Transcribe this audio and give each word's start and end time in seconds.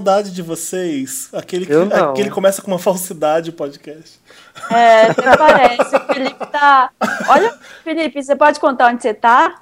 saudade 0.00 0.32
de 0.32 0.40
vocês. 0.42 1.28
Aquele 1.32 1.66
que, 1.66 1.72
aquele 1.74 2.30
começa 2.30 2.62
com 2.62 2.70
uma 2.70 2.78
falsidade 2.78 3.50
o 3.50 3.52
podcast. 3.52 4.18
É, 4.70 5.02
até 5.02 5.36
parece. 5.36 5.94
O 5.96 6.00
Felipe 6.14 6.46
tá. 6.46 6.90
Olha, 7.28 7.54
Felipe, 7.84 8.22
você 8.22 8.34
pode 8.34 8.58
contar 8.58 8.88
onde 8.90 9.02
você 9.02 9.12
tá? 9.12 9.60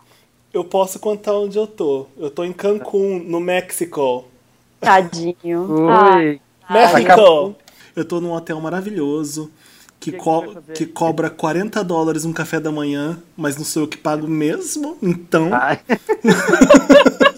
Eu 0.55 0.65
posso 0.65 0.99
contar 1.01 1.35
onde 1.35 1.59
eu 1.59 1.67
tô. 1.67 2.07
Eu 2.17 2.31
tô 2.31 2.45
em 2.45 2.53
Cancún, 2.53 3.19
no 3.27 3.41
México. 3.41 4.25
Tadinho. 4.81 5.89
Ah, 5.91 6.17
Ui. 6.17 6.41
México! 6.71 7.57
Eu 7.97 8.05
tô 8.05 8.21
num 8.21 8.33
hotel 8.33 8.61
maravilhoso 8.61 9.51
que, 9.99 10.13
que 10.13 10.19
co- 10.19 10.55
que 10.73 10.87
cobra 10.87 11.29
40 11.29 11.83
dólares 11.83 12.25
um 12.25 12.33
café 12.33 12.61
da 12.61 12.71
manhã, 12.71 13.19
mas 13.37 13.57
não 13.57 13.65
sou 13.65 13.83
eu 13.83 13.89
que 13.89 13.97
pago 13.97 14.29
mesmo. 14.29 14.97
Então. 15.03 15.51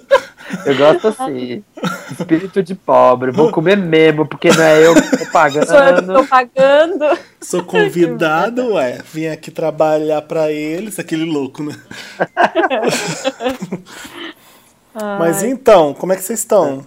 Eu 0.66 0.76
gosto 0.76 1.08
assim. 1.08 1.62
Espírito 2.10 2.62
de 2.62 2.74
pobre. 2.74 3.30
Vou 3.30 3.50
comer 3.50 3.76
mesmo, 3.76 4.26
porque 4.26 4.50
não 4.50 4.62
é 4.62 4.86
eu 4.86 4.94
que 4.94 5.02
tô 5.02 5.16
sou 5.16 5.18
eu 5.18 5.24
que 5.26 5.30
pagando. 5.32 6.14
tô 6.14 6.24
pagando. 6.26 7.18
sou 7.40 7.64
convidado, 7.64 8.74
ué. 8.74 8.98
Vim 9.12 9.26
aqui 9.26 9.50
trabalhar 9.50 10.22
pra 10.22 10.50
eles, 10.50 10.98
aquele 10.98 11.24
louco, 11.24 11.62
né? 11.62 11.74
Mas 15.18 15.42
então, 15.42 15.94
como 15.94 16.12
é 16.12 16.16
que 16.16 16.22
vocês 16.22 16.40
estão? 16.40 16.84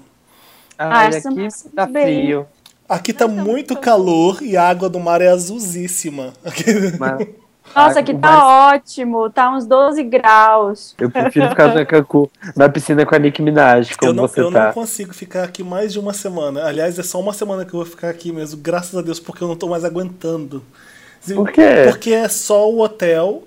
Ai, 0.77 0.87
Ah, 0.89 1.07
aqui 1.07 1.17
estamos 1.17 1.65
tá 1.75 1.85
bem. 1.85 2.03
frio. 2.23 2.47
Aqui 2.89 3.13
tá 3.13 3.27
muito 3.27 3.75
calor 3.77 4.39
e 4.41 4.57
a 4.57 4.67
água 4.67 4.89
do 4.89 4.99
mar 4.99 5.21
é 5.21 5.29
azulzíssima. 5.29 6.33
Mas 6.99 7.27
Nossa, 7.75 7.99
aqui 7.99 8.13
tá 8.13 8.19
mar- 8.31 8.75
ótimo. 8.75 9.29
Tá 9.29 9.51
uns 9.51 9.65
12 9.65 10.03
graus. 10.03 10.95
eu 10.99 11.09
prefiro 11.09 11.49
ficar 11.49 11.73
na 11.73 11.85
Cancún, 11.85 12.27
na 12.55 12.69
piscina 12.69 13.05
com 13.05 13.15
a 13.15 13.19
Nicki 13.19 13.41
Minaj, 13.41 13.95
como 13.97 14.11
Eu, 14.11 14.13
não, 14.15 14.27
você 14.27 14.41
eu 14.41 14.51
tá. 14.51 14.65
não 14.67 14.73
consigo 14.73 15.13
ficar 15.13 15.43
aqui 15.43 15.63
mais 15.63 15.91
de 15.93 15.99
uma 15.99 16.13
semana. 16.13 16.63
Aliás, 16.65 16.97
é 16.99 17.03
só 17.03 17.19
uma 17.19 17.33
semana 17.33 17.65
que 17.65 17.73
eu 17.73 17.79
vou 17.79 17.85
ficar 17.85 18.09
aqui 18.09 18.31
mesmo, 18.31 18.59
graças 18.61 18.95
a 18.97 19.01
Deus, 19.01 19.19
porque 19.19 19.43
eu 19.43 19.47
não 19.47 19.55
tô 19.55 19.67
mais 19.67 19.83
aguentando. 19.83 20.63
Por 21.35 21.51
quê? 21.51 21.85
Porque 21.89 22.11
é 22.11 22.27
só 22.27 22.69
o 22.69 22.81
hotel 22.81 23.43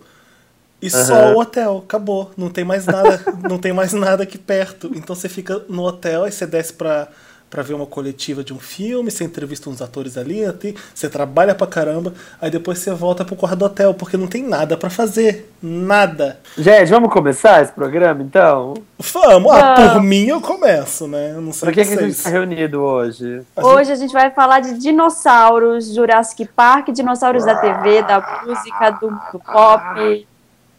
e 0.81 0.89
só 0.91 1.15
Aham. 1.15 1.35
o 1.35 1.41
hotel. 1.41 1.83
Acabou. 1.85 2.31
Não 2.37 2.49
tem 2.49 2.65
mais 2.65 2.87
nada, 2.87 3.21
não 3.49 3.59
tem 3.59 3.73
mais 3.73 3.93
nada 3.93 4.23
aqui 4.23 4.39
perto. 4.39 4.91
Então 4.95 5.15
você 5.15 5.29
fica 5.29 5.63
no 5.69 5.83
hotel, 5.85 6.25
aí 6.25 6.33
você 6.33 6.47
desce 6.47 6.73
pra, 6.73 7.09
pra 7.49 7.63
ver 7.63 7.75
uma 7.75 7.87
coletiva 7.87 8.43
de 8.43 8.53
um 8.53 8.59
filme, 8.59 9.11
você 9.11 9.25
entrevista 9.25 9.71
uns 9.71 9.81
atores 9.81 10.17
ali, 10.19 10.45
até- 10.45 10.75
você 10.95 11.09
trabalha 11.09 11.55
pra 11.55 11.67
caramba, 11.67 12.13
aí 12.41 12.51
depois 12.51 12.79
você 12.79 12.91
volta 12.93 13.25
pro 13.25 13.37
quarto 13.37 13.57
do 13.57 13.65
hotel, 13.65 13.95
porque 13.95 14.17
não 14.17 14.27
tem 14.27 14.43
nada 14.43 14.77
pra 14.77 14.91
fazer. 14.91 15.51
Nada. 15.63 16.39
Gente, 16.59 16.91
vamos 16.91 17.11
começar 17.13 17.63
esse 17.63 17.73
programa, 17.73 18.23
então? 18.23 18.75
Vamos, 18.99 19.53
ah, 19.53 19.93
por 19.93 20.03
mim 20.03 20.27
eu 20.27 20.41
começo, 20.41 21.07
né? 21.09 21.33
Eu 21.35 21.41
não 21.41 21.53
sei 21.53 21.67
Por 21.69 21.75
que, 21.75 21.85
que 21.85 21.95
a 21.95 22.03
gente 22.03 22.23
tá 22.23 22.29
reunido 22.31 22.83
hoje? 22.83 23.43
Hoje 23.57 23.91
a 23.93 23.97
gente 23.97 24.13
vai 24.13 24.31
falar 24.31 24.61
de 24.61 24.79
dinossauros, 24.79 25.95
Jurassic 25.95 26.47
Park, 26.55 26.89
dinossauros 26.91 27.45
da 27.45 27.55
TV, 27.57 28.03
da 28.03 28.43
música, 28.45 28.91
do, 28.91 29.09
do 29.33 29.39
pop. 29.41 30.27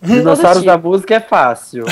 Dinossauros 0.01 0.61
tipo. 0.61 0.65
da 0.67 0.77
música 0.77 1.15
é 1.15 1.19
fácil. 1.19 1.85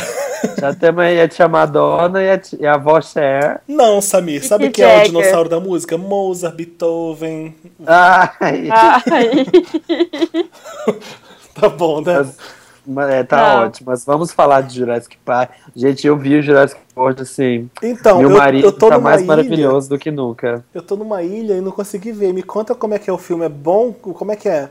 Já 0.59 0.73
temos 0.73 1.03
aí 1.03 1.19
a 1.21 1.27
tia 1.27 1.47
Madonna 1.47 2.21
e 2.21 2.31
a, 2.31 2.37
tia- 2.37 2.59
e 2.61 2.65
a 2.65 2.73
avó 2.75 2.99
Cher. 3.01 3.61
Não, 3.67 4.01
Samir, 4.01 4.45
sabe 4.45 4.65
Mick 4.65 4.75
quem 4.81 4.85
é 4.85 5.01
o 5.01 5.05
dinossauro 5.05 5.49
da 5.49 5.59
música? 5.59 5.97
Mozart, 5.97 6.55
Beethoven. 6.55 7.55
Ai, 7.85 8.69
Ai, 8.69 9.45
Tá 11.53 11.69
bom, 11.69 12.01
né? 12.01 12.17
mas- 12.19 12.37
mas 12.87 13.09
é, 13.09 13.23
tá 13.23 13.37
Não. 13.55 13.65
ótimo. 13.65 13.89
Mas 13.89 14.05
vamos 14.05 14.31
falar 14.31 14.61
de 14.61 14.75
Jurassic 14.75 15.17
Park. 15.25 15.49
Gente, 15.75 16.05
eu 16.05 16.15
vi 16.15 16.35
o 16.37 16.41
Jurassic 16.43 16.79
World 16.95 17.21
assim. 17.23 17.67
Então, 17.81 18.19
Meu 18.19 18.29
eu, 18.29 18.37
marido 18.37 18.67
eu 18.67 18.71
tô 18.71 18.89
tá 18.89 18.95
numa 18.97 19.09
mais 19.09 19.21
ilha. 19.21 19.27
maravilhoso 19.27 19.89
do 19.89 19.97
que 19.97 20.11
nunca. 20.11 20.63
Eu 20.71 20.83
tô 20.83 20.95
numa 20.95 21.23
ilha 21.23 21.53
e 21.55 21.61
não 21.61 21.71
consegui 21.71 22.11
ver. 22.11 22.31
Me 22.31 22.43
conta 22.43 22.75
como 22.75 22.93
é 22.93 22.99
que 22.99 23.09
é 23.09 23.13
o 23.13 23.17
filme. 23.17 23.43
É 23.45 23.49
bom? 23.49 23.91
Como 23.91 24.31
é 24.31 24.35
que 24.35 24.47
é? 24.47 24.69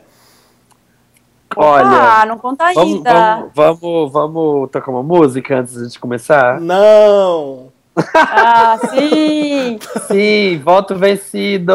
Olha, 1.57 2.21
ah, 2.21 2.27
não 2.27 2.39
conta 2.39 2.73
vamos, 2.75 2.95
ainda. 2.95 3.49
vamos, 3.55 3.83
vamos, 3.83 4.13
vamos 4.13 4.71
tocar 4.71 4.91
uma 4.91 5.03
música 5.03 5.61
antes 5.61 5.93
de 5.93 5.99
comentar? 5.99 6.61
Não! 6.61 7.73
Ah, 8.15 8.77
sim. 8.91 9.79
Sim, 10.09 10.61
voto 10.65 10.97
vencido! 10.97 11.73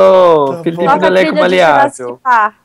Tá 0.57 0.63
Felipe 0.63 0.84
bom. 0.84 0.90
no 0.90 0.94
Toca 0.94 1.06
a 1.06 1.07
elenco 1.07 1.31
trilha 1.31 1.47
de 1.50 1.56
Jurassic 1.56 2.01
maleável. 2.01 2.19
Park. 2.22 2.56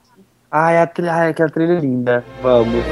Ai, 0.50 0.78
a 0.80 0.86
trilha, 0.86 1.12
ai, 1.14 1.30
aquela 1.30 1.50
trilha 1.50 1.78
linda. 1.78 2.24
Vamos. 2.42 2.84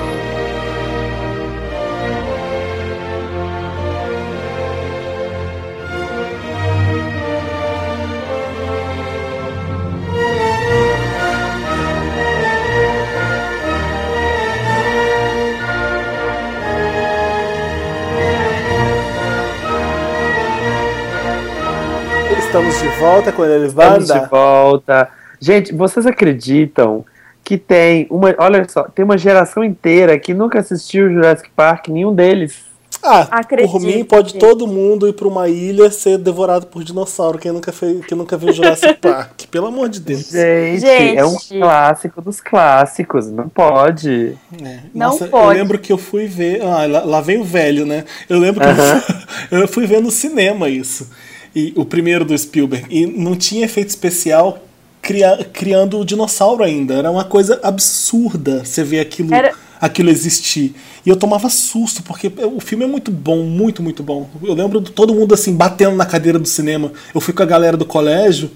Estamos 22.52 22.78
de 22.82 22.88
volta 22.98 23.32
com 23.32 23.44
ele, 23.46 23.66
Estamos 23.66 24.06
de 24.06 24.12
banda. 24.12 24.28
volta. 24.30 25.08
Gente, 25.40 25.72
vocês 25.74 26.06
acreditam 26.06 27.02
que 27.42 27.56
tem 27.56 28.06
uma. 28.10 28.34
Olha 28.38 28.66
só, 28.68 28.82
tem 28.82 29.02
uma 29.02 29.16
geração 29.16 29.64
inteira 29.64 30.18
que 30.18 30.34
nunca 30.34 30.58
assistiu 30.58 31.10
Jurassic 31.10 31.48
Park, 31.56 31.88
nenhum 31.88 32.14
deles. 32.14 32.70
Ah, 33.02 33.26
Acredito, 33.30 33.72
por 33.72 33.80
mim 33.80 34.04
pode 34.04 34.34
todo 34.34 34.66
mundo 34.66 35.08
ir 35.08 35.14
pra 35.14 35.26
uma 35.26 35.48
ilha 35.48 35.90
ser 35.90 36.18
devorado 36.18 36.66
por 36.66 36.84
dinossauro. 36.84 37.38
Quem 37.38 37.50
nunca, 37.50 37.72
fez, 37.72 38.04
quem 38.04 38.16
nunca 38.18 38.36
viu 38.36 38.52
Jurassic 38.52 38.94
Park? 39.00 39.46
Pelo 39.50 39.68
amor 39.68 39.88
de 39.88 39.98
Deus. 39.98 40.28
Gente, 40.30 40.80
Gente. 40.82 41.16
é 41.16 41.24
um 41.24 41.34
clássico 41.48 42.20
dos 42.20 42.38
clássicos, 42.40 43.28
não 43.30 43.48
pode. 43.48 44.36
É. 44.62 44.78
Não 44.94 45.08
Nossa, 45.08 45.24
eu 45.24 45.28
pode. 45.30 45.58
lembro 45.58 45.78
que 45.78 45.90
eu 45.92 45.98
fui 45.98 46.26
ver. 46.26 46.62
Ah, 46.62 46.86
lá, 46.86 47.02
lá 47.02 47.20
vem 47.22 47.38
o 47.40 47.44
velho, 47.44 47.86
né? 47.86 48.04
Eu 48.28 48.38
lembro 48.38 48.60
que 48.60 48.66
eu 48.68 48.72
Aham. 48.72 49.00
fui- 49.00 49.14
eu 49.62 49.68
fui 49.68 49.86
ver 49.86 50.02
no 50.02 50.10
cinema 50.10 50.68
isso. 50.68 51.08
E 51.54 51.72
o 51.76 51.84
primeiro 51.84 52.24
do 52.24 52.36
Spielberg. 52.36 52.86
E 52.90 53.06
não 53.06 53.36
tinha 53.36 53.64
efeito 53.64 53.88
especial 53.90 54.58
cria- 55.02 55.46
criando 55.52 55.98
o 55.98 56.04
dinossauro 56.04 56.62
ainda. 56.64 56.94
Era 56.94 57.10
uma 57.10 57.24
coisa 57.24 57.60
absurda 57.62 58.64
você 58.64 58.82
ver 58.82 59.00
aquilo, 59.00 59.34
Era- 59.34 59.52
aquilo 59.80 60.08
existir. 60.10 60.74
E 61.04 61.10
eu 61.10 61.16
tomava 61.16 61.50
susto, 61.50 62.02
porque 62.04 62.32
o 62.54 62.60
filme 62.60 62.84
é 62.84 62.86
muito 62.86 63.10
bom, 63.10 63.42
muito, 63.42 63.82
muito 63.82 64.02
bom. 64.02 64.30
Eu 64.42 64.54
lembro 64.54 64.80
de 64.80 64.92
todo 64.92 65.12
mundo 65.12 65.34
assim, 65.34 65.54
batendo 65.54 65.96
na 65.96 66.06
cadeira 66.06 66.38
do 66.38 66.46
cinema. 66.48 66.92
Eu 67.14 67.20
fui 67.20 67.34
com 67.34 67.42
a 67.42 67.46
galera 67.46 67.76
do 67.76 67.84
colégio. 67.84 68.50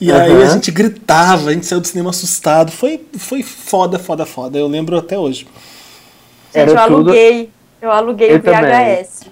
E 0.00 0.10
aí 0.10 0.32
Aham. 0.32 0.42
a 0.42 0.48
gente 0.54 0.70
gritava, 0.72 1.50
a 1.50 1.52
gente 1.52 1.64
saiu 1.66 1.80
do 1.80 1.86
cinema 1.86 2.10
assustado. 2.10 2.72
Foi, 2.72 3.00
foi 3.16 3.42
foda, 3.42 3.98
foda, 4.00 4.26
foda. 4.26 4.58
Eu 4.58 4.66
lembro 4.66 4.96
até 4.98 5.16
hoje. 5.18 5.46
Gente, 6.52 6.54
eu 6.54 6.60
Era 6.72 6.82
tudo- 6.86 6.94
aluguei. 6.94 7.50
Eu 7.80 7.90
aluguei 7.90 8.32
Eu 8.32 8.36
o 8.38 8.42
VHS. 8.42 9.26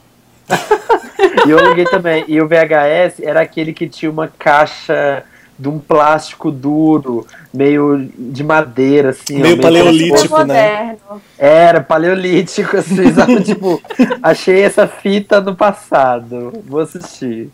E 1.46 1.50
eu 1.50 1.58
liguei 1.68 1.84
também. 1.84 2.24
E 2.28 2.40
o 2.40 2.48
VHS 2.48 3.20
era 3.22 3.40
aquele 3.40 3.72
que 3.72 3.88
tinha 3.88 4.10
uma 4.10 4.28
caixa 4.28 5.24
de 5.58 5.68
um 5.68 5.78
plástico 5.78 6.50
duro, 6.50 7.26
meio 7.52 8.08
de 8.16 8.42
madeira, 8.42 9.10
assim. 9.10 9.38
ó, 9.38 9.42
Meio 9.42 9.60
paleolítico. 9.60 10.38
Né? 10.38 10.38
moderno. 10.38 11.22
Era 11.38 11.80
paleolítico, 11.82 12.78
assim, 12.78 13.12
sabe? 13.12 13.42
tipo, 13.42 13.80
achei 14.22 14.62
essa 14.62 14.86
fita 14.86 15.38
no 15.38 15.54
passado. 15.54 16.50
Vou 16.66 16.80
assistir. 16.80 17.50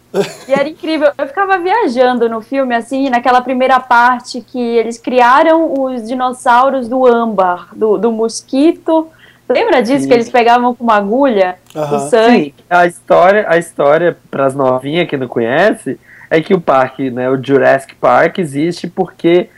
E 0.46 0.52
era 0.52 0.68
incrível. 0.68 1.10
Eu 1.18 1.26
ficava 1.26 1.58
viajando 1.58 2.28
no 2.28 2.40
filme, 2.40 2.76
assim, 2.76 3.10
naquela 3.10 3.40
primeira 3.40 3.80
parte 3.80 4.40
que 4.40 4.60
eles 4.60 4.98
criaram 4.98 5.74
os 5.82 6.06
dinossauros 6.06 6.88
do 6.88 7.04
âmbar, 7.04 7.70
do, 7.74 7.98
do 7.98 8.12
mosquito. 8.12 9.08
Lembra 9.48 9.82
disso? 9.82 10.02
Sim. 10.02 10.08
Que 10.08 10.14
eles 10.14 10.30
pegavam 10.30 10.74
com 10.74 10.82
uma 10.82 10.96
agulha 10.96 11.56
Aham. 11.74 11.96
o 11.96 12.00
sangue. 12.10 12.54
Sim, 12.56 12.64
a 12.68 12.86
história, 12.86 13.46
a 13.48 13.56
história 13.56 14.16
para 14.30 14.46
as 14.46 14.54
novinhas 14.54 15.08
que 15.08 15.16
não 15.16 15.28
conhece, 15.28 15.98
é 16.30 16.40
que 16.40 16.52
o 16.52 16.60
parque, 16.60 17.10
né, 17.10 17.30
o 17.30 17.42
Jurassic 17.42 17.94
Park 17.94 18.38
existe 18.38 18.88
porque 18.88 19.48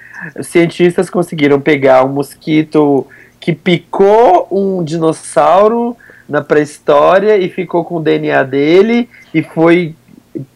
cientistas 0.42 1.08
conseguiram 1.08 1.60
pegar 1.60 2.04
um 2.04 2.08
mosquito 2.08 3.06
que 3.40 3.52
picou 3.52 4.46
um 4.50 4.82
dinossauro 4.84 5.96
na 6.28 6.42
pré-história 6.42 7.38
e 7.38 7.48
ficou 7.48 7.84
com 7.84 7.96
o 7.96 8.00
DNA 8.00 8.42
dele 8.42 9.08
e 9.32 9.42
foi 9.42 9.94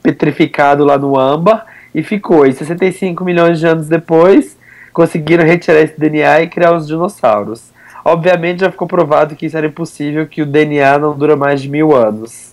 petrificado 0.02 0.84
lá 0.84 0.98
no 0.98 1.18
âmbar 1.18 1.64
e 1.94 2.02
ficou. 2.02 2.46
E 2.46 2.52
65 2.52 3.24
milhões 3.24 3.58
de 3.58 3.66
anos 3.66 3.88
depois, 3.88 4.56
conseguiram 4.92 5.44
retirar 5.44 5.80
esse 5.80 5.98
DNA 5.98 6.42
e 6.42 6.48
criar 6.48 6.74
os 6.74 6.86
dinossauros. 6.86 7.72
Obviamente 8.04 8.60
já 8.60 8.70
ficou 8.70 8.88
provado 8.88 9.36
que 9.36 9.46
isso 9.46 9.56
era 9.56 9.66
impossível, 9.66 10.26
que 10.26 10.42
o 10.42 10.46
DNA 10.46 10.98
não 10.98 11.16
dura 11.16 11.36
mais 11.36 11.60
de 11.62 11.68
mil 11.68 11.94
anos. 11.94 12.52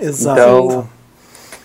Exato. 0.00 0.40
Então, 0.40 0.88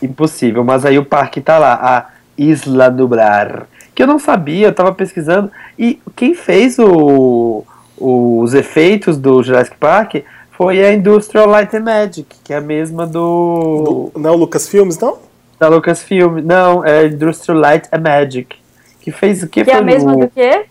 impossível. 0.01 0.63
Mas 0.63 0.85
aí 0.85 0.97
o 0.97 1.05
parque 1.05 1.41
tá 1.41 1.57
lá, 1.57 1.73
a 1.81 2.05
Isla 2.37 2.89
Nublar. 2.89 3.67
Que 3.93 4.03
eu 4.03 4.07
não 4.07 4.17
sabia, 4.19 4.67
eu 4.67 4.73
tava 4.73 4.93
pesquisando. 4.93 5.51
E 5.77 5.99
quem 6.15 6.33
fez 6.33 6.77
o, 6.79 7.63
os 7.97 8.53
efeitos 8.53 9.17
do 9.17 9.43
Jurassic 9.43 9.75
Park 9.77 10.15
foi 10.51 10.83
a 10.83 10.93
Industrial 10.93 11.47
Light 11.47 11.75
and 11.75 11.81
Magic, 11.83 12.35
que 12.43 12.53
é 12.53 12.57
a 12.57 12.61
mesma 12.61 13.05
do. 13.05 14.09
Do- 14.13 14.19
não 14.19 14.29
é 14.29 14.33
o 14.33 14.37
Lucas 14.37 14.67
Filmes, 14.67 14.97
não? 14.97 15.17
Da 15.59 15.67
Lucasfilm. 15.67 16.39
Não, 16.41 16.85
é 16.85 17.05
Industrial 17.07 17.59
Light 17.59 17.87
and 17.91 17.99
Magic. 17.99 18.55
Que 19.01 19.11
fez 19.11 19.43
o 19.43 19.47
que? 19.47 19.63
Que 19.65 19.71
é 19.71 19.75
a 19.75 19.81
mesma 19.81 20.15
do 20.15 20.27
quê? 20.29 20.65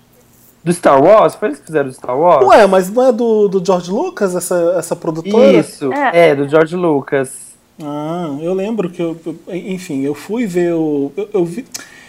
Do 0.68 0.74
Star 0.74 1.02
Wars? 1.02 1.34
Foi 1.34 1.48
eles 1.48 1.58
que 1.60 1.66
fizeram 1.66 1.88
do 1.88 1.94
Star 1.94 2.18
Wars? 2.18 2.46
Ué, 2.46 2.66
mas 2.66 2.90
não 2.90 3.08
é 3.08 3.12
do, 3.12 3.48
do 3.48 3.64
George 3.64 3.90
Lucas, 3.90 4.34
essa, 4.36 4.74
essa 4.78 4.94
produtora? 4.94 5.52
Isso, 5.52 5.92
É. 5.92 6.30
é. 6.30 6.34
do 6.36 6.48
George 6.48 6.76
Lucas. 6.76 7.30
Ah, 7.82 8.36
eu 8.40 8.54
lembro 8.54 8.90
que 8.90 9.00
eu, 9.00 9.16
eu- 9.24 9.36
enfim, 9.54 10.02
eu 10.02 10.14
fui 10.14 10.46
ver 10.46 10.74
o. 10.74 11.12
Eu, 11.16 11.28
eu 11.34 11.44
vi- 11.44 11.64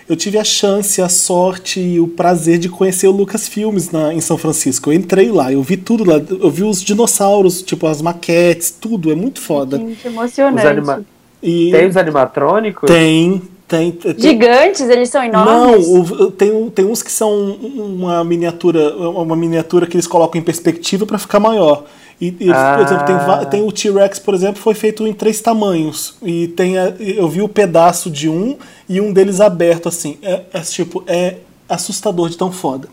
eu 0.08 0.16
tive 0.16 0.40
a 0.40 0.44
chance, 0.44 1.00
a 1.04 1.08
sorte 1.08 1.80
e 1.80 2.00
o 2.00 2.08
prazer 2.08 2.58
de 2.58 2.68
conhecer 2.68 3.08
o 3.08 3.12
Lucas 3.12 3.48
Filmes 3.48 3.92
na, 3.92 4.12
em 4.12 4.20
São 4.20 4.40
Francisco. 4.40 4.90
Eu 4.90 4.96
entrei 4.96 5.30
lá, 5.32 5.54
eu 5.54 5.62
vi 5.62 5.78
tudo 5.78 6.04
lá, 6.04 6.16
eu 6.18 6.50
vi 6.50 6.64
os 6.64 6.82
dinossauros, 6.82 7.62
tipo 7.62 7.86
as 7.86 8.02
maquetes, 8.02 8.72
tudo, 8.72 9.12
é 9.12 9.16
muito 9.16 9.40
foda. 9.40 9.78
Gente, 9.78 10.00
Os 10.00 10.06
emocionante. 10.06 10.66
anima... 10.68 11.04
E 11.44 11.70
Tem 11.72 11.88
os 11.88 11.96
animatrônicos? 11.96 12.90
tem, 12.92 13.42
tem, 13.70 13.92
tem, 13.92 14.16
Gigantes, 14.20 14.82
eles 14.82 15.10
são 15.10 15.24
enormes? 15.24 15.88
Não, 15.88 16.32
tem, 16.32 16.52
um- 16.52 16.70
tem 16.70 16.86
uns 16.86 17.02
que 17.02 17.12
são 17.12 17.52
uma 17.54 18.24
miniatura, 18.24 18.94
uma 18.98 19.36
miniatura 19.36 19.86
que 19.88 19.96
eles 19.96 20.08
colocam 20.08 20.42
em 20.42 20.44
perspectiva 20.44 21.06
para 21.06 21.18
ficar 21.18 21.40
maior. 21.40 21.84
E, 22.20 22.28
e, 22.28 22.34
por 22.48 22.82
exemplo, 22.84 23.06
tem, 23.06 23.16
Ah. 23.16 23.46
tem 23.46 23.64
o 23.66 23.72
T-Rex, 23.72 24.20
por 24.20 24.34
exemplo, 24.34 24.62
foi 24.62 24.74
feito 24.74 25.08
em 25.08 25.14
três 25.14 25.40
tamanhos. 25.40 26.16
E 26.22 26.48
tem 26.50 26.78
a- 26.78 26.94
eu 27.00 27.30
vi 27.30 27.42
o 27.42 27.48
pedaço 27.48 28.10
de 28.10 28.28
um 28.28 28.58
e 28.90 29.00
um 29.00 29.14
deles 29.14 29.40
aberto 29.40 29.88
assim. 29.88 30.18
É, 30.22 30.42
é, 30.52 30.60
tipo, 30.60 31.02
é 31.08 31.36
assustador 31.70 32.28
de 32.30 32.38
tão 32.38 32.52
foda. 32.52 32.90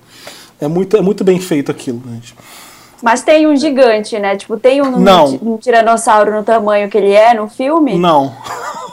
É 0.61 0.69
muito, 0.69 0.96
é 0.96 1.00
muito 1.00 1.25
bem 1.25 1.40
feito 1.40 1.70
aquilo, 1.73 2.00
gente. 2.12 2.34
Mas 3.02 3.23
tem 3.23 3.46
um 3.46 3.56
gigante, 3.56 4.19
né? 4.19 4.37
Tipo, 4.37 4.56
tem 4.58 4.81
um, 4.81 5.02
um 5.43 5.56
tiranossauro 5.56 6.32
no 6.32 6.43
tamanho 6.44 6.88
que 6.88 6.96
ele 6.96 7.12
é 7.12 7.34
no 7.34 7.49
filme? 7.49 7.99
Não. 7.99 8.32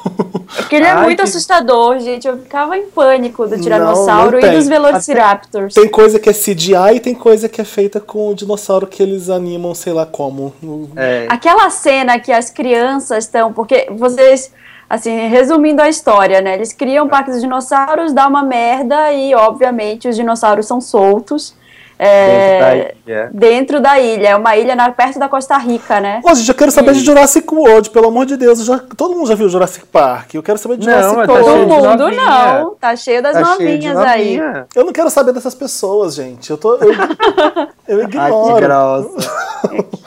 Porque 0.55 0.75
ele 0.75 0.85
é 0.85 0.91
Ai, 0.91 1.03
muito 1.03 1.17
que- 1.17 1.23
assustador, 1.23 1.99
gente. 1.99 2.27
Eu 2.27 2.37
ficava 2.37 2.77
em 2.77 2.87
pânico 2.87 3.45
do 3.47 3.55
Não, 3.55 3.61
tiranossauro 3.61 4.31
não 4.33 4.39
e 4.39 4.41
tem. 4.41 4.53
dos 4.53 4.67
velociraptors. 4.67 5.73
Tem 5.73 5.87
coisa 5.89 6.19
que 6.19 6.29
é 6.29 6.33
CGI 6.33 6.95
e 6.95 6.99
tem 6.99 7.15
coisa 7.15 7.49
que 7.49 7.59
é 7.59 7.63
feita 7.63 7.99
com 7.99 8.29
o 8.29 8.35
dinossauro 8.35 8.85
que 8.85 9.01
eles 9.01 9.29
animam, 9.29 9.73
sei 9.73 9.93
lá 9.93 10.05
como. 10.05 10.53
É. 10.95 11.25
Aquela 11.29 11.69
cena 11.69 12.19
que 12.19 12.31
as 12.31 12.49
crianças 12.49 13.25
estão. 13.25 13.51
Porque 13.53 13.87
vocês. 13.91 14.51
Assim, 14.89 15.27
resumindo 15.27 15.81
a 15.81 15.89
história, 15.89 16.39
né? 16.39 16.53
Eles 16.53 16.71
criam 16.71 17.07
parques 17.07 17.35
de 17.35 17.41
dinossauros, 17.41 18.13
dá 18.13 18.27
uma 18.27 18.43
merda 18.43 19.11
e, 19.11 19.33
obviamente, 19.33 20.07
os 20.07 20.15
dinossauros 20.15 20.67
são 20.67 20.79
soltos. 20.79 21.55
É, 21.99 22.27
Dentro 22.27 22.59
da 22.59 22.75
ilha. 22.75 23.29
dentro 23.33 23.81
da 23.81 23.99
ilha. 23.99 24.27
É 24.29 24.35
uma 24.35 24.55
ilha 24.57 24.75
na- 24.75 24.91
perto 24.91 25.19
da 25.19 25.29
Costa 25.29 25.57
Rica, 25.57 25.99
né? 25.99 26.21
Ô, 26.23 26.33
gente, 26.33 26.49
eu 26.49 26.55
quero 26.55 26.71
saber 26.71 26.93
de 26.93 26.99
Jurassic 27.01 27.53
World, 27.53 27.89
pelo 27.91 28.07
amor 28.07 28.25
de 28.25 28.35
Deus. 28.37 28.59
eu 28.59 28.65
já- 28.65 28.79
todo 28.97 29.15
mundo 29.15 29.27
já 29.27 29.35
viu 29.35 29.47
Jurassic 29.49 29.85
Park. 29.87 30.33
Eu 30.33 30.43
quero 30.43 30.57
saber 30.57 30.77
de 30.77 30.87
Não, 30.87 30.93
Jurassic 30.93 31.15
tá 31.27 31.33
World. 31.33 31.45
Todo 31.45 31.53
cheio 31.55 31.67
mundo 31.67 31.97
novinha. 31.97 32.25
não. 32.61 32.75
Tá 32.75 32.95
cheio 32.95 33.21
das 33.23 33.33
Tá 33.33 33.45
cheio 33.55 33.69
novinhas 33.71 33.97
aí. 33.97 34.37
novinha. 34.37 34.67
Eu 34.75 34.85
não 34.85 34.93
quero 34.93 35.09
saber 35.09 35.33
dessas 35.33 35.55
pessoas, 35.55 36.15
gente. 36.15 36.49
Eu 36.49 36.57
tô. 36.57 36.75
Eu, 36.75 36.91
eu 37.87 37.99
Ai, 38.01 38.07
que 38.07 38.17
ignoro. 38.17 38.59
grossa. 38.61 39.31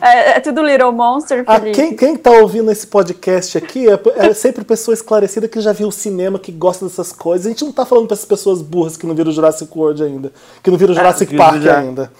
É, 0.00 0.36
é 0.36 0.40
tudo 0.40 0.62
Little 0.62 0.90
Monster, 0.92 1.44
Ah, 1.46 1.58
Felipe. 1.60 1.76
quem, 1.76 1.94
quem 1.96 2.16
tá 2.16 2.30
ouvindo 2.30 2.70
esse 2.70 2.86
podcast 2.86 3.56
aqui 3.58 3.86
é, 3.88 3.98
é 4.16 4.34
sempre 4.34 4.64
pessoa 4.64 4.94
esclarecida 4.94 5.46
que 5.46 5.60
já 5.60 5.72
viu 5.72 5.90
cinema, 5.90 6.38
que 6.38 6.50
gosta 6.50 6.86
dessas 6.86 7.12
coisas. 7.12 7.46
A 7.46 7.50
gente 7.50 7.64
não 7.64 7.72
tá 7.72 7.84
falando 7.84 8.06
pra 8.06 8.14
essas 8.14 8.24
pessoas 8.26 8.60
burras 8.62 8.96
que 8.96 9.06
não 9.06 9.14
viram 9.14 9.30
Jurassic 9.30 9.70
World 9.76 10.02
ainda. 10.02 10.32
Que 10.62 10.70
não 10.70 10.78
viram 10.78 10.93
Jurassic 10.94 11.30
viram 11.30 11.44
Park 11.44 11.62
já. 11.62 11.78
ainda. 11.78 12.10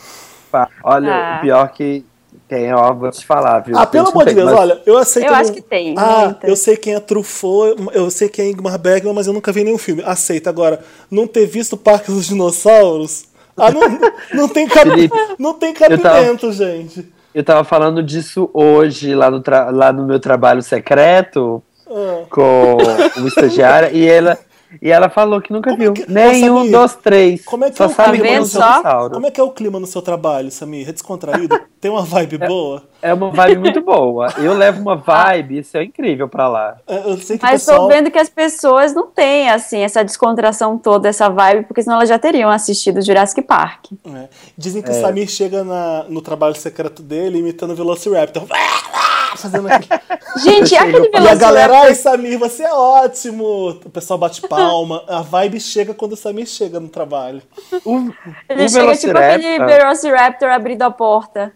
Olha, 0.83 1.13
Ah. 1.13 1.37
o 1.39 1.41
pior 1.43 1.69
que 1.73 2.05
tem, 2.49 2.73
ó, 2.73 2.93
vou 2.93 3.11
te 3.11 3.25
falar, 3.27 3.61
viu? 3.61 3.77
Ah, 3.77 3.87
pelo 3.87 4.09
amor 4.09 4.25
de 4.27 4.35
Deus, 4.35 4.51
mas- 4.51 4.61
olha, 4.61 4.81
eu 4.87 4.97
aceito. 4.97 5.27
Eu 5.27 5.33
não- 5.33 5.39
acho 5.41 5.53
que 5.53 5.63
tem, 5.63 5.95
Ah, 5.99 6.25
muita. 6.27 6.47
eu 6.47 6.55
sei 6.57 6.77
quem 6.77 6.95
é 6.95 7.01
Truffaut, 7.01 7.75
eu 7.93 8.11
sei 8.11 8.29
quem 8.29 8.47
é 8.47 8.51
Ingmar 8.51 8.79
Bergman, 8.79 9.15
mas 9.15 9.27
eu 9.27 9.33
nunca 9.33 9.51
vi 9.51 9.65
nenhum 9.65 9.79
filme. 9.79 10.03
Aceita. 10.05 10.51
Agora, 10.51 10.81
não 11.11 11.27
ter 11.27 11.47
visto 11.47 11.73
o 11.73 11.77
Parque 11.77 12.11
dos 12.13 12.27
Dinossauros. 12.27 13.25
Ah, 13.57 13.71
não, 13.71 13.81
não 14.35 14.49
tem, 14.49 14.67
cabi... 14.69 14.91
Felipe, 14.91 15.17
não 15.39 15.55
tem 15.55 15.71
eu 15.71 15.99
tava- 15.99 16.17
cabimento, 16.17 16.53
gente. 16.53 17.13
Eu 17.35 17.43
tava 17.43 17.65
falando 17.65 18.01
disso 18.03 18.49
hoje 18.55 19.13
lá 19.15 19.29
no, 19.31 19.41
tra- 19.41 19.71
lá 19.71 19.93
no 19.93 20.05
meu 20.07 20.21
trabalho 20.21 20.63
secreto 20.63 21.61
Ah. 21.89 22.23
com 22.31 22.77
uma 23.17 23.29
estagiária 23.29 23.91
e 23.93 24.07
ela, 24.07 24.39
e 24.81 24.91
ela 24.91 25.09
falou 25.09 25.41
que 25.41 25.53
nunca 25.53 25.71
Como 25.71 25.83
é 25.83 25.87
viu. 25.87 25.93
que- 25.93 26.11
Nenhum 26.11 26.63
Ô, 26.63 26.71
dos 26.83 26.95
três. 26.97 27.45
Como 27.45 27.65
é 27.65 27.71
que 27.71 27.77
Só 27.77 27.85
é 27.85 27.87
o 27.87 27.91
sabe 27.91 28.19
clima 28.19 28.39
no 28.41 28.47
seu 28.47 28.61
só? 28.61 29.11
Como 29.11 29.27
é 29.27 29.31
que 29.31 29.41
é 29.41 29.45
o 29.45 29.51
clima 29.51 29.81
no 29.81 29.87
seu 29.87 30.03
trabalho, 30.03 30.51
Samir? 30.51 30.89
É 30.89 30.93
descontraído? 30.93 31.59
Tem 31.81 31.91
uma 31.91 32.03
vibe 32.03 32.39
boa? 32.39 32.83
É 33.03 33.13
uma 33.13 33.31
vibe 33.31 33.59
muito 33.61 33.81
boa. 33.85 34.29
Eu 34.39 34.55
levo 34.55 34.81
uma 34.81 34.97
vibe, 34.97 35.59
isso 35.59 35.77
é 35.77 35.85
incrível 35.85 36.29
pra 36.29 36.49
lá. 36.49 36.77
É, 36.87 36.99
Eu 37.11 37.19
sei 37.19 37.37
que 37.37 37.45
Mas 37.45 37.65
pessoal... 37.65 37.81
tô 37.81 37.89
vendo 37.89 38.11
que 38.11 38.19
as 38.19 38.29
pessoas 38.31 38.95
não 38.95 39.07
têm, 39.09 39.51
assim, 39.51 39.81
essa 39.81 40.03
descontração 40.03 40.79
toda, 40.79 41.09
essa 41.09 41.29
vibe, 41.29 41.65
porque 41.67 41.83
senão 41.83 41.97
elas 41.97 42.09
já 42.09 42.19
teriam 42.19 42.49
assistido 42.51 43.03
Jurassic 43.03 43.43
Park. 43.43 43.93
É. 44.07 44.29
Dizem 44.57 44.81
que 44.81 44.91
o 44.91 44.95
Samir 44.95 45.29
chega 45.29 45.63
na- 45.63 46.05
no 46.09 46.23
trabalho 46.23 46.55
secreto 46.55 47.03
dele 47.03 47.39
imitando 47.39 47.73
o 47.73 47.77
Velociraptor. 47.77 48.45
Fazendo. 49.37 49.69
Gente, 50.43 50.75
aquele 50.77 51.11
E 51.13 51.29
a 51.29 51.35
galera, 51.35 51.73
Velociraptor... 51.73 51.77
ai, 51.77 51.95
Samir, 51.95 52.39
você 52.39 52.65
é 52.65 52.73
ótimo! 52.73 53.71
O 53.85 53.91
pessoal 53.91 54.19
bate 54.19 54.41
palma. 54.47 55.03
A 55.09 55.23
vibe 55.23 55.61
chega 55.61 55.95
quando 55.95 56.13
o 56.13 56.17
Samir 56.17 56.47
chega 56.47 56.81
no 56.81 56.89
trabalho. 56.89 57.43
O, 57.85 58.11
Ele 58.49 58.65
o 58.65 58.69
chega 58.69 58.97
tipo 58.97 59.17
aquele 59.19 59.59
Velociraptor- 59.65 60.51
abrindo 60.51 60.83
a 60.83 60.91
porta. 60.91 61.53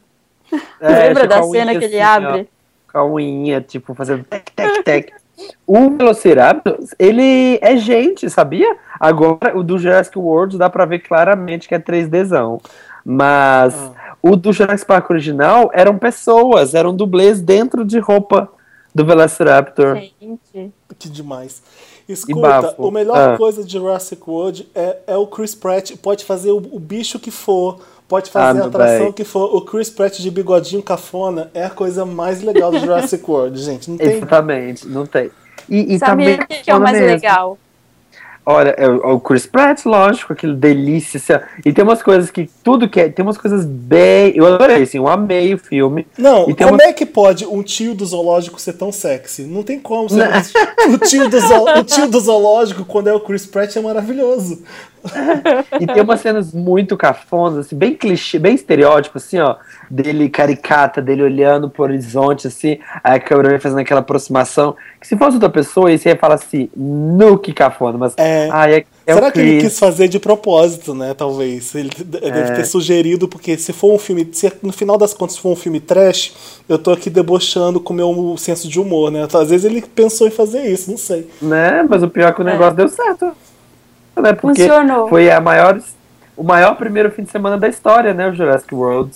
É, 0.80 0.88
Lembra 1.08 1.26
da 1.26 1.42
cena 1.42 1.72
unha 1.72 1.78
que 1.78 1.84
ele 1.84 2.00
assim, 2.00 2.24
ó, 2.24 2.28
abre? 2.28 2.48
com 2.90 2.98
a 2.98 3.04
unhinha, 3.04 3.60
tipo, 3.60 3.94
fazendo 3.94 4.24
tec, 4.24 4.50
tec, 4.54 4.82
tec. 4.82 5.12
O 5.66 5.90
Velociraptor, 5.90 6.78
ele 6.98 7.58
é 7.62 7.76
gente, 7.76 8.28
sabia? 8.30 8.76
Agora, 8.98 9.56
o 9.56 9.62
do 9.62 9.78
Jurassic 9.78 10.18
World 10.18 10.58
dá 10.58 10.68
pra 10.68 10.84
ver 10.84 10.98
claramente 11.00 11.68
que 11.68 11.74
é 11.74 11.78
3Dzão. 11.78 12.60
Mas 13.10 13.74
o 14.22 14.36
do 14.36 14.52
Jurassic 14.52 14.86
Park 14.86 15.08
original 15.08 15.70
eram 15.72 15.96
pessoas, 15.96 16.74
eram 16.74 16.94
dublês 16.94 17.40
dentro 17.40 17.86
de 17.86 17.98
roupa 17.98 18.50
do 18.94 19.02
Velociraptor. 19.06 19.96
Gente. 20.20 20.70
Que 20.98 21.08
demais. 21.08 21.62
Escuta, 22.06 22.74
o 22.76 22.90
melhor 22.90 23.16
Ah. 23.34 23.36
coisa 23.38 23.64
de 23.64 23.72
Jurassic 23.72 24.22
World 24.28 24.68
é, 24.74 24.96
é 25.06 25.16
o 25.16 25.26
Chris 25.26 25.54
Pratt. 25.54 25.92
Pode 26.02 26.24
fazer 26.26 26.50
o, 26.50 26.56
o 26.56 26.78
bicho 26.78 27.18
que 27.18 27.30
for, 27.30 27.80
pode 28.06 28.28
Ah, 28.28 28.32
fazer 28.32 28.50
a 28.50 28.54
meu 28.54 28.64
atração 28.66 29.04
bem. 29.04 29.12
que 29.12 29.24
for. 29.24 29.54
O 29.54 29.62
Chris 29.62 29.88
Pratt 29.88 30.18
de 30.18 30.30
bigodinho 30.30 30.82
cafona 30.82 31.50
é 31.54 31.64
a 31.64 31.70
coisa 31.70 32.04
mais 32.04 32.42
legal 32.42 32.70
do 32.70 32.78
Jurassic 32.80 33.24
World, 33.30 33.58
gente. 33.62 33.90
Não 33.90 33.96
tem. 33.96 34.16
Exatamente, 34.16 34.86
não 34.86 35.06
tem. 35.06 35.30
E, 35.68 35.94
e 35.94 35.96
o 35.96 36.46
que 36.46 36.62
que 36.64 36.70
é 36.70 36.74
o 36.74 36.80
mais 36.80 36.98
mesmo. 36.98 37.14
legal? 37.14 37.58
Olha, 38.50 38.70
é 38.78 38.88
o 38.88 39.16
o 39.16 39.20
Chris 39.20 39.44
Pratt, 39.44 39.84
lógico, 39.84 40.32
aquele 40.32 40.54
delícia. 40.54 41.42
E 41.66 41.70
tem 41.70 41.84
umas 41.84 42.02
coisas 42.02 42.30
que 42.30 42.48
tudo 42.64 42.88
que 42.88 42.98
é. 42.98 43.08
Tem 43.10 43.22
umas 43.22 43.36
coisas 43.36 43.66
bem. 43.66 44.32
Eu 44.34 44.46
adorei, 44.46 44.82
assim, 44.84 44.96
eu 44.96 45.06
amei 45.06 45.52
o 45.52 45.58
filme. 45.58 46.06
Não, 46.16 46.48
E 46.48 46.54
como 46.54 46.70
uma- 46.70 46.82
é 46.82 46.92
que 46.94 47.04
pode 47.04 47.44
um 47.44 47.62
tio 47.62 47.94
do 47.94 48.06
zoológico 48.06 48.58
ser 48.58 48.72
tão 48.72 48.90
sexy? 48.90 49.42
Não 49.42 49.62
tem 49.62 49.78
como 49.78 50.08
ser. 50.08 50.26
o, 50.88 50.96
tio 50.96 51.28
do 51.28 51.38
zo- 51.40 51.64
o 51.78 51.84
tio 51.84 52.08
do 52.08 52.18
zoológico, 52.20 52.86
quando 52.86 53.08
é 53.08 53.12
o 53.12 53.20
Chris 53.20 53.44
Pratt, 53.44 53.76
é 53.76 53.80
maravilhoso. 53.82 54.62
E 55.80 55.86
tem 55.86 56.02
umas 56.02 56.20
cenas 56.20 56.52
muito 56.52 56.96
cafonas, 56.96 57.58
assim, 57.66 57.76
bem 57.76 57.94
clichê, 57.94 58.38
bem 58.38 58.54
estereótipo, 58.54 59.18
assim, 59.18 59.38
ó. 59.38 59.56
Dele 59.90 60.28
caricata, 60.28 61.00
dele 61.00 61.22
olhando 61.22 61.70
pro 61.70 61.82
horizonte, 61.84 62.46
assim, 62.46 62.78
aí 63.02 63.16
a 63.16 63.20
câmera 63.20 63.50
vai 63.50 63.58
fazendo 63.58 63.78
aquela 63.78 64.00
aproximação. 64.00 64.76
Que 65.00 65.06
se 65.06 65.16
fosse 65.16 65.36
outra 65.36 65.48
pessoa, 65.48 65.88
aí 65.88 65.98
você 65.98 66.10
ia 66.10 66.16
falar 66.16 66.34
assim, 66.34 66.68
nu 66.76 67.38
que 67.38 67.52
cafona, 67.52 67.96
mas. 67.96 68.14
É. 68.18 68.48
ai, 68.52 68.74
é, 68.74 68.84
é 69.06 69.14
Será 69.14 69.28
o 69.28 69.32
que 69.32 69.40
ele 69.40 69.60
quis 69.62 69.78
fazer 69.78 70.08
de 70.08 70.18
propósito, 70.18 70.94
né? 70.94 71.14
Talvez. 71.14 71.74
Ele 71.74 71.90
É. 71.98 72.30
deve 72.30 72.56
ter 72.56 72.64
sugerido, 72.66 73.26
porque 73.26 73.56
se 73.56 73.72
for 73.72 73.94
um 73.94 73.98
filme. 73.98 74.28
Se 74.32 74.52
no 74.62 74.72
final 74.72 74.98
das 74.98 75.14
contas 75.14 75.38
for 75.38 75.50
um 75.52 75.56
filme 75.56 75.80
trash, 75.80 76.60
eu 76.68 76.78
tô 76.78 76.92
aqui 76.92 77.08
debochando 77.08 77.80
com 77.80 77.94
o 77.94 77.96
meu 77.96 78.36
senso 78.36 78.68
de 78.68 78.78
humor, 78.78 79.10
né? 79.10 79.26
Às 79.32 79.50
vezes 79.50 79.64
ele 79.64 79.80
pensou 79.82 80.26
em 80.26 80.30
fazer 80.30 80.62
isso, 80.70 80.90
não 80.90 80.98
sei. 80.98 81.28
Né? 81.40 81.86
Mas 81.88 82.02
o 82.02 82.08
pior 82.08 82.28
é 82.28 82.32
que 82.32 82.40
o 82.40 82.44
negócio 82.44 82.74
deu 82.74 82.88
certo. 82.88 83.32
Né? 84.16 84.32
Porque 84.32 84.62
Funcionou. 84.62 85.08
foi 85.08 85.30
a 85.30 85.40
maior, 85.40 85.80
o 86.36 86.42
maior 86.42 86.74
primeiro 86.76 87.10
fim 87.10 87.22
de 87.22 87.30
semana 87.30 87.56
da 87.56 87.68
história, 87.68 88.12
né? 88.12 88.28
O 88.28 88.34
Jurassic 88.34 88.74
World. 88.74 89.10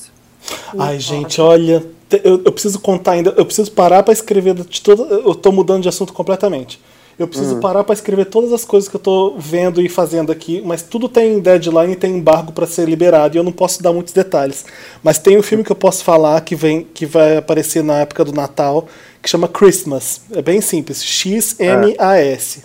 Ai, 0.79 0.99
gente, 0.99 1.41
olha. 1.41 1.85
Eu, 2.25 2.43
eu 2.45 2.53
preciso 2.53 2.79
contar 2.81 3.13
ainda. 3.13 3.35
Eu 3.37 3.45
preciso 3.45 3.71
parar 3.73 4.03
pra 4.03 4.13
escrever 4.13 4.55
de 4.55 4.81
toda. 4.81 5.03
Eu 5.03 5.35
tô 5.35 5.51
mudando 5.51 5.83
de 5.83 5.89
assunto 5.89 6.13
completamente. 6.13 6.81
Eu 7.19 7.29
preciso 7.29 7.57
parar 7.57 7.85
pra 7.85 7.93
escrever 7.93 8.25
todas 8.25 8.53
as 8.55 8.65
coisas 8.65 8.89
que 8.89 8.97
eu 8.97 9.01
tô 9.01 9.35
vendo 9.37 9.83
e 9.83 9.89
fazendo 9.89 10.33
aqui, 10.33 10.63
mas 10.65 10.83
tudo 10.83 11.11
tem 11.11 11.39
deadline 11.41 11.93
e 11.93 11.97
tem 11.97 12.17
embargo 12.17 12.53
pra 12.53 12.67
ser 12.67 12.89
liberado 12.89 13.37
e 13.37 13.39
eu 13.39 13.45
não 13.45 13.53
posso 13.53 13.83
dar 13.83 13.93
muitos 13.93 14.15
detalhes. 14.15 14.65
Mas 15.03 15.19
tem 15.19 15.39
um 15.39 15.43
filme 15.43 15.63
que 15.63 15.71
eu 15.71 15.77
posso 15.77 16.03
falar 16.03 16.41
que 16.41 16.57
vem 16.57 16.85
que 16.93 17.05
vai 17.05 17.37
aparecer 17.37 17.85
na 17.85 18.01
época 18.01 18.25
do 18.25 18.33
Natal, 18.33 18.89
que 19.23 19.29
chama 19.29 19.47
Christmas. 19.47 20.23
É 20.33 20.41
bem 20.41 20.63
simples, 20.63 21.05
X 21.05 21.55
M 21.61 21.95
A 21.99 22.17
S. 22.17 22.65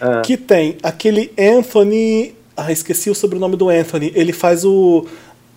Ah. 0.00 0.20
Que 0.22 0.36
tem 0.36 0.76
aquele 0.82 1.32
Anthony, 1.38 2.34
ah, 2.56 2.72
esqueci 2.72 3.08
o 3.08 3.14
sobrenome 3.14 3.56
do 3.56 3.68
Anthony. 3.68 4.12
Ele 4.14 4.32
faz 4.32 4.64
o 4.64 5.06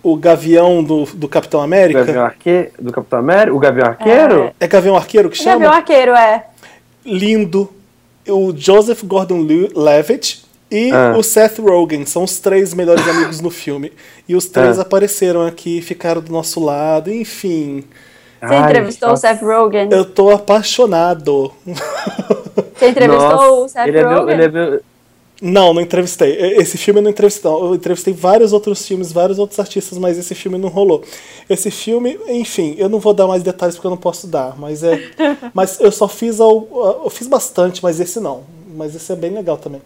o 0.02 0.16
Gavião 0.16 0.82
do, 0.82 1.04
do 1.06 1.28
Capitão 1.28 1.60
O 1.60 1.62
América. 1.62 2.04
Gavião 2.04 2.24
Arqueiro, 2.24 2.70
do 2.78 2.92
Capitão 2.92 3.18
América, 3.18 3.56
o 3.56 3.58
Gavião 3.58 3.86
Arqueiro. 3.86 4.50
É 4.60 4.66
Gavião 4.66 4.96
Arqueiro 4.96 5.28
que 5.30 5.38
o 5.38 5.42
chama? 5.42 5.68
arqueiro, 5.68 6.12
é. 6.12 6.44
Lindo. 7.04 7.70
o 8.28 8.52
Joseph 8.54 9.02
Gordon-Levitt 9.04 10.44
e 10.70 10.90
Ah. 10.92 11.14
o 11.16 11.22
Seth 11.22 11.58
Rogen. 11.58 12.04
São 12.04 12.24
os 12.24 12.38
três 12.38 12.74
melhores 12.74 13.06
amigos 13.08 13.40
no 13.40 13.50
filme. 13.50 13.90
E 14.28 14.34
os 14.36 14.46
três 14.46 14.78
Ah. 14.78 14.82
apareceram 14.82 15.46
aqui, 15.46 15.80
ficaram 15.80 16.20
do 16.20 16.30
nosso 16.30 16.62
lado, 16.62 17.10
enfim. 17.12 17.84
Você 18.40 18.54
Ai, 18.54 18.70
entrevistou 18.70 19.08
o 19.08 19.12
nossa. 19.12 19.28
Seth 19.28 19.42
Rogen? 19.42 19.88
Eu 19.90 20.04
tô 20.04 20.30
apaixonado. 20.30 21.52
Você 22.76 22.88
entrevistou 22.90 23.28
Nossa, 23.30 23.50
o 23.50 23.68
Seth 23.68 23.88
ele 23.88 23.98
é, 23.98 24.04
meu, 24.06 24.18
Rogen? 24.20 24.34
ele 24.34 24.44
é 24.44 24.48
meu. 24.48 24.80
Não, 25.40 25.72
não 25.72 25.80
entrevistei. 25.80 26.36
Esse 26.60 26.76
filme 26.76 26.98
eu 26.98 27.04
não 27.04 27.10
entrevistei. 27.10 27.48
não. 27.50 27.58
Eu 27.66 27.74
entrevistei 27.74 28.12
vários 28.12 28.52
outros 28.52 28.86
filmes, 28.86 29.12
vários 29.12 29.38
outros 29.38 29.58
artistas, 29.60 29.96
mas 29.96 30.18
esse 30.18 30.34
filme 30.34 30.58
não 30.58 30.68
rolou. 30.68 31.02
Esse 31.48 31.70
filme, 31.70 32.18
enfim, 32.28 32.74
eu 32.76 32.88
não 32.88 32.98
vou 32.98 33.14
dar 33.14 33.26
mais 33.28 33.42
detalhes 33.42 33.76
porque 33.76 33.86
eu 33.86 33.90
não 33.92 33.96
posso 33.96 34.26
dar, 34.26 34.58
mas 34.58 34.82
é. 34.82 34.98
mas 35.54 35.80
eu 35.80 35.92
só 35.92 36.08
fiz 36.08 36.40
ao, 36.40 36.66
eu 37.04 37.10
fiz 37.10 37.28
bastante, 37.28 37.82
mas 37.82 38.00
esse 38.00 38.18
não. 38.18 38.42
Mas 38.74 38.94
esse 38.94 39.12
é 39.12 39.16
bem 39.16 39.30
legal 39.30 39.56
também. 39.56 39.80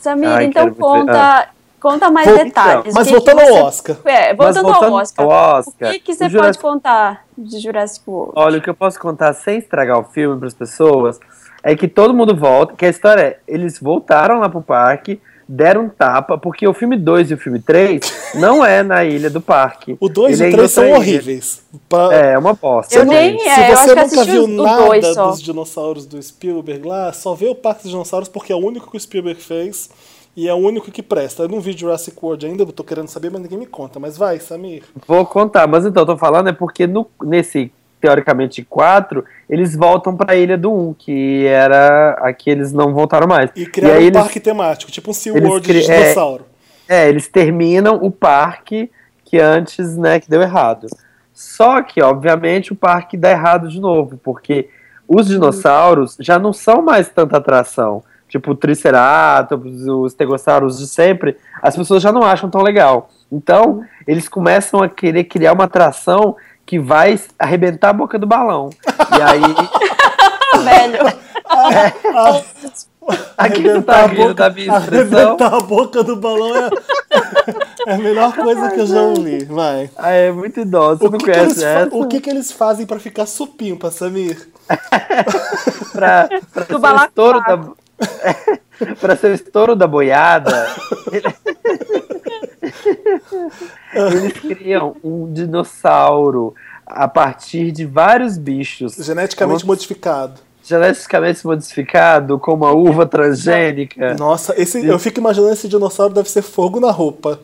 Samir, 0.00 0.28
Ai, 0.28 0.44
então 0.46 0.64
muito 0.64 0.76
ver. 0.76 0.80
conta, 0.82 1.48
conta 1.80 2.10
mais 2.10 2.26
Vou- 2.28 2.44
detalhes. 2.44 2.92
Mas 2.94 3.06
O 3.06 3.10
que 3.10 3.16
voltando 3.16 3.36
que 3.38 3.42
ao 3.42 3.48
você- 3.54 3.62
Oscar. 3.62 3.96
É, 4.04 4.34
Mas 4.34 4.56
voltando, 4.56 4.84
ao 4.84 4.92
Oscar. 4.94 5.26
ao 5.26 5.58
Oscar, 5.58 5.90
O 5.90 5.92
que, 5.92 5.98
que 6.00 6.14
você 6.14 6.28
Jurassic- 6.28 6.60
pode 6.60 6.74
contar 6.74 7.24
de 7.38 7.60
Jurassic 7.60 8.02
World? 8.08 8.32
Olha, 8.36 8.58
o 8.58 8.60
que 8.62 8.68
eu 8.70 8.74
posso 8.74 8.98
contar 8.98 9.32
sem 9.32 9.58
estragar 9.58 9.98
o 10.00 10.04
filme 10.04 10.38
para 10.38 10.48
as 10.48 10.54
pessoas 10.54 11.20
é 11.62 11.74
que 11.76 11.86
todo 11.88 12.14
mundo 12.14 12.34
volta, 12.36 12.74
que 12.74 12.84
a 12.84 12.88
história 12.88 13.22
é, 13.22 13.38
eles 13.46 13.78
voltaram 13.80 14.40
lá 14.40 14.48
pro 14.48 14.60
parque, 14.62 15.20
deram 15.48 15.84
um 15.84 15.88
tapa, 15.88 16.38
porque 16.38 16.66
o 16.66 16.72
filme 16.72 16.96
2 16.96 17.30
e 17.30 17.34
o 17.34 17.36
filme 17.38 17.60
3 17.60 18.32
não 18.36 18.64
é 18.64 18.82
na 18.82 19.04
ilha 19.04 19.28
do 19.28 19.40
parque. 19.40 19.96
O 20.00 20.08
2 20.08 20.40
Ele 20.40 20.42
e 20.42 20.44
é 20.44 20.46
o 20.46 20.52
em 20.52 20.56
3 20.56 20.70
são 20.70 20.90
horríveis. 20.92 21.62
Pra- 21.88 22.08
É, 22.14 22.32
é 22.32 22.38
uma 22.38 22.54
bosta. 22.54 22.94
Eu 22.96 23.04
nem- 23.04 23.38
Se 23.38 23.48
É, 23.48 23.70
eu 23.70 23.74
acho 23.78 23.82
você 23.88 23.94
que 23.94 24.00
nunca 24.16 24.24
viu 24.24 24.46
nada 24.48 25.14
dos 25.14 25.42
dinossauros 25.42 26.06
do 26.06 26.22
Spielberg 26.22 26.86
lá, 26.88 27.12
só 27.12 27.34
vê 27.34 27.48
o 27.48 27.54
Parque 27.54 27.82
dos 27.82 27.90
Dinossauros 27.90 28.28
porque 28.28 28.52
é 28.52 28.56
o 28.56 28.64
único 28.64 28.90
que 28.90 28.96
o 28.96 29.00
Spielberg 29.00 29.40
fez 29.42 29.90
e 30.34 30.48
é 30.48 30.54
o 30.54 30.58
único 30.58 30.90
que 30.90 31.02
presta. 31.02 31.42
Eu 31.42 31.48
não 31.48 31.60
vi 31.60 31.72
Jurassic 31.76 32.16
World 32.22 32.46
ainda, 32.46 32.62
eu 32.62 32.72
tô 32.72 32.82
querendo 32.82 33.08
saber, 33.08 33.30
mas 33.30 33.42
ninguém 33.42 33.58
me 33.58 33.66
conta. 33.66 34.00
Mas 34.00 34.16
vai, 34.16 34.38
Samir. 34.38 34.84
Vou 35.06 35.26
contar, 35.26 35.66
mas 35.66 35.84
então, 35.84 36.02
eu 36.02 36.06
tô 36.06 36.16
falando 36.16 36.48
é 36.48 36.52
porque 36.52 36.86
no, 36.86 37.06
nesse, 37.22 37.70
teoricamente, 38.00 38.64
4, 38.64 39.22
eles 39.52 39.76
voltam 39.76 40.16
pra 40.16 40.34
ilha 40.34 40.56
do 40.56 40.72
1, 40.72 40.94
que 40.94 41.46
era 41.46 42.16
a 42.20 42.32
que 42.32 42.48
eles 42.48 42.72
não 42.72 42.94
voltaram 42.94 43.26
mais. 43.26 43.50
E 43.54 43.66
criaram 43.66 43.96
aí 43.98 44.04
um 44.04 44.06
eles- 44.06 44.20
parque 44.22 44.40
temático, 44.40 44.90
tipo 44.90 45.10
um 45.10 45.12
SeaWorld 45.12 45.68
cri- 45.68 45.80
de 45.82 45.90
é. 45.90 46.00
dinossauro. 46.02 46.44
É, 46.88 47.08
eles 47.08 47.28
terminam 47.28 47.96
o 48.02 48.10
parque 48.10 48.90
que 49.24 49.38
antes, 49.38 49.96
né, 49.96 50.18
que 50.20 50.28
deu 50.30 50.40
errado. 50.40 50.86
Só 51.34 51.82
que, 51.82 52.02
obviamente, 52.02 52.72
o 52.72 52.76
parque 52.76 53.16
dá 53.16 53.30
errado 53.30 53.68
de 53.68 53.80
novo, 53.80 54.18
porque 54.22 54.68
os 55.08 55.26
dinossauros 55.26 56.16
já 56.20 56.38
não 56.38 56.52
são 56.52 56.80
mais 56.82 57.08
tanta 57.08 57.36
atração. 57.36 58.02
Tipo, 58.28 58.52
o 58.52 58.54
Triceratops, 58.54 59.86
os 59.86 60.12
Stegossauros 60.12 60.78
de 60.78 60.86
sempre, 60.86 61.36
as 61.62 61.76
pessoas 61.76 62.02
já 62.02 62.10
não 62.10 62.22
acham 62.22 62.48
tão 62.48 62.62
legal. 62.62 63.10
Então, 63.30 63.82
eles 64.06 64.28
começam 64.28 64.82
a 64.82 64.88
querer 64.88 65.24
criar 65.24 65.52
uma 65.52 65.64
atração 65.64 66.36
que 66.72 66.78
vai 66.78 67.20
arrebentar 67.38 67.90
a 67.90 67.92
boca 67.92 68.18
do 68.18 68.26
balão. 68.26 68.70
E 69.18 69.20
aí, 69.22 69.42
Velho. 70.64 70.98
aqui 73.36 73.62
tu 73.62 73.82
tá 73.82 74.06
rindo 74.06 74.32
da 74.32 74.48
minha 74.48 74.74
expressão. 74.78 75.18
arrebentar 75.18 75.54
a 75.54 75.60
boca 75.60 76.02
do 76.02 76.16
balão 76.16 76.56
é, 76.56 76.70
é 77.90 77.94
a 77.94 77.98
melhor 77.98 78.32
coisa 78.34 78.70
que 78.70 78.80
eu 78.80 78.86
já 78.86 79.02
ouvi. 79.02 79.44
Vai. 79.44 79.90
Ah, 79.98 80.12
é 80.12 80.32
muito 80.32 80.60
idoso, 80.60 81.00
você 81.00 81.06
O 81.08 81.10
não 81.10 81.18
que, 81.18 81.24
que 81.26 81.30
eles, 81.30 81.42
conhece 81.56 81.60
fa- 81.60 81.68
essa? 81.80 81.94
o 81.94 82.08
que, 82.08 82.20
que 82.22 82.30
eles 82.30 82.50
fazem 82.52 82.86
pra 82.86 82.98
ficar 82.98 83.26
supimpa, 83.26 83.90
Samir? 83.90 84.48
pra, 85.92 86.26
pra 86.54 86.64
ser 86.64 86.74
o 86.74 87.04
estouro 87.04 87.40
da 87.42 87.60
para 88.98 89.14
ser 89.16 89.30
o 89.32 89.34
estouro 89.34 89.76
da 89.76 89.86
boiada 89.86 90.68
eles 93.94 94.32
criam 94.34 94.96
um 95.02 95.32
dinossauro 95.32 96.54
a 96.86 97.08
partir 97.08 97.72
de 97.72 97.86
vários 97.86 98.36
bichos. 98.36 98.94
Geneticamente 98.96 99.62
Como- 99.62 99.72
modificado. 99.72 100.40
geneticamente 100.64 101.44
modificado 101.46 102.38
como 102.38 102.64
a 102.64 102.72
uva 102.72 103.04
transgênica. 103.06 104.14
Nossa, 104.14 104.54
esse, 104.60 104.84
eu 104.86 104.98
fico 104.98 105.20
imaginando 105.20 105.52
esse 105.52 105.68
dinossauro 105.68 106.14
deve 106.14 106.30
ser 106.30 106.42
fogo 106.42 106.80
na 106.80 106.90
roupa. 106.90 107.38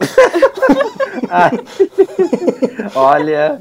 olha 2.94 3.60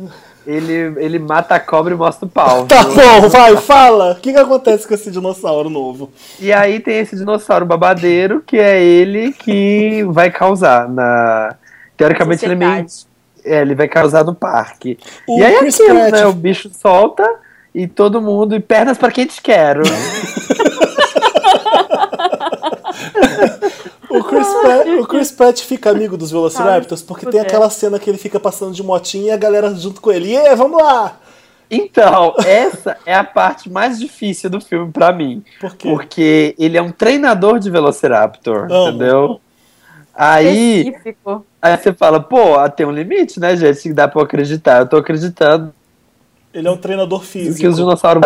ele, 0.52 0.94
ele 1.04 1.20
mata 1.20 1.56
a 1.56 1.60
cobra 1.60 1.94
e 1.94 1.98
mostra 1.98 2.26
o 2.26 2.30
pau 2.30 2.66
Tá 2.66 2.84
bom, 2.84 3.30
vai, 3.30 3.56
fala. 3.58 4.12
O 4.14 4.16
que, 4.16 4.32
que 4.34 4.40
acontece 4.40 4.88
com 4.88 4.94
esse 4.94 5.10
dinossauro 5.12 5.70
novo? 5.70 6.12
E 6.40 6.52
aí 6.52 6.80
tem 6.80 7.00
esse 7.00 7.16
dinossauro 7.16 7.66
babadeiro 7.66 8.42
que 8.46 8.58
é 8.58 8.82
ele 8.84 9.32
que 9.34 10.04
vai 10.10 10.30
causar 10.32 10.88
na 10.90 11.56
teoricamente 11.98 12.44
ele 12.46 12.54
é 12.54 12.58
meio. 12.58 12.86
É, 13.44 13.62
ele 13.62 13.74
vai 13.76 13.88
causar 13.88 14.24
no 14.24 14.36
parque. 14.36 14.98
O 15.28 15.40
e 15.40 15.44
aí 15.44 15.56
é 15.56 15.60
Chris 15.60 15.80
aquilo, 15.80 15.96
Pratt- 16.00 16.12
né? 16.14 16.26
O 16.28 16.34
bicho 16.34 16.70
solta 16.74 17.28
e 17.74 17.88
todo 17.88 18.22
mundo. 18.22 18.56
E 18.56 18.60
pernas 18.60 18.98
pra 18.98 19.10
quem 19.12 19.26
te 19.26 19.42
quero. 19.42 19.82
O 24.12 24.24
Chris, 24.24 24.48
Pratt, 24.48 24.88
o 24.88 25.08
Chris 25.08 25.32
Pratt 25.32 25.62
fica 25.62 25.90
amigo 25.90 26.18
dos 26.18 26.32
Velociraptors 26.32 27.02
porque 27.02 27.26
tem 27.26 27.40
quê? 27.40 27.48
aquela 27.48 27.70
cena 27.70 27.98
que 27.98 28.10
ele 28.10 28.18
fica 28.18 28.40
passando 28.40 28.74
de 28.74 28.84
motinha 28.84 29.28
e 29.28 29.32
a 29.32 29.38
galera 29.38 29.74
junto 29.74 30.02
com 30.02 30.12
ele. 30.12 30.32
E 30.32 30.38
aí, 30.38 30.56
vamos 30.56 30.82
lá! 30.82 31.18
então, 31.70 32.36
essa 32.46 32.98
é 33.06 33.16
a 33.16 33.24
parte 33.24 33.70
mais 33.70 33.98
difícil 33.98 34.50
do 34.50 34.60
filme 34.60 34.92
pra 34.92 35.14
mim. 35.14 35.42
Por 35.60 35.76
quê? 35.76 35.90
Porque 35.90 36.56
ele 36.60 36.78
é 36.78 36.82
um 36.82 36.92
treinador 36.92 37.60
de 37.60 37.70
Velociraptor, 37.70 38.68
Amo. 38.70 38.90
entendeu? 38.90 39.42
Aí, 40.14 40.90
Específico. 40.90 41.46
aí 41.62 41.78
você 41.78 41.94
fala, 41.94 42.20
pô, 42.20 42.70
tem 42.70 42.86
um 42.86 42.92
limite, 42.92 43.40
né, 43.40 43.56
gente? 43.56 43.82
Que 43.84 43.94
dá 43.94 44.08
pra 44.08 44.20
eu 44.20 44.26
acreditar. 44.26 44.80
Eu 44.80 44.88
tô 44.90 44.98
acreditando 44.98 45.74
Ele 46.54 46.68
é 46.68 46.72
um 46.72 46.76
treinador 46.76 47.22
que 47.22 47.28
físico. 47.28 47.70
os 47.70 47.78
dinossauros. 47.78 48.22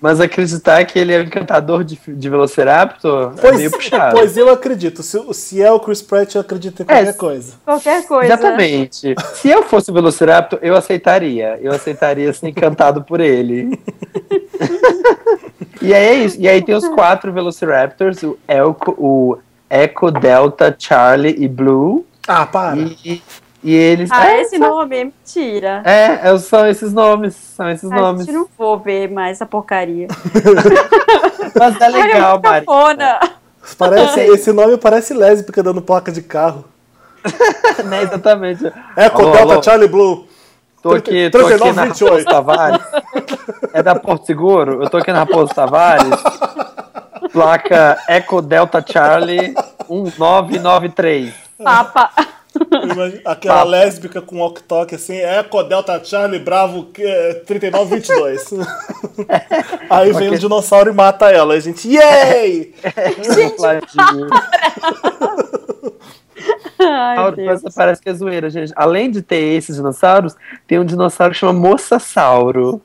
Mas 0.00 0.20
acreditar 0.20 0.84
que 0.84 0.96
ele 0.96 1.12
é 1.12 1.18
um 1.18 1.22
encantador 1.22 1.82
de, 1.82 1.98
de 2.06 2.30
Velociraptor 2.30 3.32
é 3.36 3.40
Pois, 3.40 3.56
meio 3.56 3.70
puxado. 3.70 4.16
pois 4.16 4.36
eu 4.36 4.48
acredito. 4.48 5.02
Se, 5.02 5.20
se 5.34 5.60
é 5.60 5.72
o 5.72 5.80
Chris 5.80 6.00
Pratt, 6.00 6.36
eu 6.36 6.40
acredito 6.40 6.82
em 6.82 6.86
qualquer 6.86 7.08
É, 7.08 7.12
coisa. 7.12 7.54
Qualquer 7.64 8.06
coisa. 8.06 8.32
Exatamente. 8.32 9.14
Se 9.34 9.50
eu 9.50 9.64
fosse 9.64 9.90
o 9.90 9.94
Velociraptor, 9.94 10.60
eu 10.62 10.76
aceitaria. 10.76 11.58
Eu 11.60 11.72
aceitaria 11.72 12.32
ser 12.32 12.48
encantado 12.48 13.02
por 13.02 13.18
ele. 13.18 13.76
e 15.82 15.92
aí 15.94 16.04
é 16.06 16.14
isso. 16.14 16.40
E 16.40 16.48
aí 16.48 16.62
tem 16.62 16.74
os 16.74 16.86
quatro 16.88 17.32
Velociraptors, 17.32 18.22
o 18.22 18.38
Elco, 18.46 18.92
o 18.98 19.38
Echo, 19.68 20.10
Delta, 20.12 20.74
Charlie 20.78 21.34
e 21.38 21.48
Blue. 21.48 22.06
Ah, 22.26 22.46
para. 22.46 22.76
E, 22.78 23.20
e 23.68 23.74
eles. 23.74 24.10
Ah, 24.10 24.30
é, 24.30 24.40
esse 24.40 24.56
nome 24.58 24.96
é 24.96 25.04
mentira. 25.04 25.82
é, 25.84 26.20
é, 26.30 26.38
são 26.38 26.66
esses 26.66 26.90
nomes. 26.90 27.34
São 27.34 27.68
esses 27.68 27.92
A 27.92 27.94
nomes. 27.94 28.24
gente 28.24 28.34
não 28.34 28.48
vou 28.56 28.78
ver 28.78 29.10
mais 29.10 29.32
essa 29.36 29.44
porcaria. 29.44 30.08
Mas 31.54 31.78
é 31.78 31.88
legal, 31.88 32.36
Olha, 32.36 32.50
Mari. 32.50 32.66
cafona. 32.66 33.20
Parece, 33.76 34.20
esse 34.20 34.52
nome 34.54 34.78
parece 34.78 35.12
lésbica 35.12 35.62
dando 35.62 35.82
placa 35.82 36.10
de 36.10 36.22
carro. 36.22 36.64
né, 37.84 38.04
exatamente. 38.04 38.64
Eco, 38.96 39.20
Alô, 39.22 39.32
Delta, 39.32 39.52
alô. 39.52 39.62
Charlie 39.62 39.88
Blue. 39.88 40.26
Tô 40.82 40.94
aqui, 40.94 41.28
tô 41.28 41.38
aqui 41.40 41.50
na 41.74 41.82
39, 41.82 41.88
28. 41.88 42.10
Raposo 42.10 42.24
Tavares. 42.24 42.80
É 43.74 43.82
da 43.82 43.94
Porto 43.96 44.24
Seguro? 44.24 44.82
Eu 44.82 44.88
tô 44.88 44.96
aqui 44.96 45.12
na 45.12 45.18
Raposo 45.18 45.52
Tavares. 45.52 46.08
Placa 47.32 47.98
Eco 48.08 48.40
Delta 48.40 48.82
Charlie 48.90 49.54
1993. 49.90 51.34
Papa. 51.62 52.10
Imagina- 52.82 53.20
Aquela 53.24 53.54
Papo. 53.56 53.68
lésbica 53.70 54.22
com 54.22 54.38
walk-talk 54.40 54.94
assim, 54.94 55.16
Eco, 55.16 55.62
Delta, 55.62 56.02
Charlie, 56.04 56.38
Bravo, 56.38 56.88
eh, 56.98 57.42
3922. 57.46 58.50
Aí 59.90 60.12
vem 60.12 60.30
o 60.30 60.38
dinossauro 60.38 60.90
e 60.90 60.94
mata 60.94 61.30
ela. 61.30 61.54
A 61.54 61.60
gente, 61.60 61.88
yay! 61.88 62.74
Gente, 63.34 63.62
Ai, 66.80 67.32
Deus. 67.32 67.62
parece 67.74 68.00
que 68.00 68.08
é 68.08 68.14
zoeira, 68.14 68.48
gente. 68.48 68.72
Além 68.76 69.10
de 69.10 69.20
ter 69.22 69.56
esses 69.56 69.76
dinossauros, 69.76 70.36
tem 70.66 70.78
um 70.78 70.84
dinossauro 70.84 71.32
que 71.32 71.38
chama 71.38 71.52
Moçassauro. 71.52 72.80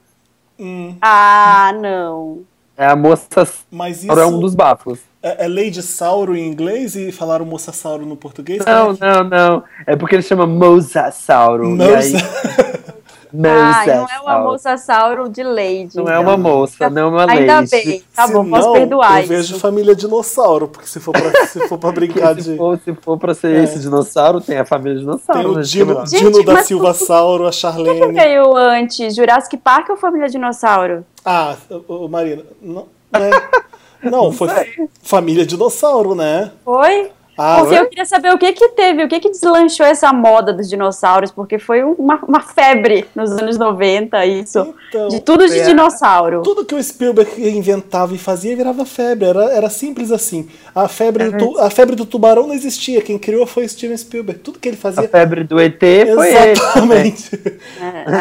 Hum, 0.59 0.97
Ah, 1.01 1.67
Ah, 1.69 1.73
não. 1.73 2.41
É 2.75 2.85
a 2.87 2.95
Moçassauro, 2.95 3.51
mas 3.71 4.03
é 4.03 4.11
um 4.25 4.29
isso 4.29 4.39
dos 4.39 4.55
bafos. 4.55 4.99
é, 5.21 5.45
é 5.45 5.47
Lady 5.47 5.81
Sauro 5.83 6.35
em 6.35 6.47
inglês 6.47 6.95
e 6.95 7.11
falaram 7.11 7.45
moçassauro 7.45 8.05
no 8.05 8.15
português? 8.17 8.63
Não, 8.65 8.91
é 8.91 8.97
não, 8.99 9.23
não. 9.23 9.63
É 9.85 9.95
porque 9.95 10.15
ele 10.15 10.23
chama 10.23 10.47
Mosasauro. 10.47 11.77
que- 11.77 11.83
E 11.83 11.95
aí, 11.95 12.13
Ah, 13.35 13.83
não 13.85 13.93
é 13.93 13.95
uma 14.19 14.39
Mosasauro. 14.39 14.43
moçassauro 14.51 15.29
de 15.29 15.41
Lady. 15.43 15.95
Não 15.95 16.07
é 16.07 16.19
uma 16.19 16.37
moça, 16.37 16.89
não 16.89 17.01
é 17.01 17.05
uma 17.25 17.31
Ainda 17.31 17.59
leite. 17.59 17.71
bem. 17.71 18.03
Tá 18.15 18.27
Se 18.27 18.33
bom, 18.33 18.47
posso 18.49 18.67
não, 18.67 18.73
perdoar 18.73 19.21
Eu 19.21 19.27
vejo 19.27 19.59
família 19.59 19.95
dinossauro, 19.95 20.67
porque 20.67 20.87
se 20.87 20.99
for 20.99 21.11
pra, 21.13 21.45
se 21.47 21.67
for 21.67 21.77
pra 21.79 21.91
brincar 21.93 22.35
Se 22.35 22.51
de. 22.51 22.57
for, 22.57 22.79
se 22.83 22.93
for 22.93 23.17
pra 23.17 23.33
ser 23.33 23.55
É. 23.55 23.63
esse 23.63 23.79
dinossauro, 23.79 24.39
tem 24.39 24.57
a 24.59 24.65
família 24.65 24.99
dinossauro. 24.99 25.41
Tem 25.41 25.49
o 25.51 25.55
né, 25.55 25.61
Dino, 25.63 25.95
que 25.95 26.01
é 26.15 26.19
Dino 26.19 26.33
Gente, 26.35 26.45
da 26.45 26.53
mas 26.53 26.67
Silva 26.67 26.93
Sauro, 26.93 27.45
a 27.45 27.47
O 27.47 27.49
que 27.51 27.55
Charlene. 27.57 28.13
veio 28.13 28.55
antes? 28.55 29.15
Jurassic 29.15 29.57
Park 29.57 29.89
ou 29.89 29.97
Família 29.97 30.29
Dinossauro? 30.29 31.03
Ah, 31.25 31.55
ô, 31.87 32.05
ô, 32.05 32.07
Marina, 32.07 32.43
não, 32.61 32.85
é, 33.13 34.09
Não, 34.09 34.31
foi 34.31 34.49
sei. 34.49 34.89
família 35.01 35.45
dinossauro, 35.45 36.13
né? 36.13 36.51
Foi? 36.65 37.09
Ah, 37.37 37.57
Porque 37.61 37.75
eu 37.75 37.89
queria 37.89 38.05
saber 38.05 38.31
o 38.31 38.37
que 38.37 38.51
que 38.53 38.69
teve, 38.69 39.03
o 39.03 39.07
que 39.07 39.19
que 39.19 39.31
deslanchou 39.31 39.85
essa 39.85 40.13
moda 40.13 40.53
dos 40.53 40.69
dinossauros, 40.69 41.31
porque 41.31 41.57
foi 41.57 41.83
uma, 41.83 42.19
uma 42.27 42.39
febre 42.41 43.05
nos 43.15 43.31
anos 43.31 43.57
90, 43.57 44.23
isso. 44.25 44.73
Então, 44.89 45.07
de 45.07 45.19
tudo 45.19 45.47
de 45.47 45.59
é. 45.59 45.63
dinossauro. 45.63 46.43
Tudo 46.43 46.63
que 46.63 46.75
o 46.75 46.83
Spielberg 46.83 47.31
inventava 47.49 48.13
e 48.13 48.17
fazia 48.19 48.55
virava 48.55 48.85
febre. 48.85 49.29
Era, 49.29 49.45
era 49.51 49.69
simples 49.69 50.11
assim. 50.11 50.47
A 50.75 50.87
febre, 50.87 51.31
do, 51.31 51.37
tu- 51.37 51.59
a 51.59 51.69
febre 51.71 51.95
do 51.95 52.05
tubarão 52.05 52.45
não 52.45 52.53
existia. 52.53 53.01
Quem 53.01 53.17
criou 53.17 53.47
foi 53.47 53.67
Steven 53.67 53.97
Spielberg. 53.97 54.39
Tudo 54.41 54.59
que 54.59 54.69
ele 54.69 54.77
A 54.77 54.79
fazia. 54.79 55.09
febre 55.09 55.43
do 55.43 55.59
ET 55.59 55.79
foi 56.15 56.35
ele. 56.35 56.51
Exatamente. 56.51 57.31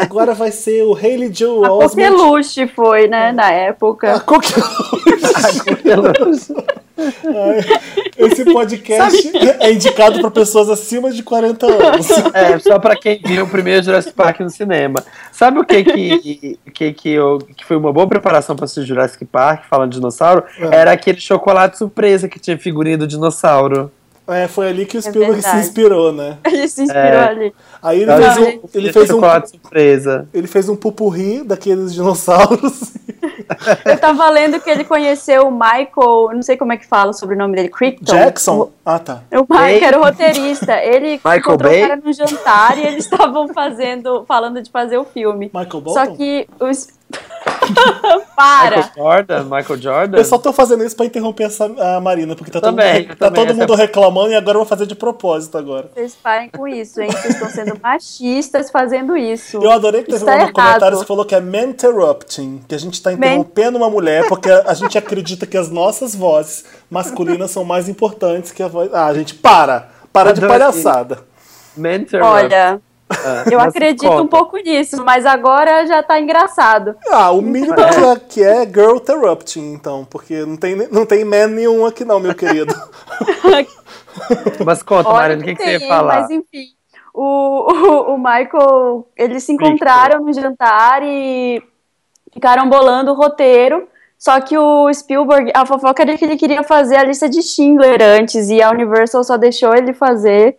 Agora 0.01 0.33
vai 0.33 0.51
ser 0.51 0.81
o 0.83 0.95
Haley 0.95 1.31
Joel 1.31 1.65
A 1.65 1.71
Osment. 1.85 2.09
coqueluche 2.11 2.67
foi, 2.67 3.07
né, 3.07 3.31
na 3.31 3.45
A 3.47 3.51
época. 3.51 4.19
coqueluche. 4.21 4.63
Esse 8.17 8.45
podcast 8.45 9.31
é 9.59 9.71
indicado 9.71 10.19
para 10.19 10.31
pessoas 10.31 10.69
acima 10.69 11.11
de 11.11 11.23
40 11.23 11.65
anos. 11.65 12.09
É, 12.33 12.59
só 12.59 12.79
pra 12.79 12.95
quem 12.95 13.19
viu 13.23 13.45
o 13.45 13.49
primeiro 13.49 13.83
Jurassic 13.83 14.13
Park 14.13 14.39
no 14.41 14.49
cinema. 14.49 15.03
Sabe 15.31 15.59
o 15.59 15.65
que 15.65 15.83
que, 15.83 16.59
que, 16.73 16.93
que, 16.93 17.09
eu, 17.09 17.39
que 17.55 17.65
foi 17.65 17.77
uma 17.77 17.91
boa 17.91 18.07
preparação 18.07 18.55
pra 18.55 18.65
assistir 18.65 18.87
Jurassic 18.87 19.25
Park, 19.25 19.65
falando 19.69 19.91
de 19.91 19.97
dinossauro? 19.97 20.43
É. 20.59 20.75
Era 20.75 20.91
aquele 20.91 21.19
chocolate 21.19 21.77
surpresa 21.77 22.27
que 22.27 22.39
tinha 22.39 22.57
figurinha 22.57 22.97
do 22.97 23.07
dinossauro. 23.07 23.91
É, 24.27 24.47
foi 24.47 24.69
ali 24.69 24.85
que 24.85 24.97
o 24.97 25.01
Spielberg 25.01 25.35
se 25.35 25.41
verdade. 25.41 25.65
inspirou, 25.67 26.13
né? 26.13 26.37
Ele 26.45 26.67
se 26.67 26.83
inspirou 26.83 27.03
É. 27.05 27.27
ali. 27.27 27.53
Aí 27.81 27.97
ele 28.01 28.05
Não, 28.05 28.17
fez 28.17 28.37
um, 28.37 28.59
ele 28.73 28.93
fez 28.93 29.11
um, 29.11 29.19
surpresa. 29.45 30.29
ele 30.33 30.47
fez 30.47 30.69
um 30.69 30.75
pupurri 30.77 31.43
daqueles 31.43 31.93
dinossauros. 31.93 32.93
Eu 33.85 33.97
tava 33.97 34.29
lendo 34.29 34.59
que 34.59 34.69
ele 34.69 34.83
conheceu 34.83 35.47
o 35.47 35.51
Michael, 35.51 36.29
não 36.33 36.41
sei 36.41 36.55
como 36.57 36.71
é 36.73 36.77
que 36.77 36.85
fala 36.85 37.11
sobre 37.13 37.35
o 37.35 37.37
nome 37.37 37.55
dele, 37.55 37.69
Crichton. 37.69 38.03
Jackson? 38.15 38.71
Ah, 38.85 38.99
tá. 38.99 39.21
O 39.33 39.39
Mike 39.53 39.83
era 39.83 39.99
o 39.99 40.03
roteirista. 40.03 40.73
Ele 40.81 41.13
Michael 41.23 41.37
encontrou 41.39 41.71
Bay? 41.71 41.83
o 41.83 41.87
cara 41.87 42.01
num 42.03 42.13
jantar 42.13 42.77
e 42.77 42.85
eles 42.85 43.05
estavam 43.05 43.47
fazendo, 43.53 44.23
falando 44.25 44.61
de 44.61 44.69
fazer 44.71 44.97
o 44.97 45.03
filme. 45.05 45.51
Michael 45.53 45.81
Bolton? 45.81 45.93
Só 45.93 46.07
que 46.15 46.47
os. 46.59 46.87
Para! 48.35 48.77
Michael 48.77 48.93
Jordan, 48.95 49.43
Michael 49.43 49.81
Jordan. 49.81 50.17
Eu 50.17 50.25
só 50.25 50.37
tô 50.37 50.51
fazendo 50.51 50.83
isso 50.83 50.95
pra 50.95 51.05
interromper 51.05 51.43
essa, 51.43 51.65
a 51.65 51.99
Marina, 52.01 52.35
porque 52.35 52.51
tá 52.51 52.59
todo, 52.59 52.75
Também, 52.75 53.01
mundo, 53.01 53.15
tá 53.15 53.27
também, 53.29 53.45
todo 53.45 53.55
mundo 53.57 53.73
essa- 53.73 53.81
reclamando 53.81 54.31
e 54.31 54.35
agora 54.35 54.55
eu 54.55 54.61
vou 54.61 54.67
fazer 54.67 54.85
de 54.85 54.95
propósito 54.95 55.57
agora. 55.57 55.89
Vocês 55.93 56.15
parem 56.21 56.49
com 56.49 56.67
isso, 56.67 57.01
hein? 57.01 57.09
Vocês 57.11 57.35
estão 57.35 57.49
sendo 57.49 57.79
machistas 57.81 58.71
fazendo 58.71 59.15
isso. 59.15 59.57
Eu 59.63 59.71
adorei 59.71 60.03
que 60.03 60.11
teve 60.11 60.25
tá 60.25 60.31
um 60.31 60.35
errado. 60.35 60.53
comentário 60.53 60.99
que 60.99 61.05
falou 61.05 61.25
que 61.25 61.35
é 61.35 61.41
menterrupting, 61.41 62.63
que 62.67 62.75
a 62.75 62.79
gente 62.79 63.01
tá 63.01 63.13
interrompendo 63.13 63.77
uma 63.77 63.89
mulher 63.89 64.27
porque 64.27 64.49
a, 64.49 64.73
gente 64.73 64.97
acredita 64.97 65.45
que 65.45 65.57
as 65.57 65.69
nossas 65.69 66.15
vozes 66.15 66.65
masculinas 66.89 67.51
são 67.51 67.63
mais 67.63 67.87
importantes 67.89 68.51
que 68.51 68.63
a 68.63 68.67
voz. 68.67 68.89
Ah, 68.93 69.13
gente, 69.13 69.35
para! 69.35 69.89
Para 70.11 70.31
de 70.31 70.43
Adorei. 70.43 70.59
palhaçada. 70.59 71.19
Mentor. 71.75 72.21
Olha, 72.21 72.79
Ah, 73.25 73.43
eu 73.51 73.59
acredito 73.59 74.07
conta. 74.07 74.21
um 74.21 74.27
pouco 74.27 74.57
nisso, 74.57 75.03
mas 75.03 75.25
agora 75.25 75.85
já 75.85 76.01
tá 76.01 76.19
engraçado. 76.19 76.95
Ah, 77.09 77.31
o 77.31 77.41
mínimo 77.41 77.73
que 77.75 77.81
é, 77.81 78.19
que 78.29 78.43
é 78.43 78.65
girl 78.65 78.97
interrupting, 78.97 79.73
então, 79.73 80.05
porque 80.05 80.45
não 80.45 80.57
tem, 80.57 80.75
não 80.91 81.05
tem 81.05 81.23
man 81.23 81.47
nenhum 81.47 81.85
aqui 81.85 82.03
não, 82.03 82.19
meu 82.19 82.35
querido. 82.35 82.73
Mas 84.63 84.83
conta, 84.83 85.09
Olha 85.09 85.35
Marina, 85.35 85.41
o 85.41 85.45
que, 85.45 85.55
que 85.55 85.63
você 85.63 85.71
ia 85.71 85.87
falar? 85.87 86.21
Mas 86.21 86.29
enfim, 86.29 86.67
o, 87.13 87.23
o, 87.23 88.13
o 88.13 88.17
Michael, 88.17 89.07
eles 89.15 89.43
se 89.43 89.51
encontraram 89.51 90.23
no 90.23 90.33
jantar 90.33 91.01
e 91.03 91.61
ficaram 92.31 92.69
bolando 92.69 93.11
o 93.11 93.15
roteiro. 93.15 93.87
Só 94.17 94.39
que 94.39 94.57
o 94.57 94.91
Spielberg, 94.93 95.51
a 95.53 95.65
fofoca 95.65 96.01
era 96.01 96.17
que 96.17 96.23
ele 96.23 96.37
queria 96.37 96.63
fazer 96.63 96.95
a 96.95 97.03
lista 97.03 97.27
de 97.27 97.41
Schindler 97.41 98.01
antes 98.01 98.49
e 98.49 98.61
a 98.61 98.71
Universal 98.71 99.23
só 99.23 99.35
deixou 99.35 99.75
ele 99.75 99.93
fazer 99.93 100.57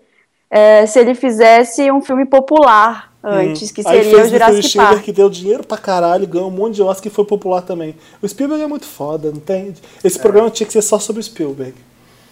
é, 0.54 0.86
se 0.86 1.00
ele 1.00 1.16
fizesse 1.16 1.90
um 1.90 2.00
filme 2.00 2.24
popular 2.24 3.10
antes, 3.24 3.72
que 3.72 3.80
Hum. 3.80 3.84
Aí 3.88 4.04
seria 4.04 4.12
o 4.12 4.20
fez 4.20 4.30
Little 4.30 4.46
Jurassic 4.46 4.68
Schindler, 4.68 4.90
Park. 4.90 5.02
que 5.02 5.12
deu 5.12 5.28
dinheiro 5.28 5.66
pra 5.66 5.76
caralho, 5.76 6.28
ganhou 6.28 6.46
um 6.46 6.52
monte 6.52 6.76
de 6.76 6.82
Oscar 6.82 7.10
e 7.10 7.10
foi 7.12 7.24
popular 7.24 7.62
também. 7.62 7.96
O 8.22 8.28
Spielberg 8.28 8.62
é 8.62 8.66
muito 8.68 8.86
foda, 8.86 9.32
não 9.32 9.40
tem? 9.40 9.74
Esse 10.04 10.16
programa 10.16 10.48
tinha 10.50 10.64
que 10.64 10.72
ser 10.72 10.82
só 10.82 11.00
sobre 11.00 11.18
o 11.18 11.24
Spielberg. 11.24 11.74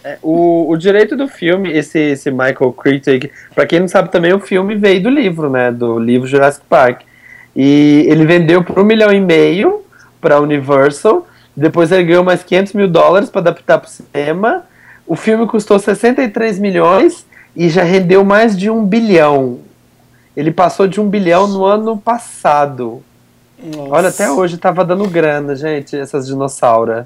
É, 0.05 0.19
o, 0.23 0.71
o 0.71 0.77
direito 0.77 1.17
do 1.17 1.27
filme, 1.27 1.73
esse, 1.73 1.99
esse 1.99 2.31
Michael 2.31 2.73
Crichton, 2.73 3.29
pra 3.57 3.67
quem 3.67 3.81
não 3.81 3.89
sabe 3.89 4.09
também, 4.09 4.33
o 4.33 4.39
filme 4.39 4.77
veio 4.77 5.03
do 5.03 5.11
livro, 5.11 5.51
né? 5.51 5.73
Do 5.73 5.99
livro 5.99 6.29
Jurassic 6.29 6.65
Park. 6.69 7.01
E 7.57 8.07
ele 8.09 8.25
vendeu 8.25 8.63
por 8.63 8.79
um 8.79 8.85
milhão 8.85 9.13
e 9.13 9.21
meio 9.21 9.83
pra 10.21 10.41
Universal. 10.41 11.27
Depois 11.57 11.91
ele 11.91 12.05
ganhou 12.05 12.23
mais 12.23 12.45
500 12.45 12.73
mil 12.75 12.87
dólares 12.87 13.29
pra 13.29 13.41
adaptar 13.41 13.79
pro 13.79 13.91
cinema. 13.91 14.65
O 15.09 15.17
filme 15.17 15.45
custou 15.49 15.77
63 15.77 16.61
milhões 16.61 17.27
e 17.55 17.69
já 17.69 17.83
rendeu 17.83 18.25
mais 18.25 18.57
de 18.57 18.71
um 18.71 18.85
bilhão. 18.85 19.59
Ele 20.37 20.51
passou 20.51 20.87
de 20.87 21.01
um 21.01 21.09
bilhão 21.09 21.47
no 21.47 21.65
ano 21.65 21.97
passado. 21.99 23.03
Nossa. 23.62 23.91
Olha, 23.91 24.09
até 24.09 24.31
hoje 24.31 24.57
tava 24.57 24.85
dando 24.85 25.07
grana, 25.09 25.55
gente, 25.55 25.97
essas 25.97 26.27
dinossauras. 26.27 27.05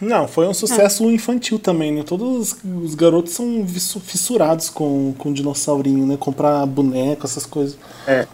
Não, 0.00 0.26
foi 0.26 0.46
um 0.48 0.54
sucesso 0.54 1.04
infantil 1.10 1.58
também, 1.58 1.92
né? 1.92 2.02
Todos 2.04 2.52
os, 2.52 2.64
os 2.84 2.94
garotos 2.94 3.32
são 3.32 3.64
fissurados 4.02 4.68
com, 4.70 5.14
com 5.18 5.32
dinossaurinho, 5.32 6.06
né? 6.06 6.16
Comprar 6.18 6.64
boneco, 6.66 7.26
essas 7.26 7.46
coisas. 7.46 7.76
Eu 8.06 8.14
É, 8.14 8.26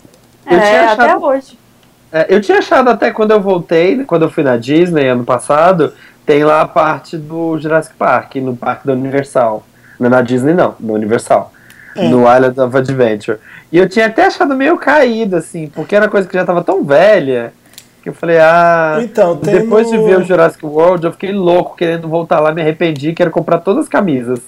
tinha 0.46 0.92
até 0.92 1.02
achado- 1.04 1.24
hoje. 1.24 1.58
É, 2.12 2.26
eu 2.34 2.40
tinha 2.40 2.58
achado 2.58 2.88
até 2.88 3.10
quando 3.10 3.32
eu 3.32 3.40
voltei, 3.40 4.04
quando 4.04 4.22
eu 4.22 4.30
fui 4.30 4.44
na 4.44 4.56
Disney 4.56 5.08
ano 5.08 5.24
passado, 5.24 5.92
tem 6.24 6.44
lá 6.44 6.60
a 6.60 6.68
parte 6.68 7.16
do 7.18 7.58
Jurassic 7.58 7.94
Park, 7.96 8.36
no 8.36 8.56
parque 8.56 8.86
da 8.86 8.92
Universal. 8.92 9.64
Não 9.98 10.06
é 10.06 10.10
na 10.10 10.22
Disney 10.22 10.54
não, 10.54 10.74
no 10.78 10.94
Universal. 10.94 11.52
É. 11.96 12.08
No 12.08 12.20
Island 12.20 12.60
of 12.60 12.76
Adventure. 12.76 13.38
E 13.70 13.78
eu 13.78 13.88
tinha 13.88 14.06
até 14.06 14.26
achado 14.26 14.54
meio 14.54 14.76
caído, 14.76 15.36
assim, 15.36 15.68
porque 15.68 15.94
era 15.94 16.08
coisa 16.08 16.28
que 16.28 16.34
já 16.34 16.44
tava 16.44 16.62
tão 16.62 16.84
velha, 16.84 17.52
que 18.02 18.08
eu 18.08 18.14
falei, 18.14 18.38
ah... 18.38 18.98
Então, 19.02 19.36
tem 19.36 19.60
Depois 19.60 19.88
de 19.88 19.96
no- 19.96 20.04
ver 20.06 20.18
o 20.18 20.24
Jurassic 20.24 20.64
World, 20.64 21.06
eu 21.06 21.12
fiquei 21.12 21.32
louco 21.32 21.76
querendo 21.76 22.08
voltar 22.08 22.40
lá, 22.40 22.52
me 22.52 22.60
arrependi, 22.62 23.12
quero 23.12 23.30
comprar 23.30 23.58
todas 23.60 23.84
as 23.84 23.88
camisas. 23.88 24.40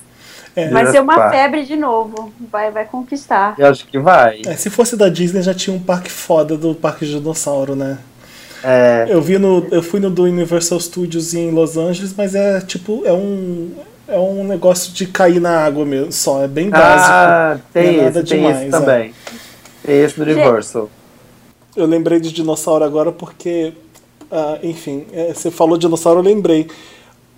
É. 0.55 0.69
Vai 0.71 0.87
ser 0.87 1.01
uma 1.03 1.31
febre 1.31 1.65
de 1.65 1.77
novo. 1.77 2.33
Vai, 2.51 2.71
vai 2.71 2.87
conquistar. 2.87 3.55
Eu 3.59 3.67
acho 3.67 3.87
que 3.87 3.99
vai. 3.99 4.41
É, 4.47 4.55
se 4.55 4.71
fosse 4.71 4.97
da 4.97 5.09
Disney 5.11 5.43
já 5.43 5.53
tinha 5.53 5.77
um 5.77 5.79
parque 5.79 6.11
foda 6.11 6.57
do 6.57 6.75
Parque 6.75 7.05
de 7.05 7.19
Dinossauro, 7.19 7.77
né? 7.77 7.99
É, 8.65 9.05
Eu 9.11 9.21
vi 9.21 9.37
no. 9.39 9.67
Eu 9.71 9.83
fui 9.83 10.01
no 10.01 10.09
do 10.09 10.23
Universal 10.25 10.81
Studios 10.81 11.35
em 11.35 11.51
Los 11.51 11.77
Angeles, 11.77 12.15
mas 12.17 12.35
é 12.35 12.59
tipo, 12.63 13.03
é 13.05 13.13
um. 13.13 13.71
É 14.09 14.19
um 14.19 14.45
negócio 14.45 14.93
de 14.93 15.07
cair 15.07 15.41
na 15.41 15.59
água 15.61 15.85
mesmo, 15.85 16.13
só. 16.13 16.43
É 16.45 16.49
bem 16.49 16.71
básico. 16.71 17.11
ah, 17.13 17.59
tem 17.73 17.83
é 17.83 17.91
esse, 17.93 18.03
nada 18.05 18.25
tem 18.25 18.39
demais, 18.39 18.57
esse 18.59 18.67
é. 18.67 18.71
também. 18.71 19.15
Tem 19.85 19.97
esse 20.03 20.17
do 20.17 20.23
Universal. 20.23 20.91
Eu 21.77 21.87
lembrei 21.87 22.21
de 22.21 22.33
dinossauro 22.33 22.85
agora 22.85 23.11
porque, 23.13 23.73
ah, 24.31 24.59
enfim, 24.63 25.05
é, 25.13 25.35
você 25.35 25.51
falou 25.51 25.77
dinossauro, 25.77 26.21
eu 26.21 26.25
lembrei. 26.25 26.69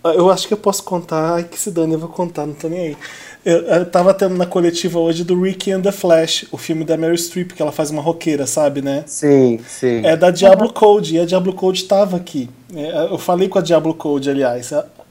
Ah, 0.04 0.12
Eu 0.14 0.30
acho 0.30 0.46
que 0.46 0.54
eu 0.54 0.58
posso 0.58 0.84
contar, 0.84 1.34
ai 1.34 1.44
que 1.44 1.58
se 1.58 1.70
dane, 1.70 1.94
eu 1.94 1.98
vou 1.98 2.08
contar, 2.08 2.46
não 2.46 2.54
tô 2.54 2.68
nem 2.68 2.88
aí. 2.88 2.96
Eu, 3.44 3.60
eu 3.62 3.86
tava 3.86 4.12
tendo 4.12 4.36
na 4.36 4.44
coletiva 4.44 4.98
hoje 4.98 5.24
do 5.24 5.40
Ricky 5.40 5.72
and 5.72 5.80
the 5.80 5.92
Flash, 5.92 6.44
o 6.52 6.58
filme 6.58 6.84
da 6.84 6.96
Mary 6.98 7.16
Streep, 7.16 7.52
que 7.52 7.62
ela 7.62 7.72
faz 7.72 7.90
uma 7.90 8.02
roqueira, 8.02 8.46
sabe, 8.46 8.82
né? 8.82 9.04
Sim, 9.06 9.58
sim. 9.66 10.04
É 10.04 10.16
da 10.16 10.30
Diablo 10.30 10.72
Code, 10.72 11.16
e 11.16 11.20
a 11.20 11.24
Diablo 11.24 11.54
Code 11.54 11.84
tava 11.84 12.16
aqui. 12.16 12.50
É, 12.74 13.08
Eu 13.10 13.16
falei 13.16 13.48
com 13.48 13.58
a 13.58 13.62
Diablo 13.62 13.94
Code, 13.94 14.28
aliás. 14.28 14.70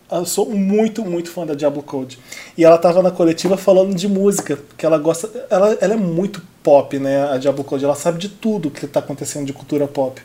Eu 0.10 0.26
sou 0.26 0.50
muito, 0.50 1.04
muito 1.04 1.30
fã 1.30 1.46
da 1.46 1.54
Diablo 1.54 1.84
Code. 1.84 2.18
E 2.58 2.64
ela 2.64 2.78
tava 2.78 3.04
na 3.04 3.12
coletiva 3.12 3.58
falando 3.58 3.94
de 3.94 4.08
música, 4.08 4.58
que 4.78 4.86
ela 4.86 4.98
gosta. 4.98 5.30
Ela, 5.50 5.78
ela 5.82 5.94
é 5.94 5.98
muito 5.98 6.42
pop, 6.64 6.98
né? 6.98 7.30
A 7.30 7.38
Diablo 7.38 7.64
Code. 7.64 7.84
Ela 7.84 7.96
sabe 7.96 8.18
de 8.18 8.30
tudo 8.30 8.72
que 8.72 8.88
tá 8.88 9.00
acontecendo 9.00 9.46
de 9.46 9.54
cultura 9.54 9.88
pop. 9.88 10.22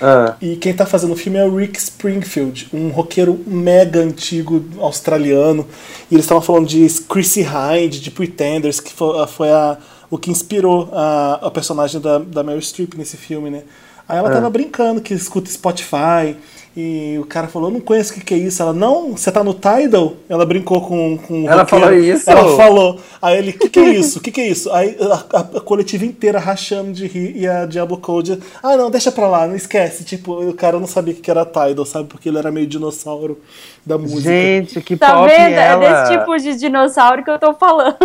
Ah, 0.00 0.36
E 0.40 0.56
quem 0.56 0.72
tá 0.72 0.86
fazendo 0.86 1.12
o 1.12 1.16
filme 1.16 1.38
é 1.38 1.44
o 1.44 1.56
Rick 1.56 1.76
Springfield, 1.78 2.68
um 2.72 2.90
roqueiro 2.90 3.42
mega 3.46 4.00
antigo 4.00 4.64
australiano. 4.78 5.66
E 6.10 6.14
eles 6.14 6.24
estavam 6.24 6.42
falando 6.42 6.66
de 6.68 6.86
Chrissy 7.08 7.42
Hind, 7.42 8.00
de 8.00 8.10
Pretenders, 8.10 8.78
que 8.80 8.92
foi, 8.92 9.26
foi 9.26 9.50
a, 9.50 9.76
o 10.08 10.16
que 10.16 10.30
inspirou 10.30 10.88
a, 10.92 11.40
a 11.46 11.50
personagem 11.50 12.00
da, 12.00 12.18
da 12.18 12.44
Meryl 12.44 12.62
Streep 12.62 12.94
nesse 12.96 13.16
filme, 13.16 13.50
né? 13.50 13.64
Aí 14.08 14.16
ela 14.18 14.30
tava 14.30 14.48
brincando 14.48 15.00
que 15.00 15.12
escuta 15.12 15.50
Spotify. 15.50 16.36
E 16.80 17.18
o 17.18 17.24
cara 17.24 17.48
falou, 17.48 17.70
eu 17.70 17.72
não 17.74 17.80
conheço 17.80 18.12
o 18.12 18.14
que, 18.14 18.20
que 18.24 18.34
é 18.34 18.36
isso. 18.36 18.62
Ela, 18.62 18.72
não, 18.72 19.16
você 19.16 19.32
tá 19.32 19.42
no 19.42 19.52
Tidal? 19.52 20.12
Ela 20.28 20.46
brincou 20.46 20.80
com, 20.80 21.18
com 21.18 21.42
o 21.42 21.46
Ela 21.48 21.62
roqueiro. 21.62 21.84
falou 21.86 21.98
isso? 21.98 22.30
Ela 22.30 22.56
falou. 22.56 23.00
Aí 23.20 23.36
ele, 23.36 23.50
o 23.50 23.58
que, 23.58 23.68
que 23.68 23.80
é 23.80 23.88
isso? 23.88 24.18
O 24.20 24.22
que, 24.22 24.30
que 24.30 24.40
é 24.40 24.46
isso? 24.46 24.70
Aí 24.72 24.96
a, 25.00 25.36
a- 25.38 25.40
a 25.56 25.60
coletiva 25.60 26.04
inteira 26.04 26.38
rachando 26.38 26.92
de 26.92 27.08
rir 27.08 27.36
e 27.36 27.48
a 27.48 27.66
Diablo 27.66 27.96
Code, 27.98 28.38
ah 28.62 28.76
não, 28.76 28.92
deixa 28.92 29.10
pra 29.10 29.26
lá, 29.26 29.44
não 29.48 29.56
esquece. 29.56 30.04
Tipo, 30.04 30.34
o 30.48 30.54
cara 30.54 30.78
não 30.78 30.86
sabia 30.86 31.14
o 31.14 31.16
que 31.16 31.28
era 31.28 31.44
Tidal, 31.44 31.84
sabe? 31.84 32.06
Porque 32.06 32.28
ele 32.28 32.38
era 32.38 32.52
meio 32.52 32.68
dinossauro 32.68 33.40
da 33.84 33.98
música. 33.98 34.20
gente, 34.30 34.80
que 34.80 34.96
Tá 34.96 35.14
pop 35.14 35.28
vendo? 35.28 35.54
ela. 35.54 35.84
É 35.84 36.02
desse 36.04 36.16
tipo 36.18 36.36
de 36.38 36.54
dinossauro 36.58 37.24
que 37.24 37.30
eu 37.30 37.38
tô 37.40 37.54
falando, 37.54 37.96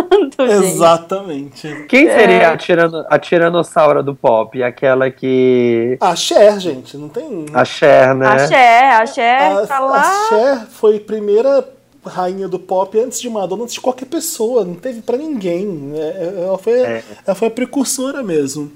gente. 0.48 0.64
Exatamente. 0.66 1.84
Quem 1.88 2.08
seria 2.08 2.34
É. 2.42 2.44
a, 2.46 2.56
tirano, 2.56 3.04
a 3.08 3.18
tiranossauro 3.20 4.02
do 4.02 4.14
pop? 4.16 4.60
Aquela 4.62 5.10
que... 5.12 5.96
A 6.00 6.16
Cher, 6.16 6.58
gente, 6.58 6.96
não 6.96 7.08
tem. 7.08 7.46
A 7.52 7.64
Cher, 7.64 8.14
né? 8.16 8.26
A 8.26 8.48
Cher 8.48 8.63
Cher, 8.64 9.02
a 9.02 9.06
Cher 9.06 9.42
A, 9.58 9.66
tá 9.66 9.76
a 9.76 9.80
lá. 9.80 10.28
Cher 10.28 10.66
foi 10.70 10.98
primeira 10.98 11.68
rainha 12.04 12.48
do 12.48 12.58
pop 12.58 12.98
antes 12.98 13.20
de 13.20 13.28
Madonna, 13.28 13.64
antes 13.64 13.74
de 13.74 13.80
qualquer 13.80 14.06
pessoa, 14.06 14.64
não 14.64 14.74
teve 14.74 15.02
pra 15.02 15.16
ninguém. 15.16 15.92
É, 15.94 15.98
é, 15.98 16.44
ela, 16.46 16.58
foi, 16.58 16.80
ela 17.26 17.34
foi 17.34 17.48
a 17.48 17.50
precursora 17.50 18.22
mesmo. 18.22 18.72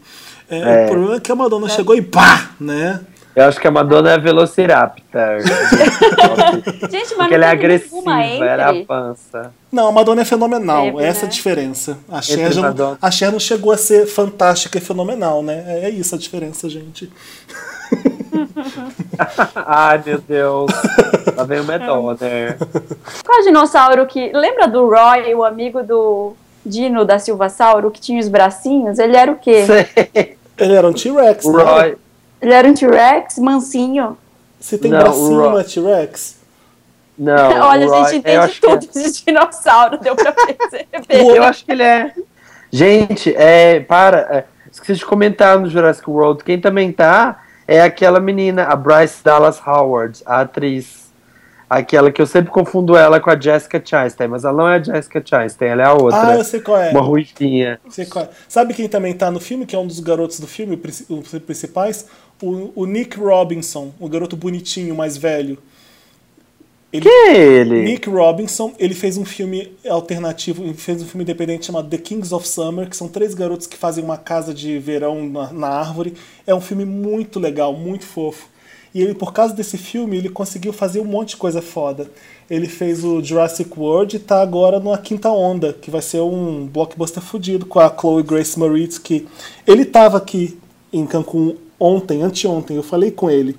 É, 0.50 0.82
É. 0.82 0.84
O 0.84 0.88
problema 0.88 1.16
é 1.16 1.20
que 1.20 1.32
a 1.32 1.34
Madonna 1.34 1.68
chegou 1.68 1.94
e 1.94 2.02
pá, 2.02 2.50
né? 2.60 3.00
Eu 3.36 3.44
acho 3.44 3.60
que 3.60 3.68
a 3.68 3.70
Madonna 3.70 4.10
é 4.10 4.18
Velociraptor. 4.18 5.40
Gente, 6.90 7.14
mas 7.14 7.28
Porque 7.28 7.34
ela 7.34 7.38
não 7.38 7.46
é 7.46 7.50
agressiva, 7.50 8.22
era 8.44 8.66
a 8.68 8.70
entre. 8.74 8.84
pança. 8.86 9.52
Não, 9.70 9.86
a 9.88 9.92
Madonna 9.92 10.22
é 10.22 10.24
fenomenal. 10.24 10.84
Teve, 10.86 11.04
Essa 11.04 11.20
é 11.20 11.22
a 11.22 11.26
né? 11.26 11.32
diferença. 11.32 11.98
A 12.10 12.20
Cher, 12.20 12.52
já 12.52 12.72
não, 12.72 12.98
a 13.00 13.10
Cher 13.10 13.30
não 13.30 13.38
chegou 13.38 13.70
a 13.70 13.76
ser 13.76 14.06
fantástica 14.06 14.78
e 14.78 14.80
fenomenal, 14.80 15.42
né? 15.42 15.64
É, 15.68 15.84
é 15.84 15.90
isso 15.90 16.14
a 16.14 16.18
diferença, 16.18 16.68
gente. 16.68 17.10
Ai, 19.66 20.02
meu 20.04 20.18
Deus. 20.20 20.70
Lá 21.36 21.44
vem 21.44 21.60
o 21.60 21.64
Madonna. 21.64 22.16
Qual 23.24 23.42
dinossauro 23.42 24.06
que. 24.06 24.30
Lembra 24.32 24.66
do 24.68 24.88
Roy, 24.88 25.34
o 25.34 25.44
amigo 25.44 25.82
do 25.82 26.34
Dino 26.64 27.04
da 27.04 27.18
Silva 27.18 27.48
Sauro, 27.48 27.90
que 27.90 28.00
tinha 28.00 28.20
os 28.20 28.28
bracinhos? 28.28 28.98
Ele 28.98 29.16
era 29.16 29.30
o 29.30 29.36
quê? 29.36 29.64
Sei. 29.66 30.36
Ele 30.56 30.74
era 30.74 30.88
um 30.88 30.92
T-Rex, 30.92 31.44
O 31.44 31.56
né? 31.56 31.62
Roy. 31.62 31.96
Ele 32.40 32.52
era 32.52 32.68
um 32.68 32.74
T-Rex, 32.74 33.38
mansinho. 33.38 34.16
Se 34.60 34.76
tem 34.78 34.90
Não, 34.90 34.98
bracinho, 35.00 35.50
Roy- 35.50 35.60
é 35.60 35.64
T-Rex? 35.64 36.38
Não, 37.16 37.50
Olha, 37.68 37.86
o 37.88 37.94
a 37.94 37.98
Roy, 38.00 38.10
gente 38.10 38.18
entende 38.18 38.58
é- 38.62 38.68
tudo 38.68 38.86
de 38.92 39.24
dinossauro, 39.24 39.98
deu 39.98 40.14
pra 40.16 40.32
perceber. 40.32 40.86
Eu 41.36 41.42
acho 41.44 41.64
que 41.64 41.72
ele 41.72 41.82
é. 41.82 42.12
Gente, 42.70 43.34
é. 43.36 43.80
Para. 43.80 44.18
é, 44.30 44.44
esqueci 44.70 44.98
de 44.98 45.06
comentar 45.06 45.58
no 45.58 45.68
Jurassic 45.70 46.08
World. 46.10 46.44
Quem 46.44 46.60
também 46.60 46.92
tá 46.92 47.40
é 47.68 47.82
aquela 47.82 48.18
menina, 48.18 48.64
a 48.64 48.74
Bryce 48.74 49.22
Dallas 49.22 49.60
Howard, 49.64 50.22
a 50.24 50.40
atriz. 50.40 51.06
Aquela 51.68 52.10
que 52.10 52.22
eu 52.22 52.26
sempre 52.26 52.50
confundo 52.50 52.96
ela 52.96 53.20
com 53.20 53.28
a 53.28 53.38
Jessica 53.38 53.78
Chastain, 53.84 54.26
mas 54.26 54.42
ela 54.42 54.56
não 54.56 54.66
é 54.66 54.76
a 54.76 54.82
Jessica 54.82 55.22
Chastain, 55.22 55.68
ela 55.68 55.82
é 55.82 55.84
a 55.84 55.92
outra. 55.92 56.28
Ah, 56.28 56.36
eu 56.38 56.42
sei 56.42 56.60
qual 56.60 56.80
é. 56.80 56.90
Uma 56.92 57.02
ruivinha. 57.02 57.78
Qual 58.08 58.24
é. 58.24 58.28
Sabe 58.48 58.72
quem 58.72 58.88
também 58.88 59.12
tá 59.12 59.30
no 59.30 59.38
filme, 59.38 59.66
que 59.66 59.76
é 59.76 59.78
um 59.78 59.86
dos 59.86 60.00
garotos 60.00 60.40
do 60.40 60.46
filme, 60.46 60.80
os 61.10 61.28
principais? 61.40 62.06
O, 62.42 62.72
o 62.74 62.86
Nick 62.86 63.20
Robinson, 63.20 63.92
o 64.00 64.08
garoto 64.08 64.34
bonitinho, 64.34 64.94
mais 64.94 65.18
velho. 65.18 65.58
Ele, 66.92 67.02
Que 67.02 67.08
é 67.08 67.36
ele? 67.36 67.82
Nick 67.82 68.08
Robinson, 68.08 68.72
ele 68.78 68.94
fez 68.94 69.18
um 69.18 69.24
filme 69.24 69.72
alternativo, 69.86 70.62
ele 70.62 70.74
fez 70.74 71.02
um 71.02 71.04
filme 71.04 71.22
independente 71.22 71.66
chamado 71.66 71.88
The 71.88 71.98
Kings 71.98 72.34
of 72.34 72.48
Summer, 72.48 72.88
que 72.88 72.96
são 72.96 73.08
três 73.08 73.34
garotos 73.34 73.66
que 73.66 73.76
fazem 73.76 74.02
uma 74.02 74.16
casa 74.16 74.54
de 74.54 74.78
verão 74.78 75.28
na, 75.28 75.52
na 75.52 75.68
árvore. 75.68 76.14
É 76.46 76.54
um 76.54 76.60
filme 76.60 76.86
muito 76.86 77.38
legal, 77.38 77.74
muito 77.74 78.06
fofo. 78.06 78.48
E 78.94 79.02
ele, 79.02 79.14
por 79.14 79.34
causa 79.34 79.54
desse 79.54 79.76
filme, 79.76 80.16
ele 80.16 80.30
conseguiu 80.30 80.72
fazer 80.72 81.00
um 81.00 81.04
monte 81.04 81.30
de 81.30 81.36
coisa 81.36 81.60
foda. 81.60 82.10
Ele 82.48 82.66
fez 82.66 83.04
o 83.04 83.22
Jurassic 83.22 83.70
World 83.78 84.16
e 84.16 84.18
tá 84.18 84.40
agora 84.40 84.80
numa 84.80 84.96
quinta 84.96 85.30
onda, 85.30 85.74
que 85.74 85.90
vai 85.90 86.00
ser 86.00 86.22
um 86.22 86.66
blockbuster 86.66 87.22
fudido 87.22 87.66
com 87.66 87.78
a 87.78 87.94
Chloe 87.94 88.22
Grace 88.22 88.58
Moritz, 88.58 88.96
que 88.98 89.26
ele 89.66 89.84
tava 89.84 90.16
aqui 90.16 90.58
em 90.90 91.06
Cancún 91.06 91.54
ontem, 91.78 92.22
anteontem, 92.22 92.76
eu 92.76 92.82
falei 92.82 93.10
com 93.10 93.30
ele. 93.30 93.56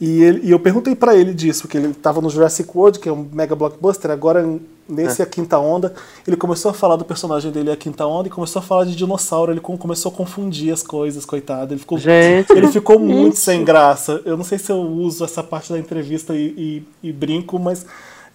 E, 0.00 0.22
ele- 0.22 0.40
e 0.44 0.50
eu 0.50 0.58
perguntei 0.58 0.94
pra 0.94 1.14
ele 1.16 1.32
disso, 1.32 1.62
porque 1.62 1.78
ele 1.78 1.94
tava 1.94 2.20
no 2.20 2.28
Jurassic 2.28 2.68
World, 2.74 2.98
que 2.98 3.08
é 3.08 3.12
um 3.12 3.26
mega 3.32 3.54
blockbuster, 3.56 4.10
agora 4.10 4.46
nesse 4.88 5.22
A 5.22 5.26
Quinta 5.26 5.58
Onda, 5.58 5.94
ele 6.28 6.36
começou 6.36 6.70
a 6.70 6.74
falar 6.74 6.96
do 6.96 7.04
personagem 7.04 7.50
dele 7.50 7.70
A 7.72 7.76
Quinta 7.76 8.06
Onda 8.06 8.28
e 8.28 8.30
começou 8.30 8.60
a 8.60 8.62
falar 8.62 8.84
de 8.84 8.94
dinossauro, 8.94 9.52
ele 9.52 9.60
com- 9.60 9.76
começou 9.76 10.12
a 10.12 10.14
confundir 10.14 10.70
as 10.72 10.82
coisas, 10.82 11.24
coitado. 11.24 11.72
Ele 11.72 11.80
ficou, 11.80 11.98
Gente. 11.98 12.52
ele 12.52 12.68
ficou 12.68 12.98
muito 12.98 13.36
sem 13.38 13.64
graça. 13.64 14.20
Eu 14.26 14.36
não 14.36 14.44
sei 14.44 14.58
se 14.58 14.70
eu 14.70 14.76
uso 14.80 15.24
essa 15.24 15.42
parte 15.42 15.72
da 15.72 15.78
entrevista 15.78 16.34
e, 16.36 16.82
e- 17.02 17.08
e 17.08 17.12
brinco, 17.12 17.58
mas 17.58 17.86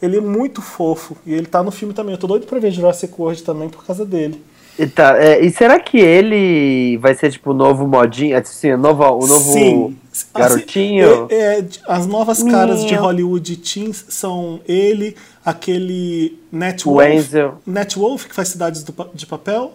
ele 0.02 0.17
é 0.17 0.21
muito 0.21 0.62
fofo. 0.63 1.15
E 1.28 1.32
ele 1.34 1.45
tá 1.45 1.62
no 1.62 1.69
filme 1.71 1.93
também. 1.93 2.13
Eu 2.13 2.19
tô 2.19 2.26
doido 2.28 2.47
pra 2.47 2.58
ver 2.60 2.71
Jurassic 2.71 3.13
World 3.17 3.43
também 3.43 3.69
por 3.69 3.86
causa 3.86 4.04
dele. 4.04 4.41
E, 4.80 4.88
tá, 4.88 5.21
é, 5.21 5.45
e 5.45 5.52
será 5.52 5.80
que 5.80 6.00
ele 6.00 6.97
vai 6.97 7.13
ser 7.13 7.30
tipo 7.32 7.52
o 7.52 7.54
novo 7.54 7.86
modinho? 7.86 8.36
Assim, 8.38 8.71
o 8.71 8.78
novo, 8.78 9.04
o 9.04 9.28
novo 9.28 9.52
Sim. 9.54 9.95
Garotinho? 10.34 11.26
Assim, 11.26 11.36
é- 11.36 11.60
é, 11.60 11.66
as 11.88 12.06
novas 12.08 12.42
caras 12.44 12.86
de. 12.86 12.96
Hollywood 12.96 13.56
teens 13.58 14.06
são 14.10 14.60
ele, 14.68 15.16
aquele 15.46 16.40
Net 16.52 16.88
O 16.88 16.94
Wolf. 16.94 17.06
Enzo. 17.14 17.54
Net 17.66 17.98
Wolf, 17.98 18.26
que 18.28 18.36
faz 18.36 18.50
Cidades 18.50 18.84
do 18.84 18.94
de 19.14 19.26
Papel. 19.26 19.74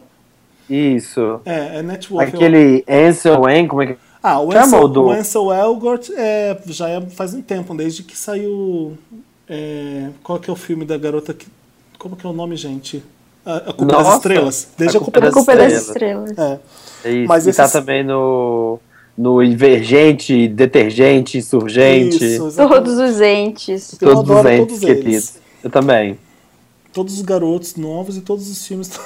Isso. 0.69 1.41
É, 1.45 1.79
é 1.79 1.83
Net 1.83 2.09
Wolf. 2.11 2.23
eu- 2.23 2.29
Aquele 2.29 2.85
Ansel 2.89 3.41
Wayne, 3.41 3.69
como 3.69 3.83
é 3.83 3.87
que. 3.87 3.97
Ah, 4.23 4.41
o 4.41 4.53
Ansel, 4.57 4.89
do- 4.89 5.05
o 5.05 5.11
Ansel 5.13 5.53
Elgort 5.53 6.11
é, 6.17 6.59
já 6.67 6.89
é, 6.89 7.01
faz 7.03 7.33
um 7.35 7.41
tempo, 7.43 7.75
desde 7.75 8.03
que 8.03 8.17
saiu. 8.17 8.97
é, 9.49 10.09
qual 10.25 10.41
que 10.41 10.51
é 10.51 10.53
o 10.53 10.57
filme 10.57 10.85
da 10.85 10.99
garota 10.99 11.33
que. 11.33 11.47
Como 11.99 12.17
que 12.17 12.27
é 12.27 12.29
o 12.29 12.33
nome, 12.33 12.57
gente? 12.57 13.03
A, 13.45 13.57
a 13.59 13.61
Culpa 13.73 13.87
das 13.95 14.03
Nossa, 14.05 14.17
Estrelas. 14.17 14.69
Desde 14.77 14.97
A 14.97 15.01
Culpa, 15.01 15.19
A 15.21 15.23
das 15.23 15.35
culpa 15.35 15.53
é 15.53 15.57
das 15.57 15.73
Estrelas. 15.73 16.31
estrelas. 16.33 16.61
É. 17.05 17.09
É 17.09 17.13
isso. 17.13 17.29
Mas 17.29 17.47
e 17.47 17.53
tá 17.53 17.63
esses- 17.63 17.73
também 17.73 18.03
no. 18.05 18.81
No 19.17 19.43
Invergente, 19.43 20.47
Detergente, 20.49 21.39
Insurgente. 21.39 22.23
Isso. 22.23 22.53
Todos 22.57 22.99
os 22.99 23.21
entes. 23.21 23.97
Eu 24.01 24.15
todos 24.15 24.31
os 24.31 24.45
entes 24.45 24.59
todos 24.67 24.83
eles. 24.83 25.03
queridos. 25.03 25.35
Eu 25.65 25.71
também. 25.71 26.19
Todos 26.93 27.15
os 27.15 27.23
garotos 27.23 27.77
novos 27.77 28.17
e 28.17 28.21
todos 28.21 28.51
os 28.51 28.67
filmes. 28.67 28.91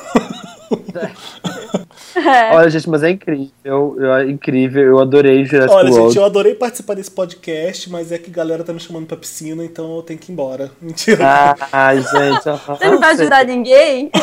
É. 2.17 2.55
Olha, 2.55 2.71
gente, 2.71 2.89
mas 2.89 3.03
é 3.03 3.11
incrível. 3.11 3.51
Eu, 3.65 4.15
é 4.15 4.29
incrível. 4.31 4.83
Eu 4.83 4.99
adorei 4.99 5.45
Jurassic 5.45 5.75
Olha, 5.75 5.91
World. 5.91 6.09
gente, 6.09 6.17
eu 6.19 6.25
adorei 6.25 6.55
participar 6.55 6.95
desse 6.95 7.11
podcast, 7.11 7.89
mas 7.91 8.11
é 8.13 8.19
que 8.19 8.31
a 8.31 8.33
galera 8.33 8.65
tá 8.65 8.73
me 8.73 8.81
chamando 8.81 9.07
pra 9.07 9.17
piscina, 9.17 9.65
então 9.65 9.97
eu 9.97 10.03
tenho 10.03 10.19
que 10.19 10.31
ir 10.31 10.33
embora. 10.33 10.71
Mentira. 10.83 11.57
Ai, 11.73 11.97
gente. 11.97 12.45
Você 12.45 12.89
não 12.89 12.99
vai 12.99 13.13
ajudar 13.13 13.45
ninguém? 13.45 14.11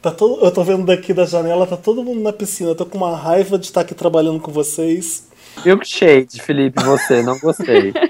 Tá 0.00 0.10
todo, 0.10 0.44
eu 0.44 0.50
tô 0.52 0.62
vendo 0.62 0.86
daqui 0.86 1.12
da 1.12 1.24
janela, 1.24 1.66
tá 1.66 1.76
todo 1.76 2.04
mundo 2.04 2.20
na 2.20 2.32
piscina. 2.32 2.70
Eu 2.70 2.76
tô 2.76 2.86
com 2.86 2.98
uma 2.98 3.16
raiva 3.16 3.58
de 3.58 3.66
estar 3.66 3.80
aqui 3.80 3.94
trabalhando 3.94 4.40
com 4.40 4.52
vocês. 4.52 5.28
Milkshake, 5.64 6.40
Felipe, 6.40 6.82
você. 6.82 7.22
Não 7.22 7.38
gostei. 7.38 7.92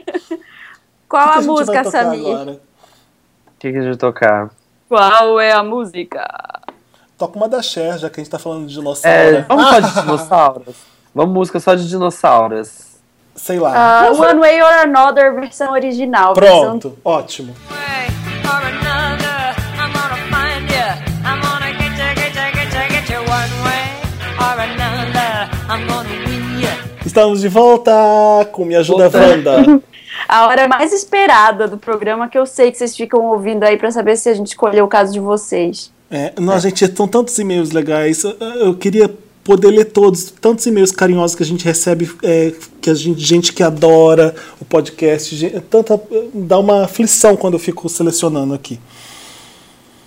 O 1.08 1.10
Qual 1.10 1.24
O 1.24 1.32
que 1.32 1.32
a, 1.32 1.38
a 1.38 1.40
gente 1.40 1.46
vai 1.46 1.56
música, 1.56 1.84
Samir? 1.90 2.26
agora? 2.26 2.60
que, 3.58 3.72
que 3.72 3.78
a 3.78 3.80
gente 3.80 3.88
vai 3.88 3.96
tocar? 3.96 4.50
Qual 4.88 5.40
é 5.40 5.52
a 5.52 5.62
música? 5.62 6.26
Toca 7.16 7.36
uma 7.36 7.48
da 7.48 7.60
Cher, 7.60 7.98
já 7.98 8.08
que 8.08 8.20
a 8.20 8.24
gente 8.24 8.30
tá 8.30 8.38
falando 8.38 8.66
de 8.66 8.74
dinossauro. 8.74 9.16
É, 9.16 9.42
vamos 9.42 9.66
só 9.68 9.80
de 9.80 10.00
dinossauros? 10.00 10.76
Vamos 11.14 11.34
música 11.34 11.60
só 11.60 11.74
de 11.74 11.88
dinossauros. 11.88 12.86
Sei 13.34 13.58
lá. 13.58 13.72
Ah, 14.06 14.12
One 14.12 14.40
Way 14.40 14.62
or 14.62 14.72
Another, 14.84 15.34
versão 15.34 15.72
original. 15.72 16.34
Pronto, 16.34 16.96
ótimo. 17.04 17.54
way 17.70 18.08
or 18.44 18.66
another, 18.66 18.87
Estamos 27.18 27.40
de 27.40 27.48
volta 27.48 27.92
com 28.52 28.64
Me 28.64 28.76
Ajuda 28.76 29.08
Voltando. 29.08 29.50
Wanda. 29.50 29.82
A 30.28 30.46
hora 30.46 30.68
mais 30.68 30.92
esperada 30.92 31.66
do 31.66 31.76
programa 31.76 32.28
que 32.28 32.38
eu 32.38 32.46
sei 32.46 32.70
que 32.70 32.78
vocês 32.78 32.96
ficam 32.96 33.24
ouvindo 33.24 33.64
aí 33.64 33.76
pra 33.76 33.90
saber 33.90 34.16
se 34.16 34.28
a 34.28 34.34
gente 34.34 34.46
escolheu 34.46 34.84
o 34.84 34.88
caso 34.88 35.12
de 35.12 35.18
vocês. 35.18 35.90
É, 36.08 36.32
não, 36.38 36.56
gente, 36.60 36.86
são 36.96 37.08
tantos 37.08 37.36
e-mails 37.40 37.72
legais. 37.72 38.22
Eu, 38.22 38.72
queria 38.76 39.12
poder 39.42 39.68
ler 39.72 39.86
todos, 39.86 40.30
tantos 40.40 40.64
e-mails 40.66 40.92
carinhosos 40.92 41.34
que 41.34 41.42
a 41.42 41.46
gente 41.46 41.64
recebe, 41.64 42.08
é, 42.22 42.52
que 42.80 42.88
a 42.88 42.94
gente, 42.94 43.18
gente 43.18 43.52
que 43.52 43.64
adora 43.64 44.32
o 44.60 44.64
podcast, 44.64 45.34
gen- 45.34 45.60
tanta, 45.68 46.00
dá 46.32 46.56
uma 46.56 46.84
aflição 46.84 47.34
quando 47.34 47.54
eu 47.54 47.60
fico 47.60 47.88
selecionando 47.88 48.54
aqui. 48.54 48.78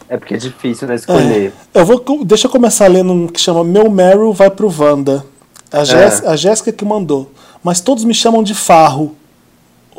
É 0.08 0.16
porque 0.16 0.36
é 0.36 0.38
difícil, 0.38 0.88
né, 0.88 0.96
escolher. 0.96 1.52
Eu 1.74 1.86
vou, 1.86 2.24
deixa 2.24 2.48
eu 2.48 2.52
começar 2.52 2.88
lendo 2.88 3.12
um 3.12 3.28
que 3.28 3.40
chama 3.42 3.66
Meu 3.66 3.92
Meryl 3.92 4.32
vai 4.32 4.50
pro 4.50 4.74
Wanda. 4.74 5.26
A, 5.72 5.84
Jéss- 5.84 6.24
a 6.26 6.36
Jéssica 6.36 6.72
que 6.72 6.84
mandou. 6.86 7.32
Mas 7.64 7.80
todos 7.80 8.04
me 8.04 8.14
chamam 8.14 8.44
de 8.44 8.54
Farro. 8.54 9.16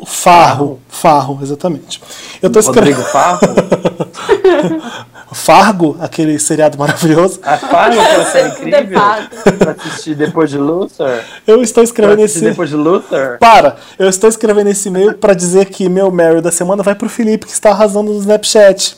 Farro, 0.04 0.80
Farro, 0.88 1.38
exatamente. 1.42 2.02
Eu 2.42 2.50
tô 2.50 2.58
escrevendo. 2.58 2.96
Rodrigo 2.96 3.08
Farro? 3.12 3.40
Fargo, 5.32 5.96
aquele 6.00 6.38
seriado 6.38 6.76
maravilhoso. 6.78 7.40
A 7.42 7.56
Fargo 7.56 7.96
pra 7.96 8.24
ser 8.26 8.46
incrível? 8.48 8.98
Fargo. 8.98 9.28
pra 9.58 9.72
assistir 9.72 10.14
depois 10.14 10.50
de 10.50 10.58
Luther? 10.58 11.24
Eu 11.46 11.62
estou 11.62 11.82
escrevendo 11.82 12.18
assistir 12.22 12.38
esse. 12.40 12.50
depois 12.50 12.68
de 12.68 12.76
Luther? 12.76 13.38
Para! 13.38 13.76
Eu 13.98 14.08
estou 14.08 14.28
escrevendo 14.28 14.68
esse 14.68 14.88
e-mail 14.88 15.14
para 15.14 15.32
dizer 15.34 15.66
que 15.66 15.88
meu 15.88 16.10
Meryl 16.10 16.42
da 16.42 16.50
semana 16.52 16.82
vai 16.82 16.94
pro 16.94 17.08
Felipe, 17.08 17.46
que 17.46 17.52
está 17.52 17.70
arrasando 17.70 18.12
no 18.12 18.18
Snapchat. 18.18 18.96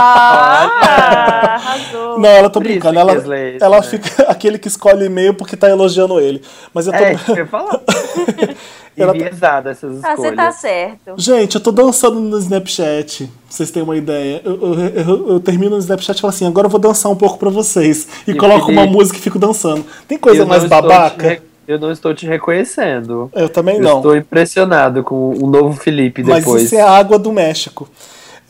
Ah, 0.00 1.54
arrasou. 1.56 2.18
Não, 2.20 2.28
ela 2.28 2.48
tô 2.50 2.60
brincando. 2.60 2.94
que 2.94 3.00
Ela, 3.00 3.12
ela 3.60 3.76
né? 3.78 3.82
fica 3.82 4.24
aquele 4.30 4.58
que 4.58 4.68
escolhe 4.68 5.06
e-mail 5.06 5.34
porque 5.34 5.56
tá 5.56 5.68
elogiando 5.68 6.20
ele. 6.20 6.40
Mas 6.72 6.86
eu 6.86 6.92
tô. 6.92 6.98
É, 6.98 7.16
eu 7.40 7.46
falar. 7.48 7.80
Ela- 8.96 9.16
Enviesada 9.16 9.70
essas 9.70 10.02
Ah, 10.02 10.16
você 10.16 10.28
escolhas. 10.28 10.36
tá 10.36 10.50
certo. 10.52 11.14
Gente, 11.16 11.54
eu 11.54 11.60
tô 11.60 11.70
dançando 11.70 12.18
no 12.18 12.36
Snapchat, 12.38 13.26
pra 13.26 13.32
vocês 13.48 13.70
terem 13.70 13.84
uma 13.88 13.96
ideia. 13.96 14.40
Eu, 14.44 14.54
eu, 14.60 14.74
eu- 14.88 15.28
eu 15.34 15.40
termino 15.40 15.70
no 15.72 15.78
Snapchat 15.78 16.18
e 16.18 16.20
falo 16.20 16.32
assim, 16.32 16.46
agora 16.46 16.66
eu 16.66 16.70
vou 16.70 16.80
dançar 16.80 17.10
um 17.10 17.14
pouco 17.16 17.38
pra 17.38 17.48
vocês. 17.48 18.08
E, 18.26 18.32
E 18.32 18.34
coloco 18.34 18.70
uma 18.72 18.82
Felipe- 18.82 18.92
música 18.96 19.18
e 19.18 19.20
fico 19.20 19.38
dançando. 19.38 19.84
Tem 20.08 20.18
coisa 20.18 20.44
mais 20.44 20.64
babaca? 20.64 21.36
te 21.36 21.42
Eu 21.68 21.78
não 21.78 21.92
estou 21.92 22.12
te 22.12 22.26
reconhecendo. 22.26 23.30
Eu 23.34 23.48
também 23.48 23.76
Eu 23.76 23.82
não. 23.82 23.96
estou 23.98 24.16
impressionado 24.16 25.04
com 25.04 25.30
o 25.32 25.46
novo 25.48 25.74
Felipe 25.78 26.24
Mas 26.24 26.44
depois. 26.44 26.64
isso 26.64 26.74
é 26.74 26.80
a 26.80 26.90
água 26.90 27.18
do 27.20 27.30
México. 27.32 27.88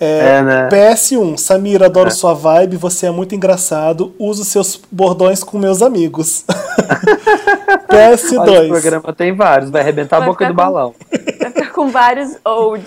É, 0.01 0.37
É, 0.39 0.43
né? 0.43 0.69
PS1, 0.71 1.37
Samir, 1.37 1.83
adoro 1.83 2.11
sua 2.11 2.33
vibe, 2.35 2.77
você 2.77 3.07
é 3.07 3.11
muito 3.11 3.35
engraçado, 3.35 4.15
uso 4.19 4.45
seus 4.45 4.81
bordões 4.91 5.43
com 5.43 5.59
meus 5.59 5.83
amigos. 5.83 6.45
Olha, 7.91 8.13
esse 8.15 8.37
PS2, 8.37 8.69
programa 8.69 9.13
tem 9.13 9.35
vários, 9.35 9.71
vai 9.71 9.83
arrebentar 9.83 10.17
a 10.17 10.21
Vai 10.21 10.29
boca 10.29 10.45
ficar 10.45 10.53
do 10.53 10.57
com- 10.57 10.63
balão. 10.73 10.95
Vai 11.41 11.51
ficar 11.51 11.73
com 11.73 11.89
vários 11.91 12.37
old. 12.45 12.85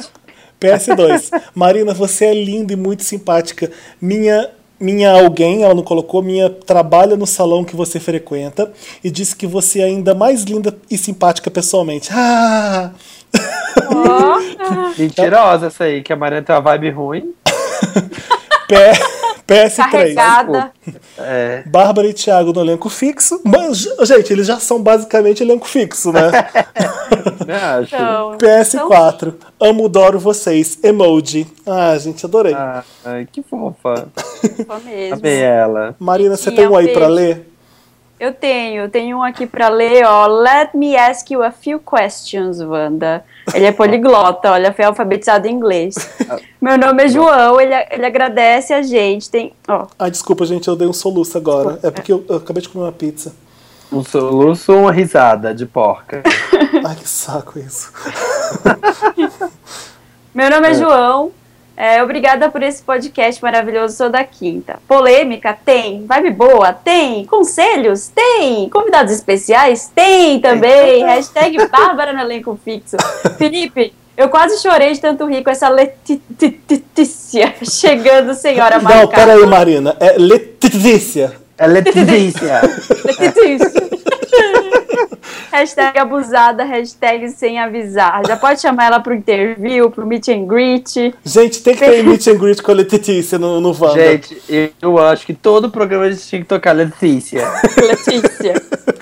PS2. 0.60 1.30
Marina, 1.56 1.94
você 1.94 2.26
é 2.26 2.34
linda 2.34 2.74
e 2.74 2.76
muito 2.76 3.04
simpática. 3.04 3.72
Minha 4.00 4.50
minha 4.80 5.12
alguém, 5.12 5.62
ela 5.62 5.76
não 5.76 5.84
colocou, 5.84 6.24
minha 6.24 6.50
trabalha 6.50 7.16
no 7.16 7.28
salão 7.28 7.64
que 7.64 7.76
você 7.76 8.00
frequenta 8.00 8.72
e 9.04 9.12
disse 9.12 9.36
que 9.36 9.46
você 9.46 9.80
é 9.80 9.84
ainda 9.84 10.16
mais 10.16 10.42
linda 10.44 10.76
e 10.90 10.98
simpática 10.98 11.52
pessoalmente. 11.52 12.10
Ah! 12.16 12.90
Ó, 13.94 14.40
Mentirosa 14.98 15.68
essa 15.68 15.84
aí, 15.86 16.02
que 16.02 16.12
a 16.14 16.16
Mariana 16.16 16.44
tem 16.46 16.56
uma 16.56 16.62
vibe 16.62 16.90
ruim. 16.92 17.34
P- 18.68 18.92
PS3. 19.48 19.76
carregada. 19.92 20.72
É. 21.18 21.64
Bárbara 21.66 22.08
e 22.08 22.14
Thiago 22.14 22.54
no 22.54 22.62
elenco 22.62 22.88
fixo. 22.90 23.42
Mas, 23.44 23.80
gente, 24.04 24.32
eles 24.32 24.48
já 24.48 24.60
são 24.60 24.82
basicamente 24.82 25.44
elenco 25.44 25.68
fixo, 25.68 26.12
né? 26.14 26.22
Acho. 27.82 27.94
Então, 27.96 28.38
PS4. 28.40 29.34
Amo, 29.60 29.86
adoro 29.88 30.20
vocês. 30.20 30.80
Emoji. 30.82 31.46
Ah, 31.68 31.98
gente, 31.98 32.26
adorei. 32.26 32.54
Ah, 32.54 32.84
ai, 33.04 33.28
que 33.30 33.44
fofa. 33.44 34.08
Só 34.66 34.80
mesmo. 34.80 35.16
Amei 35.16 35.42
ela. 35.42 35.96
Marina, 36.00 36.38
você 36.38 36.50
Sim, 36.50 36.56
tem 36.56 36.66
é 36.66 36.70
um 36.70 36.78
aí 36.78 36.88
pra 36.94 37.08
beijo. 37.08 37.14
ler? 37.14 37.51
Eu 38.22 38.32
tenho, 38.32 38.84
eu 38.84 38.88
tenho 38.88 39.18
um 39.18 39.24
aqui 39.24 39.48
pra 39.48 39.68
ler, 39.68 40.06
ó. 40.06 40.28
Let 40.28 40.76
me 40.76 40.96
ask 40.96 41.32
you 41.32 41.42
a 41.42 41.50
few 41.50 41.80
questions, 41.80 42.62
Wanda. 42.62 43.26
Ele 43.52 43.66
é 43.66 43.72
poliglota, 43.72 44.52
olha, 44.52 44.72
foi 44.72 44.86
alfabetizado 44.86 45.48
em 45.48 45.52
inglês. 45.56 45.96
Meu 46.62 46.78
nome 46.78 47.04
é 47.04 47.08
João, 47.08 47.60
ele, 47.60 47.74
ele 47.90 48.06
agradece 48.06 48.76
a 48.76 48.84
gente. 48.84 49.28
Tem, 49.28 49.54
ó, 49.68 49.88
Ah, 49.98 50.08
desculpa, 50.08 50.46
gente, 50.46 50.68
eu 50.68 50.76
dei 50.76 50.88
um 50.88 50.94
soluço 50.94 51.36
agora. 51.36 51.80
É 51.82 51.90
porque 51.90 52.14
eu, 52.14 52.24
eu 52.30 52.36
acabei 52.36 52.62
de 52.62 52.70
comer 52.70 52.86
uma 52.86 52.92
pizza. 52.92 53.34
Um 53.92 54.04
soluço 54.04 54.72
ou 54.72 54.82
uma 54.82 54.92
risada 54.92 55.52
de 55.52 55.66
porca? 55.66 56.22
Ai, 56.88 56.96
que 56.96 57.10
saco 57.10 57.58
isso. 57.58 57.92
Meu 60.32 60.48
nome 60.52 60.68
é, 60.68 60.74
João. 60.76 61.32
É, 61.82 62.04
obrigada 62.04 62.48
por 62.48 62.62
esse 62.62 62.84
podcast 62.84 63.42
maravilhoso. 63.42 63.98
Sou 63.98 64.08
da 64.08 64.24
Quinta. 64.24 64.78
Polêmica? 64.88 65.58
Tem. 65.66 66.06
Vibe 66.06 66.30
boa? 66.30 66.72
Tem. 66.74 67.26
Conselhos? 67.26 68.08
Tem. 68.08 68.70
Convidados 68.70 69.12
especiais? 69.12 69.92
Tem 69.96 70.40
também. 70.40 71.04
Hashtag 71.04 71.58
Bárbara 71.70 72.14
no 72.14 72.20
elenco 72.20 72.56
fixo. 72.64 72.98
Felipe, 73.36 73.92
eu 74.16 74.30
quase 74.30 74.62
chorei 74.62 74.94
de 74.94 75.02
tanto 75.02 75.26
rir 75.26 75.44
com 75.44 75.50
essa 75.50 75.70
Letícia 75.70 76.20
chegando, 77.68 78.36
senhora 78.36 78.76
Não, 78.78 78.84
marcada. 78.84 79.16
peraí, 79.16 79.44
Marina. 79.48 79.98
É 80.00 80.20
Letícia. 80.20 81.34
É 81.58 81.66
Letícia. 81.66 82.62
Letícia. 83.04 83.91
Hashtag 85.52 86.00
abusada, 86.00 86.64
hashtag 86.64 87.30
sem 87.30 87.60
avisar. 87.60 88.22
Já 88.26 88.38
pode 88.38 88.62
chamar 88.62 88.86
ela 88.86 89.00
pro 89.00 89.14
interview, 89.14 89.92
pro 89.92 90.06
meet 90.06 90.30
and 90.30 90.46
greet. 90.46 91.14
Gente, 91.24 91.62
tem 91.62 91.76
que 91.76 91.86
ter 91.86 92.04
meet 92.08 92.26
and 92.28 92.38
greet 92.38 92.62
com 92.64 92.72
a 92.72 92.76
Letícia 92.76 93.38
no, 93.38 93.60
no 93.60 93.76
Wanda. 93.78 94.02
Gente, 94.02 94.74
eu, 94.82 94.98
acho 94.98 95.26
que 95.26 95.34
todo 95.34 95.70
programa 95.70 96.06
a 96.06 96.12
gente 96.12 96.26
tinha 96.26 96.42
que 96.42 96.48
tocar 96.48 96.72
Letícia. 96.72 97.46
Letícia. 97.78 98.54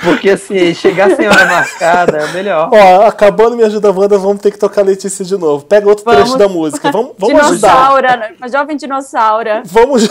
Porque 0.04 0.32
assim, 0.32 0.74
chegar 0.74 1.16
sem 1.16 1.28
hora 1.28 1.46
marcada 1.46 2.18
é 2.18 2.26
o 2.26 2.34
melhor. 2.34 2.70
Ó, 2.72 3.06
acabando 3.06 3.56
Me 3.56 3.64
Ajuda 3.64 3.92
Wanda, 3.92 4.18
vamos 4.18 4.42
ter 4.42 4.52
que 4.52 4.58
tocar 4.58 4.82
Letícia 4.82 5.24
de 5.24 5.38
novo. 5.38 5.66
Pega 5.66 5.88
outro 5.88 6.04
Vamos. 6.04 6.22
trecho 6.22 6.38
da 6.38 6.48
música. 6.48 6.92
Vamos, 6.92 7.14
vamos 7.18 7.40
ajudar. 7.42 7.70
dinossauro, 7.70 8.08
uma 8.38 8.50
jovem 8.50 8.78
dinossauro. 8.78 9.50
Vamos, 9.66 10.08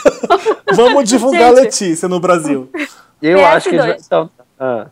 vamos 0.74 1.08
divulgar 1.08 1.54
Gente. 1.54 1.64
Letícia 1.64 2.08
no 2.08 2.18
Brasil. 2.18 2.70
Eu 3.20 3.38
PS2. 3.38 3.44
acho 3.44 3.70
que 3.70 3.76
já 3.76 3.96
estão. 3.96 4.30
Ah. 4.58 4.86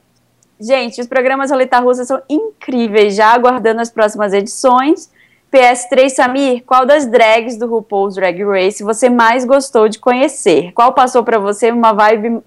Gente, 0.65 0.99
os 0.99 1.07
programas 1.07 1.51
Roleta 1.51 1.79
Russa 1.79 2.07
são 2.07 2.23
incríveis, 2.27 3.15
já 3.15 3.35
aguardando 3.35 3.83
as 3.83 3.91
próximas 3.91 4.33
edições. 4.33 5.11
PS3, 5.53 6.09
Samir, 6.09 6.65
qual 6.65 6.87
das 6.87 7.07
drags 7.07 7.59
do 7.59 7.67
RuPaul's 7.67 8.15
Drag 8.15 8.43
Race 8.43 8.83
você 8.83 9.11
mais 9.11 9.45
gostou 9.45 9.91
de 9.91 9.99
conhecer? 9.99 10.73
Qual 10.73 10.95
passou 10.95 11.23
pra 11.23 11.39
você 11.39 11.71
uma 11.71 11.93
vibe 11.93 12.41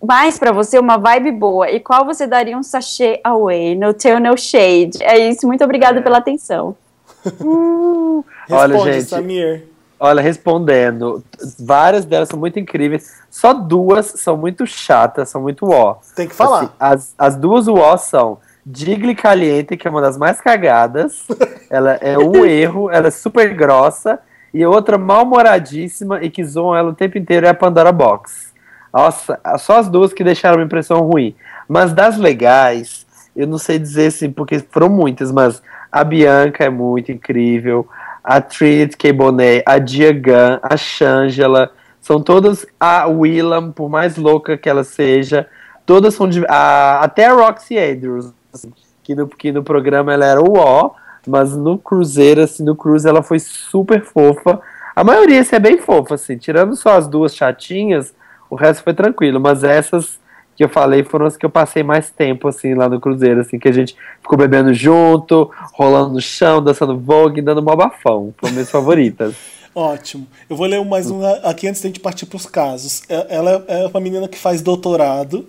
mais 0.00 0.38
pra 0.38 0.52
você 0.52 0.78
uma 0.78 0.96
vibe 0.96 1.32
boa? 1.32 1.68
E 1.68 1.80
qual 1.80 2.04
você 2.04 2.28
daria 2.28 2.56
um 2.56 2.62
sachê 2.62 3.20
away? 3.24 3.74
No 3.74 3.92
teu 3.92 4.20
no 4.20 4.36
shade. 4.38 5.02
É 5.02 5.28
isso, 5.28 5.44
muito 5.44 5.64
obrigada 5.64 6.00
pela 6.00 6.18
atenção. 6.18 6.76
Olha, 8.48 8.74
Responde, 8.74 8.92
gente. 8.92 9.08
Samir. 9.08 9.64
Olha, 10.00 10.22
respondendo, 10.22 11.24
várias 11.58 12.04
delas 12.04 12.28
são 12.28 12.38
muito 12.38 12.58
incríveis. 12.58 13.20
Só 13.28 13.52
duas 13.52 14.06
são 14.06 14.36
muito 14.36 14.66
chatas, 14.66 15.28
são 15.28 15.42
muito 15.42 15.68
ó. 15.70 15.96
Tem 16.14 16.28
que 16.28 16.34
falar. 16.34 16.58
Assim, 16.58 16.70
as, 16.78 17.14
as 17.18 17.36
duas 17.36 17.66
UO 17.66 17.98
são 17.98 18.38
Digli 18.64 19.14
Caliente, 19.14 19.76
que 19.76 19.88
é 19.88 19.90
uma 19.90 20.00
das 20.00 20.16
mais 20.16 20.40
cagadas. 20.40 21.26
ela 21.68 21.94
é 21.94 22.16
um 22.16 22.44
erro, 22.44 22.90
ela 22.90 23.08
é 23.08 23.10
super 23.10 23.52
grossa. 23.54 24.20
E 24.54 24.64
outra 24.64 24.96
mal-humoradíssima 24.96 26.22
e 26.22 26.30
que 26.30 26.44
zoam 26.44 26.76
ela 26.76 26.90
o 26.90 26.94
tempo 26.94 27.18
inteiro 27.18 27.46
é 27.46 27.50
a 27.50 27.54
Pandora 27.54 27.90
Box. 27.90 28.52
Nossa, 28.92 29.38
só 29.58 29.78
as 29.78 29.88
duas 29.88 30.12
que 30.12 30.24
deixaram 30.24 30.58
uma 30.58 30.64
impressão 30.64 31.00
ruim. 31.00 31.34
Mas 31.68 31.92
das 31.92 32.16
legais, 32.16 33.06
eu 33.36 33.46
não 33.46 33.58
sei 33.58 33.78
dizer 33.78 34.06
assim, 34.06 34.30
porque 34.30 34.58
foram 34.70 34.88
muitas, 34.88 35.30
mas 35.30 35.62
a 35.92 36.02
Bianca 36.04 36.64
é 36.64 36.70
muito 36.70 37.12
incrível. 37.12 37.86
A 38.28 38.42
Trinity 38.42 38.94
K. 38.94 39.10
Bonet, 39.10 39.62
a 39.64 39.78
Diagan, 39.78 40.60
a 40.62 40.76
Shangela, 40.76 41.72
são 41.98 42.20
todas 42.20 42.66
a 42.78 43.06
Willam, 43.06 43.72
por 43.72 43.88
mais 43.88 44.18
louca 44.18 44.58
que 44.58 44.68
ela 44.68 44.84
seja, 44.84 45.48
todas 45.86 46.12
são 46.12 46.28
de, 46.28 46.44
a, 46.46 47.00
até 47.00 47.24
a 47.24 47.32
Roxy 47.32 47.78
Andrews, 47.78 48.30
assim, 48.52 48.70
que, 49.02 49.14
no, 49.14 49.26
que 49.26 49.50
no 49.50 49.62
programa 49.62 50.12
ela 50.12 50.26
era 50.26 50.42
o 50.42 50.58
ó, 50.58 50.90
mas 51.26 51.56
no 51.56 51.78
cruzeiro, 51.78 52.42
assim, 52.42 52.62
no 52.62 52.76
cruise 52.76 53.08
ela 53.08 53.22
foi 53.22 53.38
super 53.38 54.04
fofa. 54.04 54.60
A 54.94 55.02
maioria 55.02 55.40
assim, 55.40 55.56
é 55.56 55.58
bem 55.58 55.78
fofa, 55.78 56.16
assim, 56.16 56.36
tirando 56.36 56.76
só 56.76 56.98
as 56.98 57.08
duas 57.08 57.34
chatinhas, 57.34 58.14
o 58.50 58.56
resto 58.56 58.84
foi 58.84 58.92
tranquilo, 58.92 59.40
mas 59.40 59.64
essas 59.64 60.20
que 60.58 60.64
eu 60.64 60.68
falei 60.68 61.04
foram 61.04 61.24
as 61.24 61.36
que 61.36 61.46
eu 61.46 61.50
passei 61.50 61.82
mais 61.84 62.10
tempo, 62.10 62.48
assim, 62.48 62.74
lá 62.74 62.88
no 62.88 63.00
cruzeiro, 63.00 63.40
assim, 63.40 63.58
que 63.60 63.68
a 63.68 63.72
gente 63.72 63.94
ficou 64.20 64.36
bebendo 64.36 64.74
junto, 64.74 65.48
rolando 65.72 66.14
no 66.14 66.20
chão, 66.20 66.60
dançando 66.62 66.98
vogue, 66.98 67.40
dando 67.40 67.62
mó 67.62 67.76
bafão. 67.76 68.34
Foram 68.36 68.52
minhas 68.54 68.70
favoritas. 68.70 69.34
Ótimo. 69.74 70.26
Eu 70.50 70.56
vou 70.56 70.66
ler 70.66 70.84
mais 70.84 71.08
um 71.10 71.24
aqui 71.44 71.68
antes 71.68 71.80
da 71.80 71.86
gente 71.88 72.00
partir 72.00 72.26
para 72.26 72.36
os 72.36 72.44
casos. 72.46 73.02
É- 73.08 73.26
Ela 73.36 73.64
é 73.68 73.86
uma 73.86 74.00
menina 74.00 74.26
que 74.26 74.36
faz 74.36 74.60
doutorado 74.60 75.46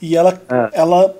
e 0.00 0.16
ela, 0.16 0.40
Ah. 0.48 0.70
ela 0.72 1.12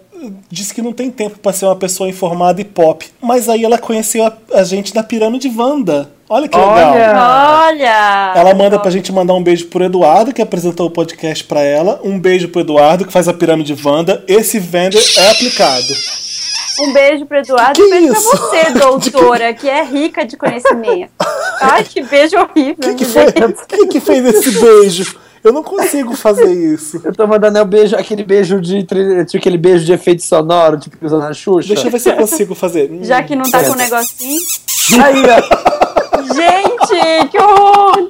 diz 0.48 0.70
que 0.70 0.80
não 0.80 0.92
tem 0.92 1.10
tempo 1.10 1.40
para 1.40 1.52
ser 1.52 1.64
uma 1.64 1.74
pessoa 1.74 2.08
informada 2.08 2.60
e 2.60 2.64
pop. 2.64 3.04
Mas 3.20 3.48
aí 3.48 3.64
ela 3.64 3.76
conheceu 3.76 4.24
a, 4.24 4.32
a 4.54 4.62
gente 4.62 4.94
da 4.94 5.02
Pirâmide 5.02 5.48
Wanda. 5.48 6.10
Olha 6.32 6.48
que 6.48 6.56
legal. 6.56 6.92
Olha! 6.92 7.66
Olha! 7.66 8.32
Ela 8.34 8.54
manda 8.54 8.78
pra 8.78 8.90
gente 8.90 9.12
mandar 9.12 9.34
um 9.34 9.42
beijo 9.42 9.66
pro 9.66 9.84
Eduardo, 9.84 10.32
que 10.32 10.40
apresentou 10.40 10.86
o 10.86 10.90
podcast 10.90 11.44
pra 11.44 11.60
ela. 11.60 12.00
Um 12.02 12.18
beijo 12.18 12.48
pro 12.48 12.62
Eduardo, 12.62 13.04
que 13.04 13.12
faz 13.12 13.28
a 13.28 13.34
Pirâmide 13.34 13.76
Wanda. 13.84 14.24
Esse 14.26 14.58
vender 14.58 15.04
é 15.18 15.30
aplicado. 15.30 15.92
Um 16.80 16.90
beijo 16.94 17.26
pro 17.26 17.36
Eduardo 17.36 17.74
Que 17.74 17.82
e 17.82 17.84
um 17.84 17.90
beijo 17.90 18.12
isso? 18.14 18.30
pra 18.30 18.38
você, 18.38 18.70
doutora, 18.80 19.52
que 19.52 19.68
é 19.68 19.84
rica 19.84 20.24
de 20.24 20.38
conhecimento. 20.38 21.10
Ai, 21.60 21.84
que 21.84 22.02
beijo 22.02 22.34
horrível. 22.38 22.76
Quem 22.80 22.96
que, 22.96 23.04
foi, 23.04 23.24
quem 23.68 23.88
que 23.88 24.00
fez 24.00 24.24
esse 24.24 24.58
beijo? 24.58 25.14
Eu 25.44 25.52
não 25.52 25.62
consigo 25.62 26.16
fazer 26.16 26.50
isso. 26.50 26.98
Eu 27.04 27.12
tô 27.12 27.26
mandando 27.26 27.58
é 27.58 27.62
o 27.62 27.66
beijo, 27.66 27.94
aquele 27.94 28.24
beijo 28.24 28.58
de, 28.58 28.84
tipo 28.84 29.36
aquele 29.36 29.58
beijo 29.58 29.84
de 29.84 29.92
efeito 29.92 30.24
sonoro, 30.24 30.78
tipo 30.78 30.96
que 30.96 31.04
usa 31.04 31.18
na 31.18 31.34
Xuxa. 31.34 31.68
Deixa 31.68 31.88
eu 31.88 31.90
ver 31.90 31.98
se 31.98 32.08
eu 32.08 32.16
consigo 32.16 32.54
fazer. 32.54 32.88
Já 33.02 33.22
que 33.22 33.36
não 33.36 33.44
tá 33.50 33.58
com 33.58 33.76
Certo. 33.76 33.76
negocinho. 33.76 34.40
Aí, 35.02 35.22
ó. 35.28 35.71
Gente, 36.42 37.28
que 37.30 37.38
horror! 37.38 38.08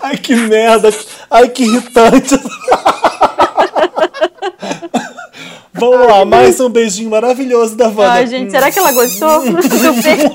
Ai, 0.00 0.16
que 0.16 0.34
merda. 0.36 0.90
Ai, 1.30 1.48
que 1.48 1.64
irritante. 1.64 2.38
Vamos 5.74 6.06
lá, 6.06 6.24
mais 6.24 6.60
um 6.60 6.68
beijinho 6.68 7.10
maravilhoso 7.10 7.74
da 7.76 7.88
Wanda. 7.88 8.12
Ai, 8.12 8.26
gente, 8.26 8.50
será 8.52 8.70
que 8.70 8.78
ela 8.78 8.92
gostou? 8.92 9.40
beijo? 9.42 10.30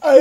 Ai, 0.00 0.20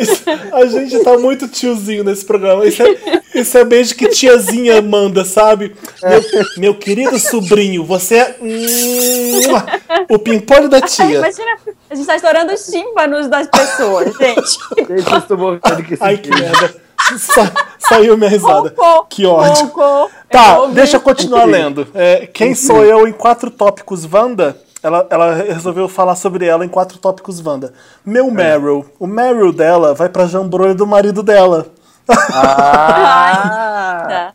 A 0.54 0.66
gente 0.66 1.00
tá 1.04 1.18
muito 1.18 1.48
tiozinho 1.48 2.04
nesse 2.04 2.26
programa. 2.26 2.66
Isso 2.66 2.82
é, 2.84 2.96
isso 3.36 3.58
é 3.58 3.64
beijo 3.64 3.96
que 3.96 4.08
tiazinha 4.10 4.82
manda, 4.82 5.24
sabe? 5.26 5.76
Meu, 6.02 6.22
meu 6.58 6.76
querido 6.76 7.18
sobrinho, 7.20 7.84
você 7.86 8.16
é. 8.16 8.36
Mua! 8.42 9.66
O 10.10 10.18
pimpolho 10.20 10.68
da 10.70 10.78
Ai, 10.78 10.88
tia. 10.88 11.06
imagina, 11.18 11.58
a 11.94 11.96
gente 11.96 12.06
tá 12.08 12.16
estourando 12.16 12.52
os 12.54 12.66
tímpanos 12.66 13.28
das 13.28 13.48
pessoas, 13.48 14.14
gente. 14.18 14.58
Gente, 14.78 15.12
eu 15.12 15.18
estou 15.18 15.38
morrendo 15.38 15.84
que 15.88 15.98
Ai, 16.00 16.18
que 16.18 16.30
merda. 16.30 16.76
Sa- 17.18 17.52
saiu 17.80 18.18
minha 18.18 18.30
risada. 18.30 18.70
Roncou, 18.70 19.04
Que 19.06 19.26
ódio. 19.26 19.64
roncou. 19.66 20.10
Tá, 20.30 20.60
ouvi. 20.62 20.76
deixa 20.76 20.98
eu 20.98 21.02
continuar 21.02 21.44
lendo. 21.46 21.86
É, 21.94 22.26
quem 22.28 22.56
sou 22.56 22.84
eu 22.84 23.08
em 23.08 23.12
quatro 23.12 23.52
tópicos, 23.52 24.06
Wanda? 24.12 24.58
Ela, 24.82 25.06
ela 25.10 25.34
resolveu 25.36 25.88
falar 25.88 26.16
sobre 26.16 26.46
ela 26.46 26.66
em 26.66 26.70
quatro 26.70 26.98
tópicos, 26.98 27.46
Wanda. 27.46 27.74
Meu 28.06 28.30
Meryl. 28.32 28.86
O 29.00 29.06
Meryl 29.08 29.52
dela 29.54 29.94
vai 29.94 30.10
pra 30.10 30.26
jambrolha 30.28 30.74
do 30.74 30.88
marido 30.88 31.22
dela. 31.24 31.68
Ah! 32.08 34.06
Tá. 34.10 34.34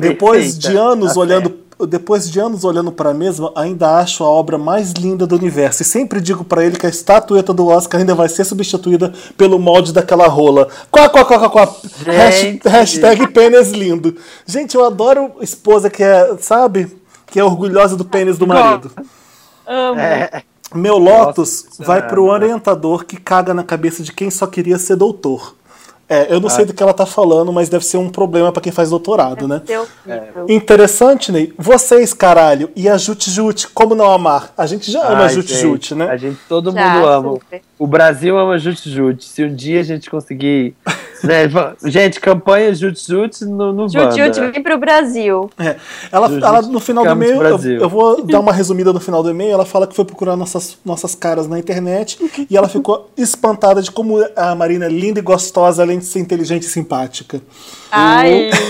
Depois 0.00 0.54
Perfeita. 0.54 0.68
de 0.70 0.76
anos 0.76 1.14
Tá 1.14 1.20
olhando, 1.20 1.58
depois 1.86 2.30
de 2.30 2.38
anos 2.40 2.64
olhando 2.64 2.90
para 2.90 3.12
mesma, 3.12 3.52
ainda 3.54 3.98
acho 3.98 4.24
a 4.24 4.28
obra 4.30 4.56
mais 4.56 4.92
linda 4.92 5.26
do 5.26 5.34
universo. 5.36 5.82
E 5.82 5.84
sempre 5.84 6.20
digo 6.20 6.44
para 6.44 6.64
ele 6.64 6.76
que 6.78 6.86
a 6.86 6.88
estatueta 6.88 7.52
do 7.52 7.66
Oscar 7.66 8.00
ainda 8.00 8.14
vai 8.14 8.28
ser 8.28 8.44
substituída 8.44 9.12
pelo 9.36 9.58
molde 9.58 9.92
daquela 9.92 10.26
rola. 10.26 10.68
Quá, 10.90 11.08
quá, 11.08 11.24
quá, 11.24 11.38
quá, 11.38 11.50
quá. 11.50 11.64
Hash- 12.06 12.40
Gente. 12.40 12.68
Hashtag 12.68 13.26
pênis 13.28 13.70
lindo. 13.70 14.16
Gente, 14.46 14.74
eu 14.74 14.84
adoro 14.84 15.32
esposa 15.40 15.90
que 15.90 16.02
é, 16.02 16.36
sabe? 16.40 16.96
Que 17.26 17.38
é 17.40 17.44
orgulhosa 17.44 17.96
do 17.96 18.04
pênis 18.04 18.38
do 18.38 18.46
marido. 18.46 18.90
Amo. 19.66 20.00
É. 20.00 20.42
Meu 20.74 20.96
Lotus 20.98 21.64
Nossa 21.64 21.84
vai 21.84 22.06
pro 22.08 22.24
orientador 22.24 23.04
que 23.04 23.16
caga 23.16 23.52
na 23.54 23.62
cabeça 23.62 24.02
de 24.02 24.12
quem 24.12 24.30
só 24.30 24.46
queria 24.46 24.78
ser 24.78 24.96
doutor. 24.96 25.54
É, 26.08 26.32
eu 26.32 26.40
não 26.40 26.48
sei 26.48 26.64
do 26.64 26.72
que 26.72 26.80
ela 26.82 26.94
tá 26.94 27.04
falando, 27.04 27.52
mas 27.52 27.68
deve 27.68 27.84
ser 27.84 27.96
um 27.96 28.08
problema 28.08 28.52
pra 28.52 28.62
quem 28.62 28.70
faz 28.70 28.90
doutorado, 28.90 29.48
né? 29.48 29.60
Horrível. 29.68 30.46
Interessante, 30.48 31.32
Ney. 31.32 31.52
Vocês, 31.58 32.12
caralho, 32.14 32.70
e 32.76 32.88
a 32.88 32.96
Jut 32.96 33.28
Jut, 33.28 33.68
como 33.68 33.94
não 33.94 34.10
amar? 34.12 34.52
A 34.56 34.66
gente 34.66 34.90
já 34.90 35.02
ama 35.04 35.22
a 35.22 35.22
Ai, 35.24 35.28
Jut 35.30 35.48
gente, 35.52 35.60
Jut, 35.60 35.92
A 35.94 35.96
né? 35.96 36.18
gente, 36.18 36.38
todo 36.48 36.70
Já, 36.70 36.94
mundo 36.94 37.06
ama. 37.08 37.32
super. 37.32 37.62
O 37.78 37.86
Brasil 37.86 38.38
ama 38.38 38.58
Jut 38.58 38.88
Jut. 38.88 39.24
Se 39.24 39.44
um 39.44 39.54
dia 39.54 39.80
a 39.80 39.82
gente 39.82 40.08
conseguir. 40.08 40.74
né, 41.22 41.44
gente, 41.84 42.18
campanha 42.20 42.74
Jut 42.74 42.98
Jut 43.06 43.44
no, 43.44 43.72
no 43.72 43.88
Jut, 43.88 44.16
Jut, 44.16 44.20
Wanda. 44.40 44.50
vem 44.52 44.62
pro 44.62 44.78
Brasil. 44.78 45.50
É. 45.58 45.76
Ela, 46.10 46.26
ela, 46.38 46.62
no 46.62 46.80
final 46.80 47.04
do 47.04 47.10
e-mail, 47.10 47.42
eu, 47.42 47.80
eu 47.82 47.88
vou 47.88 48.22
dar 48.24 48.40
uma 48.40 48.52
resumida 48.52 48.92
no 48.92 49.00
final 49.00 49.22
do 49.22 49.30
e-mail. 49.30 49.52
Ela 49.52 49.66
fala 49.66 49.86
que 49.86 49.94
foi 49.94 50.04
procurar 50.06 50.36
nossas, 50.36 50.78
nossas 50.84 51.14
caras 51.14 51.46
na 51.46 51.58
internet 51.58 52.18
e 52.48 52.56
ela 52.56 52.68
ficou 52.68 53.10
espantada 53.16 53.82
de 53.82 53.90
como 53.90 54.24
a 54.34 54.54
Marina 54.54 54.86
é 54.86 54.90
linda 54.90 55.18
e 55.18 55.22
gostosa, 55.22 55.82
além 55.82 55.98
de 55.98 56.06
ser 56.06 56.20
inteligente 56.20 56.62
e 56.62 56.66
simpática. 56.68 57.40
Ai. 57.90 58.50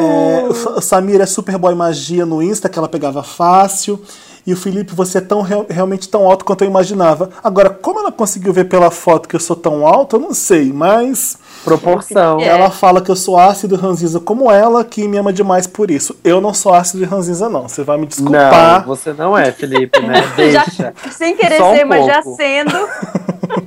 É, 0.00 0.46
o 0.48 0.54
Sa- 0.54 0.70
o 0.76 0.80
Samir 0.80 1.20
é 1.20 1.26
Superboy 1.26 1.74
Magia 1.74 2.24
no 2.24 2.40
Insta, 2.42 2.68
que 2.68 2.78
ela 2.78 2.88
pegava 2.88 3.22
fácil. 3.24 4.00
E 4.48 4.52
o 4.54 4.56
Felipe, 4.56 4.94
você 4.94 5.18
é 5.18 5.20
tão 5.20 5.42
real- 5.42 5.66
realmente 5.68 6.08
tão 6.08 6.24
alto 6.24 6.42
quanto 6.42 6.64
eu 6.64 6.68
imaginava. 6.68 7.28
Agora, 7.44 7.68
como 7.68 8.00
ela 8.00 8.10
conseguiu 8.10 8.50
ver 8.50 8.64
pela 8.64 8.90
foto 8.90 9.28
que 9.28 9.36
eu 9.36 9.40
sou 9.40 9.54
tão 9.54 9.86
alto, 9.86 10.16
eu 10.16 10.20
não 10.20 10.32
sei, 10.32 10.72
mas 10.72 11.36
Proporção. 11.62 12.40
É. 12.40 12.46
ela 12.46 12.70
fala 12.70 13.02
que 13.02 13.10
eu 13.10 13.14
sou 13.16 13.38
ácido 13.38 13.74
e 13.74 13.78
ranzinza 13.78 14.18
como 14.18 14.50
ela, 14.50 14.82
que 14.86 15.06
me 15.06 15.18
ama 15.18 15.34
demais 15.34 15.66
por 15.66 15.90
isso. 15.90 16.16
Eu 16.24 16.40
não 16.40 16.54
sou 16.54 16.72
ácido 16.72 17.02
e 17.02 17.06
ranzinza, 17.06 17.46
não. 17.50 17.68
Você 17.68 17.84
vai 17.84 17.96
me 17.98 18.04
Não, 18.04 18.08
desculpar. 18.08 18.86
você 18.86 19.12
não 19.12 19.36
é, 19.36 19.52
Felipe, 19.52 20.00
né? 20.00 20.22
Já, 20.50 20.64
Deixa. 20.64 20.94
sem 21.10 21.36
querer 21.36 21.58
Só 21.58 21.70
um 21.70 21.76
ser, 21.76 21.84
mas 21.84 22.06
já 22.06 22.22
sendo. 22.22 22.88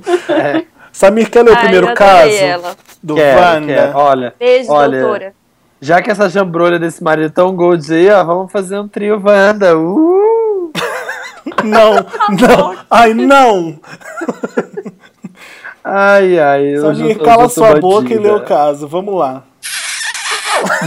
Samir, 0.92 1.30
quer 1.30 1.42
ler 1.44 1.52
o 1.52 1.54
Ai, 1.54 1.60
primeiro 1.62 1.88
eu 1.90 1.94
caso 1.94 2.28
ela. 2.34 2.74
do 3.00 3.14
Quero, 3.14 3.40
Wanda? 3.40 3.66
quero. 3.72 3.98
Olha, 3.98 4.34
Beijo, 4.36 4.72
Olha, 4.72 5.00
doutora. 5.00 5.34
já 5.80 6.02
que 6.02 6.10
essa 6.10 6.28
jambrolha 6.28 6.78
desse 6.80 7.02
marido 7.04 7.26
é 7.26 7.30
tão 7.30 7.54
gold 7.54 7.94
aí, 7.94 8.10
ó, 8.10 8.24
vamos 8.24 8.50
fazer 8.50 8.80
um 8.80 8.88
trio 8.88 9.22
Wanda. 9.24 9.78
Uh! 9.78 10.41
Não, 11.64 11.94
não. 12.38 12.76
Ai, 12.90 13.14
não. 13.14 13.78
Ai, 15.84 16.38
ai. 16.38 16.76
eu 16.76 16.82
Samir, 16.94 17.18
cala 17.18 17.48
sua 17.48 17.78
boca 17.80 18.12
e 18.12 18.18
lê 18.18 18.30
o 18.30 18.40
caso. 18.44 18.86
Vamos 18.86 19.14
lá. 19.14 19.42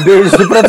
Beijo 0.04 0.48
pra 0.48 0.62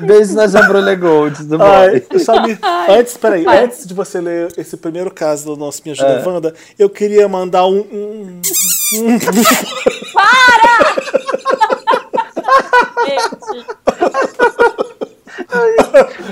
Beijo 0.00 0.34
na 0.34 0.46
jambrolha 0.46 0.94
gold 0.94 1.42
do 1.44 1.62
Ai. 1.62 2.02
Samir, 2.18 2.58
antes, 2.88 3.16
peraí, 3.16 3.46
antes 3.46 3.86
de 3.86 3.92
você 3.94 4.20
ler 4.20 4.52
esse 4.56 4.76
primeiro 4.76 5.10
caso 5.10 5.44
do 5.46 5.56
nosso 5.56 5.82
Me 5.84 5.92
Ajuda 5.92 6.08
É. 6.08 6.26
Wanda, 6.26 6.54
eu 6.78 6.88
queria 6.90 7.28
mandar 7.28 7.66
um. 7.66 7.80
um- 7.80 8.40
Gente, 13.06 13.66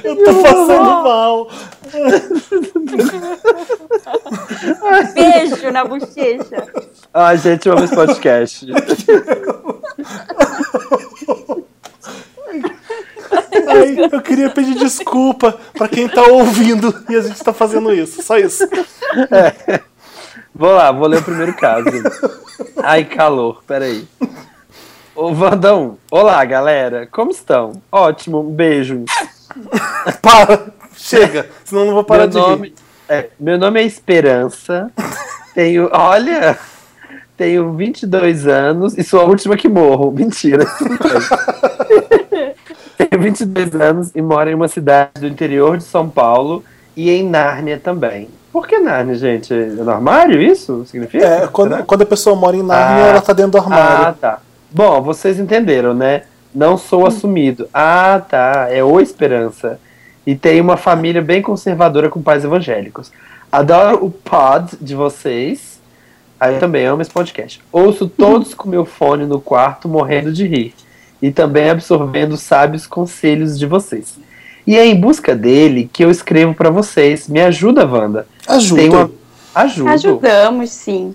eu 0.08 0.24
tô 0.24 0.42
passando 0.42 0.82
mal. 1.04 1.48
beijo 5.14 5.70
na 5.70 5.84
bochecha. 5.84 6.66
Ai, 7.12 7.38
gente, 7.38 7.68
eu 7.68 7.74
amo 7.74 7.84
esse 7.84 7.94
podcast. 7.94 8.66
Ai, 13.68 13.96
eu 14.12 14.20
queria 14.22 14.50
pedir 14.50 14.74
desculpa 14.76 15.58
pra 15.74 15.88
quem 15.88 16.08
tá 16.08 16.22
ouvindo 16.22 16.94
e 17.08 17.16
a 17.16 17.20
gente 17.20 17.42
tá 17.42 17.52
fazendo 17.52 17.92
isso. 17.92 18.22
Só 18.22 18.36
isso. 18.38 18.66
Vou 20.54 20.72
lá, 20.72 20.90
vou 20.90 21.06
ler 21.06 21.20
o 21.20 21.24
primeiro 21.24 21.54
caso. 21.54 21.86
Ai, 22.82 23.04
calor, 23.04 23.62
peraí. 23.66 24.06
Ô, 25.14 25.32
Vandão, 25.34 25.98
olá, 26.10 26.44
galera. 26.44 27.06
Como 27.10 27.30
estão? 27.30 27.82
Ótimo, 27.90 28.40
um 28.40 28.50
beijo. 28.50 29.04
Para! 30.22 30.66
Chega, 30.96 31.48
senão 31.64 31.86
não 31.86 31.94
vou 31.94 32.04
parar 32.04 32.24
meu 32.24 32.30
de 32.30 32.36
nome, 32.38 32.74
é, 33.08 33.28
meu 33.38 33.56
nome 33.58 33.80
é 33.80 33.84
Esperança. 33.84 34.90
Tenho, 35.54 35.88
olha, 35.92 36.56
tenho 37.36 37.72
22 37.72 38.46
anos 38.46 38.96
e 38.96 39.02
sou 39.02 39.20
a 39.20 39.24
última 39.24 39.56
que 39.56 39.68
morro. 39.68 40.12
Mentira. 40.12 40.64
tenho 42.96 43.22
22 43.22 43.74
anos 43.74 44.10
e 44.14 44.22
moro 44.22 44.48
em 44.48 44.54
uma 44.54 44.68
cidade 44.68 45.20
do 45.20 45.26
interior 45.26 45.76
de 45.78 45.82
São 45.82 46.08
Paulo 46.08 46.62
e 46.96 47.10
em 47.10 47.28
Nárnia 47.28 47.80
também. 47.82 48.28
Por 48.52 48.68
que 48.68 48.78
Nárnia, 48.78 49.14
gente? 49.14 49.52
É 49.52 49.66
no 49.66 49.90
armário 49.90 50.40
isso? 50.40 50.84
Significa? 50.86 51.24
É, 51.24 51.46
quando, 51.48 51.84
quando 51.84 52.02
a 52.02 52.06
pessoa 52.06 52.36
mora 52.36 52.56
em 52.56 52.62
Nárnia, 52.62 53.04
Ah. 53.04 53.08
ela 53.08 53.20
tá 53.20 53.32
dentro 53.32 53.52
do 53.52 53.58
armário. 53.58 54.06
Ah, 54.06 54.14
tá. 54.20 54.40
Bom, 54.70 55.02
vocês 55.02 55.40
entenderam, 55.40 55.94
né? 55.94 56.22
Não 56.54 56.76
sou 56.76 57.06
assumido. 57.06 57.68
Ah, 57.72 58.22
tá. 58.26 58.68
É 58.70 58.82
o 58.82 59.00
Esperança. 59.00 59.80
E 60.26 60.34
tem 60.34 60.60
uma 60.60 60.76
família 60.76 61.22
bem 61.22 61.40
conservadora 61.40 62.08
com 62.08 62.20
pais 62.20 62.44
evangélicos. 62.44 63.10
Adoro 63.50 64.04
o 64.04 64.10
pod 64.10 64.76
de 64.80 64.94
vocês. 64.94 65.80
Aí 66.38 66.54
eu 66.54 66.60
também 66.60 66.86
amo 66.86 67.02
esse 67.02 67.10
podcast. 67.10 67.60
Ouço 67.72 68.08
todos 68.08 68.54
com 68.54 68.68
meu 68.68 68.84
fone 68.84 69.26
no 69.26 69.40
quarto, 69.40 69.88
morrendo 69.88 70.32
de 70.32 70.46
rir. 70.46 70.74
E 71.20 71.30
também 71.32 71.70
absorvendo 71.70 72.32
os 72.32 72.40
sábios 72.40 72.86
conselhos 72.86 73.58
de 73.58 73.66
vocês. 73.66 74.18
E 74.66 74.76
é 74.76 74.86
em 74.86 74.94
busca 74.94 75.34
dele 75.34 75.88
que 75.90 76.04
eu 76.04 76.10
escrevo 76.10 76.54
pra 76.54 76.70
vocês. 76.70 77.26
Me 77.26 77.40
ajuda, 77.40 77.86
Wanda. 77.86 78.26
Ajuda. 78.46 78.82
Uma... 78.82 79.10
Ajudo. 79.54 79.88
Ajudamos, 79.88 80.70
sim. 80.70 81.14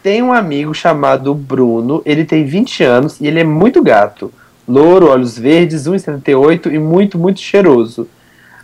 Tem 0.00 0.22
um 0.22 0.32
amigo 0.32 0.72
chamado 0.72 1.34
Bruno, 1.34 2.02
ele 2.04 2.24
tem 2.24 2.44
20 2.44 2.84
anos 2.84 3.20
e 3.20 3.26
ele 3.26 3.40
é 3.40 3.44
muito 3.44 3.82
gato. 3.82 4.32
Louro, 4.66 5.08
olhos 5.08 5.38
verdes, 5.38 5.86
1,78 5.86 6.72
e 6.72 6.78
muito, 6.78 7.18
muito 7.18 7.40
cheiroso. 7.40 8.08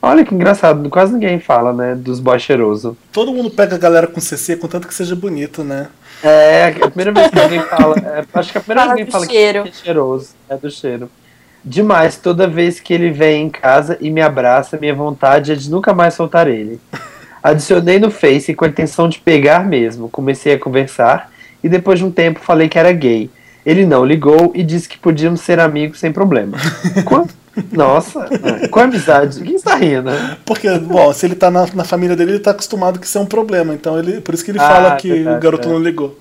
Olha 0.03 0.25
que 0.25 0.35
engraçado, 0.35 0.89
quase 0.89 1.13
ninguém 1.13 1.39
fala, 1.39 1.75
né, 1.75 1.95
dos 1.95 2.21
boys 2.21 2.43
cheirosos. 2.43 2.97
Todo 3.13 3.33
mundo 3.33 3.51
pega 3.51 3.75
a 3.75 3.79
galera 3.79 4.07
com 4.07 4.19
CC, 4.19 4.57
contanto 4.57 4.89
que 4.89 4.95
seja 4.95 5.15
bonito, 5.15 5.63
né? 5.63 5.89
É, 6.23 6.75
a 6.81 6.89
primeira 6.89 7.13
vez 7.13 7.29
que 7.29 7.39
alguém 7.39 7.61
fala, 7.61 7.97
é, 7.99 8.25
acho 8.33 8.53
que 8.53 8.59
a 8.59 8.61
primeira 8.63 8.95
vez 8.95 8.95
que 8.95 9.01
alguém 9.01 9.13
fala 9.13 9.27
cheiro. 9.27 9.63
que 9.65 9.69
é 9.69 9.73
cheiroso, 9.73 10.29
é 10.49 10.57
do 10.57 10.71
cheiro. 10.71 11.11
Demais, 11.63 12.17
toda 12.17 12.47
vez 12.47 12.81
que 12.81 12.95
ele 12.95 13.11
vem 13.11 13.45
em 13.45 13.51
casa 13.51 13.99
e 14.01 14.11
me 14.11 14.23
abraça, 14.23 14.79
minha 14.79 14.95
vontade 14.95 15.53
é 15.53 15.55
de 15.55 15.71
nunca 15.71 15.93
mais 15.93 16.15
soltar 16.15 16.49
ele. 16.49 16.81
Adicionei 17.43 17.99
no 17.99 18.11
Face 18.11 18.55
com 18.55 18.65
a 18.65 18.69
intenção 18.69 19.09
de 19.09 19.19
pegar 19.19 19.67
mesmo. 19.67 20.09
Comecei 20.09 20.55
a 20.55 20.59
conversar 20.59 21.31
e 21.63 21.69
depois 21.69 21.99
de 21.99 22.05
um 22.05 22.11
tempo 22.11 22.41
falei 22.41 22.69
que 22.69 22.79
era 22.79 22.93
gay. 22.93 23.31
Ele 23.65 23.85
não 23.85 24.05
ligou 24.05 24.53
e 24.55 24.63
disse 24.63 24.89
que 24.89 24.99
podíamos 24.99 25.41
ser 25.41 25.61
amigos 25.61 25.99
sem 25.99 26.13
problema. 26.13 26.57
Nossa, 27.73 28.27
com 28.71 28.81
amizade. 28.81 29.43
Quem 29.43 29.57
está 29.57 29.75
rindo? 29.75 30.05
né? 30.11 30.37
Porque, 30.47 30.71
bom, 30.79 31.13
se 31.13 31.27
ele 31.27 31.35
tá 31.35 31.51
na, 31.51 31.67
na 31.75 31.85
família 31.85 32.17
dele, 32.17 32.33
ele 32.33 32.39
tá 32.39 32.53
acostumado 32.53 32.99
que 32.99 33.07
isso 33.07 33.19
é 33.19 33.21
um 33.21 33.27
problema. 33.27 33.75
Então, 33.75 33.99
ele, 33.99 34.21
por 34.21 34.35
isso 34.35 34.45
que 34.45 34.51
ele 34.53 34.59
Ah, 34.61 34.69
fala 34.69 34.97
que 34.97 35.11
verdade, 35.13 35.37
o 35.37 35.41
garoto 35.41 35.69
é. 35.69 35.73
não 35.73 35.79
ligou. 35.79 36.19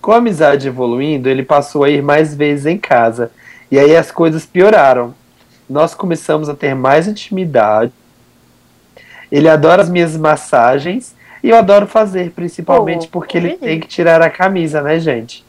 Com 0.00 0.12
a 0.12 0.16
amizade 0.16 0.68
evoluindo, 0.68 1.28
ele 1.28 1.42
passou 1.42 1.84
a 1.84 1.90
ir 1.90 2.02
mais 2.02 2.34
vezes 2.34 2.66
em 2.66 2.76
casa. 2.78 3.30
E 3.70 3.78
aí 3.78 3.96
as 3.96 4.10
coisas 4.10 4.46
pioraram. 4.46 5.14
Nós 5.68 5.94
começamos 5.94 6.48
a 6.48 6.54
ter 6.54 6.74
mais 6.74 7.06
intimidade. 7.08 7.92
Ele 9.30 9.48
adora 9.48 9.82
as 9.82 9.90
minhas 9.90 10.16
massagens 10.16 11.14
e 11.42 11.50
eu 11.50 11.56
adoro 11.56 11.86
fazer, 11.86 12.30
principalmente 12.30 13.06
Oh, 13.06 13.10
porque 13.10 13.36
ele 13.36 13.50
tem 13.56 13.78
que 13.80 13.86
tirar 13.86 14.22
a 14.22 14.30
camisa, 14.30 14.80
né, 14.80 14.98
gente? 14.98 15.44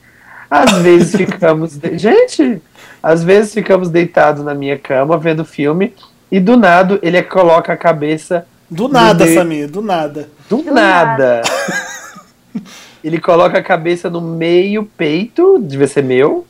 Às 0.50 0.72
vezes 0.80 1.16
ficamos. 1.16 1.78
de- 1.78 1.98
Gente! 1.98 2.62
Às 3.02 3.24
vezes 3.24 3.54
ficamos 3.54 3.90
deitados 3.90 4.44
na 4.44 4.54
minha 4.54 4.78
cama 4.78 5.18
vendo 5.18 5.46
filme 5.46 5.94
e 6.32 6.40
do 6.40 6.58
nada 6.58 7.00
ele 7.02 7.22
coloca 7.24 7.72
a 7.72 7.78
cabeça 7.78 8.46
Do 8.70 8.88
nada, 8.90 9.26
Samir, 9.34 9.70
do 9.70 9.82
nada. 9.82 10.30
do, 10.50 10.58
Do 10.58 10.72
nada. 10.74 11.42
ele 13.04 13.20
coloca 13.20 13.58
a 13.58 13.64
cabeça 13.64 14.10
no 14.10 14.20
meio 14.22 14.84
peito, 14.98 15.60
devia 15.60 15.88
ser 15.88 16.04
meu, 16.04 16.46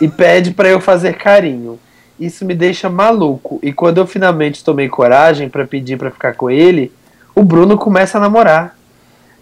e 0.00 0.08
pede 0.08 0.52
pra 0.52 0.68
eu 0.68 0.80
fazer 0.80 1.14
carinho. 1.16 1.78
Isso 2.18 2.44
me 2.44 2.54
deixa 2.54 2.88
maluco. 2.88 3.58
E 3.62 3.72
quando 3.72 3.98
eu 3.98 4.06
finalmente 4.06 4.64
tomei 4.64 4.88
coragem 4.88 5.48
pra 5.48 5.66
pedir 5.66 5.96
pra 5.98 6.10
ficar 6.10 6.34
com 6.34 6.50
ele, 6.50 6.92
o 7.34 7.42
Bruno 7.42 7.76
começa 7.78 8.18
a 8.18 8.20
namorar. 8.20 8.76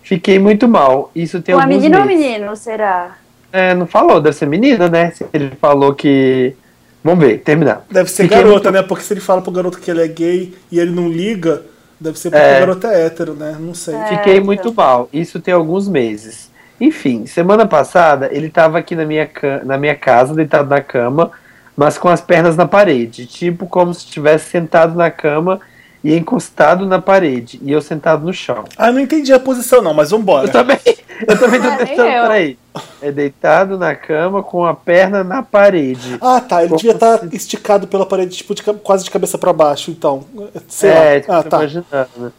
Fiquei 0.02 0.38
muito 0.38 0.66
mal. 0.68 1.10
Isso 1.14 1.40
tem 1.42 1.54
Uma 1.54 1.64
alguns 1.64 1.76
menina 1.76 2.00
ou 2.00 2.06
meses. 2.06 2.24
menino, 2.26 2.56
será? 2.56 3.16
É, 3.52 3.74
não 3.74 3.86
falou, 3.86 4.20
deve 4.20 4.36
ser 4.36 4.46
menina, 4.46 4.88
né? 4.88 5.10
Se 5.10 5.24
ele 5.32 5.52
falou 5.60 5.94
que. 5.94 6.54
Vamos 7.02 7.24
ver, 7.24 7.38
terminar. 7.38 7.84
Deve 7.90 8.10
ser 8.10 8.24
Fiquei 8.24 8.38
garota, 8.38 8.70
muito- 8.70 8.70
né? 8.72 8.82
Porque 8.82 9.04
se 9.04 9.12
ele 9.14 9.20
fala 9.20 9.40
pro 9.40 9.52
garoto 9.52 9.78
que 9.78 9.90
ele 9.90 10.02
é 10.02 10.08
gay 10.08 10.54
e 10.70 10.78
ele 10.78 10.90
não 10.90 11.08
liga, 11.08 11.62
deve 11.98 12.18
ser 12.18 12.30
porque 12.30 12.44
É. 12.44 12.56
o 12.56 12.60
garoto 12.60 12.86
é 12.86 13.06
hétero, 13.06 13.34
né? 13.34 13.56
Não 13.58 13.72
sei. 13.74 13.94
É. 13.94 14.06
Fiquei 14.08 14.34
então. 14.34 14.44
muito 14.46 14.74
mal. 14.74 15.08
Isso 15.12 15.40
tem 15.40 15.54
alguns 15.54 15.88
meses. 15.88 16.50
Enfim, 16.80 17.24
semana 17.26 17.66
passada 17.66 18.28
ele 18.32 18.50
tava 18.50 18.78
aqui 18.78 18.94
na 18.94 19.04
minha, 19.04 19.26
ca- 19.26 19.62
na 19.64 19.78
minha 19.78 19.94
casa, 19.94 20.34
deitado 20.34 20.68
na 20.68 20.80
cama, 20.80 21.30
mas 21.76 21.96
com 21.96 22.08
as 22.08 22.20
pernas 22.20 22.56
na 22.56 22.66
parede. 22.66 23.26
Tipo 23.26 23.66
como 23.66 23.94
se 23.94 24.00
estivesse 24.04 24.50
sentado 24.50 24.94
na 24.96 25.10
cama 25.10 25.60
e 26.08 26.16
encostado 26.16 26.86
na 26.86 26.98
parede. 27.00 27.60
E 27.62 27.70
eu 27.70 27.80
sentado 27.82 28.24
no 28.24 28.32
chão. 28.32 28.64
Ah, 28.76 28.90
não 28.90 28.98
entendi 29.00 29.32
a 29.32 29.38
posição, 29.38 29.82
não, 29.82 29.92
mas 29.92 30.10
vambora. 30.10 30.46
Eu 30.46 30.52
também, 30.52 30.78
eu 31.26 31.38
também 31.38 31.60
tô 31.60 31.68
Ah, 31.68 31.76
nem 31.76 31.86
tentando, 31.86 31.96
peraí. 32.22 32.58
É 33.02 33.12
deitado 33.12 33.76
na 33.76 33.94
cama 33.94 34.42
com 34.42 34.64
a 34.64 34.72
perna 34.74 35.22
na 35.22 35.42
parede. 35.42 36.16
Ah, 36.20 36.40
tá. 36.40 36.60
Ele 36.60 36.68
Como 36.70 36.78
devia 36.80 36.94
estar 36.94 37.18
se- 37.18 37.36
esticado 37.36 37.86
pela 37.86 38.06
parede, 38.06 38.36
tipo, 38.36 38.54
de 38.54 38.62
quase 38.62 39.04
de 39.04 39.10
cabeça 39.10 39.36
pra 39.36 39.52
baixo, 39.52 39.90
então. 39.90 40.24
Sei 40.68 40.90
é, 40.90 41.14
lá. 41.14 41.20
tipo, 41.20 41.32
Ah, 41.32 41.42
tô 41.42 41.48
tá. 41.50 41.56
imaginando. 41.58 42.32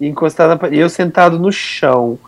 E 0.00 0.06
encostado 0.06 0.48
na 0.50 0.56
parede. 0.56 0.76
E 0.78 0.80
eu 0.80 0.88
sentado 0.88 1.38
no 1.38 1.50
chão. 1.50 2.18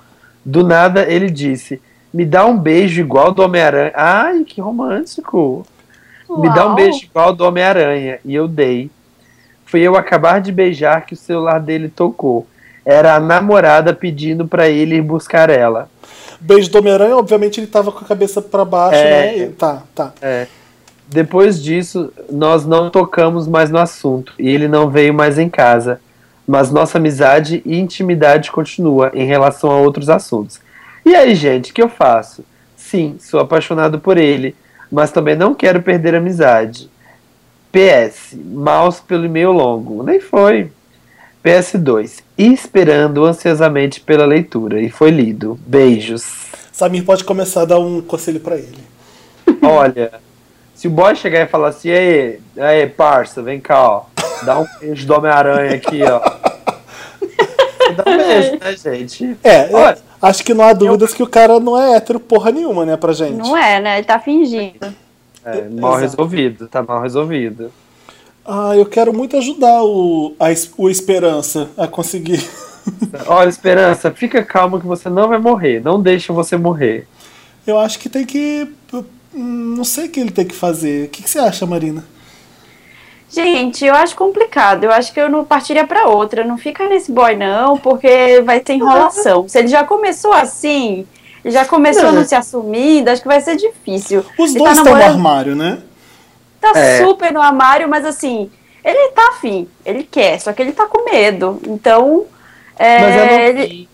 Do 0.45 0.65
nada 0.65 1.03
ele 1.09 1.31
disse: 1.31 1.81
Me 2.13 2.25
dá 2.25 2.45
um 2.47 2.57
beijo 2.59 3.01
igual 3.01 3.31
do 3.33 3.43
Homem-Aranha. 3.43 3.93
Ai, 3.95 4.43
que 4.45 4.61
romântico. 4.61 5.65
Me 6.29 6.49
dá 6.55 6.65
um 6.65 6.69
Uau. 6.69 6.75
beijo 6.75 7.05
igual 7.05 7.33
do 7.35 7.45
Homem-Aranha. 7.45 8.19
E 8.25 8.35
eu 8.35 8.49
dei. 8.49 8.91
Foi 9.69 9.81
eu 9.81 9.97
acabar 9.97 10.41
de 10.41 10.51
beijar 10.51 11.05
que 11.05 11.13
o 11.13 11.17
celular 11.17 11.61
dele 11.61 11.89
tocou. 11.89 12.47
Era 12.87 13.15
a 13.17 13.21
namorada 13.21 13.93
pedindo 13.93 14.49
pra 14.49 14.67
ele 14.69 14.97
ir 14.97 15.03
buscar 15.03 15.51
ela. 15.51 15.91
Beijo 16.41 16.71
do 16.71 16.79
Homem-Aranha, 16.79 17.17
obviamente 17.17 17.61
ele 17.61 17.67
tava 17.67 17.93
com 17.93 18.03
a 18.03 18.09
cabeça 18.09 18.41
pra 18.41 18.65
baixo, 18.65 18.99
É. 18.99 19.11
né? 19.11 19.39
E- 19.39 19.49
Tá, 19.51 19.83
tá. 19.95 20.13
Depois 21.07 21.63
disso, 21.63 22.11
nós 22.31 22.65
não 22.67 22.91
tocamos 22.91 23.47
mais 23.47 23.71
no 23.71 23.79
assunto 23.79 24.33
e 24.39 24.49
ele 24.49 24.69
não 24.69 24.89
veio 24.91 25.13
mais 25.13 25.39
em 25.39 25.49
casa. 25.49 26.01
Mas 26.47 26.71
nossa 26.71 26.97
amizade 26.97 27.63
e 27.67 27.79
intimidade 27.79 28.51
continua 28.51 29.11
em 29.15 29.27
relação 29.27 29.71
a 29.71 29.77
outros 29.81 30.09
assuntos. 30.09 30.61
E 31.05 31.15
aí, 31.15 31.35
gente, 31.35 31.71
o 31.71 31.75
que 31.75 31.83
eu 31.83 31.89
faço? 31.91 32.43
Sim, 32.75 33.17
sou 33.21 33.39
apaixonado 33.41 33.99
por 33.99 34.17
ele, 34.17 34.55
mas 34.91 35.11
também 35.11 35.37
não 35.37 35.55
quero 35.55 35.83
perder 35.83 36.15
a 36.15 36.19
amizade. 36.19 36.89
PS, 37.79 38.35
mouse 38.35 39.01
pelo 39.01 39.25
e-mail 39.25 39.53
longo. 39.53 40.03
Nem 40.03 40.19
foi. 40.19 40.73
PS2, 41.45 42.23
esperando 42.37 43.25
ansiosamente 43.25 44.01
pela 44.01 44.27
leitura. 44.27 44.81
E 44.83 44.91
foi 44.91 45.13
lido. 45.13 45.57
Beijos. 45.65 46.49
Samir 46.73 47.05
pode 47.05 47.23
começar 47.23 47.63
a 47.63 47.67
dar 47.67 47.79
um 47.79 48.01
conselho 48.03 48.41
pra 48.41 48.57
ele. 48.57 48.83
Olha, 49.63 50.11
se 50.75 50.89
o 50.89 50.91
boy 50.91 51.15
chegar 51.15 51.43
e 51.43 51.47
falar 51.47 51.69
assim, 51.69 51.91
aí, 51.91 52.41
aí, 52.57 52.87
parça, 52.89 53.43
vem 53.43 53.61
cá, 53.61 53.81
ó. 53.81 54.03
Dá 54.43 54.59
um 54.59 54.67
beijo 54.81 55.07
do 55.07 55.15
Homem-Aranha 55.15 55.77
aqui, 55.77 56.03
ó. 56.03 56.19
Dá 57.95 58.05
um 58.11 58.17
beijo, 58.17 58.59
né, 58.59 58.77
gente? 58.77 59.37
É, 59.45 59.69
Olha. 59.73 59.95
é, 59.95 59.99
acho 60.21 60.45
que 60.45 60.53
não 60.53 60.65
há 60.65 60.73
dúvidas 60.73 61.15
que 61.15 61.23
o 61.23 61.29
cara 61.29 61.61
não 61.61 61.81
é 61.81 61.97
hétero 61.97 62.19
porra 62.19 62.51
nenhuma, 62.51 62.85
né, 62.85 62.97
pra 62.97 63.13
gente. 63.13 63.37
Não 63.37 63.57
é, 63.57 63.81
né? 63.81 63.99
Ele 63.99 64.07
tá 64.07 64.19
fingindo. 64.19 64.93
É, 65.53 65.69
mal 65.69 65.99
Exato. 65.99 66.01
resolvido, 66.01 66.69
tá 66.69 66.83
mal 66.83 67.01
resolvido. 67.03 67.73
Ah, 68.45 68.77
eu 68.77 68.87
quero 68.87 69.13
muito 69.13 69.37
ajudar 69.37 69.83
o, 69.85 70.35
a, 70.41 70.47
o 70.77 70.89
Esperança 70.91 71.71
a 71.77 71.87
conseguir. 71.87 72.43
Olha, 73.27 73.49
Esperança, 73.49 74.11
fica 74.11 74.43
calmo 74.45 74.81
que 74.81 74.87
você 74.87 75.09
não 75.11 75.29
vai 75.29 75.39
morrer. 75.39 75.81
Não 75.83 76.01
deixa 76.01 76.33
você 76.33 76.57
morrer. 76.57 77.07
Eu 77.67 77.79
acho 77.79 77.99
que 77.99 78.09
tem 78.09 78.25
que. 78.25 78.69
hum, 79.35 79.75
Não 79.77 79.85
sei 79.85 80.07
o 80.07 80.11
que 80.11 80.21
ele 80.21 80.31
tem 80.31 80.47
que 80.47 80.55
fazer. 80.55 81.07
O 81.07 81.09
que, 81.11 81.23
que 81.23 81.31
você 81.31 81.39
acha, 81.39 81.67
Marina? 81.67 82.05
Gente, 83.31 83.85
eu 83.85 83.95
acho 83.95 84.17
complicado. 84.17 84.85
Eu 84.85 84.93
acho 84.93 85.13
que 85.13 85.21
eu 85.21 85.29
não 85.29 85.45
partiria 85.45 85.87
pra 85.87 86.07
outra. 86.09 86.45
Não 86.45 86.57
fica 86.57 86.89
nesse 86.89 87.13
boy, 87.13 87.37
não, 87.37 87.77
porque 87.79 88.41
vai 88.43 88.61
ter 88.61 88.75
enrolação. 88.75 89.47
Se 89.49 89.59
ele 89.59 89.69
já 89.69 89.85
começou 89.85 90.33
assim, 90.33 91.07
já 91.51 91.65
começou 91.65 92.09
É. 92.09 92.13
não 92.13 92.25
se 92.25 92.35
assumindo, 92.35 93.11
acho 93.11 93.23
que 93.23 93.29
vai 93.29 93.41
ser 93.41 93.57
difícil. 93.57 94.25
Os 94.39 94.51
Ele 94.51 94.59
dois 94.59 94.75
tá 94.75 94.81
estão 94.81 94.85
no 94.85 94.99
namorando- 94.99 95.15
armário, 95.17 95.57
né? 95.57 95.79
Tá 96.61 96.73
É. 96.77 96.99
super 97.05 97.33
no 97.33 97.41
armário, 97.41 97.89
mas 97.89 98.05
assim, 98.05 98.51
ele 98.85 99.09
tá 99.13 99.29
afim, 99.31 99.69
ele 99.85 100.03
quer, 100.03 100.41
só 100.41 100.53
que 100.53 100.61
ele 100.63 100.73
tá 100.73 100.87
com 100.87 101.05
medo. 101.11 101.61
Então, 101.67 102.25
é, 102.79 102.99
Mas 103.01 103.17
é 103.17 103.49
ele... 103.49 103.89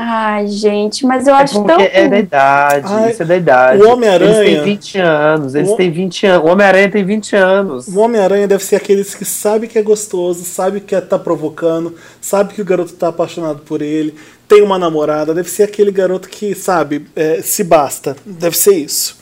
Ai, 0.00 0.46
gente, 0.46 1.04
mas 1.04 1.26
eu 1.26 1.34
É 1.34 1.42
acho 1.42 1.64
tão. 1.64 1.80
é 1.80 2.08
da 2.08 2.18
idade, 2.20 2.86
Ai, 2.88 3.10
isso 3.10 3.22
é 3.22 3.26
da 3.26 3.36
idade. 3.36 3.82
o 3.82 3.88
Homem-Aranha- 3.92 4.42
Eles 4.44 4.54
têm 4.54 4.62
20 4.64 4.98
anos, 4.98 5.54
eles 5.56 5.70
O- 5.70 5.76
têm 5.76 5.90
20 5.90 6.24
anos. 6.26 6.46
O 6.48 6.52
Homem-Aranha 6.52 6.88
tem 6.90 7.04
20 7.04 7.34
anos. 7.34 7.88
O 7.88 7.98
Homem-Aranha 7.98 8.46
deve 8.46 8.62
ser 8.62 8.76
aqueles 8.76 9.12
que 9.14 9.24
sabe 9.24 9.66
que 9.66 9.76
é 9.76 9.82
gostoso, 9.82 10.44
sabe 10.44 10.80
que 10.80 10.98
tá 11.00 11.18
provocando, 11.18 11.96
sabe 12.20 12.54
que 12.54 12.62
o 12.62 12.64
garoto 12.64 12.92
tá 12.92 13.08
apaixonado 13.08 13.58
por 13.62 13.82
ele, 13.82 14.14
tem 14.46 14.62
uma 14.62 14.78
namorada, 14.78 15.34
deve 15.34 15.50
ser 15.50 15.64
aquele 15.64 15.90
garoto 15.90 16.28
que, 16.28 16.54
sabe, 16.54 17.04
é, 17.16 17.40
se 17.42 17.64
basta. 17.64 18.16
Deve 18.24 18.56
ser 18.56 18.74
isso. 18.76 19.18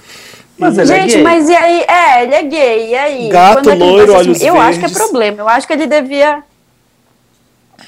Mas 0.58 0.76
ele 0.78 0.92
é 0.92 1.00
Gente, 1.00 1.14
gay. 1.14 1.22
mas 1.22 1.48
e 1.48 1.54
aí? 1.56 1.84
É, 1.88 2.22
ele 2.24 2.34
é 2.34 2.42
gay, 2.42 2.88
e 2.90 2.94
aí? 2.94 3.28
Gato, 3.30 3.54
Quando 3.62 3.70
é 3.70 3.74
loiro, 3.74 4.12
se 4.12 4.16
olhos? 4.18 4.42
Eu 4.42 4.60
acho 4.60 4.78
que 4.78 4.84
é 4.84 4.88
verdes. 4.88 4.96
problema. 4.98 5.40
Eu 5.42 5.48
acho 5.48 5.66
que 5.66 5.72
ele 5.72 5.86
devia. 5.86 6.42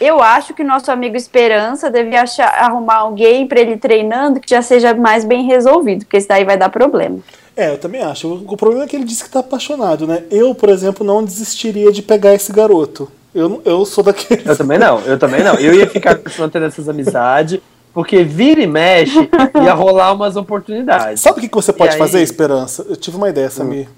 Eu 0.00 0.22
acho 0.22 0.54
que 0.54 0.62
o 0.62 0.66
nosso 0.66 0.90
amigo 0.90 1.16
Esperança 1.16 1.90
devia 1.90 2.22
achar, 2.22 2.48
arrumar 2.48 2.96
alguém 2.96 3.46
pra 3.46 3.60
ele 3.60 3.76
treinando 3.76 4.40
que 4.40 4.48
já 4.50 4.62
seja 4.62 4.94
mais 4.94 5.24
bem 5.24 5.44
resolvido, 5.46 6.04
porque 6.04 6.18
isso 6.18 6.28
daí 6.28 6.44
vai 6.44 6.56
dar 6.56 6.68
problema. 6.68 7.18
É, 7.56 7.70
eu 7.72 7.78
também 7.78 8.02
acho. 8.02 8.28
O 8.28 8.52
o 8.52 8.56
problema 8.56 8.84
é 8.84 8.86
que 8.86 8.94
ele 8.94 9.04
disse 9.04 9.24
que 9.24 9.30
tá 9.30 9.40
apaixonado, 9.40 10.06
né? 10.06 10.22
Eu, 10.30 10.54
por 10.54 10.68
exemplo, 10.68 11.04
não 11.04 11.24
desistiria 11.24 11.90
de 11.90 12.02
pegar 12.02 12.32
esse 12.34 12.52
garoto. 12.52 13.10
Eu, 13.34 13.60
eu 13.64 13.84
sou 13.84 14.02
daqueles. 14.04 14.46
Eu 14.46 14.56
também 14.56 14.78
não, 14.78 15.00
eu 15.00 15.18
também 15.18 15.42
não. 15.42 15.54
Eu 15.54 15.74
ia 15.74 15.86
ficar 15.88 16.14
continuando 16.22 16.52
tendo 16.52 16.66
essas 16.66 16.88
amizades, 16.88 17.60
porque 17.92 18.22
vira 18.22 18.60
e 18.60 18.66
mexe, 18.66 19.28
ia 19.62 19.74
rolar 19.74 20.12
umas 20.12 20.36
oportunidades. 20.36 21.20
Sabe 21.20 21.38
o 21.38 21.40
que, 21.40 21.48
que 21.48 21.54
você 21.54 21.72
pode 21.72 21.92
aí? 21.94 21.98
fazer, 21.98 22.22
Esperança? 22.22 22.86
Eu 22.88 22.96
tive 22.96 23.16
uma 23.16 23.28
ideia, 23.28 23.50
Samir. 23.50 23.88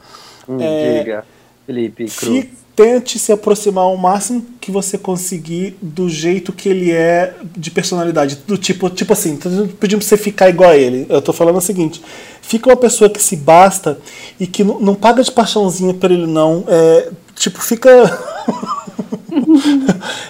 Hum, 0.49 0.57
É, 0.59 0.99
Diga, 0.99 1.25
Felipe 1.67 2.07
Cruz. 2.07 2.47
Tente 2.75 3.19
se 3.19 3.33
aproximar 3.33 3.87
o 3.87 3.97
máximo 3.97 4.45
que 4.61 4.71
você 4.71 4.97
conseguir 4.97 5.77
do 5.83 6.09
jeito 6.09 6.53
que 6.53 6.69
ele 6.69 6.91
é 6.93 7.35
de 7.57 7.71
personalidade. 7.71 8.39
Do 8.47 8.57
tipo, 8.57 8.89
tipo 8.89 9.13
assim, 9.13 9.37
tô 9.37 9.49
pedindo 9.79 9.99
pra 9.99 10.09
você 10.09 10.17
ficar 10.17 10.49
igual 10.49 10.71
a 10.71 10.77
ele. 10.77 11.07
Eu 11.09 11.21
tô 11.21 11.33
falando 11.33 11.57
o 11.57 11.61
seguinte: 11.61 12.01
fica 12.41 12.71
uma 12.71 12.77
pessoa 12.77 13.11
que 13.11 13.23
se 13.23 13.37
basta 13.37 13.99
e 14.39 14.47
que 14.47 14.65
não, 14.65 14.81
não 14.81 14.95
paga 14.95 15.23
de 15.23 15.31
paixãozinha 15.31 15.95
pra 15.95 16.13
ele, 16.13 16.27
não. 16.27 16.65
É, 16.69 17.11
tipo, 17.35 17.61
fica. 17.61 17.91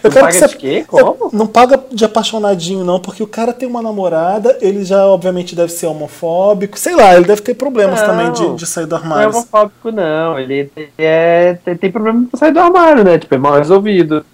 Eu 0.02 0.10
Não 0.10 0.20
paga 0.20 0.48
de 0.48 0.56
quê? 0.56 0.84
Como? 0.86 1.30
Não 1.32 1.46
paga 1.46 1.80
de 1.92 2.04
apaixonadinho, 2.04 2.84
não, 2.84 2.98
porque 3.00 3.22
o 3.22 3.26
cara 3.26 3.52
tem 3.52 3.68
uma 3.68 3.82
namorada, 3.82 4.56
ele 4.60 4.84
já 4.84 5.06
obviamente 5.06 5.54
deve 5.54 5.72
ser 5.72 5.86
homofóbico, 5.86 6.78
sei 6.78 6.94
lá, 6.94 7.14
ele 7.16 7.24
deve 7.24 7.42
ter 7.42 7.54
problemas 7.54 8.00
Não. 8.00 8.06
também 8.08 8.32
de, 8.32 8.54
de 8.56 8.66
sair 8.66 8.86
do 8.86 8.90
Não 8.90 8.98
é 8.98 9.02
armário. 9.02 9.28
homofóbico, 9.30 9.90
não. 9.90 10.38
Ele 10.38 10.70
é, 10.98 11.58
tem, 11.64 11.76
tem 11.76 11.90
problema 11.92 12.26
pra 12.30 12.38
sair 12.38 12.52
do 12.52 12.60
armário, 12.60 13.04
né? 13.04 13.18
Tipo, 13.18 13.34
é 13.34 13.38
mal 13.38 13.54
resolvido. 13.58 14.24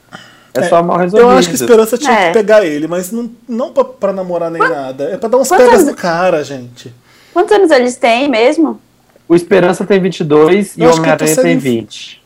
É, 0.54 0.60
É, 0.60 0.68
só 0.68 0.82
mal 0.82 0.96
resolvido. 0.98 1.30
Eu 1.30 1.36
acho 1.36 1.48
que 1.48 1.54
a 1.54 1.58
Esperança 1.58 1.98
tinha 1.98 2.12
É. 2.12 2.26
que 2.28 2.32
pegar 2.32 2.64
ele, 2.64 2.86
mas 2.86 3.12
não, 3.12 3.30
não 3.48 3.72
pra, 3.72 3.84
pra 3.84 4.12
namorar 4.12 4.50
nem 4.50 4.60
nada. 4.62 5.04
É 5.04 5.16
pra 5.18 5.28
dar 5.28 5.38
uns 5.38 5.48
Quantos 5.48 5.64
pegas 5.66 5.80
anos- 5.80 5.90
no 5.92 5.96
cara, 5.96 6.42
gente. 6.42 6.92
Quantos 7.32 7.52
anos 7.52 7.70
eles 7.70 7.96
têm 7.96 8.28
mesmo? 8.28 8.80
O 9.28 9.34
Esperança 9.34 9.84
tem 9.84 10.00
22 10.00 10.76
e 10.76 10.82
Eu 10.82 10.90
o 10.90 10.92
que 10.92 10.98
eu 10.98 11.02
tô 11.16 11.24
Homem-Aranha 11.24 11.36
tem 11.42 11.52
inf- 11.54 11.62
20. 11.62 12.22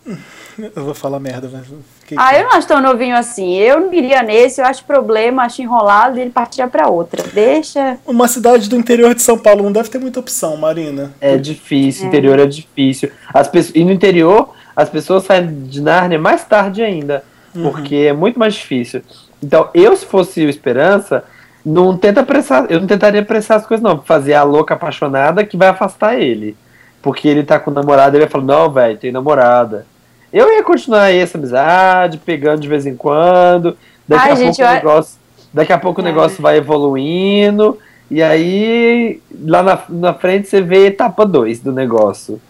Eu 0.76 0.84
vou 0.84 0.94
falar 0.94 1.18
merda, 1.18 1.48
mas. 1.50 1.64
Fiquei 2.10 2.18
Ah, 2.18 2.32
eu 2.32 2.38
quieto. 2.40 2.48
não 2.50 2.58
acho 2.58 2.68
tão 2.68 2.80
novinho 2.80 3.16
assim. 3.16 3.54
Eu 3.56 3.80
não 3.80 3.92
iria 3.94 4.22
nesse, 4.22 4.60
eu 4.60 4.66
acho 4.66 4.84
problema, 4.84 5.42
acho 5.44 5.62
enrolado 5.62 6.18
e 6.18 6.20
ele 6.20 6.30
partiria 6.30 6.68
pra 6.68 6.88
outra. 6.88 7.22
Deixa. 7.32 7.98
Uma 8.06 8.28
cidade 8.28 8.68
do 8.68 8.76
interior 8.76 9.14
de 9.14 9.22
São 9.22 9.38
Paulo 9.38 9.62
não 9.62 9.72
deve 9.72 9.88
ter 9.88 9.98
muita 9.98 10.20
opção, 10.20 10.56
Marina. 10.56 11.12
É 11.20 11.36
difícil, 11.36 12.06
interior 12.06 12.38
é 12.38 12.46
difícil. 12.46 13.10
As 13.32 13.48
pessoas, 13.48 13.74
e 13.74 13.84
no 13.84 13.92
interior, 13.92 14.50
as 14.76 14.88
pessoas 14.88 15.24
saem 15.24 15.62
de 15.64 15.80
Nárnia 15.80 16.18
mais 16.18 16.44
tarde 16.44 16.82
ainda, 16.82 17.24
porque 17.62 17.96
é 18.08 18.12
muito 18.12 18.38
mais 18.38 18.54
difícil. 18.54 19.02
Então, 19.42 19.68
eu, 19.72 19.96
se 19.96 20.04
fosse 20.04 20.44
o 20.44 20.50
Esperança, 20.50 21.24
não 21.64 21.96
tenta 21.96 22.22
pressar, 22.22 22.66
eu 22.68 22.80
não 22.80 22.86
tentaria 22.86 23.24
pressar 23.24 23.56
as 23.58 23.66
coisas, 23.66 23.82
não. 23.82 24.00
Fazer 24.02 24.34
a 24.34 24.42
louca 24.42 24.74
apaixonada 24.74 25.44
que 25.44 25.56
vai 25.56 25.68
afastar 25.68 26.18
ele. 26.18 26.56
Porque 27.02 27.26
ele 27.26 27.42
tá 27.42 27.58
com 27.58 27.70
namorada, 27.70 28.16
ele 28.16 28.26
vai 28.26 28.30
falar, 28.30 28.44
não, 28.44 28.70
velho, 28.70 28.98
tem 28.98 29.10
namorada. 29.10 29.86
Eu 30.32 30.52
ia 30.52 30.62
continuar 30.62 31.04
aí 31.04 31.18
essa 31.18 31.36
amizade, 31.38 32.18
pegando 32.18 32.60
de 32.60 32.68
vez 32.68 32.86
em 32.86 32.94
quando. 32.96 33.76
Daqui 34.06 34.24
Ai, 34.26 34.32
a 34.32 34.34
gente, 34.34 34.56
pouco 34.56 34.62
o 34.62 34.64
eu- 34.64 34.74
negócio. 34.76 35.18
Daqui 35.52 35.72
a 35.72 35.78
pouco 35.78 36.00
o 36.00 36.04
É. 36.04 36.08
negócio 36.08 36.40
vai 36.42 36.56
evoluindo 36.58 37.78
E 38.12 38.20
aí, 38.24 39.20
lá 39.44 39.62
na, 39.62 39.78
na 39.88 40.12
frente, 40.14 40.48
você 40.48 40.60
vê 40.60 40.86
etapa 40.86 41.24
2 41.24 41.60
do 41.60 41.70
negócio. 41.70 42.40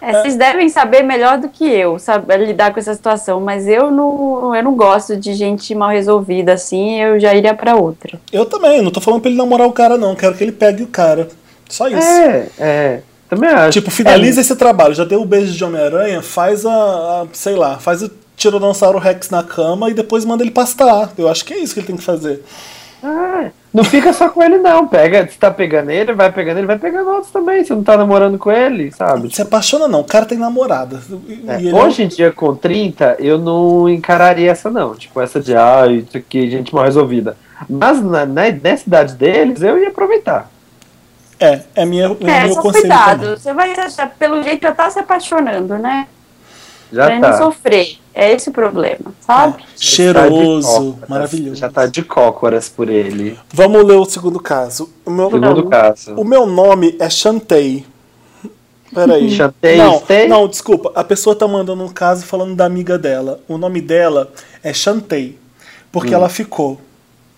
É, 0.00 0.12
vocês 0.12 0.36
devem 0.36 0.68
saber 0.68 1.02
melhor 1.02 1.38
do 1.38 1.48
que 1.48 1.64
eu, 1.64 1.98
saber 1.98 2.36
lidar 2.38 2.72
com 2.72 2.78
essa 2.78 2.94
situação, 2.94 3.40
mas 3.40 3.66
eu 3.66 3.90
não, 3.90 4.54
eu 4.54 4.62
não 4.62 4.76
gosto 4.76 5.16
de 5.16 5.34
gente 5.34 5.74
mal 5.74 5.88
resolvida 5.90 6.52
assim, 6.52 7.00
eu 7.00 7.18
já 7.18 7.34
iria 7.34 7.52
pra 7.52 7.74
outra. 7.74 8.16
Eu 8.32 8.46
também, 8.46 8.80
não 8.80 8.92
tô 8.92 9.00
falando 9.00 9.20
pra 9.22 9.28
ele 9.30 9.38
namorar 9.38 9.66
o 9.66 9.72
cara, 9.72 9.98
não. 9.98 10.14
Quero 10.14 10.34
que 10.36 10.44
ele 10.44 10.52
pegue 10.52 10.84
o 10.84 10.88
cara. 10.88 11.28
Só 11.68 11.88
isso. 11.88 11.98
É, 12.00 12.46
é. 12.58 13.00
Também 13.32 13.48
acho. 13.48 13.70
Tipo, 13.70 13.90
finaliza 13.90 14.42
esse 14.42 14.54
trabalho. 14.56 14.94
Já 14.94 15.04
deu 15.04 15.22
o 15.22 15.24
beijo 15.24 15.54
de 15.54 15.64
Homem-Aranha, 15.64 16.20
faz 16.20 16.66
a, 16.66 16.70
a- 16.70 17.26
Sei 17.32 17.56
lá, 17.56 17.78
faz 17.78 18.02
o 18.02 18.10
Tiranossauro 18.36 18.98
Rex 18.98 19.30
na 19.30 19.42
cama 19.42 19.88
e 19.88 19.94
depois 19.94 20.22
manda 20.26 20.42
ele 20.44 20.50
pastar. 20.50 21.10
Eu 21.16 21.30
acho 21.30 21.42
que 21.42 21.54
é 21.54 21.58
isso 21.58 21.72
que 21.72 21.80
ele 21.80 21.86
tem 21.86 21.96
que 21.96 22.02
fazer. 22.04 22.44
Ah, 23.02 23.46
não 23.72 23.84
fica 23.84 24.12
só 24.12 24.28
com 24.28 24.42
ele, 24.42 24.58
não. 24.58 24.86
Pega, 24.86 25.26
se 25.26 25.38
tá 25.38 25.50
pegando 25.50 25.90
ele, 25.90 26.12
vai 26.12 26.30
pegando 26.30 26.58
ele, 26.58 26.66
vai 26.66 26.78
pegando 26.78 27.08
outros 27.08 27.32
também. 27.32 27.64
Você 27.64 27.74
não 27.74 27.82
tá 27.82 27.96
namorando 27.96 28.36
com 28.38 28.52
ele, 28.52 28.92
sabe? 28.92 29.34
Se 29.34 29.40
apaixona, 29.40 29.88
não. 29.88 30.00
O 30.00 30.04
cara 30.04 30.26
tem 30.26 30.36
namorada. 30.36 31.00
É, 31.48 31.56
ele 31.56 31.72
Hoje 31.72 32.02
em 32.02 32.08
dia, 32.08 32.30
com 32.32 32.54
30, 32.54 33.16
eu 33.18 33.38
não 33.38 33.88
encararia 33.88 34.50
essa, 34.50 34.70
não. 34.70 34.94
Tipo, 34.94 35.22
essa 35.22 35.40
de, 35.40 35.56
ah, 35.56 35.86
isso 35.86 36.18
aqui, 36.18 36.50
gente 36.50 36.74
mal 36.74 36.84
resolvida. 36.84 37.34
Mas 37.66 38.02
na, 38.04 38.26
na, 38.26 38.50
nessa 38.50 38.86
idade 38.86 39.14
deles, 39.14 39.62
eu 39.62 39.78
ia 39.78 39.88
aproveitar. 39.88 40.50
É, 41.42 41.60
é, 41.74 41.84
minha, 41.84 42.06
é 42.20 42.30
É, 42.30 42.44
meu 42.44 42.54
só 42.54 42.62
conselho 42.62 42.82
cuidado, 42.82 43.20
também. 43.22 43.36
você 43.36 43.52
vai 43.52 43.72
achar, 43.72 44.08
pelo 44.18 44.42
jeito 44.42 44.62
já 44.62 44.72
tá 44.72 44.88
se 44.90 44.98
apaixonando, 44.98 45.76
né? 45.78 46.06
Já 46.92 47.06
pra 47.06 47.20
tá. 47.20 47.30
não 47.30 47.38
sofrer. 47.38 47.98
É 48.14 48.30
esse 48.32 48.50
o 48.50 48.52
problema, 48.52 49.14
sabe? 49.20 49.62
Tá 49.62 49.68
de 49.74 49.84
Cheiroso, 49.84 50.68
cócoras, 50.92 51.08
maravilhoso. 51.08 51.56
Já 51.56 51.70
tá 51.70 51.86
de 51.86 52.02
cócoras 52.02 52.68
por 52.68 52.90
ele. 52.90 53.38
Vamos 53.50 53.82
ler 53.84 53.96
o 53.96 54.04
segundo 54.04 54.38
caso. 54.38 54.92
O 55.04 55.10
meu, 55.10 55.30
Segundo 55.30 55.66
caso. 55.70 56.14
o 56.14 56.22
meu 56.22 56.44
nome 56.44 56.94
é 57.00 57.08
Chantei. 57.08 57.86
Peraí. 58.94 59.30
Chantei, 59.34 59.78
não, 59.78 59.98
Stay? 60.00 60.28
não, 60.28 60.46
desculpa. 60.46 60.92
A 60.94 61.02
pessoa 61.02 61.34
tá 61.34 61.48
mandando 61.48 61.82
um 61.82 61.88
caso 61.88 62.26
falando 62.26 62.54
da 62.54 62.66
amiga 62.66 62.98
dela. 62.98 63.40
O 63.48 63.56
nome 63.56 63.80
dela 63.80 64.30
é 64.62 64.74
Chantei. 64.74 65.38
Porque 65.90 66.10
Hum. 66.10 66.18
ela 66.18 66.28
ficou. 66.28 66.78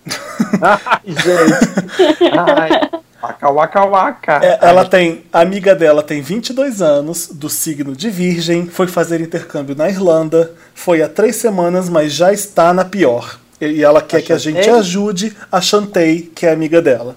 Ai, 0.61 1.01
gente. 1.05 2.37
Ai, 2.37 2.69
waka 3.25 3.49
waka 3.49 3.85
waka. 3.85 4.39
É, 4.43 4.59
ela 4.61 4.85
tem. 4.85 5.23
A 5.31 5.41
amiga 5.41 5.75
dela 5.75 6.01
tem 6.01 6.21
22 6.21 6.81
anos, 6.81 7.27
do 7.27 7.49
signo 7.49 7.95
de 7.95 8.09
Virgem, 8.09 8.67
foi 8.67 8.87
fazer 8.87 9.21
intercâmbio 9.21 9.75
na 9.75 9.89
Irlanda, 9.89 10.51
foi 10.73 11.01
há 11.01 11.09
três 11.09 11.35
semanas, 11.35 11.89
mas 11.89 12.13
já 12.13 12.31
está 12.31 12.73
na 12.73 12.85
pior. 12.85 13.39
E 13.59 13.83
ela 13.83 14.01
quer 14.01 14.21
que 14.21 14.33
a 14.33 14.37
gente 14.37 14.69
ajude 14.69 15.35
a 15.51 15.61
Chantei, 15.61 16.29
que 16.33 16.45
é 16.45 16.51
amiga 16.51 16.81
dela. 16.81 17.15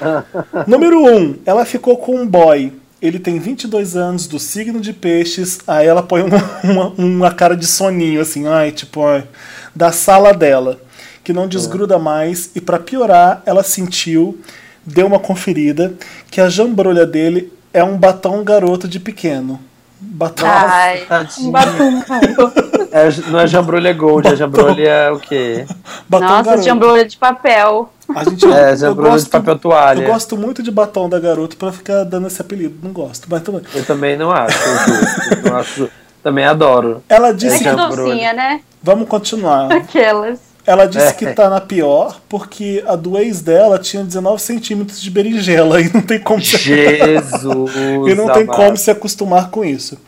Número 0.66 1.04
1. 1.04 1.16
Um, 1.16 1.36
ela 1.46 1.64
ficou 1.64 1.96
com 1.96 2.16
um 2.16 2.26
boy. 2.26 2.72
Ele 3.00 3.18
tem 3.20 3.38
22 3.38 3.96
anos, 3.96 4.26
do 4.26 4.40
signo 4.40 4.80
de 4.80 4.92
peixes. 4.92 5.60
Aí 5.66 5.86
ela 5.86 6.02
põe 6.02 6.22
uma, 6.22 6.60
uma, 6.64 6.88
uma 6.98 7.34
cara 7.34 7.56
de 7.56 7.66
soninho, 7.66 8.20
assim, 8.20 8.48
ai, 8.48 8.72
tipo, 8.72 9.04
ai, 9.04 9.24
da 9.74 9.92
sala 9.92 10.32
dela, 10.32 10.80
que 11.22 11.32
não 11.32 11.46
desgruda 11.46 11.98
mais. 11.98 12.50
E 12.56 12.60
pra 12.60 12.80
piorar, 12.80 13.42
ela 13.46 13.62
sentiu, 13.62 14.40
deu 14.84 15.06
uma 15.06 15.18
conferida, 15.18 15.92
que 16.30 16.40
a 16.40 16.48
jambrolha 16.48 17.04
dele 17.06 17.52
é 17.72 17.82
um 17.84 17.96
batom 17.96 18.42
garoto 18.42 18.88
de 18.88 18.98
pequeno. 18.98 19.60
Batom. 20.00 20.46
Ai, 20.46 21.00
Tadinho. 21.06 21.48
um 21.48 21.50
batom. 21.50 22.02
É, 22.92 23.08
não 23.30 23.40
é 23.40 23.46
jambrolha 23.46 23.92
gold, 23.92 24.28
é 24.28 24.36
jambrolha 24.36 25.12
o 25.12 25.18
quê? 25.20 25.66
batom 26.08 26.24
Nossa, 26.26 26.42
garoto. 26.44 26.64
jambrolha 26.64 27.04
de 27.04 27.16
papel. 27.16 27.92
A 28.14 28.24
gente, 28.24 28.46
É, 28.46 28.72
eu 28.72 28.76
jambrolha 28.76 29.10
gosto- 29.10 29.24
de 29.26 29.30
papel 29.30 29.58
toalha. 29.58 30.02
Eu 30.02 30.06
gosto 30.12 30.36
muito 30.36 30.62
de 30.62 30.70
batom 30.70 31.08
da 31.08 31.18
garoto 31.18 31.56
pra 31.56 31.72
ficar 31.72 32.04
dando 32.04 32.28
esse 32.28 32.40
apelido. 32.40 32.76
Não 32.82 32.92
gosto, 32.92 33.26
mas 33.28 33.42
bem. 33.42 33.60
Eu 33.74 33.84
também 33.84 34.16
não 34.16 34.30
acho. 34.30 34.56
justo. 34.58 35.46
Eu 35.48 35.56
acho 35.56 35.90
também 36.22 36.44
adoro. 36.44 37.02
Ela 37.08 37.28
É 37.28 37.32
disse 37.32 37.58
que 37.58 37.64
jambrolha. 37.64 37.96
docinha, 37.96 38.32
né? 38.32 38.60
Vamos 38.82 39.08
continuar. 39.08 39.70
Aquelas. 39.74 40.38
Ela 40.68 40.84
disse 40.86 41.06
É. 41.06 41.12
que 41.14 41.26
tá 41.32 41.48
na 41.48 41.60
pior 41.62 42.20
porque 42.28 42.84
a 42.86 42.94
do 42.94 43.16
ex 43.18 43.40
dela 43.40 43.78
tinha 43.78 44.04
19 44.04 44.40
centímetros 44.42 45.00
de 45.00 45.10
berinjela 45.10 45.80
e 45.82 45.90
não 45.90 46.02
tem 46.02 46.18
como 46.20 46.42
se, 46.42 46.58
Jesus. 46.58 47.72
e 48.06 48.14
não 48.14 48.26
tem 48.26 48.42
amado. 48.42 48.56
como 48.56 48.76
se 48.76 48.90
acostumar 48.90 49.48
com 49.50 49.64
isso. 49.64 49.98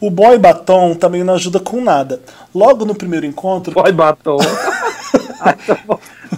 O 0.00 0.10
boy 0.10 0.38
batom 0.38 0.94
também 0.94 1.22
não 1.22 1.34
ajuda 1.34 1.60
com 1.60 1.80
nada. 1.82 2.20
Logo 2.54 2.84
no 2.86 2.94
primeiro 2.94 3.26
encontro, 3.26 3.74
Boy 3.74 3.92
batom. 3.92 4.38
Ai, 5.40 5.56
tá. 5.66 5.76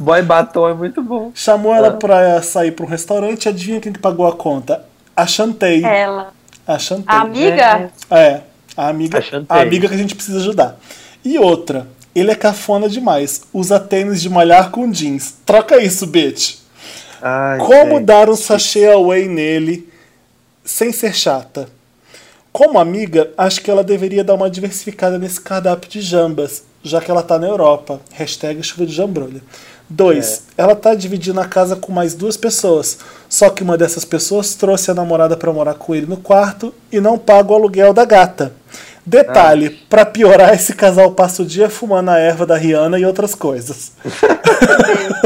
Boy 0.01 0.23
batom 0.23 0.68
é 0.68 0.75
muito 0.75 1.01
bom. 1.03 1.31
chamou 1.35 1.73
Ah. 1.73 1.77
ela 1.77 1.91
pra 1.93 2.43
sair 2.43 2.73
pra 2.73 2.85
um 2.85 2.89
restaurante. 2.89 3.49
Adivinha 3.49 3.81
quem 3.81 3.93
que 3.93 3.99
pagou 4.01 4.27
a 4.27 4.33
conta? 4.33 4.83
A 5.14 5.27
Chantei. 5.27 5.85
Ela. 5.85 6.33
A 6.66 6.79
Chantei. 6.79 7.05
A 7.07 7.21
amiga? 7.21 7.91
É, 8.11 8.41
a 8.77 8.89
amiga, 8.89 9.23
A 9.49 9.59
a 9.59 9.61
amiga 9.62 9.89
que 9.89 9.95
a 9.95 9.99
gente 9.99 10.14
precisa 10.14 10.39
ajudar. 10.39 10.77
E 11.25 11.39
outra, 11.39 11.87
ele 12.15 12.31
é 12.31 12.35
cafona 12.35 12.89
demais. 12.89 13.43
Usa 13.53 13.79
tênis 13.79 14.21
de 14.21 14.29
malhar 14.29 14.71
com 14.71 14.91
jeans. 14.91 15.35
Troca 15.45 15.83
isso, 15.83 16.07
bitch. 16.07 16.57
Ai, 17.23 17.59
Como 17.59 17.97
gente. 17.97 18.05
dar 18.05 18.29
um 18.31 18.37
sachê 18.37 18.87
away 18.87 19.29
nele 19.29 19.89
sem 20.65 20.93
ser 20.93 21.15
chata? 21.15 21.69
Como 22.53 22.79
amiga, 22.79 23.31
acho 23.39 23.61
que 23.61 23.71
ela 23.71 23.85
deveria 23.85 24.25
dar 24.25 24.35
uma 24.35 24.51
diversificada 24.51 25.19
nesse 25.19 25.41
cardápio 25.41 25.89
de 25.89 26.01
jambas, 26.01 26.65
já 26.83 27.01
que 27.01 27.11
ela 27.11 27.23
tá 27.23 27.39
na 27.39 27.47
Europa. 27.47 28.01
Hashtag 28.13 28.63
chuva 28.63 28.87
de 28.87 28.93
jambrolha. 28.93 29.41
2. 29.89 30.43
Ela 30.57 30.77
tá 30.77 30.95
dividindo 30.95 31.41
a 31.41 31.47
casa 31.47 31.75
com 31.75 31.93
mais 31.93 32.15
duas 32.15 32.37
pessoas. 32.37 32.99
Só 33.29 33.51
que 33.51 33.63
uma 33.63 33.77
dessas 33.77 34.05
pessoas 34.05 34.55
trouxe 34.55 34.91
a 34.91 34.95
namorada 34.95 35.37
pra 35.37 35.53
morar 35.53 35.75
com 35.75 35.95
ele 35.95 36.07
no 36.07 36.17
quarto 36.17 36.73
e 36.93 37.01
não 37.01 37.19
paga 37.19 37.53
o 37.53 37.55
aluguel 37.57 37.93
da 37.93 38.05
gata. 38.05 38.53
Detalhe, 39.11 39.71
pra 39.91 40.07
piorar, 40.07 40.55
esse 40.55 40.73
casal 40.75 41.11
passa 41.11 41.43
o 41.43 41.45
dia 41.45 41.69
fumando 41.69 42.11
a 42.11 42.19
erva 42.19 42.47
da 42.47 42.57
Rihanna 42.57 42.97
e 42.99 43.05
outras 43.05 43.35
coisas. 43.35 43.93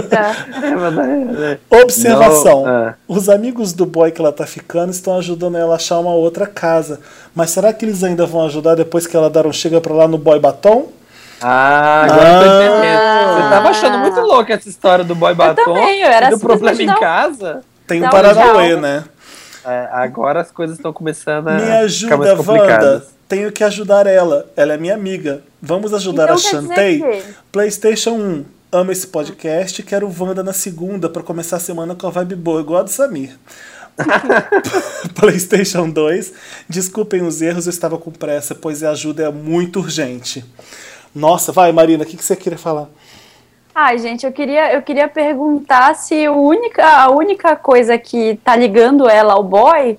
Tá. 0.09 0.35
É, 0.63 0.75
mas 0.75 0.99
é, 0.99 1.59
é. 1.71 1.83
Observação: 1.83 2.65
Não, 2.65 2.79
é. 2.89 2.95
os 3.07 3.29
amigos 3.29 3.73
do 3.73 3.85
boy 3.85 4.11
que 4.11 4.21
ela 4.21 4.33
tá 4.33 4.47
ficando 4.47 4.91
estão 4.91 5.19
ajudando 5.19 5.57
ela 5.57 5.73
a 5.73 5.77
achar 5.77 5.99
uma 5.99 6.13
outra 6.15 6.47
casa. 6.47 7.01
Mas 7.35 7.51
será 7.51 7.73
que 7.73 7.85
eles 7.85 8.03
ainda 8.03 8.25
vão 8.27 8.45
ajudar 8.47 8.75
depois 8.75 9.07
que 9.07 9.17
ela 9.17 9.29
dar 9.29 9.47
um 9.47 9.53
chega 9.53 9.81
pra 9.81 9.93
lá 9.93 10.09
no 10.09 10.17
boy 10.19 10.39
batom? 10.39 10.89
Ah, 11.43 12.05
agora 12.05 12.29
eu 12.29 12.39
tô 12.39 12.51
Ah. 12.51 12.55
entendendo. 12.55 13.35
Você 13.43 13.49
tava 13.55 13.69
achando 13.69 13.99
muito 13.99 14.21
louca 14.21 14.55
essa 14.55 14.69
história 14.69 15.05
do 15.05 15.15
boy 15.15 15.35
batom. 15.35 15.63
também, 15.65 16.01
eu 16.01 16.09
era 16.09 16.29
e 16.29 16.31
do 16.31 16.39
problema 16.39 16.83
em 16.83 16.87
casa. 16.87 17.61
Tem 17.87 18.03
um 18.03 18.09
tchau. 18.09 18.81
né? 18.81 19.05
É, 19.67 19.89
agora 19.93 20.41
as 20.41 20.51
coisas 20.51 20.77
estão 20.77 20.93
começando 20.93 21.49
a 21.49 21.53
Me 21.55 21.61
ficar 21.61 21.79
ajuda, 21.81 22.17
mais 22.17 22.47
Wanda. 22.49 23.07
Tenho 23.29 23.51
que 23.53 23.65
ajudar 23.65 24.07
ela. 24.07 24.47
Ela 24.57 24.75
é 24.75 24.77
minha 24.77 24.95
amiga. 24.95 25.43
Vamos 25.61 25.93
ajudar 25.95 26.25
Então 26.25 26.35
a 26.37 26.39
Chantei? 26.39 27.01
que- 27.01 27.23
PlayStation 27.51 28.11
1. 28.13 28.45
Amo 28.73 28.93
esse 28.93 29.07
podcast. 29.07 29.83
Quero 29.83 30.13
Wanda 30.19 30.43
na 30.43 30.53
segunda 30.53 31.09
pra 31.09 31.23
começar 31.23 31.57
a 31.57 31.61
semana 31.61 31.95
com 31.95 32.07
a 32.07 32.11
vibe 32.11 32.35
boa, 32.37 32.61
igual 32.61 32.81
a 32.81 32.83
do 32.83 32.91
Samir. 32.91 33.37
PlayStation 35.15 35.89
2. 35.89 36.33
Desculpem 36.69 37.23
os 37.23 37.41
erros, 37.41 37.67
eu 37.67 37.71
estava 37.71 37.97
com 37.99 38.11
pressa, 38.11 38.55
pois 38.55 38.83
a 38.83 38.91
ajuda 38.91 39.25
é 39.25 39.31
muito 39.31 39.79
urgente. 39.81 40.45
Nossa, 41.15 41.53
vai, 41.53 41.71
Marina, 41.73 42.03
o 42.03 42.07
que, 42.07 42.17
que 42.17 42.25
você 42.25 42.35
queria 42.37 42.59
falar? 42.59 42.89
Ai, 43.75 43.99
gente, 43.99 44.25
eu 44.25 44.33
queria, 44.33 44.73
eu 44.73 44.83
queria 44.83 45.09
perguntar 45.09 45.95
se 45.95 46.29
o 46.29 46.37
única, 46.37 46.85
a 46.85 47.11
única 47.11 47.57
coisa 47.57 47.99
que 47.99 48.39
tá 48.45 48.55
ligando 48.55 49.09
ela 49.09 49.35
ao 49.35 49.43
boy 49.43 49.99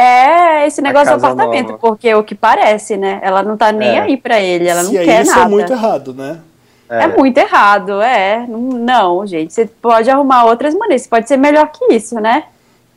é 0.00 0.66
esse 0.66 0.80
negócio 0.80 1.16
do 1.16 1.24
apartamento, 1.26 1.68
nova. 1.72 1.78
porque 1.78 2.14
o 2.14 2.22
que 2.22 2.34
parece, 2.34 2.96
né? 2.96 3.18
Ela 3.22 3.42
não 3.42 3.56
tá 3.56 3.70
nem 3.72 3.96
É. 3.96 4.00
aí 4.00 4.16
pra 4.16 4.40
ele, 4.40 4.66
ela 4.68 4.82
não 4.82 4.90
Se 4.90 4.98
é 4.98 5.04
quer 5.04 5.22
isso, 5.22 5.30
nada. 5.32 5.44
é 5.44 5.48
muito 5.48 5.72
errado, 5.72 6.14
né? 6.14 6.38
É 6.88 7.06
muito 7.06 7.38
errado, 7.38 8.00
é. 8.02 8.44
Não, 8.48 8.58
não, 8.60 9.26
gente, 9.26 9.52
você 9.52 9.64
pode 9.66 10.10
arrumar 10.10 10.44
outras 10.46 10.74
maneiras, 10.74 11.06
pode 11.06 11.28
ser 11.28 11.36
melhor 11.36 11.70
que 11.70 11.92
isso, 11.94 12.16
né? 12.20 12.44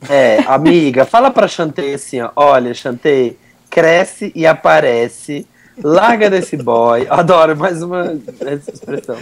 É, 0.09 0.39
amiga, 0.47 1.05
fala 1.05 1.29
pra 1.29 1.47
Chantei 1.47 1.93
assim, 1.93 2.19
ó. 2.21 2.29
Olha, 2.35 2.73
Chantei, 2.73 3.37
cresce 3.69 4.31
e 4.35 4.47
aparece. 4.47 5.45
Larga 5.83 6.29
desse 6.29 6.55
boy. 6.57 7.05
Adoro 7.09 7.55
mais 7.55 7.81
uma 7.83 8.15
essa 8.41 8.71
expressão. 8.71 9.17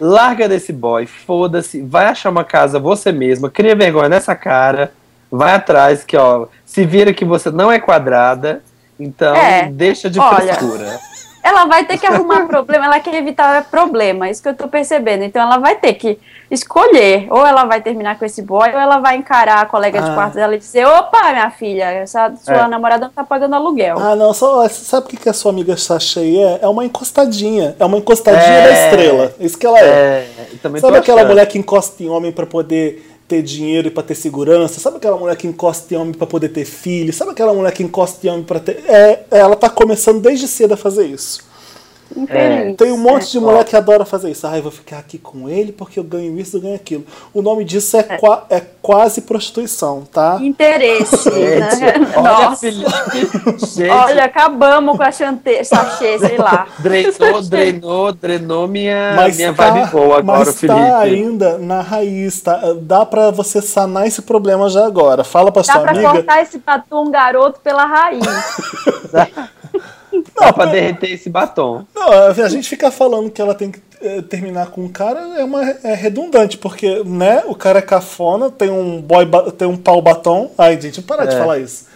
Larga 0.00 0.48
desse 0.48 0.72
boy, 0.72 1.06
foda-se, 1.06 1.82
vai 1.82 2.06
achar 2.06 2.30
uma 2.30 2.44
casa 2.44 2.78
você 2.78 3.10
mesma, 3.10 3.50
cria 3.50 3.74
vergonha 3.74 4.08
nessa 4.08 4.32
cara, 4.36 4.92
vai 5.30 5.54
atrás, 5.54 6.04
que 6.04 6.16
ó, 6.16 6.46
se 6.78 6.86
vira 6.86 7.12
que 7.12 7.24
você 7.24 7.50
não 7.50 7.72
é 7.72 7.78
quadrada, 7.80 8.62
então 9.00 9.34
É, 9.34 9.64
deixa 9.70 10.08
de 10.08 10.20
olha, 10.20 10.54
frescura. 10.54 11.00
Ela 11.42 11.64
vai 11.64 11.84
ter 11.84 11.98
que 11.98 12.06
arrumar 12.06 12.46
problema, 12.46 12.84
ela 12.86 13.00
quer 13.00 13.14
evitar 13.14 13.64
problema, 13.70 14.26
é 14.28 14.30
isso 14.30 14.42
que 14.42 14.48
eu 14.48 14.54
tô 14.54 14.68
percebendo. 14.68 15.24
Então 15.24 15.40
ela 15.40 15.56
vai 15.58 15.76
ter 15.76 15.94
que 15.94 16.18
escolher, 16.50 17.26
ou 17.30 17.46
ela 17.46 17.64
vai 17.64 17.80
terminar 17.80 18.18
com 18.18 18.24
esse 18.24 18.42
boy, 18.42 18.68
ou 18.72 18.78
ela 18.78 18.98
vai 18.98 19.16
encarar 19.16 19.60
a 19.62 19.66
colega 19.66 20.00
de 20.02 20.10
Ah. 20.10 20.14
quarto 20.14 20.34
dela 20.34 20.54
e 20.54 20.58
dizer: 20.58 20.86
opa, 20.86 21.30
minha 21.30 21.50
filha, 21.50 21.84
essa 21.90 22.32
sua 22.44 22.64
É. 22.64 22.68
namorada 22.68 23.06
não 23.06 23.12
tá 23.12 23.24
pagando 23.24 23.54
aluguel. 23.54 23.96
Ah, 23.98 24.14
não, 24.16 24.34
só, 24.34 24.68
sabe 24.68 25.06
o 25.06 25.08
que, 25.08 25.16
que 25.16 25.28
a 25.28 25.32
sua 25.32 25.50
amiga 25.52 25.76
Sachei 25.76 26.38
é? 26.42 26.58
É 26.62 26.68
uma 26.68 26.84
encostadinha. 26.84 27.74
É 27.78 27.84
uma 27.84 27.96
encostadinha 27.98 28.42
É. 28.58 28.64
da 28.68 28.72
estrela. 28.84 29.34
É 29.40 29.44
isso 29.44 29.56
que 29.58 29.66
ela 29.66 29.78
é. 29.80 29.82
É, 29.84 30.26
Sabe 30.80 30.98
aquela 30.98 31.24
mulher 31.24 31.46
que 31.46 31.58
encosta 31.58 32.02
em 32.02 32.08
homem 32.08 32.30
pra 32.32 32.46
poder 32.46 33.07
ter 33.28 33.42
dinheiro 33.42 33.88
e 33.88 33.90
pra 33.90 34.02
ter 34.02 34.14
segurança? 34.14 34.80
Sabe 34.80 34.96
aquela 34.96 35.18
mulher 35.18 35.36
que 35.36 35.46
encosta 35.46 35.94
em 35.94 35.96
homem 35.96 36.14
pra 36.14 36.26
poder 36.26 36.48
ter 36.48 36.64
filho? 36.64 37.12
Sabe 37.12 37.32
aquela 37.32 37.52
mulher 37.52 37.72
que 37.72 37.82
encosta 37.82 38.26
em 38.26 38.30
homem 38.30 38.44
pra 38.44 38.58
ter. 38.58 38.82
É, 38.88 39.24
ela 39.30 39.54
tá 39.54 39.68
começando 39.68 40.20
desde 40.20 40.48
cedo 40.48 40.72
a 40.72 40.76
fazer 40.76 41.06
isso. 41.06 41.46
Infeliz. 42.16 42.76
Tem 42.76 42.90
um 42.92 42.96
monte 42.96 43.30
de 43.30 43.38
mulher 43.38 43.64
que 43.64 43.76
adora 43.76 44.04
fazer 44.04 44.30
isso. 44.30 44.46
Ah, 44.46 44.56
eu 44.56 44.62
vou 44.62 44.72
ficar 44.72 44.98
aqui 44.98 45.18
com 45.18 45.48
ele 45.48 45.72
porque 45.72 45.98
eu 46.00 46.04
ganho 46.04 46.38
isso, 46.38 46.56
eu 46.56 46.60
ganho 46.60 46.74
aquilo. 46.74 47.04
O 47.34 47.42
nome 47.42 47.64
disso 47.64 47.96
é, 47.96 48.02
qua- 48.02 48.44
é 48.48 48.60
quase 48.80 49.20
prostituição, 49.20 50.02
tá? 50.10 50.38
Interesse, 50.40 51.28
né? 51.30 51.68
Olha, 52.16 52.22
Nossa. 52.22 52.56
Felipe, 52.56 52.90
gente, 53.66 53.90
Olha, 53.90 54.24
acabamos 54.24 54.96
com 54.96 55.02
a 55.02 55.12
chante, 55.12 55.64
sachê, 55.64 56.18
sei 56.18 56.38
lá. 56.38 56.66
drenou, 56.78 57.42
drenou, 57.44 58.12
drenou 58.12 58.66
minha, 58.68 59.12
Mas 59.14 59.36
minha 59.36 59.52
tá, 59.52 59.70
vibe 59.70 59.90
boa 59.90 60.18
agora, 60.18 60.22
mas 60.24 60.58
Felipe. 60.60 60.78
tá 60.78 60.98
ainda 60.98 61.58
na 61.58 61.80
raiz, 61.82 62.40
tá? 62.40 62.58
Dá 62.80 63.04
pra 63.04 63.30
você 63.30 63.60
sanar 63.60 64.06
esse 64.06 64.22
problema 64.22 64.68
já 64.70 64.86
agora. 64.86 65.22
Fala 65.24 65.52
pra 65.52 65.62
Dá 65.62 65.72
sua 65.72 65.82
pra 65.82 65.90
amiga. 65.92 66.10
cortar 66.10 66.42
esse 66.42 66.58
batom 66.58 67.10
garoto 67.10 67.60
pela 67.60 67.84
raiz. 67.84 68.24
Dá 70.38 70.52
pra 70.52 70.66
derreter 70.66 71.12
esse 71.12 71.28
batom. 71.28 71.84
Não, 71.94 72.12
a 72.12 72.48
gente 72.48 72.68
ficar 72.68 72.90
falando 72.90 73.30
que 73.30 73.40
ela 73.40 73.54
tem 73.54 73.70
que 73.70 73.80
eh, 74.00 74.22
terminar 74.22 74.68
com 74.68 74.84
um 74.84 74.88
cara 74.88 75.20
é, 75.38 75.44
uma, 75.44 75.62
é 75.82 75.94
redundante, 75.94 76.56
porque, 76.56 77.02
né, 77.04 77.42
o 77.46 77.54
cara 77.54 77.80
é 77.80 77.82
cafona, 77.82 78.50
tem 78.50 78.70
um 78.70 79.00
boy, 79.00 79.26
tem 79.56 79.66
um 79.66 79.76
pau 79.76 80.00
batom. 80.00 80.52
Ai, 80.56 80.80
gente, 80.80 81.02
para 81.02 81.24
de 81.24 81.34
É. 81.34 81.38
falar 81.38 81.58
isso. 81.58 81.86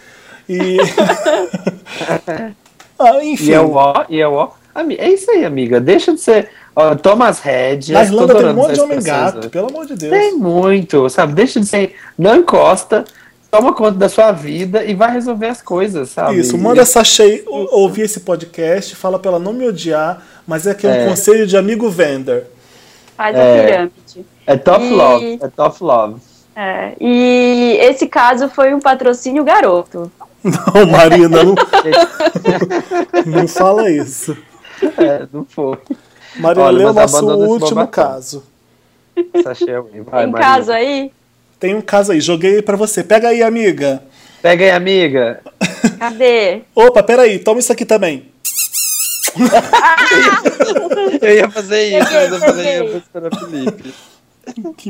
E. 0.49 0.77
ah, 2.99 3.23
enfim. 3.23 3.51
E 3.51 3.53
é 3.53 3.61
o 3.61 3.73
ó, 3.73 4.05
e 4.09 4.19
é 4.19 4.27
o 4.27 4.33
ó. 4.33 4.49
É 4.97 5.09
isso 5.09 5.29
aí, 5.31 5.45
amiga. 5.45 5.79
Deixa 5.79 6.13
de 6.13 6.19
ser. 6.19 6.49
Ó, 6.75 6.95
toma 6.95 7.27
as 7.27 7.39
rédeas. 7.39 7.89
Na 7.89 8.03
Irlanda 8.03 8.35
tem 8.35 8.45
um 8.47 8.53
monte 8.53 8.73
de 8.73 8.81
homem 8.81 9.01
gato, 9.01 9.49
pelo 9.49 9.69
amor 9.69 9.85
de 9.85 9.95
Deus. 9.95 10.11
Tem 10.11 10.33
muito, 10.33 11.07
sabe? 11.09 11.33
Deixa 11.33 11.59
de 11.59 11.67
ser. 11.67 11.95
Não 12.17 12.37
encosta, 12.37 13.05
toma 13.53 13.71
conta 13.73 13.91
da 13.99 14.09
sua 14.09 14.31
vida 14.31 14.83
e 14.83 14.95
vai 14.95 15.11
resolver 15.11 15.45
as 15.47 15.61
coisas, 15.61 16.09
sabe? 16.09 16.39
Isso, 16.39 16.57
manda 16.57 16.81
essa 16.81 17.03
ou- 17.45 17.67
ouvir 17.83 18.01
esse 18.01 18.21
podcast, 18.21 18.95
fala 18.95 19.19
pra 19.19 19.29
ela 19.29 19.39
não 19.39 19.53
me 19.53 19.67
odiar, 19.67 20.23
mas 20.47 20.65
é 20.65 20.73
que 20.73 20.87
é 20.87 20.89
um 20.89 20.93
É. 20.93 21.07
conselho 21.09 21.45
de 21.45 21.55
amigo 21.55 21.87
vender. 21.87 22.47
Faz 23.15 23.35
É. 23.35 23.39
a 23.39 23.63
pirâmide. 23.63 24.25
É 24.47 24.57
tough 24.57 24.81
E- 24.81 24.89
love. 24.89 25.39
É 25.41 25.47
tough 25.47 25.81
love. 25.81 26.19
É, 26.55 26.93
e 26.99 27.77
esse 27.81 28.07
caso 28.07 28.49
foi 28.49 28.73
um 28.73 28.79
patrocínio 28.79 29.43
garoto. 29.43 30.11
Não, 30.43 30.85
Marina, 30.87 31.43
não, 31.43 31.53
não 33.25 33.47
fala 33.47 33.89
isso. 33.89 34.35
É, 34.97 35.27
não 35.31 35.45
foi. 35.45 35.77
Marina, 36.37 36.65
Olha, 36.65 36.77
lê 36.79 36.85
o 36.85 36.93
nosso 36.93 37.25
último 37.25 37.87
caso. 37.87 38.43
Sachê 39.43 39.71
Away. 39.75 40.01
Vai, 40.01 40.23
Tem 40.23 40.31
Marina. 40.31 40.39
caso 40.39 40.71
aí? 40.71 41.11
Tem 41.63 41.73
um 41.73 41.79
caso 41.81 42.11
aí, 42.11 42.19
joguei 42.19 42.61
pra 42.61 42.75
você. 42.75 43.01
Pega 43.05 43.29
aí, 43.29 43.41
amiga. 43.41 44.03
Pega 44.41 44.65
aí, 44.65 44.71
amiga. 44.71 45.39
Cadê? 45.97 46.63
Opa, 46.75 47.01
peraí, 47.01 47.39
toma 47.39 47.61
isso 47.61 47.71
aqui 47.71 47.85
também. 47.85 48.25
Eu 51.21 51.35
ia 51.37 51.49
fazer 51.49 51.85
isso, 51.85 52.05
Peguei, 52.09 52.27
mas 52.29 52.31
eu 52.33 52.39
falei, 52.39 52.79
eu 52.79 52.87
vou 52.89 52.97
esperar 52.97 53.31
o 53.33 53.39
Felipe. 53.39 53.93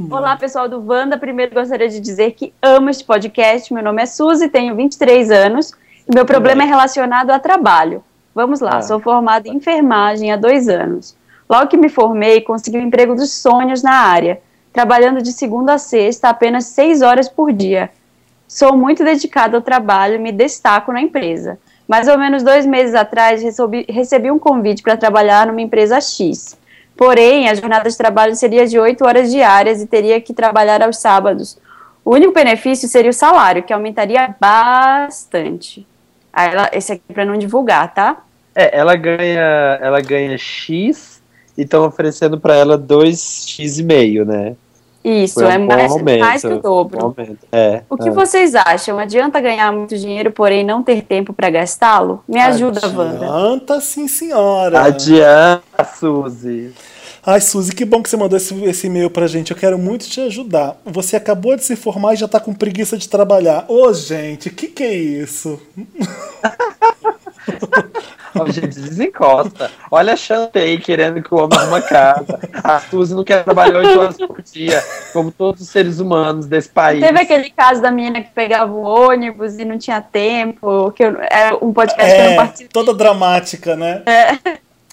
Olá, 0.09 0.35
pessoal 0.35 0.67
do 0.67 0.83
Wanda. 0.83 1.15
Primeiro 1.15 1.53
gostaria 1.53 1.87
de 1.87 1.99
dizer 1.99 2.31
que 2.31 2.51
amo 2.59 2.89
este 2.89 3.03
podcast. 3.03 3.71
Meu 3.71 3.83
nome 3.83 4.01
é 4.01 4.07
Suzy, 4.07 4.49
tenho 4.49 4.75
23 4.75 5.29
anos 5.29 5.73
e 6.11 6.15
meu 6.15 6.25
problema 6.25 6.63
é 6.63 6.65
relacionado 6.65 7.29
a 7.29 7.37
trabalho. 7.37 8.03
Vamos 8.33 8.61
lá, 8.61 8.77
Ah. 8.77 8.81
sou 8.81 8.99
formada 8.99 9.47
em 9.47 9.57
enfermagem 9.57 10.31
há 10.31 10.35
dois 10.35 10.67
anos. 10.67 11.15
Logo 11.47 11.67
que 11.67 11.77
me 11.77 11.87
formei, 11.87 12.41
consegui 12.41 12.79
o 12.79 12.81
emprego 12.81 13.13
dos 13.13 13.31
sonhos 13.31 13.83
na 13.83 13.93
área, 13.93 14.41
trabalhando 14.73 15.21
de 15.21 15.31
segunda 15.31 15.75
a 15.75 15.77
sexta 15.77 16.29
apenas 16.29 16.65
seis 16.65 17.01
horas 17.01 17.29
por 17.29 17.53
dia. 17.53 17.91
Sou 18.47 18.75
muito 18.75 19.03
dedicada 19.03 19.55
ao 19.55 19.61
trabalho 19.61 20.15
e 20.15 20.19
me 20.19 20.31
destaco 20.31 20.91
na 20.91 21.01
empresa. 21.01 21.59
Mais 21.87 22.07
ou 22.07 22.17
menos 22.17 22.43
dois 22.43 22.65
meses 22.65 22.95
atrás, 22.95 23.41
recebi, 23.41 23.85
recebi 23.87 24.31
um 24.31 24.39
convite 24.39 24.81
para 24.81 24.97
trabalhar 24.97 25.47
numa 25.47 25.61
empresa 25.61 26.01
X. 26.01 26.57
Porém, 26.97 27.49
a 27.49 27.53
jornada 27.55 27.89
de 27.89 27.97
trabalho 27.97 28.35
seria 28.35 28.65
de 28.67 28.79
oito 28.79 29.05
horas 29.05 29.31
diárias 29.31 29.81
e 29.81 29.87
teria 29.87 30.19
que 30.19 30.33
trabalhar 30.33 30.81
aos 30.81 30.97
sábados. 30.97 31.57
O 32.05 32.13
único 32.13 32.33
benefício 32.33 32.87
seria 32.87 33.11
o 33.11 33.13
salário, 33.13 33.63
que 33.63 33.73
aumentaria 33.73 34.35
bastante. 34.39 35.85
Ela- 36.35 36.69
esse 36.73 36.93
aqui 36.93 37.03
é 37.09 37.13
para 37.13 37.25
não 37.25 37.37
divulgar, 37.37 37.93
tá? 37.93 38.17
É, 38.55 38.77
ela 38.77 38.95
ganha, 38.95 39.79
ela 39.81 40.01
ganha 40.01 40.37
X 40.37 41.21
e 41.57 41.61
estão 41.61 41.85
oferecendo 41.85 42.39
pra 42.39 42.55
ela 42.55 42.77
2x 42.77 43.79
e 43.79 43.83
meio, 43.83 44.25
né? 44.25 44.55
Isso, 45.03 45.43
um 45.43 45.49
é 45.49 45.57
mais, 45.57 45.91
aumento, 45.91 46.19
mais 46.19 46.41
que 46.41 46.47
o 46.47 46.61
dobro. 46.61 47.05
Aumento. 47.05 47.39
É. 47.51 47.81
O 47.89 47.97
que 47.97 48.07
é. 48.07 48.11
vocês 48.11 48.55
acham? 48.55 48.97
Adianta 48.97 49.41
ganhar 49.41 49.71
muito 49.71 49.97
dinheiro, 49.97 50.31
porém 50.31 50.63
não 50.63 50.81
ter 50.81 51.01
tempo 51.01 51.33
para 51.33 51.49
gastá-lo? 51.49 52.23
Me 52.27 52.39
ajuda, 52.39 52.79
Wanda. 52.87 53.25
Adianta 53.25 53.81
sim, 53.81 54.07
senhora. 54.07 54.83
Adianta, 54.83 55.83
Suzy. 55.99 56.73
Ai, 57.25 57.39
Suzy, 57.39 57.73
que 57.73 57.85
bom 57.85 58.03
que 58.03 58.09
você 58.09 58.17
mandou 58.17 58.35
esse, 58.35 58.53
esse 58.65 58.87
e-mail 58.87 59.09
pra 59.09 59.27
gente. 59.27 59.51
Eu 59.51 59.57
quero 59.57 59.77
muito 59.77 60.09
te 60.09 60.19
ajudar. 60.21 60.77
Você 60.85 61.15
acabou 61.15 61.55
de 61.55 61.63
se 61.63 61.75
formar 61.75 62.13
e 62.13 62.17
já 62.17 62.27
tá 62.27 62.39
com 62.39 62.53
preguiça 62.53 62.97
de 62.97 63.07
trabalhar. 63.07 63.65
Ô, 63.69 63.93
gente, 63.93 64.49
que 64.49 64.67
que 64.67 64.83
é 64.83 64.93
isso? 64.93 65.59
Ó, 68.35 68.45
gente, 68.49 68.79
desencosta. 68.79 69.69
Olha 69.91 70.13
a 70.13 70.15
Chantei 70.17 70.79
querendo 70.79 71.21
que 71.21 71.33
o 71.33 71.37
homem 71.37 71.57
arruma 71.57 71.81
casa. 71.81 72.39
A 72.63 72.79
Suzy 72.79 73.13
não 73.13 73.23
quer 73.23 73.43
trabalhar 73.43 73.77
8 73.79 73.99
horas 73.99 74.17
por 74.17 74.41
dia, 74.41 74.83
como 75.11 75.31
todos 75.31 75.61
os 75.61 75.69
seres 75.69 75.99
humanos 75.99 76.47
desse 76.47 76.69
país. 76.69 76.99
Teve 76.99 77.19
aquele 77.19 77.51
caso 77.51 77.79
da 77.81 77.91
menina 77.91 78.21
que 78.21 78.31
pegava 78.31 78.71
o 78.71 78.81
ônibus 78.81 79.59
e 79.59 79.65
não 79.65 79.77
tinha 79.77 80.01
tempo, 80.01 80.91
que 80.93 81.03
eu, 81.03 81.15
era 81.29 81.55
um 81.63 81.71
podcast 81.71 82.11
que 82.15 82.19
eu 82.21 82.25
não 82.25 82.31
É, 82.31 82.35
participei. 82.35 82.69
toda 82.73 82.93
dramática, 82.93 83.75
né? 83.75 84.01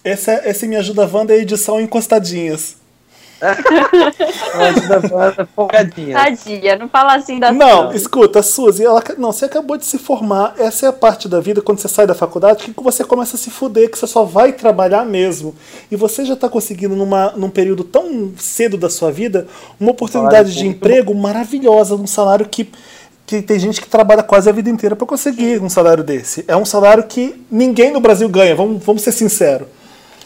Esse, 0.05 0.31
é, 0.31 0.51
esse 0.51 0.67
Me 0.67 0.77
Ajuda 0.77 1.09
Wanda 1.11 1.33
é 1.35 1.39
edição 1.39 1.81
encostadinhas. 1.81 2.77
Folgadinha. 5.55 6.15
Tadinha, 6.15 6.77
não 6.77 6.89
fala 6.89 7.15
assim 7.15 7.39
da 7.39 7.53
Não, 7.53 7.87
Suzy. 7.87 7.97
escuta, 7.97 8.43
Suzy, 8.43 8.85
ela, 8.85 9.03
não, 9.19 9.33
você 9.33 9.47
acabou 9.47 9.77
de 9.77 9.87
se 9.87 9.99
formar. 9.99 10.55
Essa 10.59 10.87
é 10.87 10.89
a 10.89 10.93
parte 10.93 11.29
da 11.29 11.41
vida, 11.41 11.63
quando 11.63 11.79
você 11.79 11.89
sai 11.89 12.07
da 12.07 12.15
faculdade, 12.15 12.65
que 12.65 12.83
você 12.83 13.05
começa 13.05 13.37
a 13.37 13.39
se 13.39 13.51
fuder, 13.51 13.91
que 13.91 13.99
você 13.99 14.07
só 14.07 14.25
vai 14.25 14.53
trabalhar 14.53 15.05
mesmo. 15.05 15.55
E 15.91 15.97
você 15.97 16.25
já 16.25 16.35
está 16.35 16.49
conseguindo, 16.49 16.95
numa, 16.95 17.33
num 17.37 17.51
período 17.51 17.85
tão 17.85 18.33
cedo 18.37 18.77
da 18.77 18.91
sua 18.91 19.11
vida, 19.11 19.47
uma 19.79 19.93
oportunidade 19.93 20.55
de 20.55 20.67
emprego 20.67 21.15
maravilhosa, 21.15 21.95
um 21.95 22.07
salário 22.07 22.47
que, 22.49 22.71
que 23.27 23.43
tem 23.43 23.59
gente 23.59 23.81
que 23.81 23.89
trabalha 23.89 24.23
quase 24.23 24.49
a 24.49 24.53
vida 24.53 24.69
inteira 24.69 24.95
para 24.95 25.07
conseguir 25.07 25.63
um 25.63 25.69
salário 25.69 26.05
desse. 26.05 26.45
É 26.47 26.57
um 26.57 26.65
salário 26.65 27.05
que 27.05 27.43
ninguém 27.51 27.91
no 27.91 28.01
Brasil 28.01 28.29
ganha, 28.29 28.55
vamos, 28.55 28.85
vamos 28.85 29.03
ser 29.03 29.13
sinceros. 29.13 29.67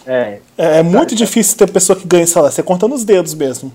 É. 0.07 0.39
É, 0.57 0.79
é 0.79 0.83
muito 0.83 1.15
difícil 1.15 1.57
ter 1.57 1.71
pessoa 1.71 1.99
que 1.99 2.07
ganha 2.07 2.25
esse 2.25 2.33
salário, 2.33 2.55
você 2.55 2.63
conta 2.63 2.87
nos 2.89 3.05
dedos 3.05 3.35
mesmo. 3.35 3.73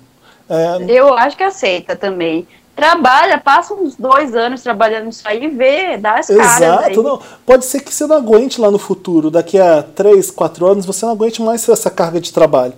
É, 0.50 0.86
Eu 0.88 1.14
acho 1.14 1.38
que 1.38 1.44
aceita 1.44 1.96
também. 1.96 2.48
Trabalha, 2.76 3.38
passa 3.38 3.74
uns 3.74 3.96
dois 3.96 4.34
anos 4.34 4.64
trabalhando 4.64 5.08
nisso 5.08 5.24
aí 5.26 5.44
e 5.44 5.48
vê, 5.50 5.98
dá 5.98 6.20
as 6.20 6.28
caras. 6.28 6.62
aí. 6.62 6.92
Exato, 6.94 7.04
não. 7.04 7.22
Pode 7.46 7.66
ser 7.66 7.82
que 7.82 7.94
você 7.94 8.08
não 8.08 8.16
aguente 8.16 8.62
lá 8.62 8.72
no 8.72 8.80
futuro, 8.80 9.30
daqui 9.30 9.60
a 9.60 9.84
3, 9.84 10.32
4 10.32 10.66
anos, 10.66 10.86
você 10.86 11.06
não 11.06 11.12
aguente 11.12 11.42
mais 11.42 11.68
essa 11.68 11.90
carga 11.90 12.22
de 12.22 12.32
trabalho. 12.32 12.74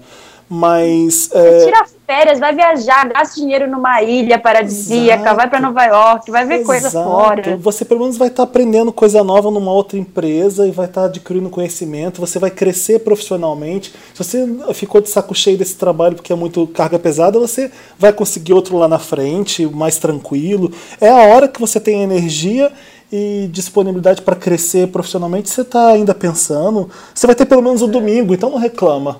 Mas. 0.49 1.29
é, 1.31 1.65
Tira 1.65 1.85
férias, 2.11 2.39
vai 2.39 2.53
viajar, 2.53 3.07
gasta 3.07 3.39
dinheiro 3.39 3.71
numa 3.71 4.01
ilha 4.01 4.37
paradisíaca, 4.37 5.21
Exato. 5.21 5.35
vai 5.37 5.49
pra 5.49 5.61
Nova 5.61 5.85
York, 5.85 6.29
vai 6.29 6.45
ver 6.45 6.63
coisa 6.65 6.87
exato. 6.87 7.09
fora. 7.09 7.55
Você 7.57 7.85
pelo 7.85 8.01
menos 8.01 8.17
vai 8.17 8.27
estar 8.27 8.43
aprendendo 8.43 8.91
coisa 8.91 9.23
nova 9.23 9.49
numa 9.49 9.71
outra 9.71 9.97
empresa 9.97 10.67
e 10.67 10.71
vai 10.71 10.87
estar 10.87 11.05
adquirindo 11.05 11.49
conhecimento, 11.49 12.19
você 12.19 12.37
vai 12.37 12.51
crescer 12.51 12.99
profissionalmente. 12.99 13.93
Se 14.13 14.23
você 14.23 14.45
ficou 14.73 14.99
de 14.99 15.09
saco 15.09 15.33
cheio 15.33 15.57
desse 15.57 15.77
trabalho 15.77 16.15
porque 16.15 16.33
é 16.33 16.35
muito 16.35 16.67
carga 16.67 16.99
pesada, 16.99 17.39
você 17.39 17.71
vai 17.97 18.11
conseguir 18.11 18.51
outro 18.51 18.77
lá 18.77 18.89
na 18.89 18.99
frente, 18.99 19.65
mais 19.65 19.97
tranquilo. 19.97 20.69
É 20.99 21.07
a 21.07 21.33
hora 21.33 21.47
que 21.47 21.61
você 21.61 21.79
tem 21.79 22.03
energia 22.03 22.69
e 23.11 23.49
disponibilidade 23.51 24.21
para 24.21 24.35
crescer 24.35 24.87
profissionalmente, 24.87 25.49
você 25.49 25.61
está 25.61 25.87
ainda 25.89 26.13
pensando. 26.15 26.89
Você 27.13 27.27
vai 27.27 27.35
ter 27.35 27.45
pelo 27.45 27.61
menos 27.61 27.81
o 27.81 27.87
domingo, 27.87 28.33
então 28.33 28.49
não 28.49 28.57
reclama. 28.57 29.19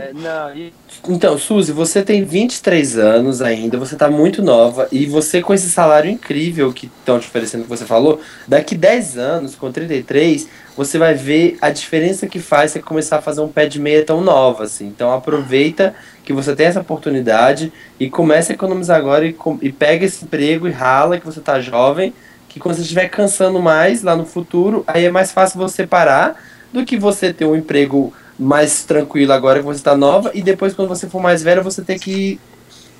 É, 0.00 0.12
não, 0.12 0.54
e- 0.56 0.72
Então, 1.08 1.38
Suzy, 1.38 1.72
você 1.72 2.02
tem 2.02 2.24
23 2.24 2.98
anos 2.98 3.40
ainda, 3.40 3.78
você 3.78 3.96
tá 3.96 4.10
muito 4.10 4.42
nova, 4.42 4.86
e 4.92 5.06
você 5.06 5.40
com 5.40 5.54
esse 5.54 5.70
salário 5.70 6.10
incrível 6.10 6.72
que 6.72 6.86
estão 6.86 7.18
te 7.18 7.26
oferecendo, 7.26 7.62
que 7.62 7.68
você 7.68 7.86
falou, 7.86 8.20
daqui 8.46 8.74
10 8.74 9.16
anos, 9.16 9.54
com 9.54 9.72
33, 9.72 10.46
você 10.76 10.98
vai 10.98 11.14
ver 11.14 11.56
a 11.60 11.70
diferença 11.70 12.26
que 12.26 12.38
faz 12.38 12.72
você 12.72 12.80
começar 12.80 13.16
a 13.16 13.22
fazer 13.22 13.40
um 13.40 13.48
pé 13.48 13.66
de 13.66 13.80
meia 13.80 14.04
tão 14.04 14.20
nova, 14.20 14.64
assim. 14.64 14.86
Então 14.86 15.12
aproveita 15.12 15.94
que 16.24 16.32
você 16.32 16.54
tem 16.54 16.66
essa 16.66 16.80
oportunidade 16.80 17.72
e 17.98 18.10
comece 18.10 18.52
a 18.52 18.54
economizar 18.54 18.96
agora 18.98 19.26
e, 19.26 19.34
e 19.62 19.72
pega 19.72 20.04
esse 20.04 20.24
emprego 20.24 20.68
e 20.68 20.70
rala 20.70 21.18
que 21.18 21.26
você 21.26 21.40
tá 21.40 21.60
jovem, 21.60 22.12
que 22.50 22.58
quando 22.58 22.74
você 22.74 22.82
estiver 22.82 23.08
cansando 23.08 23.62
mais 23.62 24.02
lá 24.02 24.14
no 24.16 24.26
futuro, 24.26 24.82
aí 24.86 25.04
é 25.06 25.10
mais 25.10 25.30
fácil 25.30 25.58
você 25.58 25.86
parar 25.86 26.34
do 26.72 26.84
que 26.84 26.98
você 26.98 27.32
ter 27.32 27.46
um 27.46 27.54
emprego 27.54 28.12
mais 28.38 28.82
tranquilo 28.82 29.32
agora 29.32 29.60
que 29.60 29.64
você 29.64 29.82
tá 29.82 29.96
nova 29.96 30.32
e 30.34 30.42
depois 30.42 30.74
quando 30.74 30.88
você 30.88 31.08
for 31.08 31.22
mais 31.22 31.42
velha 31.42 31.62
você 31.62 31.80
ter 31.80 31.98
que 31.98 32.40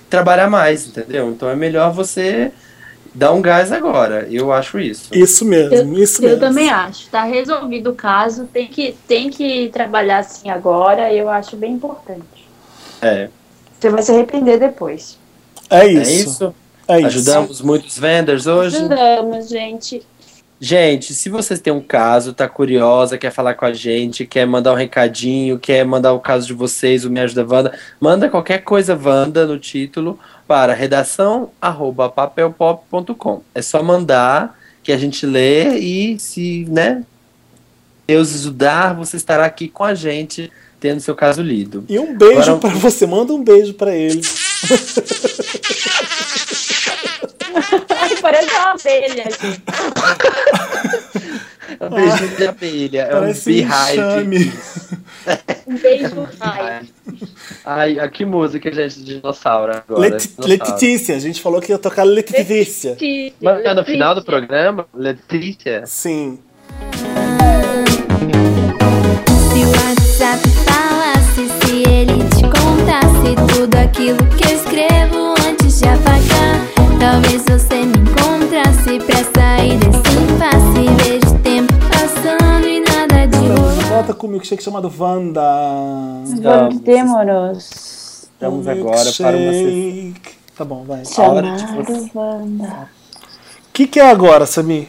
trabalhar 0.09 0.49
mais, 0.49 0.87
entendeu? 0.87 1.31
Então 1.31 1.49
é 1.51 1.57
melhor 1.57 1.93
você 1.93 2.53
dar 3.13 3.33
um 3.33 3.43
gás 3.43 3.73
agora. 3.73 4.29
Eu 4.31 4.53
acho 4.53 4.79
isso. 4.79 5.11
Isso 5.13 5.45
mesmo, 5.45 5.99
isso 5.99 6.23
Eu 6.23 6.29
mesmo. 6.31 6.41
também 6.41 6.71
acho. 6.71 7.09
Tá 7.11 7.25
resolvido 7.25 7.91
o 7.91 7.95
caso, 7.95 8.45
tem 8.53 8.69
que, 8.69 8.95
tem 9.09 9.31
que 9.31 9.69
trabalhar 9.73 10.19
assim 10.19 10.49
agora, 10.49 11.13
eu 11.13 11.29
acho 11.29 11.57
bem 11.57 11.73
importante. 11.73 12.49
É, 13.03 13.29
Você 13.81 13.89
vai 13.91 14.03
se 14.03 14.13
arrepender 14.13 14.61
depois. 14.61 15.19
É 15.69 15.87
isso. 15.87 16.11
É 16.11 16.15
isso. 16.15 16.55
Ajudamos 16.91 17.61
muitos 17.61 17.99
vendors 17.99 18.47
hoje. 18.47 18.77
Ajudamos, 18.77 19.49
gente. 19.49 20.03
Gente, 20.63 21.15
se 21.15 21.31
vocês 21.31 21.59
têm 21.59 21.73
um 21.73 21.81
caso, 21.81 22.35
tá 22.35 22.47
curiosa, 22.47 23.17
quer 23.17 23.31
falar 23.33 23.55
com 23.55 23.65
a 23.65 23.73
gente, 23.73 24.27
quer 24.27 24.47
mandar 24.47 24.73
um 24.73 24.77
recadinho, 24.77 25.59
quer 25.59 25.87
mandar 25.87 26.13
o 26.13 26.21
caso 26.21 26.47
de 26.47 26.53
vocês, 26.53 27.03
o 27.07 27.11
Me 27.11 27.19
Ajuda 27.19 27.47
Wanda, 27.49 27.79
manda 27.99 28.29
qualquer 28.29 28.59
coisa 28.59 28.95
Wanda 28.95 29.47
no 29.47 29.59
título 29.59 30.19
para 30.47 30.75
redação 30.75 31.49
arroba 31.63 32.11
papelpop.com. 32.11 33.41
É 33.55 33.63
só 33.63 33.83
mandar 33.83 34.55
que 34.83 34.93
a 34.93 34.99
gente 34.99 35.25
lê 35.25 35.79
e 35.79 36.19
se, 36.19 36.67
né, 36.69 37.05
Deus 38.07 38.35
ajudar, 38.35 38.95
você 38.95 39.17
estará 39.17 39.47
aqui 39.47 39.67
com 39.67 39.85
a 39.85 39.95
gente 39.95 40.53
tendo 40.79 41.01
seu 41.01 41.15
caso 41.15 41.41
lido. 41.43 41.87
E 41.89 41.99
um 41.99 42.19
beijo 42.19 42.53
Agora- 42.53 42.59
pra 42.59 42.71
você. 42.71 43.07
Manda 43.07 43.33
um 43.33 43.43
beijo 43.43 43.73
pra 43.75 43.95
ele. 43.95 44.21
Ai, 48.01 48.17
parece 48.21 48.49
uma 48.55 48.71
abelha, 48.73 49.25
gente. 49.25 49.63
É 51.81 51.85
um 51.87 51.91
beijinho 51.91 52.37
de 52.37 52.47
abelha, 52.47 53.01
é 53.03 53.15
um 53.17 53.19
um 53.31 53.33
beehive. 53.33 53.63
enxame. 53.63 54.53
Um 55.67 55.77
beijo. 55.77 56.29
Ai. 56.41 56.81
Ai, 57.65 58.09
que 58.11 58.25
música, 58.25 58.73
gente, 58.73 58.99
de 59.01 59.15
dinossauro 59.17 59.73
agora. 59.73 60.01
Leti- 60.01 60.29
dinossauro. 60.29 60.49
Letícia, 60.73 61.15
a 61.17 61.19
gente 61.19 61.41
falou 61.41 61.61
que 61.61 61.71
ia 61.73 61.79
tocar 61.79 62.05
Letícia. 62.05 62.97
Mas 63.41 63.65
é 63.65 63.75
no 63.75 63.85
final 63.85 64.15
do 64.15 64.25
programa, 64.25 64.87
Letícia. 64.95 65.85
Sim. 65.87 66.39
Se 69.51 69.65
o 69.65 69.69
WhatsApp 69.69 70.49
falasse, 70.65 71.49
se 71.67 71.83
ele 71.89 72.19
te 72.35 72.43
contasse 72.43 73.55
tudo 73.55 73.77
aquilo 73.77 74.19
que 74.37 74.45
eu 74.51 74.57
escrevo 74.57 75.35
antes 75.47 75.79
de 75.81 75.89
apagar, 75.89 76.80
talvez 77.01 77.43
você 77.49 77.77
me 77.87 77.97
encontrasse 77.99 78.99
pra 79.07 79.25
sair 79.35 79.79
desse 79.79 80.17
impasse. 80.19 81.05
Vejo 81.05 81.35
o 81.35 81.39
tempo 81.39 81.73
passando 81.89 82.69
e 82.69 82.81
nada 82.81 83.27
de 83.27 83.37
Estamos 83.37 83.75
de 83.75 83.81
rolar. 83.81 83.89
volta 83.89 84.15
com 84.15 84.27
o 84.27 84.31
milkshake 84.31 84.63
chamado 84.63 84.93
Wanda. 84.99 85.43
Voltemos. 86.43 88.29
Estamos 88.33 88.69
agora 88.69 89.13
para 89.19 89.37
uma. 89.37 90.15
Tá 90.57 90.65
bom, 90.65 90.85
vai. 90.85 91.05
Chamado 91.07 92.11
Wanda. 92.15 92.89
O 93.69 93.73
que, 93.73 93.87
que 93.87 93.99
é 93.99 94.11
agora, 94.11 94.45
Samir? 94.45 94.89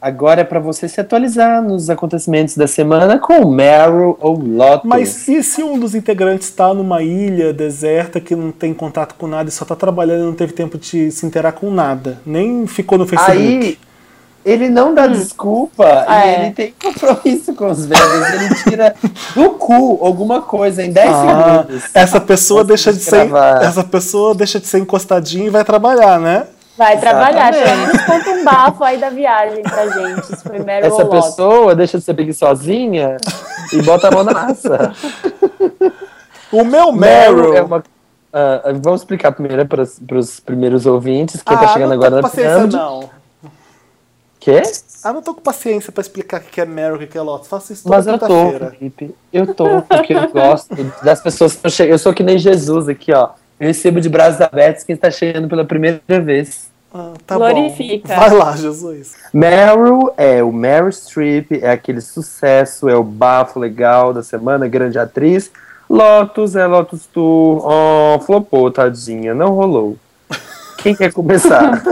Agora 0.00 0.42
é 0.42 0.44
para 0.44 0.60
você 0.60 0.88
se 0.88 1.00
atualizar 1.00 1.62
nos 1.62 1.88
acontecimentos 1.88 2.56
da 2.56 2.66
semana 2.66 3.18
com 3.18 3.46
Meryl 3.50 4.16
ou 4.20 4.38
Lotus. 4.38 4.88
Mas 4.88 5.26
e 5.26 5.42
se 5.42 5.62
um 5.62 5.78
dos 5.78 5.94
integrantes 5.94 6.48
está 6.48 6.72
numa 6.74 7.02
ilha 7.02 7.52
deserta 7.52 8.20
que 8.20 8.36
não 8.36 8.52
tem 8.52 8.74
contato 8.74 9.14
com 9.16 9.26
nada 9.26 9.48
e 9.48 9.52
só 9.52 9.64
tá 9.64 9.74
trabalhando 9.74 10.22
e 10.22 10.26
não 10.26 10.34
teve 10.34 10.52
tempo 10.52 10.76
de 10.78 11.10
se 11.10 11.24
interar 11.24 11.54
com 11.54 11.70
nada? 11.70 12.18
Nem 12.26 12.66
ficou 12.66 12.98
no 12.98 13.06
Facebook. 13.06 13.32
aí 13.40 13.78
ele 14.44 14.68
não 14.68 14.94
dá 14.94 15.08
desculpa 15.08 16.04
Ah, 16.06 16.24
e 16.24 16.28
é. 16.30 16.44
ele 16.44 16.50
tem 16.54 16.74
compromisso 16.80 17.52
com 17.54 17.66
os 17.68 17.84
vendas. 17.86 18.32
Ele 18.34 18.54
tira 18.62 18.94
do 19.34 19.50
cu 19.50 19.98
alguma 20.02 20.40
coisa 20.42 20.84
em 20.84 20.92
10 20.92 21.08
Ah, 21.10 21.64
segundos. 21.66 21.84
essa 21.94 22.20
pessoa 22.20 22.62
deixa 22.62 22.92
de 22.92 22.98
de 23.00 23.04
ser 23.04 23.28
essa 23.62 23.82
pessoa 23.82 24.34
deixa 24.36 24.60
de 24.60 24.66
ser 24.68 24.78
encostadinha 24.78 25.46
e 25.46 25.50
vai 25.50 25.64
trabalhar, 25.64 26.20
né? 26.20 26.44
Vai 26.76 27.00
trabalhar, 27.00 27.54
Exatamente. 27.54 27.86
menos 27.86 28.02
conta 28.04 28.30
um 28.30 28.44
bafo 28.44 28.84
aí 28.84 28.98
da 28.98 29.08
viagem 29.08 29.62
pra 29.62 29.88
gente. 29.88 30.32
Isso 30.32 30.42
foi 30.42 30.58
Meryl 30.58 30.86
Essa 30.86 31.06
pessoa 31.06 31.74
deixa 31.74 31.98
de 31.98 32.04
ser 32.04 32.14
preguiçosinha 32.14 33.16
e 33.72 33.80
bota 33.82 34.08
a 34.08 34.10
mão 34.10 34.22
na 34.22 34.32
massa. 34.32 34.92
O 36.52 36.64
meu 36.64 36.92
Meryl 36.92 37.36
Meryl 37.36 37.54
é 37.54 37.62
uma. 37.62 37.82
ah, 38.32 38.62
vamos 38.82 39.00
explicar 39.00 39.32
primeiro 39.32 39.66
para 39.66 39.82
os 39.82 40.40
primeiros 40.40 40.86
ouvintes, 40.86 41.42
quem 41.42 41.56
ah, 41.56 41.60
tá 41.60 41.68
chegando 41.68 41.90
não 41.90 41.96
agora 41.96 42.10
tô 42.10 42.16
com 42.16 42.22
na 42.22 42.28
paciência 42.28 42.54
pirâmide. 42.54 42.76
não. 42.76 43.10
Quê? 44.38 44.62
Ah, 45.02 45.12
não 45.12 45.22
tô 45.22 45.34
com 45.34 45.40
paciência 45.40 45.90
pra 45.90 46.00
explicar 46.00 46.40
o 46.40 46.44
que 46.44 46.60
é 46.60 46.64
Meryl 46.64 47.00
e 47.02 47.04
o 47.04 47.08
que 47.08 47.18
é 47.18 47.22
Lotus. 47.22 47.48
Faço 47.48 47.72
isso 47.72 47.82
toda 47.84 47.96
Mas 47.96 48.06
eu 48.06 48.18
tô. 48.18 48.70
Felipe. 48.70 49.14
Eu 49.32 49.54
tô, 49.54 49.82
porque 49.82 50.12
eu 50.12 50.28
gosto 50.30 50.74
das 51.02 51.20
pessoas 51.20 51.52
que 51.52 51.58
estão 51.58 51.70
chegando. 51.70 51.92
Eu 51.94 51.98
sou 51.98 52.14
que 52.14 52.22
nem 52.22 52.38
Jesus 52.38 52.88
aqui, 52.88 53.12
ó. 53.12 53.30
Eu 53.58 53.68
recebo 53.68 54.00
de 54.00 54.08
braços 54.08 54.40
abertos 54.40 54.84
quem 54.84 54.94
está 54.94 55.10
chegando 55.10 55.48
pela 55.48 55.64
primeira 55.64 56.00
vez. 56.22 56.68
Ah, 56.92 57.12
tá 57.26 57.36
Glorifica. 57.36 58.08
bom. 58.08 58.20
Vai 58.20 58.30
lá, 58.30 58.56
Jesus. 58.56 59.14
Meryl 59.32 60.12
é 60.16 60.42
o 60.42 60.52
Meryl 60.52 60.90
Streep, 60.92 61.52
é 61.62 61.70
aquele 61.70 62.00
sucesso, 62.00 62.88
é 62.88 62.96
o 62.96 63.02
bafo 63.02 63.58
legal 63.58 64.12
da 64.12 64.22
semana, 64.22 64.66
grande 64.68 64.98
atriz. 64.98 65.50
Lotus 65.88 66.56
é 66.56 66.66
Lotus 66.66 67.06
Tour. 67.06 67.62
Oh, 67.64 68.18
flopou, 68.20 68.70
tadinha, 68.70 69.34
não 69.34 69.50
rolou. 69.50 69.96
Quem 70.78 70.94
quer 70.94 71.12
começar? 71.12 71.82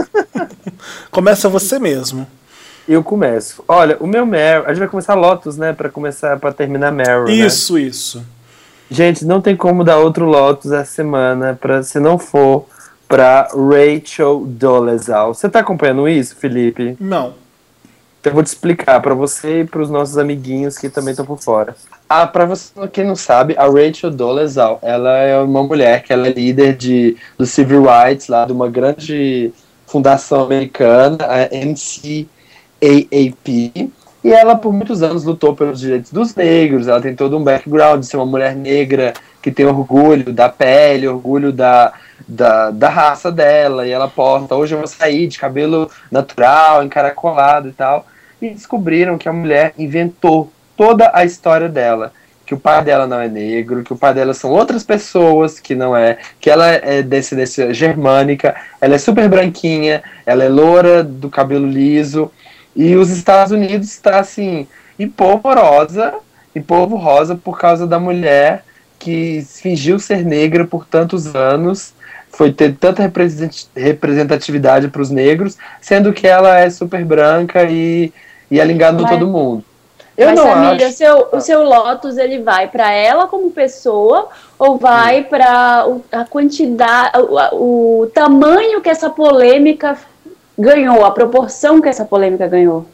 Começa 1.11 1.49
você 1.49 1.79
mesmo. 1.79 2.27
Eu 2.87 3.03
começo. 3.03 3.63
Olha, 3.67 3.97
o 3.99 4.05
meu 4.07 4.25
Meryl. 4.25 4.65
A 4.65 4.69
gente 4.69 4.79
vai 4.79 4.87
começar 4.87 5.15
Lotus, 5.15 5.57
né? 5.57 5.73
Pra 5.73 5.89
começar, 5.89 6.37
para 6.39 6.51
terminar 6.53 6.91
Meryl. 6.91 7.25
né? 7.25 7.31
Isso, 7.33 7.77
isso. 7.79 8.23
Gente, 8.89 9.25
não 9.25 9.41
tem 9.41 9.55
como 9.55 9.83
dar 9.83 9.97
outro 9.97 10.25
Lotus 10.25 10.71
essa 10.71 10.91
semana 10.91 11.57
pra, 11.59 11.81
se 11.81 11.99
não 11.99 12.17
for 12.17 12.65
pra 13.07 13.47
Rachel 13.51 14.43
Dolezal. 14.45 15.33
Você 15.33 15.49
tá 15.49 15.59
acompanhando 15.59 16.07
isso, 16.07 16.35
Felipe? 16.35 16.95
Não. 16.99 17.33
Então 18.19 18.31
eu 18.31 18.35
vou 18.35 18.43
te 18.43 18.47
explicar 18.47 18.99
pra 19.01 19.13
você 19.13 19.61
e 19.61 19.65
pros 19.65 19.89
nossos 19.89 20.17
amiguinhos 20.17 20.77
que 20.77 20.89
também 20.89 21.11
estão 21.11 21.25
por 21.25 21.37
fora. 21.37 21.75
Ah, 22.09 22.25
pra 22.25 22.45
você 22.45 22.71
quem 22.91 23.05
não 23.05 23.15
sabe, 23.15 23.55
a 23.57 23.65
Rachel 23.65 24.09
Dolezal, 24.11 24.79
ela 24.81 25.15
é 25.17 25.39
uma 25.39 25.63
mulher 25.63 26.01
que 26.03 26.11
ela 26.11 26.27
é 26.27 26.31
líder 26.31 26.75
de, 26.75 27.17
do 27.37 27.45
Civil 27.45 27.83
Rights, 27.83 28.27
lá 28.27 28.45
de 28.45 28.51
uma 28.51 28.69
grande 28.69 29.53
fundação 29.85 30.43
americana, 30.43 31.17
a 31.23 31.49
NCAAP. 31.55 32.27
E 34.25 34.33
ela, 34.33 34.55
por 34.55 34.73
muitos 34.73 35.03
anos, 35.03 35.23
lutou 35.23 35.55
pelos 35.55 35.79
direitos 35.79 36.11
dos 36.11 36.33
negros. 36.33 36.87
Ela 36.87 36.99
tem 36.99 37.15
todo 37.15 37.37
um 37.37 37.43
background 37.43 37.99
de 37.99 38.07
ser 38.07 38.17
uma 38.17 38.25
mulher 38.25 38.55
negra 38.55 39.13
que 39.39 39.51
tem 39.51 39.67
orgulho 39.67 40.33
da 40.33 40.49
pele, 40.49 41.07
orgulho 41.07 41.51
da, 41.51 41.93
da, 42.27 42.71
da 42.71 42.89
raça 42.89 43.31
dela. 43.31 43.85
E 43.85 43.91
ela 43.91 44.07
porta, 44.07 44.55
hoje 44.55 44.73
eu 44.73 44.79
vou 44.79 44.87
sair 44.87 45.27
de 45.27 45.37
cabelo 45.37 45.91
natural, 46.11 46.83
encaracolado 46.83 47.69
e 47.69 47.71
tal. 47.71 48.07
E 48.41 48.49
descobriram 48.49 49.15
que 49.15 49.29
a 49.29 49.33
mulher 49.33 49.75
inventou 49.77 50.51
toda 50.75 51.11
a 51.13 51.23
história 51.23 51.69
dela. 51.69 52.11
Que 52.47 52.55
o 52.55 52.59
pai 52.59 52.83
dela 52.83 53.05
não 53.05 53.19
é 53.19 53.27
negro, 53.27 53.83
que 53.83 53.93
o 53.93 53.95
pai 53.95 54.15
dela 54.15 54.33
são 54.33 54.49
outras 54.49 54.83
pessoas 54.83 55.59
que 55.59 55.75
não 55.75 55.95
é, 55.95 56.17
que 56.39 56.49
ela 56.49 56.67
é 56.67 57.03
descendência 57.03 57.71
germânica, 57.75 58.55
ela 58.81 58.95
é 58.95 58.97
super 58.99 59.29
branquinha, 59.29 60.01
ela 60.25 60.43
é 60.43 60.49
loura, 60.49 61.03
do 61.03 61.29
cabelo 61.29 61.67
liso, 61.67 62.31
e 62.75 62.95
os 62.95 63.09
Estados 63.09 63.51
Unidos 63.51 63.87
está 63.89 64.19
assim, 64.19 64.67
em 64.99 65.07
polvorosa, 65.09 66.13
em 66.55 66.61
polvo 66.61 66.95
rosa 66.95 67.35
por 67.35 67.57
causa 67.59 67.85
da 67.87 67.99
mulher 67.99 68.63
que 68.99 69.45
fingiu 69.47 69.99
ser 69.99 70.23
negra 70.25 70.65
por 70.65 70.85
tantos 70.85 71.35
anos, 71.35 71.93
foi 72.31 72.51
ter 72.51 72.75
tanta 72.75 73.01
represent- 73.03 73.67
representatividade 73.75 74.87
para 74.87 75.01
os 75.01 75.09
negros, 75.09 75.57
sendo 75.81 76.11
que 76.13 76.27
ela 76.27 76.57
é 76.59 76.69
super 76.69 77.03
branca 77.05 77.63
e, 77.63 78.11
e 78.49 78.59
ela 78.59 78.71
enganou 78.71 79.01
Mas- 79.03 79.11
todo 79.11 79.27
mundo. 79.27 79.63
Eu 80.17 80.27
Mas, 80.27 80.35
não 80.39 80.43
Samira, 80.45 80.83
o 80.83 80.87
acho. 80.87 80.95
seu, 80.97 81.27
o 81.33 81.41
seu 81.41 81.63
Lotus, 81.63 82.17
ele 82.17 82.39
vai 82.39 82.69
pra 82.69 82.89
ela 82.89 83.27
como 83.27 83.51
pessoa 83.51 84.29
ou 84.57 84.77
vai 84.77 85.25
pra 85.25 85.85
o- 85.85 86.01
a 86.09 86.23
quantidade, 86.23 87.17
o, 87.19 88.01
o 88.03 88.07
tamanho 88.07 88.79
que 88.79 88.87
essa 88.89 89.09
polêmica 89.09 89.97
ganhou, 90.57 91.05
a 91.05 91.11
proporção 91.11 91.81
que 91.81 91.89
essa 91.89 92.05
polêmica 92.05 92.47
ganhou? 92.47 92.85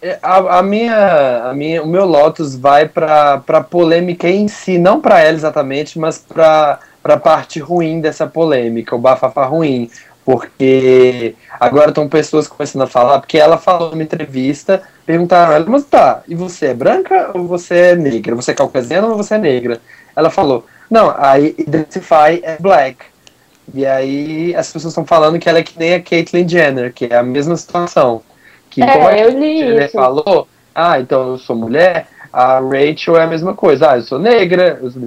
É, 0.00 0.18
A, 0.22 0.58
a 0.58 0.62
minha, 0.62 1.50
a 1.50 1.54
minha, 1.54 1.82
o 1.82 1.86
meu 1.86 2.04
Lotus 2.04 2.56
vai 2.56 2.88
para 2.88 3.38
para 3.38 3.62
polêmica 3.62 4.28
em 4.28 4.48
si, 4.48 4.76
não 4.78 5.00
para 5.00 5.20
ela 5.20 5.36
exatamente, 5.36 5.98
mas 5.98 6.18
para 6.18 6.80
para 7.02 7.16
parte 7.16 7.58
ruim 7.58 8.00
dessa 8.00 8.26
polêmica, 8.26 8.94
o 8.94 8.98
bafafá 8.98 9.44
ruim, 9.44 9.90
porque 10.24 11.34
agora 11.58 11.88
estão 11.88 12.08
pessoas 12.08 12.46
começando 12.46 12.82
a 12.82 12.86
falar, 12.86 13.18
porque 13.18 13.38
ela 13.38 13.58
falou 13.58 13.90
numa 13.90 14.02
entrevista, 14.02 14.82
perguntaram 15.04 15.52
a 15.52 15.54
ela, 15.56 15.66
mas 15.68 15.84
tá, 15.84 16.22
e 16.28 16.34
você 16.34 16.66
é 16.66 16.74
branca 16.74 17.30
ou 17.34 17.46
você 17.46 17.74
é 17.74 17.96
negra? 17.96 18.36
Você 18.36 18.52
é 18.52 18.54
caucasiana 18.54 19.08
ou 19.08 19.16
você 19.16 19.34
é 19.34 19.38
negra? 19.38 19.80
Ela 20.14 20.30
falou, 20.30 20.64
não, 20.88 21.12
a 21.16 21.38
Identify 21.38 22.40
é 22.42 22.56
black. 22.60 22.98
E 23.74 23.86
aí 23.86 24.54
as 24.54 24.72
pessoas 24.72 24.92
estão 24.92 25.04
falando 25.04 25.38
que 25.38 25.48
ela 25.48 25.58
é 25.58 25.62
que 25.62 25.78
nem 25.78 25.94
a 25.94 26.02
Caitlyn 26.02 26.48
Jenner, 26.48 26.92
que 26.92 27.06
é 27.06 27.16
a 27.16 27.22
mesma 27.22 27.56
situação. 27.56 28.22
Que 28.70 28.80
como 28.80 29.08
a 29.08 29.16
É, 29.16 29.24
eu 29.24 29.38
li 29.38 29.58
Jenner 29.58 29.84
isso. 29.84 29.92
falou, 29.92 30.48
ah, 30.74 30.98
então 30.98 31.30
eu 31.30 31.38
sou 31.38 31.54
mulher, 31.54 32.06
a 32.32 32.58
Rachel 32.60 33.16
é 33.16 33.24
a 33.24 33.26
mesma 33.26 33.54
coisa. 33.54 33.90
Ah, 33.90 33.96
eu 33.98 34.02
sou 34.02 34.18
negra, 34.18 34.78
eu 34.82 34.90
sou 34.90 35.02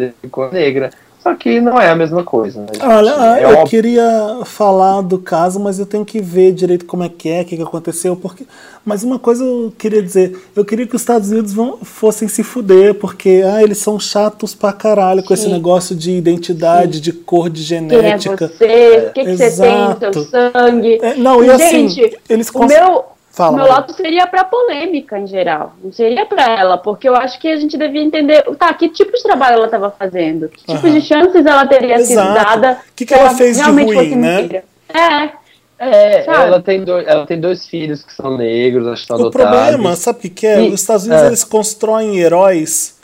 negra. 0.52 0.92
Só 1.26 1.34
que 1.34 1.60
não 1.60 1.82
é 1.82 1.90
a 1.90 1.96
mesma 1.96 2.24
coisa. 2.24 2.62
Né? 2.62 2.68
Olha, 2.84 3.40
É 3.40 3.44
eu 3.46 3.50
óbvio- 3.50 3.66
queria 3.68 4.40
falar 4.46 5.02
do 5.02 5.18
caso, 5.18 5.60
mas 5.60 5.80
eu 5.80 5.86
tenho 5.88 6.06
que 6.06 6.22
ver 6.22 6.52
direito 6.52 6.86
como 6.86 7.02
é 7.04 7.10
que 7.10 7.28
é, 7.28 7.42
o 7.42 7.46
que, 7.46 7.58
que 7.58 7.64
aconteceu, 7.64 8.16
porque. 8.16 8.46
Mas 8.86 9.04
uma 9.04 9.18
coisa 9.18 9.44
eu 9.44 9.74
queria 9.76 10.04
dizer, 10.04 10.38
eu 10.56 10.64
queria 10.64 10.86
que 10.86 10.96
os 10.96 11.02
Estados 11.02 11.32
Unidos 11.32 11.52
vão, 11.52 11.80
fossem 11.82 12.28
se 12.28 12.44
fuder, 12.44 12.94
porque 12.94 13.42
ah, 13.44 13.64
eles 13.64 13.80
são 13.80 14.00
chatos 14.00 14.54
pra 14.54 14.72
caralho 14.72 15.24
com 15.24 15.34
esse 15.34 15.46
Sim. 15.46 15.52
negócio 15.54 15.96
de 15.96 16.12
identidade, 16.12 17.02
de 17.02 17.12
cor, 17.12 17.50
de 17.50 17.66
Quem 17.68 17.78
é 17.78 17.90
genética. 17.90 18.48
você? 18.48 19.08
O 19.10 19.14
que, 19.14 19.26
que 19.26 19.36
você 19.38 19.50
tem 19.50 19.90
no 19.90 20.14
seu 20.14 20.24
sangue? 20.26 21.00
É, 21.02 21.16
não, 21.16 21.44
e 21.44 21.50
assim, 21.50 21.90
Gente, 21.90 22.18
eles 22.30 22.50
o 22.50 22.54
cons- 22.54 22.68
meu, 22.72 23.04
Fala, 23.36 23.52
o 23.52 23.56
meu 23.56 23.64
Maria. 23.66 23.76
loto 23.82 23.94
seria 23.94 24.26
pra 24.28 24.44
polêmica 24.46 25.20
em 25.20 25.28
geral. 25.28 25.74
Não 25.84 25.92
seria 25.92 26.26
pra 26.26 26.50
ela, 26.58 26.78
porque 26.78 27.08
eu 27.10 27.16
acho 27.16 27.38
que 27.40 27.50
a 27.50 27.58
gente 27.58 27.78
devia 27.78 28.02
entender, 28.02 28.44
tá, 28.58 28.74
que 28.74 28.88
tipo 28.90 29.12
de 29.12 29.22
trabalho 29.24 29.56
ela 29.58 29.66
estava 29.66 29.92
fazendo? 29.92 30.48
Que 30.48 30.66
tipo 30.66 30.90
de 30.90 31.02
chances 31.02 31.46
ela 31.46 31.68
teria 31.68 32.00
sido 32.00 32.20
Exato. 32.22 32.34
dada? 32.34 32.80
O 32.90 32.94
que 32.96 33.06
que 33.06 33.14
se 33.14 33.20
ela 33.20 33.30
fez 33.36 33.58
de 33.58 33.64
ruim, 33.70 34.16
né? 34.16 34.64
É. 34.94 35.30
É, 35.78 36.24
Sabe? 36.24 36.38
ela 36.48 36.62
tem, 36.62 36.86
dois, 36.86 37.06
ela 37.06 37.26
tem 37.26 37.38
dois 37.38 37.68
filhos 37.68 38.02
que 38.02 38.14
são 38.14 38.38
negros, 38.38 38.88
acho 38.88 38.96
que 39.06 39.12
estão 39.14 39.18
O 39.18 39.28
adotados. 39.28 39.52
problema, 39.60 39.96
sabe 39.98 40.20
o 40.20 40.22
que, 40.22 40.30
que 40.30 40.48
é? 40.48 40.64
E- 40.64 40.70
Os 40.70 40.80
Estados 40.80 41.06
Unidos 41.06 41.24
é. 41.24 41.28
eles 41.28 41.44
constroem 41.44 42.18
heróis 42.20 42.96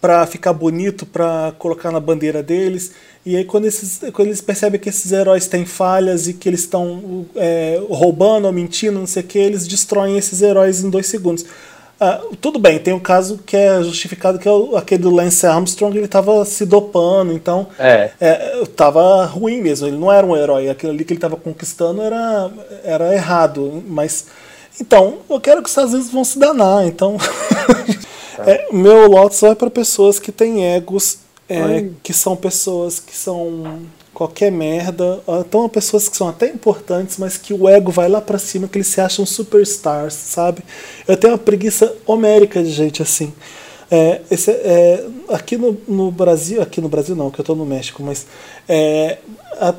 pra 0.00 0.24
ficar 0.26 0.52
bonito, 0.52 1.04
pra 1.04 1.52
colocar 1.58 1.90
na 1.90 1.98
bandeira 1.98 2.40
deles. 2.40 2.94
E 3.24 3.36
aí 3.36 3.44
quando, 3.44 3.66
esses, 3.66 4.00
quando 4.12 4.28
eles 4.28 4.40
percebem 4.40 4.80
que 4.80 4.88
esses 4.88 5.12
heróis 5.12 5.46
têm 5.46 5.64
falhas 5.64 6.26
e 6.26 6.34
que 6.34 6.48
eles 6.48 6.60
estão 6.60 7.24
é, 7.36 7.80
roubando 7.88 8.46
ou 8.46 8.52
mentindo, 8.52 8.98
não 8.98 9.06
sei 9.06 9.22
o 9.22 9.26
que, 9.26 9.38
eles 9.38 9.66
destroem 9.66 10.18
esses 10.18 10.42
heróis 10.42 10.82
em 10.82 10.90
dois 10.90 11.06
segundos. 11.06 11.44
Ah, 12.00 12.20
tudo 12.40 12.58
bem, 12.58 12.80
tem 12.80 12.92
um 12.92 12.98
caso 12.98 13.38
que 13.46 13.56
é 13.56 13.80
justificado 13.80 14.36
que 14.40 14.48
é 14.48 14.50
o- 14.50 14.76
aquele 14.76 15.02
do 15.02 15.10
Lance 15.14 15.46
Armstrong, 15.46 15.96
ele 15.96 16.06
estava 16.06 16.44
se 16.44 16.66
dopando, 16.66 17.32
então 17.32 17.68
É. 17.78 18.10
é, 18.20 18.64
tava 18.74 19.24
ruim 19.26 19.60
mesmo, 19.60 19.86
ele 19.86 19.96
não 19.98 20.12
era 20.12 20.26
um 20.26 20.36
herói, 20.36 20.68
aquilo 20.68 20.90
ali 20.90 21.04
que 21.04 21.12
ele 21.12 21.18
estava 21.18 21.36
conquistando 21.36 22.02
era, 22.02 22.50
era 22.82 23.14
errado, 23.14 23.84
mas 23.86 24.26
então, 24.80 25.18
eu 25.30 25.40
quero 25.40 25.60
que 25.62 25.66
os 25.66 25.70
Estados 25.70 25.92
Unidos 25.94 26.10
vão 26.10 26.24
se 26.24 26.40
danar, 26.40 26.84
então 26.84 27.16
é, 28.44 28.66
meu 28.72 29.06
lote 29.08 29.36
só 29.36 29.48
é 29.52 29.54
para 29.54 29.70
pessoas 29.70 30.18
que 30.18 30.32
têm 30.32 30.64
egos, 30.74 31.18
é, 31.52 31.88
que 32.02 32.12
são 32.12 32.36
pessoas 32.36 32.98
que 33.00 33.16
são 33.16 33.80
qualquer 34.14 34.52
merda, 34.52 35.20
ou 35.26 35.40
então 35.40 35.68
pessoas 35.68 36.08
que 36.08 36.16
são 36.16 36.28
até 36.28 36.48
importantes, 36.48 37.16
mas 37.18 37.38
que 37.38 37.54
o 37.54 37.68
ego 37.68 37.90
vai 37.90 38.08
lá 38.08 38.20
pra 38.20 38.38
cima, 38.38 38.68
que 38.68 38.76
eles 38.78 38.86
se 38.88 39.00
acham 39.00 39.24
superstars, 39.24 40.14
sabe? 40.14 40.62
Eu 41.08 41.16
tenho 41.16 41.32
uma 41.32 41.38
preguiça 41.38 41.94
homérica 42.06 42.62
de 42.62 42.70
gente 42.70 43.02
assim. 43.02 43.32
É, 43.90 44.20
esse, 44.30 44.50
é, 44.50 45.04
aqui 45.28 45.56
no, 45.56 45.76
no 45.86 46.10
Brasil, 46.10 46.62
aqui 46.62 46.80
no 46.80 46.88
Brasil 46.88 47.14
não, 47.14 47.30
que 47.30 47.40
eu 47.40 47.44
tô 47.44 47.54
no 47.54 47.64
México, 47.66 48.02
mas 48.02 48.26
é, 48.68 49.18
a- 49.60 49.74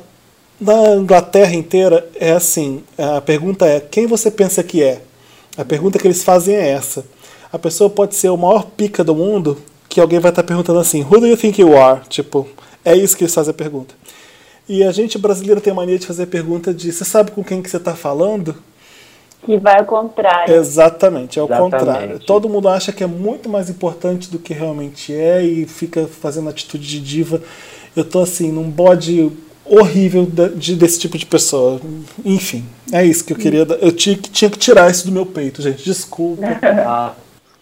na 0.60 0.94
Inglaterra 0.96 1.52
inteira 1.54 2.08
é 2.14 2.30
assim, 2.30 2.82
a 2.96 3.20
pergunta 3.20 3.66
é, 3.66 3.80
quem 3.80 4.06
você 4.06 4.30
pensa 4.30 4.62
que 4.62 4.82
é? 4.82 5.00
A 5.56 5.64
pergunta 5.64 5.98
que 5.98 6.06
eles 6.06 6.22
fazem 6.22 6.54
é 6.54 6.70
essa. 6.70 7.04
A 7.52 7.58
pessoa 7.58 7.88
pode 7.90 8.14
ser 8.14 8.28
o 8.30 8.36
maior 8.36 8.64
pica 8.76 9.02
do 9.04 9.14
mundo, 9.14 9.58
que 9.94 10.00
alguém 10.00 10.18
vai 10.18 10.30
estar 10.32 10.42
perguntando 10.42 10.80
assim, 10.80 11.02
who 11.02 11.20
do 11.20 11.26
you 11.26 11.36
think 11.36 11.60
you 11.60 11.76
are? 11.80 12.00
Tipo, 12.08 12.48
é 12.84 12.96
isso 12.96 13.16
que 13.16 13.22
eles 13.22 13.34
fazem 13.34 13.52
a 13.52 13.54
pergunta. 13.54 13.94
E 14.68 14.82
a 14.82 14.90
gente 14.90 15.16
brasileiro 15.18 15.60
tem 15.60 15.72
a 15.72 15.76
mania 15.76 15.98
de 15.98 16.06
fazer 16.06 16.24
a 16.24 16.26
pergunta 16.26 16.74
de, 16.74 16.90
você 16.92 17.04
sabe 17.04 17.30
com 17.30 17.44
quem 17.44 17.62
que 17.62 17.70
você 17.70 17.76
está 17.76 17.94
falando? 17.94 18.56
Que 19.44 19.56
vai 19.58 19.78
ao 19.78 19.84
contrário. 19.84 20.52
Exatamente, 20.54 21.38
é 21.38 21.42
o 21.42 21.46
contrário. 21.46 22.18
Todo 22.18 22.48
mundo 22.48 22.68
acha 22.68 22.90
que 22.92 23.04
é 23.04 23.06
muito 23.06 23.48
mais 23.48 23.70
importante 23.70 24.30
do 24.30 24.38
que 24.38 24.52
realmente 24.52 25.14
é 25.14 25.44
e 25.44 25.66
fica 25.66 26.06
fazendo 26.08 26.48
atitude 26.48 26.86
de 26.86 26.98
diva. 26.98 27.40
Eu 27.94 28.04
tô 28.04 28.20
assim, 28.22 28.50
num 28.50 28.68
bode 28.70 29.30
horrível 29.66 30.26
de, 30.56 30.74
desse 30.74 30.98
tipo 30.98 31.16
de 31.16 31.26
pessoa. 31.26 31.80
Enfim, 32.24 32.64
é 32.90 33.04
isso 33.04 33.24
que 33.24 33.32
eu 33.32 33.36
queria. 33.36 33.64
dar- 33.64 33.76
Eu 33.76 33.92
tinha, 33.92 34.16
que- 34.16 34.30
tinha 34.30 34.50
que 34.50 34.58
tirar 34.58 34.90
isso 34.90 35.06
do 35.06 35.12
meu 35.12 35.24
peito, 35.26 35.62
gente. 35.62 35.84
Desculpa. 35.84 36.42
Ah, 36.86 37.12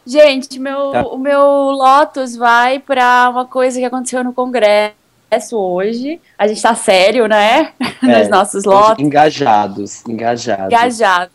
Gente, 0.07 0.59
meu, 0.59 0.91
Tá. 0.91 1.03
o 1.03 1.17
meu 1.19 1.41
Lotus 1.43 2.35
vai 2.37 2.79
pra 2.81 3.29
uma 3.31 3.45
coisa 3.47 3.79
que 3.79 3.85
aconteceu 3.85 4.25
no 4.25 4.33
Congresso 4.33 4.93
hoje. 5.57 6.21
A 6.37 6.47
gente 6.49 6.61
tá 6.61 6.75
sério, 6.75 7.27
né? 7.29 7.73
Nos 8.03 8.29
nossos 8.29 8.65
Lotus. 8.65 8.99
Engajados, 9.05 10.05
engajados. 10.09 10.67
Engajado. 10.73 11.31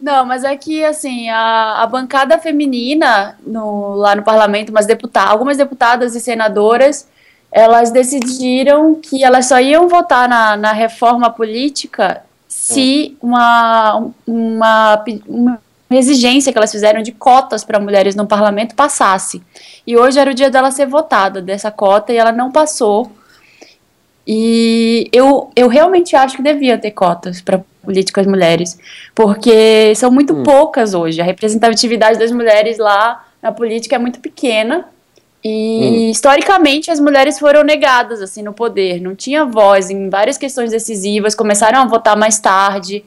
Não, 0.00 0.24
mas 0.24 0.42
é 0.42 0.56
que, 0.56 0.84
assim, 0.84 1.28
a, 1.30 1.82
a 1.82 1.86
bancada 1.86 2.36
feminina 2.38 3.38
no- 3.46 3.94
lá 3.94 4.16
no 4.16 4.22
parlamento, 4.22 4.70
umas 4.70 4.86
deputadas, 4.86 5.30
algumas 5.30 5.56
deputadas 5.56 6.16
e 6.16 6.20
senadoras, 6.20 7.06
elas 7.52 7.90
decidiram 7.92 8.96
que 8.96 9.22
elas 9.22 9.46
só 9.46 9.60
iam 9.60 9.88
votar 9.88 10.28
na, 10.28 10.56
na 10.56 10.72
reforma 10.72 11.30
política 11.30 12.22
se 12.48 13.16
uma, 13.22 14.08
uma, 14.26 14.96
pe- 15.04 15.22
uma 15.28 15.61
exigência 15.98 16.52
que 16.52 16.58
elas 16.58 16.72
fizeram 16.72 17.02
de 17.02 17.12
cotas 17.12 17.64
para 17.64 17.80
mulheres 17.80 18.14
no 18.14 18.26
parlamento 18.26 18.74
passasse. 18.74 19.42
E 19.86 19.96
hoje 19.96 20.18
era 20.18 20.30
o 20.30 20.34
dia 20.34 20.50
dela 20.50 20.70
ser 20.70 20.86
votada 20.86 21.40
dessa 21.42 21.70
cota 21.70 22.12
e 22.12 22.16
ela 22.16 22.32
não 22.32 22.50
passou. 22.50 23.10
E 24.26 25.08
eu, 25.12 25.50
eu 25.56 25.68
realmente 25.68 26.14
acho 26.14 26.36
que 26.36 26.42
devia 26.42 26.78
ter 26.78 26.92
cotas 26.92 27.40
para 27.40 27.60
políticas 27.82 28.26
mulheres, 28.26 28.78
porque 29.14 29.92
são 29.96 30.10
muito 30.10 30.32
Hum. 30.32 30.42
poucas 30.44 30.94
hoje. 30.94 31.20
A 31.20 31.24
representatividade 31.24 32.18
das 32.18 32.30
mulheres 32.30 32.78
lá 32.78 33.24
na 33.42 33.50
política 33.50 33.96
é 33.96 33.98
muito 33.98 34.20
pequena. 34.20 34.86
E 35.44 36.08
historicamente 36.08 36.88
as 36.88 37.00
mulheres 37.00 37.36
foram 37.36 37.64
negadas 37.64 38.22
assim 38.22 38.42
no 38.42 38.52
poder, 38.52 39.00
não 39.00 39.16
tinha 39.16 39.44
voz 39.44 39.90
em 39.90 40.08
várias 40.08 40.38
questões 40.38 40.70
decisivas, 40.70 41.34
começaram 41.34 41.80
a 41.80 41.84
votar 41.84 42.16
mais 42.16 42.38
tarde. 42.38 43.04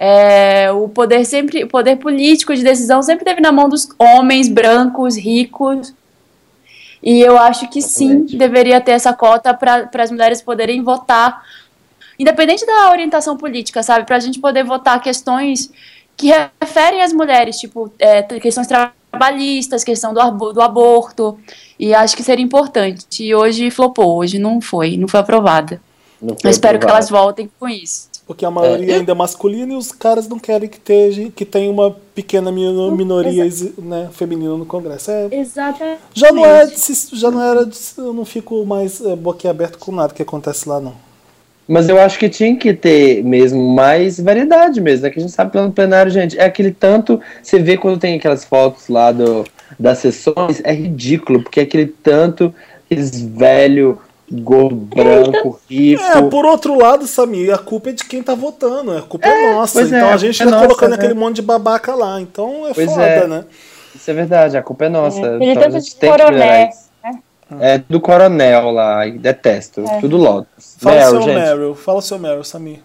É, 0.00 0.70
o 0.70 0.88
poder 0.88 1.24
sempre, 1.24 1.64
o 1.64 1.68
poder 1.68 1.96
político 1.96 2.54
de 2.54 2.62
decisão 2.62 3.02
sempre 3.02 3.24
teve 3.24 3.40
na 3.40 3.50
mão 3.50 3.68
dos 3.68 3.88
homens 3.98 4.48
brancos, 4.48 5.16
ricos. 5.16 5.92
E 7.02 7.20
eu 7.20 7.36
acho 7.36 7.68
que 7.68 7.82
sim, 7.82 8.24
deveria 8.24 8.80
ter 8.80 8.92
essa 8.92 9.12
cota 9.12 9.52
para 9.52 9.88
as 9.98 10.10
mulheres 10.10 10.40
poderem 10.40 10.82
votar, 10.82 11.42
independente 12.18 12.64
da 12.64 12.90
orientação 12.90 13.36
política, 13.36 13.82
sabe? 13.82 14.06
Para 14.06 14.16
a 14.16 14.20
gente 14.20 14.38
poder 14.40 14.64
votar 14.64 15.00
questões 15.00 15.70
que 16.16 16.32
referem 16.60 17.02
às 17.02 17.12
mulheres, 17.12 17.58
tipo, 17.58 17.92
é, 17.98 18.22
questões 18.22 18.68
trabalhistas, 18.68 19.84
questão 19.84 20.12
do, 20.12 20.52
do 20.52 20.60
aborto. 20.60 21.38
E 21.78 21.94
acho 21.94 22.16
que 22.16 22.22
seria 22.22 22.44
importante. 22.44 23.24
E 23.24 23.34
hoje 23.34 23.70
flopou, 23.70 24.18
hoje 24.18 24.38
não 24.38 24.60
foi, 24.60 24.96
não 24.96 25.06
foi 25.06 25.20
aprovada. 25.20 25.80
Não 26.20 26.36
foi 26.40 26.48
Eu 26.48 26.50
espero 26.50 26.78
que 26.78 26.84
aprovado. 26.84 26.98
elas 26.98 27.10
voltem 27.10 27.50
com 27.58 27.68
isso. 27.68 28.07
Porque 28.28 28.44
a 28.44 28.50
maioria 28.50 28.96
ainda 28.96 29.12
é 29.12 29.14
masculina 29.14 29.72
e 29.72 29.76
os 29.76 29.90
caras 29.90 30.28
não 30.28 30.38
querem 30.38 30.68
que, 30.68 30.78
tenha, 30.78 31.30
que 31.30 31.46
tenha 31.46 31.70
uma 31.70 31.96
pequena 32.14 32.52
mino- 32.52 32.94
minoria 32.94 33.48
né, 33.78 34.10
feminina 34.12 34.54
no 34.54 34.66
Congresso. 34.66 35.10
É, 35.10 35.28
Exatamente. 35.32 36.00
já 36.12 36.30
não 36.30 36.44
é 36.44 36.68
já 37.14 37.30
não 37.30 37.42
era 37.42 37.66
eu 37.96 38.12
não 38.12 38.26
fico 38.26 38.66
mais 38.66 39.00
é, 39.00 39.16
boquiaberto 39.16 39.78
com 39.78 39.92
nada 39.92 40.12
que 40.12 40.20
acontece 40.20 40.68
lá 40.68 40.78
não. 40.78 40.92
Mas 41.66 41.88
eu 41.88 41.98
acho 41.98 42.18
que 42.18 42.28
tinha 42.28 42.54
que 42.54 42.74
ter 42.74 43.24
mesmo 43.24 43.62
mais 43.74 44.20
variedade 44.20 44.78
mesmo. 44.78 45.06
É 45.06 45.10
que 45.10 45.18
a 45.18 45.22
gente 45.22 45.32
sabe 45.32 45.50
pelo 45.52 45.72
plenário, 45.72 46.10
gente. 46.10 46.38
É 46.38 46.44
aquele 46.44 46.70
tanto. 46.70 47.20
Você 47.42 47.58
vê 47.58 47.76
quando 47.76 47.98
tem 47.98 48.16
aquelas 48.16 48.44
fotos 48.44 48.88
lá 48.88 49.10
do, 49.10 49.44
das 49.78 49.98
sessões, 49.98 50.60
é 50.64 50.72
ridículo, 50.72 51.42
porque 51.42 51.60
é 51.60 51.62
aquele 51.62 51.86
tanto, 51.86 52.54
aqueles 52.84 53.20
velho, 53.20 53.98
gordo, 54.30 54.76
branco, 54.76 55.60
rico. 55.68 56.02
É, 56.02 56.22
por 56.22 56.44
outro 56.44 56.76
lado, 56.78 57.06
Samir, 57.06 57.52
a 57.52 57.58
culpa 57.58 57.90
é 57.90 57.92
de 57.92 58.04
quem 58.04 58.22
tá 58.22 58.34
votando, 58.34 58.96
a 58.96 59.02
culpa 59.02 59.28
é, 59.28 59.52
nossa. 59.54 59.74
pois 59.74 59.92
é, 59.92 59.96
então 59.96 60.10
a 60.10 60.16
gente 60.16 60.38
tá 60.38 60.44
é 60.44 60.50
nossa, 60.50 60.66
colocando 60.66 60.90
né? 60.90 60.96
aquele 60.96 61.14
monte 61.14 61.36
de 61.36 61.42
babaca 61.42 61.94
lá. 61.94 62.20
Então 62.20 62.66
é 62.66 62.74
Pois 62.74 62.90
foda, 62.90 63.02
é. 63.02 63.26
né? 63.26 63.44
Isso 63.94 64.10
é 64.10 64.14
verdade, 64.14 64.56
a 64.56 64.62
culpa 64.62 64.84
é 64.84 64.88
nossa. 64.88 65.20
É, 65.20 65.36
ele 65.36 65.50
então 65.50 65.62
tá 65.62 65.68
a 65.68 65.70
gente 65.70 65.94
que 65.94 66.02
melhorar 66.02 66.24
coronel, 66.26 66.68
isso. 66.68 66.88
É 67.60 67.78
do 67.78 68.00
coronel 68.00 68.70
lá, 68.70 69.06
e 69.06 69.12
detesto. 69.18 69.82
Tudo 70.00 70.18
Lotus. 70.18 70.76
Fala 70.78 70.96
Meryl, 70.96 71.10
seu 71.10 71.22
gente. 71.22 71.34
Meryl, 71.34 71.74
fala 71.74 72.02
seu 72.02 72.18
Meryl, 72.18 72.44
Samir. 72.44 72.80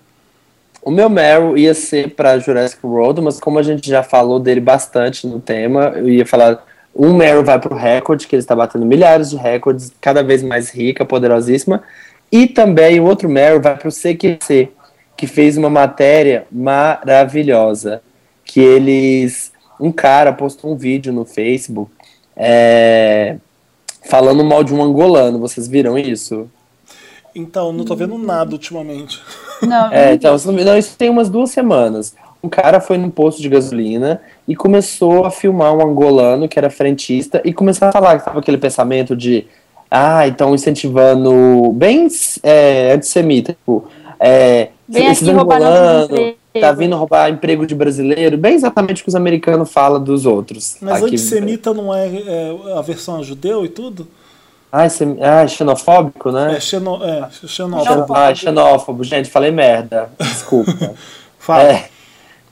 O 0.81 0.91
meu 0.91 1.09
Meryl 1.09 1.57
ia 1.57 1.73
ser 1.73 2.11
pra 2.11 2.37
Jurassic 2.39 2.85
World, 2.85 3.21
mas 3.21 3.39
como 3.39 3.59
a 3.59 3.63
gente 3.63 3.89
já 3.89 4.03
falou 4.03 4.39
dele 4.39 4.61
bastante 4.61 5.27
no 5.27 5.39
tema, 5.39 5.93
eu 5.95 6.09
ia 6.09 6.25
falar. 6.25 6.63
Um 6.95 7.13
Meryl 7.13 7.43
vai 7.43 7.59
pro 7.59 7.75
recorde, 7.75 8.27
que 8.27 8.35
ele 8.35 8.41
está 8.41 8.55
batendo 8.55 8.85
milhares 8.85 9.31
de 9.31 9.35
recordes, 9.35 9.91
cada 9.99 10.23
vez 10.23 10.43
mais 10.43 10.69
rica, 10.69 11.03
poderosíssima. 11.03 11.81
E 12.31 12.47
também 12.47 12.99
o 12.99 13.05
outro 13.05 13.27
Meryl 13.27 13.61
vai 13.61 13.77
pro 13.77 13.91
CQC, 13.91 14.69
que 15.17 15.27
fez 15.27 15.57
uma 15.57 15.69
matéria 15.69 16.45
maravilhosa. 16.51 18.01
Que 18.45 18.59
eles. 18.59 19.51
Um 19.79 19.91
cara 19.91 20.31
postou 20.31 20.71
um 20.71 20.77
vídeo 20.77 21.11
no 21.11 21.25
Facebook 21.25 21.91
é, 22.35 23.37
falando 24.07 24.43
mal 24.43 24.63
de 24.63 24.73
um 24.73 24.81
angolano. 24.81 25.39
Vocês 25.39 25.67
viram 25.67 25.97
isso? 25.97 26.49
Então, 27.35 27.73
não 27.73 27.83
tô 27.83 27.95
vendo 27.95 28.17
nada 28.17 28.51
ultimamente. 28.53 29.21
Não, 29.61 29.91
É, 29.91 30.13
então, 30.13 30.35
não, 30.37 30.77
isso 30.77 30.97
tem 30.97 31.09
umas 31.09 31.29
duas 31.29 31.49
semanas. 31.49 32.15
Um 32.43 32.49
cara 32.49 32.81
foi 32.81 32.97
num 32.97 33.09
posto 33.09 33.41
de 33.41 33.47
gasolina 33.47 34.19
e 34.45 34.53
começou 34.55 35.25
a 35.25 35.31
filmar 35.31 35.73
um 35.73 35.81
angolano 35.81 36.47
que 36.49 36.59
era 36.59 36.69
frentista 36.69 37.41
e 37.45 37.53
começou 37.53 37.87
a 37.87 37.91
falar 37.91 38.19
que 38.19 38.25
tava 38.25 38.39
aquele 38.39 38.57
pensamento 38.57 39.15
de 39.15 39.47
ah, 39.89 40.27
então 40.27 40.53
incentivando 40.53 41.71
bem 41.73 42.07
é, 42.41 42.91
antissemita, 42.91 43.53
tipo, 43.53 43.87
é, 44.19 44.69
Vem 44.89 45.07
esses 45.07 45.27
angolanos, 45.27 46.09
tá 46.59 46.71
vindo 46.73 46.95
roubar 46.97 47.29
emprego 47.29 47.65
de 47.65 47.73
brasileiro, 47.73 48.37
bem 48.37 48.55
exatamente 48.55 49.01
o 49.01 49.03
que 49.05 49.09
os 49.09 49.15
americanos 49.15 49.71
falam 49.71 50.03
dos 50.03 50.25
outros. 50.25 50.77
Mas 50.81 50.97
Aqui- 50.97 51.05
antissemita 51.05 51.73
não 51.73 51.93
é, 51.93 52.07
é 52.07 52.55
a 52.77 52.81
versão 52.81 53.23
judeu 53.23 53.63
e 53.63 53.69
tudo? 53.69 54.07
Ah, 54.71 54.89
sem- 54.89 55.17
ah, 55.21 55.47
xenofóbico, 55.47 56.31
né? 56.31 56.55
É, 56.57 56.59
xeno, 56.59 56.99
é 57.03 57.29
xenófobo. 57.47 57.85
Xenofóbico. 57.85 58.13
Ah, 58.15 58.35
xenófobo, 58.35 59.03
gente, 59.03 59.29
falei 59.29 59.51
merda. 59.51 60.09
Desculpa. 60.19 60.93
Fala. 61.37 61.63
É, 61.63 61.89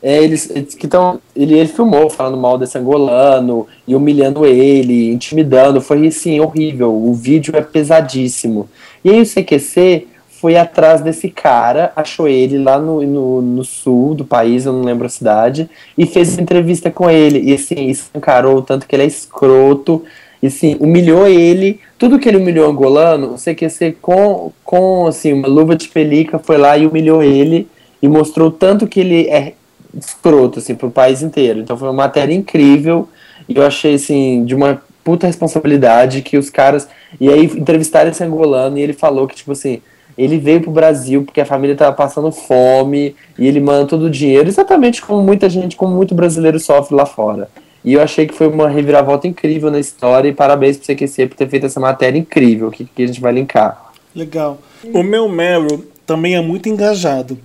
é, 0.04 0.24
eles, 0.24 0.50
eles 0.50 0.74
que 0.74 0.88
estão. 0.88 1.20
Ele, 1.36 1.54
ele 1.54 1.68
filmou 1.68 2.10
falando 2.10 2.38
mal 2.38 2.58
desse 2.58 2.78
angolano 2.78 3.68
e 3.88 3.96
humilhando 3.96 4.46
ele, 4.46 5.12
intimidando. 5.12 5.80
Foi 5.80 6.08
assim, 6.08 6.40
horrível. 6.40 6.92
O 6.92 7.14
vídeo 7.14 7.56
é 7.56 7.62
pesadíssimo. 7.62 8.68
E 9.06 9.12
aí 9.12 9.22
o 9.22 9.26
CQC 9.26 10.08
foi 10.42 10.58
atrás 10.58 11.02
desse 11.02 11.30
cara, 11.30 11.92
achou 11.96 12.28
ele 12.28 12.58
lá 12.58 12.80
no, 12.80 13.04
no, 13.04 13.42
no 13.44 13.64
sul 13.64 14.16
do 14.16 14.26
país, 14.26 14.66
eu 14.66 14.74
não 14.74 14.82
lembro 14.82 15.06
a 15.06 15.10
cidade, 15.10 15.70
e 15.96 16.08
fez 16.08 16.40
entrevista 16.40 16.90
com 16.90 17.08
ele. 17.08 17.40
E 17.40 17.54
assim, 17.54 17.88
escancarou 17.88 18.58
o 18.58 18.62
tanto 18.64 18.88
que 18.88 18.96
ele 18.96 19.04
é 19.04 19.08
escroto. 19.08 20.04
E 20.42 20.48
assim, 20.48 20.76
humilhou 20.80 21.28
ele. 21.28 21.80
Tudo 22.00 22.18
que 22.18 22.28
ele 22.28 22.38
humilhou 22.38 22.68
o 22.68 22.72
angolano, 22.72 23.36
o 23.36 23.38
CQC 23.38 23.98
com, 24.02 24.52
com 24.64 25.06
assim, 25.06 25.32
uma 25.32 25.48
luva 25.48 25.76
de 25.76 25.88
pelica 25.88 26.40
foi 26.40 26.58
lá 26.58 26.76
e 26.76 26.88
humilhou 26.88 27.22
ele 27.22 27.68
e 28.02 28.08
mostrou 28.08 28.50
tanto 28.50 28.88
que 28.88 29.00
ele 29.00 29.30
é 29.30 29.54
escroto, 29.98 30.60
assim, 30.60 30.76
pro 30.76 30.92
país 30.92 31.22
inteiro. 31.22 31.60
Então 31.60 31.78
foi 31.78 31.88
uma 31.88 31.94
matéria 31.94 32.34
incrível 32.34 33.08
e 33.48 33.58
eu 33.58 33.66
achei, 33.66 33.96
assim, 33.96 34.46
de 34.46 34.56
uma 34.56 34.82
puta 35.04 35.28
responsabilidade 35.28 36.22
que 36.22 36.38
os 36.38 36.50
caras... 36.50 36.88
E 37.20 37.30
aí 37.30 37.46
entrevistaram 37.46 38.10
esse 38.10 38.24
angolano 38.24 38.78
e 38.78 38.82
ele 38.82 38.94
falou 38.94 39.28
que, 39.28 39.36
tipo 39.36 39.52
assim, 39.52 39.82
ele 40.18 40.38
veio 40.38 40.62
pro 40.62 40.72
Brasil 40.72 41.24
porque 41.24 41.42
a 41.42 41.46
família 41.46 41.76
tava 41.76 41.94
passando 41.94 42.32
fome 42.32 43.16
e 43.38 43.48
ele 43.48 43.60
manda 43.60 43.88
todo 43.88 44.04
o 44.04 44.10
dinheiro, 44.10 44.48
exatamente 44.48 45.02
como 45.02 45.22
muita 45.22 45.50
gente, 45.50 45.76
como 45.76 45.96
muito 45.96 46.14
brasileiro 46.14 46.60
sofre 46.60 46.96
lá 46.96 47.06
fora. 47.06 47.50
E 47.84 47.94
eu 47.94 48.02
achei 48.02 48.28
que 48.28 48.34
foi 48.34 48.48
uma 48.48 48.70
reviravolta 48.70 49.28
incrível 49.28 49.72
na 49.72 49.80
história 49.80 50.30
e 50.30 50.34
parabéns 50.34 50.78
pro 50.78 50.94
CQC 50.94 51.28
por 51.28 51.36
ter 51.36 51.50
feito 51.50 51.66
essa 51.66 51.80
matéria 51.80 52.20
incrível, 52.20 52.70
que, 52.70 52.86
que 52.86 53.04
a 53.04 53.08
gente 53.08 53.20
vai 53.20 53.34
linkar. 53.34 53.92
Legal. 54.16 54.60
O 54.94 55.02
meu 55.02 55.28
Meryl 55.28 55.86
também 56.06 56.36
é 56.36 56.42
muito 56.42 56.70
engajado. 56.70 57.40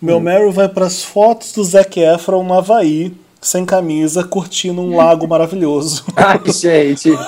O 0.00 0.04
Hum. 0.04 0.06
meu 0.06 0.20
Meryl 0.20 0.52
vai 0.52 0.68
para 0.68 0.86
as 0.86 1.02
fotos 1.02 1.52
do 1.52 1.64
Zac 1.64 1.98
Efron 2.00 2.42
no 2.42 2.54
Havaí, 2.54 3.14
sem 3.40 3.64
camisa, 3.64 4.24
curtindo 4.24 4.80
um 4.80 4.96
lago 4.96 5.26
maravilhoso. 5.28 6.04
Ai, 6.16 6.40
gente. 6.52 7.10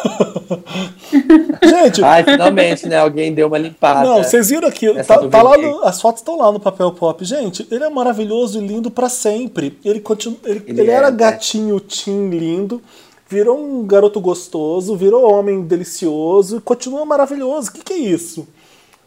Gente, 1.63 2.03
Ai, 2.03 2.25
finalmente, 2.25 2.87
né? 2.87 2.97
Alguém 2.99 3.33
deu 3.33 3.49
uma 3.49 3.59
limpada. 3.59 4.03
não, 4.09 4.23
vocês 4.23 4.49
viram 4.51 4.69
aqui, 4.69 4.93
tá, 5.05 5.19
tá 5.29 5.43
lá 5.43 5.57
no- 5.59 5.85
as 5.85 6.01
fotos 6.01 6.21
estão 6.21 6.39
lá 6.39 6.51
no 6.53 6.61
papel 6.61 6.91
pop. 6.93 7.25
Gente, 7.25 7.67
ele 7.71 7.85
é 7.85 7.89
maravilhoso 7.91 8.59
e 8.63 8.67
lindo 8.67 8.91
pra 8.91 9.09
sempre. 9.09 9.79
Ele, 9.85 10.01
continua, 10.01 10.39
ele, 10.45 10.63
Ele 10.67 10.81
ele 10.83 10.91
é, 10.91 10.95
era 10.95 11.11
né? 11.11 11.17
gatinho 11.17 11.79
teen 11.81 12.31
lindo, 12.31 12.83
virou 13.29 13.59
um 13.59 13.87
garoto 13.87 14.21
gostoso, 14.21 14.97
virou 14.97 15.31
homem 15.33 15.63
delicioso 15.63 16.59
e 16.59 16.61
continua 16.61 17.05
maravilhoso. 17.05 17.71
O 17.71 17.73
que, 17.75 17.83
que 17.83 17.93
é 17.93 17.99
isso? 17.99 18.47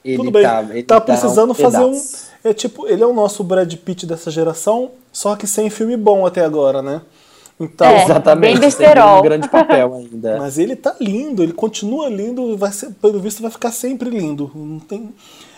Ele 0.03 0.17
Tudo 0.17 0.31
bem. 0.31 0.43
Tá, 0.43 0.63
tá 0.63 0.83
tá 0.87 1.01
precisando 1.01 1.51
um 1.51 1.55
fazer 1.55 1.83
um. 1.83 2.01
É 2.43 2.53
tipo, 2.53 2.87
ele 2.87 3.03
é 3.03 3.05
o 3.05 3.13
nosso 3.13 3.43
Brad 3.43 3.71
Pitt 3.75 4.05
dessa 4.05 4.31
geração, 4.31 4.91
só 5.11 5.35
que 5.35 5.45
sem 5.45 5.69
filme 5.69 5.95
bom 5.95 6.25
até 6.25 6.43
agora, 6.43 6.81
né? 6.81 7.01
Então, 7.59 7.85
É, 7.87 8.03
Exatamente. 8.03 8.53
bem 8.53 8.59
besterol. 8.59 9.19
um 9.19 9.21
grande 9.21 9.47
papel 9.47 9.93
ainda. 9.93 10.37
mas 10.41 10.57
ele 10.57 10.75
tá 10.75 10.95
lindo, 10.99 11.43
ele 11.43 11.53
continua 11.53 12.09
lindo, 12.09 12.57
vai 12.57 12.71
ser, 12.71 12.89
pelo 13.01 13.19
visto 13.19 13.41
vai 13.41 13.51
ficar 13.51 13.71
sempre 13.71 14.09
lindo. 14.09 14.49
Não 14.55 14.79
tem. 14.79 15.13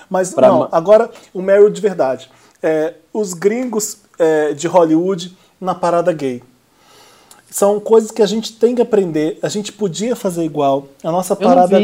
Mas 0.10 0.34
Pra 0.34 0.50
não, 0.50 0.60
ma- 0.60 0.70
agora 0.72 1.10
o 1.34 1.42
Meryl 1.42 1.70
de 1.70 1.80
verdade. 1.80 2.30
É, 2.62 2.96
os 3.14 3.34
gringos 3.34 3.98
é, 4.20 4.54
de 4.54 4.68
Hollywood 4.68 5.36
na 5.62 5.74
parada 5.74 6.12
gay. 6.12 6.44
São 7.50 7.80
coisas 7.80 8.10
que 8.12 8.22
a 8.22 8.26
gente 8.26 8.54
tem 8.54 8.74
que 8.76 8.82
aprender. 8.82 9.38
A 9.42 9.48
gente 9.48 9.72
podia 9.72 10.16
fazer 10.16 10.44
igual. 10.44 10.88
A 11.04 11.12
nossa 11.12 11.36
parada, 11.36 11.78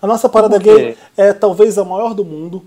a 0.00 0.06
nossa 0.06 0.28
parada 0.28 0.56
gay 0.58 0.96
é 1.16 1.32
talvez 1.32 1.76
a 1.78 1.84
maior 1.84 2.14
do 2.14 2.24
mundo. 2.24 2.62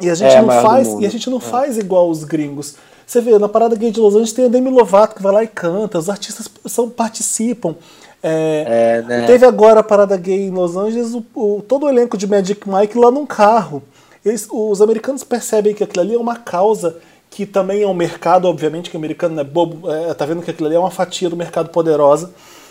E 0.00 0.10
a 0.10 0.14
gente 0.14 0.34
É 0.34 0.42
não 0.42 0.48
faz, 0.62 0.88
e 1.00 1.06
a 1.06 1.10
gente 1.10 1.30
não 1.30 1.40
faz 1.40 1.78
igual 1.78 2.10
os 2.10 2.24
gringos. 2.24 2.74
Você 3.06 3.20
vê, 3.20 3.38
na 3.38 3.48
parada 3.48 3.76
gay 3.76 3.90
de 3.90 4.00
Los 4.00 4.14
Angeles 4.14 4.32
tem 4.32 4.46
a 4.46 4.48
Demi 4.48 4.70
Lovato 4.70 5.14
que 5.16 5.22
vai 5.22 5.32
lá 5.32 5.44
e 5.44 5.48
canta, 5.48 5.98
os 5.98 6.08
artistas 6.08 6.48
são, 6.66 6.88
participam. 6.90 7.74
É, 8.22 8.64
É, 8.66 9.02
né? 9.02 9.26
Teve 9.26 9.44
agora 9.44 9.80
a 9.80 9.82
parada 9.82 10.16
gay 10.16 10.46
em 10.46 10.50
Los 10.50 10.76
Angeles, 10.76 11.12
o, 11.14 11.22
o- 11.34 11.62
todo 11.68 11.84
o 11.84 11.88
elenco 11.88 12.16
de 12.16 12.26
Magic 12.26 12.68
Mike 12.68 12.98
lá 12.98 13.10
num 13.10 13.26
carro. 13.26 13.82
Eles- 14.24 14.48
os 14.50 14.80
americanos 14.80 15.22
percebem 15.22 15.74
que 15.74 15.84
aquilo 15.84 16.00
ali 16.02 16.14
é 16.14 16.18
uma 16.18 16.36
causa 16.36 16.96
que 17.30 17.44
também 17.44 17.82
é 17.82 17.86
um 17.86 17.92
mercado, 17.94 18.46
obviamente, 18.48 18.88
que 18.90 18.96
o 18.96 18.98
americano 18.98 19.34
não 19.34 19.42
é 19.42 19.44
bobo, 19.44 19.90
é, 19.90 20.14
tá 20.14 20.24
vendo 20.24 20.40
que 20.40 20.50
aquilo 20.50 20.66
ali 20.68 20.76
é 20.76 20.78
uma 20.78 20.90
fatia 20.90 21.28
do 21.28 21.36
mercado 21.36 21.68
poderosa. 21.68 22.30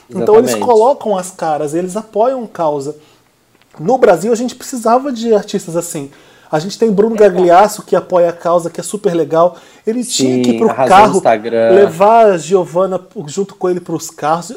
Então 0.10 0.36
eles 0.36 0.50
Exatamente. 0.52 0.60
colocam 0.66 1.18
as 1.18 1.30
caras, 1.32 1.74
eles 1.76 1.96
apoiam 1.96 2.46
causa. 2.48 2.96
No 3.80 3.98
Brasil 3.98 4.32
a 4.32 4.36
gente 4.36 4.56
precisava 4.56 5.12
de 5.12 5.34
artistas 5.34 5.76
assim. 5.76 6.10
A 6.54 6.60
gente 6.60 6.78
tem 6.78 6.92
Bruno 6.92 7.16
Gagliasso 7.16 7.82
que 7.82 7.96
apoia 7.96 8.30
a 8.30 8.32
causa, 8.32 8.70
que 8.70 8.80
é 8.80 8.84
super 8.84 9.16
legal. 9.16 9.58
Ele 9.88 10.04
tinha 10.04 10.44
que 10.44 10.52
ir 10.52 10.54
Sim, 10.54 10.60
pro 10.60 10.68
carro, 10.68 11.20
levar 11.74 12.28
a 12.28 12.38
Giovanna 12.38 13.02
junto 13.26 13.56
com 13.56 13.68
ele 13.72 13.80
pros 13.80 14.12
carros. 14.12 14.54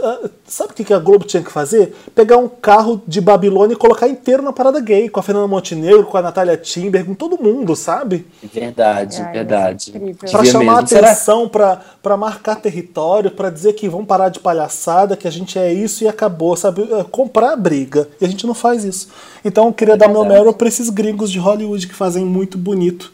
Sabe 0.48 0.70
o 0.70 0.74
que 0.74 0.94
a 0.94 0.98
Globo 1.00 1.24
tinha 1.24 1.42
que 1.42 1.50
fazer? 1.50 1.92
Pegar 2.14 2.36
um 2.36 2.48
carro 2.48 3.02
de 3.06 3.20
Babilônia 3.20 3.74
e 3.74 3.76
colocar 3.76 4.06
inteiro 4.06 4.42
na 4.44 4.52
parada 4.52 4.78
gay, 4.80 5.08
com 5.08 5.18
a 5.18 5.22
Fernanda 5.22 5.48
Montenegro, 5.48 6.04
com 6.04 6.16
a 6.16 6.22
Natália 6.22 6.56
Timber, 6.56 7.04
com 7.04 7.14
todo 7.14 7.42
mundo, 7.42 7.74
sabe? 7.74 8.24
Verdade, 8.54 9.20
Ai, 9.22 9.32
verdade. 9.32 9.90
incrível. 9.90 10.16
Pra 10.30 10.44
chamar 10.44 10.74
mesmo. 10.82 10.88
Será- 10.88 11.08
atenção, 11.10 11.48
pra 11.48 11.80
pra 12.00 12.16
marcar 12.16 12.54
território, 12.56 13.32
pra 13.32 13.50
dizer 13.50 13.72
que 13.72 13.88
vão 13.88 14.04
parar 14.04 14.28
de 14.28 14.38
palhaçada, 14.38 15.16
que 15.16 15.26
a 15.26 15.32
gente 15.32 15.58
é 15.58 15.72
isso 15.72 16.04
e 16.04 16.08
acabou, 16.08 16.54
sabe? 16.56 16.88
É, 16.92 17.02
Comprar 17.02 17.52
a 17.52 17.56
briga. 17.56 18.08
E 18.20 18.24
a 18.24 18.28
gente 18.28 18.46
não 18.46 18.54
faz 18.54 18.84
isso. 18.84 19.08
Então 19.44 19.66
eu 19.66 19.72
queria 19.72 19.96
dar 19.96 20.06
meu. 20.08 20.24
Meryl 20.24 20.52
pra 20.54 20.68
esses 20.68 20.88
gringos 20.90 21.30
de 21.32 21.40
Hollywood 21.40 21.88
que 21.88 21.94
fazem 21.94 22.24
muito 22.24 22.56
bonito. 22.56 23.12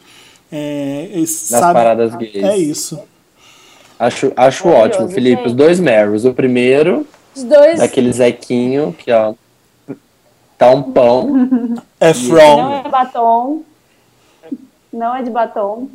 É, 0.51 1.07
eles 1.11 1.49
Nas 1.49 1.59
sabem- 1.61 1.73
paradas 1.73 2.15
gays. 2.15 2.35
É 2.43 2.55
isso. 2.55 2.99
Acho, 3.97 4.31
acho 4.35 4.67
ótimo, 4.67 5.07
Felipe. 5.09 5.47
Os 5.47 5.53
dois 5.53 5.79
Meryls. 5.79 6.25
O 6.25 6.33
primeiro, 6.33 7.07
Os 7.35 7.43
dois 7.43 7.79
daquele 7.79 8.11
Zequinho, 8.13 8.93
que 8.97 9.11
ó. 9.11 9.33
Tá 10.57 10.69
um 10.71 10.83
pão. 10.91 11.49
É 11.99 12.07
não 12.07 12.13
from. 12.13 12.73
é 12.85 12.89
batom. 12.89 13.63
Não 14.91 15.15
é 15.15 15.23
de 15.23 15.29
batom. 15.31 15.89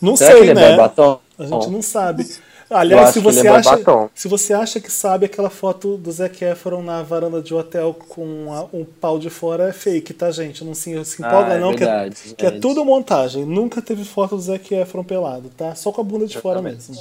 Não 0.00 0.16
Será 0.16 0.32
que 0.32 0.38
sei, 0.40 0.50
ele 0.50 0.60
é 0.60 0.70
né? 0.70 0.76
batom? 0.76 1.18
A 1.38 1.44
gente 1.46 1.70
não 1.70 1.80
sabe. 1.82 2.26
Aliás, 2.70 3.10
se 3.10 3.14
que 3.14 3.20
você, 3.20 3.46
é 3.46 3.50
acha, 3.50 3.70
batom. 3.76 4.08
se 4.14 4.28
você 4.28 4.54
acha 4.54 4.80
que 4.80 4.90
sabe 4.90 5.26
aquela 5.26 5.50
foto 5.50 5.96
do 5.98 6.10
Zac 6.10 6.42
Efron 6.42 6.80
na 6.82 7.02
varanda 7.02 7.42
de 7.42 7.52
hotel 7.54 7.94
com 8.08 8.50
a- 8.50 8.64
um 8.74 8.82
pau 8.84 9.18
de 9.18 9.28
fora, 9.28 9.68
é 9.68 9.72
fake, 9.72 10.14
tá, 10.14 10.30
gente? 10.30 10.64
Não 10.64 10.74
se, 10.74 11.04
se 11.04 11.20
empolga, 11.22 11.52
Ah, 11.52 11.56
é 11.56 11.60
não, 11.60 11.74
que, 11.74 11.82
é, 11.84 11.86
verdade, 11.86 12.34
que 12.36 12.46
é 12.46 12.50
gente. 12.50 12.60
tudo 12.60 12.82
montagem. 12.84 13.44
Nunca 13.44 13.82
teve 13.82 14.04
foto 14.04 14.36
do 14.36 14.40
Zac 14.42 14.74
Efron 14.74 15.04
pelado, 15.04 15.50
tá? 15.54 15.74
Só 15.74 15.92
com 15.92 16.00
a 16.00 16.04
bunda 16.04 16.26
de 16.26 16.38
fora 16.38 16.62
mesmo. 16.62 16.94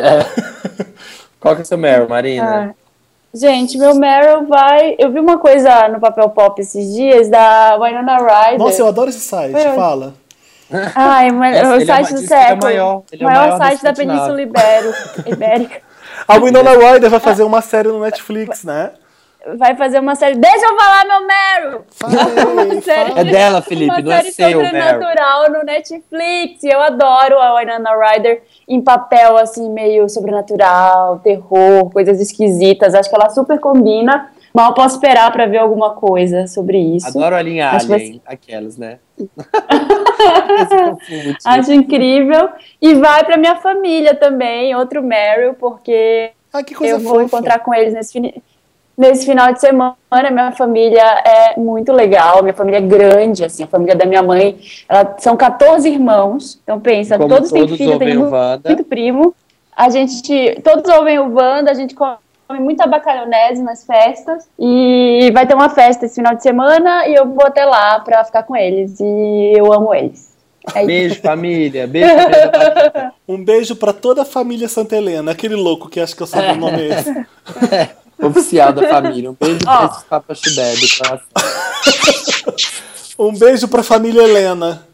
É. 0.00 0.86
Qual 1.40 1.54
que 1.54 1.62
é 1.62 1.64
o 1.64 1.66
seu 1.66 1.78
Meryl, 1.78 2.08
Marina? 2.08 2.74
Ah. 2.74 2.80
Gente, 3.32 3.78
meu 3.78 3.94
Meryl 3.94 4.46
vai. 4.46 4.96
Eu 4.98 5.10
vi 5.12 5.20
uma 5.20 5.38
coisa 5.38 5.88
no 5.88 6.00
papel 6.00 6.28
pop 6.30 6.60
esses 6.60 6.92
dias 6.92 7.28
da 7.28 7.76
Winona 7.78 8.16
Ryder. 8.18 8.58
Nossa, 8.58 8.82
eu 8.82 8.88
adoro 8.88 9.08
esse 9.10 9.20
site, 9.20 9.52
Foi. 9.52 9.74
fala. 9.74 10.14
Ai, 10.94 11.30
mas 11.32 11.56
Esse- 11.56 11.66
o 11.66 11.74
é 11.74 11.84
site 11.84 12.10
ma- 12.10 12.16
do 12.16 12.16
ele 12.18 12.24
é 12.24 12.28
século. 12.28 12.62
maior, 12.62 13.02
é 13.12 13.24
maior 13.24 13.58
site 13.58 13.82
da. 13.82 13.92
Península 13.92 14.42
Ibero, 14.42 14.94
Ibérica. 15.26 15.80
A 16.28 16.34
Winona 16.38 16.70
Ryder 16.72 17.10
vai 17.10 17.20
fazer 17.20 17.42
uma 17.44 17.60
série 17.60 17.88
no 17.88 18.00
Netflix, 18.00 18.62
né? 18.64 18.90
Vai 19.56 19.74
fazer 19.74 19.98
uma 20.00 20.14
série. 20.14 20.36
Deixa 20.36 20.66
eu 20.66 20.76
falar, 20.76 21.04
meu 21.06 21.26
Meryl! 21.26 21.84
É 23.16 23.24
dela, 23.24 23.62
Felipe, 23.62 23.90
uma 23.90 24.00
não 24.00 24.12
é 24.12 24.16
série 24.22 24.32
seu, 24.32 24.46
Meryl. 24.48 24.64
sobrenatural 24.66 25.50
no 25.50 25.62
Netflix. 25.64 26.62
Eu 26.62 26.80
adoro 26.80 27.38
a 27.38 27.58
Winona 27.58 27.90
Ryder 27.96 28.42
em 28.70 28.80
papel, 28.80 29.36
assim, 29.36 29.68
meio 29.70 30.08
sobrenatural, 30.08 31.18
terror, 31.18 31.90
coisas 31.90 32.20
esquisitas. 32.20 32.94
Acho 32.94 33.10
que 33.10 33.16
ela 33.16 33.28
super 33.30 33.58
combina. 33.58 34.30
Mal 34.54 34.74
posso 34.74 34.96
esperar 34.96 35.30
pra 35.32 35.46
ver 35.46 35.58
alguma 35.58 35.90
coisa 35.94 36.46
sobre 36.46 36.78
isso. 36.78 37.06
Adoro 37.08 37.36
a 37.36 37.42
linha 37.42 37.70
Acho 37.70 37.92
Alien, 37.92 38.22
aquelas, 38.26 38.76
né? 38.76 38.98
Confunde. 40.84 41.36
Acho 41.44 41.72
incrível. 41.72 42.48
E 42.80 42.94
vai 42.94 43.24
pra 43.24 43.36
minha 43.36 43.56
família 43.56 44.14
também, 44.14 44.74
outro 44.74 45.02
Meryl, 45.02 45.54
porque 45.54 46.30
Ah, 46.52 46.62
que 46.62 46.74
coisa 46.74 46.94
eu 46.94 47.00
vou 47.00 47.12
fofa. 47.14 47.24
encontrar 47.24 47.58
com 47.60 47.72
eles 47.74 47.94
nesse, 47.94 48.12
fini- 48.12 48.42
nesse 49.00 49.24
final 49.24 49.52
de 49.52 49.60
semana. 49.60 49.96
Minha 50.30 50.52
família 50.52 51.02
é 51.02 51.58
muito 51.58 51.90
legal, 51.90 52.42
minha 52.42 52.52
família 52.52 52.76
é 52.76 52.82
grande, 52.82 53.42
assim, 53.42 53.64
a 53.64 53.66
família 53.66 53.96
da 53.96 54.04
minha 54.04 54.22
mãe, 54.22 54.58
ela, 54.86 55.16
são 55.18 55.36
14 55.36 55.88
irmãos, 55.88 56.60
então 56.62 56.78
pensa, 56.78 57.16
Como 57.16 57.28
todos 57.28 57.50
têm 57.50 57.66
filho, 57.66 57.98
tem 57.98 58.14
muito, 58.14 58.36
muito 58.66 58.84
primo. 58.84 59.34
A 59.74 59.88
gente, 59.88 60.60
todos 60.62 60.86
ouvem 60.94 61.18
o 61.18 61.34
Wanda, 61.34 61.70
a 61.70 61.74
gente 61.74 61.94
come 61.94 62.18
muita 62.60 62.86
bacalhonese 62.86 63.62
nas 63.62 63.86
festas. 63.86 64.46
E 64.58 65.30
vai 65.32 65.46
ter 65.46 65.54
uma 65.54 65.70
festa 65.70 66.04
esse 66.04 66.16
final 66.16 66.34
de 66.34 66.42
semana 66.42 67.08
e 67.08 67.14
eu 67.14 67.26
vou 67.26 67.46
até 67.46 67.64
lá 67.64 68.00
pra 68.00 68.24
ficar 68.24 68.42
com 68.42 68.54
eles. 68.54 68.98
E 69.00 69.54
eu 69.56 69.72
amo 69.72 69.94
eles. 69.94 70.36
É. 70.74 70.84
Beijo, 70.84 71.20
família. 71.22 71.86
Beijo, 71.86 72.08
família. 72.08 73.12
Um 73.26 73.42
beijo 73.42 73.76
pra 73.76 73.92
toda 73.92 74.22
a 74.22 74.24
família 74.24 74.68
Santa 74.68 74.96
Helena, 74.96 75.30
aquele 75.30 75.54
louco 75.54 75.88
que 75.88 76.00
acha 76.00 76.14
que 76.14 76.22
eu 76.22 76.26
sei 76.26 76.50
o 76.50 76.56
nome 76.56 76.82
é 76.82 76.88
esse. 76.88 77.26
Oficial 78.22 78.72
da 78.72 78.88
família. 78.88 79.30
Um 79.30 79.36
beijo 79.38 79.60
Ó. 79.66 79.76
pra 79.76 79.86
esses 79.86 80.02
papas 80.04 80.38
chibé 80.38 80.74
do 80.74 80.88
coração. 80.98 81.26
Um 83.18 83.36
beijo 83.36 83.68
pra 83.68 83.82
família 83.82 84.22
Helena. 84.22 84.86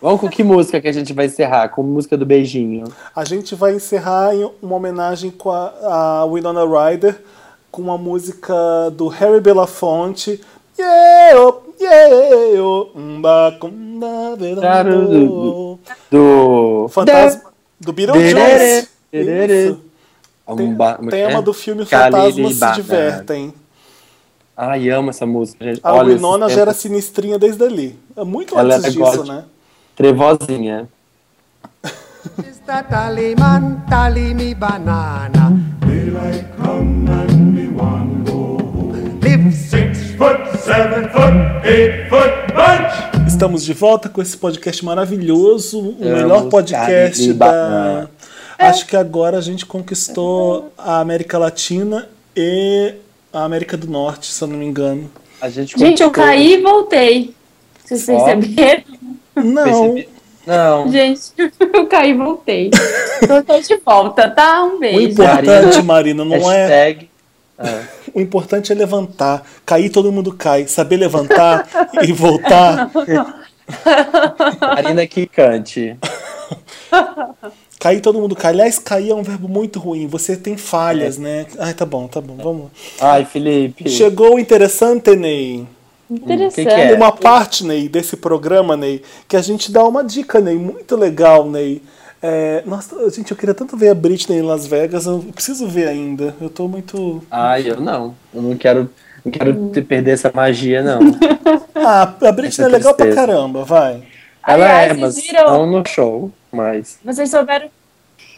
Vamos 0.00 0.20
com 0.20 0.28
que 0.28 0.44
música 0.44 0.80
que 0.80 0.88
a 0.88 0.92
gente 0.92 1.12
vai 1.12 1.26
encerrar? 1.26 1.68
Com 1.70 1.82
música 1.82 2.16
do 2.16 2.24
beijinho. 2.24 2.84
A 3.14 3.24
gente 3.24 3.54
vai 3.54 3.74
encerrar 3.74 4.34
em 4.34 4.48
uma 4.62 4.76
homenagem 4.76 5.30
com 5.30 5.50
a, 5.50 5.72
a 6.22 6.26
Winona 6.26 6.64
Ryder 6.64 7.16
com 7.70 7.82
uma 7.82 7.98
música 7.98 8.54
do 8.92 9.08
Harry 9.08 9.40
Belafonte. 9.40 10.40
Yeah, 10.78 11.40
oh, 11.40 11.60
yeah, 11.80 12.62
oh, 12.62 12.90
umba, 12.94 13.56
cunda, 13.60 14.36
verão. 14.36 15.78
Do. 16.10 16.88
Fantasma 16.88 17.42
do 17.80 17.92
Beetlejuice. 17.92 18.88
Isso. 19.12 19.80
Um 20.48 20.74
ba- 20.74 20.98
Tema 21.10 21.42
do 21.42 21.52
filme 21.52 21.84
Fantasmas 21.84 22.54
se 22.54 22.60
Banana. 22.60 22.74
Divertem. 22.76 23.54
Ai, 24.56 24.88
amo 24.90 25.10
essa 25.10 25.24
música, 25.24 25.64
gente. 25.64 25.80
A 25.84 25.92
Olha, 25.94 26.14
Winona 26.14 26.48
já 26.48 26.62
era 26.62 26.72
sinistrinha 26.74 27.38
desde 27.38 27.62
ali. 27.62 27.98
É 28.16 28.24
muito 28.24 28.58
Ela 28.58 28.74
antes 28.76 28.96
era 28.96 29.10
disso, 29.10 29.24
né? 29.24 29.44
Trevozinha. 29.94 30.88
Tally 33.88 34.34
me 34.34 34.54
banana. 34.54 35.52
Daylight 35.86 36.44
come 36.56 37.08
and 37.08 37.52
me 37.54 37.68
want 37.68 38.28
go 38.28 38.58
home. 38.58 39.18
Live 39.22 39.52
Six 39.52 40.10
foot, 40.18 40.58
seven 40.58 41.08
foot, 41.08 41.64
eight 41.64 42.08
foot 42.10 42.30
bunch. 42.54 43.28
Estamos 43.28 43.64
de 43.64 43.72
volta 43.72 44.08
com 44.08 44.20
esse 44.20 44.36
podcast 44.36 44.84
maravilhoso, 44.84 45.78
o 45.78 45.96
melhor 46.00 46.48
podcast 46.48 47.32
da. 47.34 48.08
Banana. 48.58 48.74
Acho 48.74 48.86
que 48.86 48.96
agora 48.96 49.38
a 49.38 49.40
gente 49.40 49.64
conquistou 49.64 50.72
a 50.76 51.00
América 51.00 51.38
Latina 51.38 52.08
e 52.36 52.94
a 53.32 53.44
América 53.44 53.76
do 53.76 53.86
Norte, 53.88 54.26
se 54.26 54.42
eu 54.42 54.48
não 54.48 54.56
me 54.58 54.64
engano. 54.66 55.10
A 55.40 55.48
gente 55.48 55.78
Gente, 55.78 56.02
eu 56.02 56.10
caí 56.10 56.54
e 56.54 56.60
voltei. 56.62 57.34
Vocês 57.84 58.08
Ó. 58.08 58.24
perceberam? 58.24 58.82
Não, 59.36 59.64
Percebi- 59.94 60.08
Não. 60.46 60.90
Gente, 60.90 61.20
eu 61.72 61.86
caí 61.86 62.10
e 62.10 62.14
voltei. 62.14 62.70
Tô, 63.26 63.42
tô 63.44 63.60
de 63.60 63.76
volta, 63.84 64.28
tá? 64.28 64.64
Um 64.64 64.76
o 64.76 64.78
beijo. 64.80 65.10
importante, 65.12 65.82
Marina, 65.82 66.24
não 66.24 66.36
é. 66.50 66.66
Hashtag. 66.66 67.08
Ah, 67.56 67.82
O 68.14 68.20
importante 68.20 68.72
é 68.72 68.74
levantar. 68.74 69.44
Cair, 69.64 69.90
todo 69.90 70.10
mundo 70.12 70.32
cai. 70.32 70.66
Saber 70.66 70.96
levantar 70.96 71.68
e 72.02 72.12
voltar. 72.12 72.90
Marina 74.60 75.06
que 75.06 75.26
cante. 75.26 75.96
Cair, 77.80 78.00
todo 78.00 78.18
mundo 78.18 78.34
cai. 78.34 78.52
Aliás, 78.52 78.78
cair 78.78 79.10
é 79.10 79.14
um 79.14 79.22
verbo 79.22 79.48
muito 79.48 79.78
ruim. 79.78 80.06
Você 80.08 80.36
tem 80.36 80.56
falhas, 80.56 81.16
É. 81.16 81.20
né? 81.20 81.46
Ai, 81.58 81.74
tá 81.74 81.86
bom, 81.86 82.06
tá 82.08 82.20
bom. 82.20 82.36
Vamos. 82.36 82.70
Ai, 83.00 83.24
Felipe. 83.24 83.88
Chegou 83.88 84.34
o 84.34 84.38
interessante, 84.38 85.14
Ney. 85.14 85.66
Interessante. 86.10 86.54
que 86.54 86.64
que 86.74 86.80
é? 86.80 86.94
uma 86.94 87.12
parte, 87.12 87.64
Ney, 87.64 87.88
desse 87.88 88.16
programa, 88.16 88.76
Ney, 88.76 89.02
que 89.28 89.36
a 89.36 89.42
gente 89.42 89.70
dá 89.70 89.84
uma 89.84 90.02
dica, 90.02 90.40
Ney, 90.40 90.56
muito 90.56 90.96
legal, 90.96 91.48
Ney. 91.48 91.82
É, 92.20 92.62
nossa, 92.66 93.08
gente, 93.10 93.30
eu 93.30 93.36
queria 93.36 93.54
tanto 93.54 93.76
ver 93.76 93.90
a 93.90 93.94
Britney 93.94 94.38
em 94.38 94.42
Las 94.42 94.66
Vegas, 94.66 95.06
eu 95.06 95.20
preciso 95.32 95.68
ver 95.68 95.86
ainda. 95.86 96.34
Eu 96.40 96.50
tô 96.50 96.66
muito. 96.66 97.22
Ai, 97.30 97.70
eu 97.70 97.80
não. 97.80 98.14
Eu 98.34 98.42
não 98.42 98.56
quero, 98.56 98.90
não 99.24 99.30
quero 99.30 99.70
te 99.70 99.80
perder 99.82 100.12
essa 100.12 100.30
magia, 100.34 100.82
não. 100.82 100.98
Ah, 101.80 102.02
a 102.22 102.32
Britney 102.32 102.48
Essa 102.48 102.62
é 102.64 102.68
legal 102.68 102.92
pra 102.92 103.06
tristeza. 103.06 103.26
caramba, 103.26 103.62
vai. 103.64 104.02
Ela 104.46 104.64
Aliás, 104.64 104.90
é, 104.90 104.94
mas 104.94 105.16
viram? 105.16 105.44
não 105.46 105.66
no 105.78 105.86
show. 105.86 106.30
Mas. 106.52 106.98
Vocês 107.04 107.30
souberam. 107.30 107.68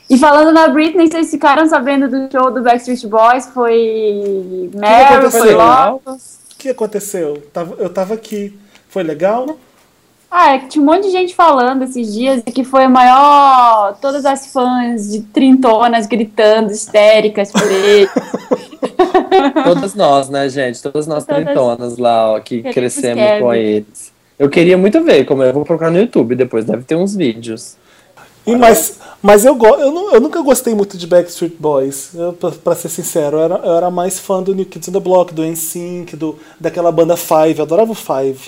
E 0.08 0.18
falando 0.18 0.52
na 0.52 0.66
Britney, 0.68 1.08
vocês 1.08 1.30
ficaram 1.30 1.66
sabendo 1.68 2.08
do 2.08 2.30
show 2.32 2.50
do 2.50 2.62
Backstreet 2.62 3.06
Boys? 3.06 3.46
Foi 3.46 4.68
Meryl, 4.74 5.30
foi? 5.30 5.54
Lotus. 5.54 6.38
O 6.52 6.56
que 6.58 6.68
aconteceu? 6.68 7.42
Eu 7.78 7.88
tava 7.88 8.14
aqui. 8.14 8.58
Foi 8.88 9.04
legal? 9.04 9.56
Ah, 10.28 10.54
é 10.54 10.58
que 10.60 10.68
tinha 10.68 10.82
um 10.82 10.86
monte 10.86 11.04
de 11.04 11.10
gente 11.10 11.34
falando 11.34 11.82
esses 11.82 12.12
dias 12.12 12.42
que 12.42 12.64
foi 12.64 12.84
a 12.84 12.88
maior. 12.88 13.96
Todas 14.00 14.24
as 14.26 14.52
fãs 14.52 15.10
de 15.10 15.22
trintonas 15.22 16.06
gritando, 16.06 16.72
histéricas 16.72 17.50
por 17.52 17.62
ele. 17.70 18.08
Todas 19.64 19.94
nós, 19.94 20.28
né, 20.28 20.48
gente? 20.48 20.82
Todas 20.82 21.06
nós 21.06 21.24
Todas- 21.24 21.44
trintonas 21.44 21.98
lá, 21.98 22.32
ó, 22.32 22.40
que 22.40 22.62
crescemos 22.62 23.22
Kevin. 23.24 23.40
com 23.42 23.54
eles. 23.54 24.12
Eu 24.38 24.48
queria 24.48 24.76
muito 24.78 25.02
ver, 25.02 25.24
como 25.24 25.42
eu 25.42 25.52
vou 25.52 25.64
procurar 25.64 25.90
no 25.90 25.98
YouTube 25.98 26.34
depois, 26.34 26.64
deve 26.64 26.82
ter 26.84 26.96
uns 26.96 27.14
vídeos. 27.14 27.76
E, 28.46 28.56
mas 28.56 28.98
mas 29.22 29.44
eu, 29.44 29.56
eu, 29.78 29.90
nu- 29.92 30.10
eu 30.12 30.20
nunca 30.20 30.40
gostei 30.40 30.74
muito 30.74 30.96
de 30.96 31.06
Backstreet 31.06 31.54
Boys, 31.58 32.10
eu, 32.14 32.32
pra, 32.32 32.50
pra 32.50 32.74
ser 32.74 32.88
sincero. 32.88 33.36
Eu 33.36 33.42
era, 33.42 33.54
eu 33.56 33.76
era 33.76 33.90
mais 33.90 34.18
fã 34.18 34.42
do 34.42 34.54
New 34.54 34.64
Kids 34.64 34.88
on 34.88 34.92
the 34.92 35.00
Block, 35.00 35.34
do 35.34 35.44
NSYNC, 35.44 36.16
do, 36.16 36.38
daquela 36.58 36.90
banda 36.90 37.16
Five. 37.16 37.58
Eu 37.58 37.64
adorava 37.64 37.92
o 37.92 37.94
Five. 37.94 38.40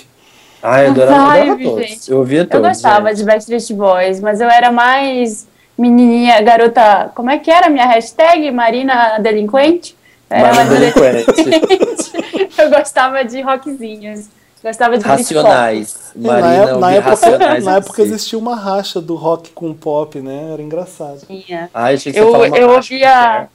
Ai, 0.63 0.87
eu 0.87 0.91
adorava, 0.91 1.15
adorava 1.31 1.45
Five, 1.57 1.63
todos. 1.63 1.87
gente. 1.89 2.11
Eu 2.11 2.17
ouvia 2.19 2.39
Eu 2.41 2.47
todos. 2.47 2.67
gostava 2.67 3.09
gente. 3.09 3.17
de 3.17 3.23
Backstreet 3.25 3.73
Boys, 3.73 4.19
mas 4.19 4.41
eu 4.41 4.49
era 4.49 4.71
mais 4.71 5.47
menininha, 5.77 6.41
garota. 6.41 7.11
Como 7.13 7.29
é 7.29 7.37
que 7.37 7.51
era 7.51 7.67
a 7.67 7.69
minha 7.69 7.85
hashtag? 7.85 8.49
Marina 8.51 9.19
Delinquente? 9.19 9.95
Eu 10.29 10.37
Era 10.37 10.55
Marina 10.55 10.79
delinquente. 10.79 12.13
Eu 12.57 12.69
gostava 12.71 13.23
de 13.23 13.41
rockzinhos. 13.41 14.25
Gostava 14.63 14.97
de. 14.97 15.03
Racionais. 15.03 16.11
Na, 16.15 16.39
Marina, 16.39 16.77
na 16.77 16.91
época, 16.93 17.09
Racionais. 17.09 17.65
na 17.65 17.75
época 17.77 17.95
si. 17.95 18.01
existia 18.03 18.39
uma 18.39 18.55
racha 18.55 19.01
do 19.01 19.15
rock 19.15 19.51
com 19.51 19.69
o 19.69 19.75
pop, 19.75 20.19
né? 20.21 20.51
Era 20.53 20.61
engraçado. 20.61 21.19
Tinha. 21.27 21.69
Ai, 21.73 21.95
achei 21.95 22.13
que 22.13 22.19
Eu- 22.19 22.27
você 22.27 22.31
falava 22.31 22.57
eu 22.57 22.67
uma 22.69 22.75
ouvia- 22.77 23.49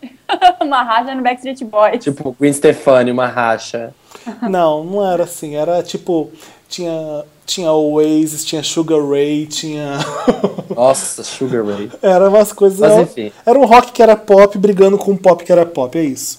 Uma 0.62 0.82
racha 0.82 1.14
no 1.14 1.22
Backstreet 1.22 1.62
Boys. 1.64 2.02
Tipo, 2.02 2.34
Gwen 2.38 2.52
Stefani, 2.52 3.10
uma 3.10 3.26
racha. 3.26 3.92
Não, 4.48 4.82
não 4.84 5.06
era 5.12 5.24
assim. 5.24 5.56
Era 5.56 5.82
tipo. 5.82 6.30
Tinha, 6.68 7.24
tinha 7.44 7.72
Oasis, 7.72 8.44
tinha 8.44 8.62
Sugar 8.62 9.00
Ray, 9.06 9.44
tinha. 9.46 9.98
Nossa, 10.74 11.22
Sugar 11.24 11.64
Ray. 11.66 11.90
era 12.00 12.28
umas 12.28 12.52
coisas. 12.52 12.78
Mas 12.78 12.92
era- 12.92 13.02
enfim. 13.02 13.32
Era 13.44 13.58
um 13.58 13.66
rock 13.66 13.90
que 13.92 14.02
era 14.02 14.16
pop 14.16 14.56
brigando 14.56 14.96
com 14.96 15.10
um 15.10 15.16
pop 15.16 15.44
que 15.44 15.50
era 15.52 15.66
pop, 15.66 15.98
é 15.98 16.02
isso. 16.02 16.38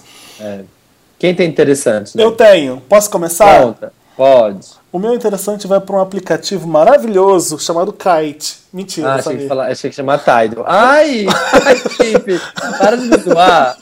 Quem 1.22 1.32
tem 1.36 1.48
interessante, 1.48 2.16
né? 2.16 2.24
Eu 2.24 2.32
tenho. 2.32 2.82
Posso 2.88 3.08
começar? 3.08 3.62
Conta. 3.62 3.92
Pode. 4.16 4.66
O 4.92 4.98
meu 4.98 5.14
interessante 5.14 5.66
vai 5.66 5.80
para 5.80 5.96
um 5.96 6.00
aplicativo 6.00 6.68
maravilhoso 6.68 7.58
chamado 7.58 7.92
Kite. 7.94 8.60
Mentira, 8.72 9.08
Ah, 9.12 9.14
achei 9.16 9.36
que, 9.38 9.48
falar, 9.48 9.66
achei 9.70 9.90
que 9.90 9.96
chamar 9.96 10.18
Tidal. 10.18 10.64
Ai! 10.66 11.26
Ai, 11.64 11.76
Felipe! 11.76 12.40
Para 12.78 12.96
de 12.96 13.06
me 13.06 13.16
zoar! 13.18 13.76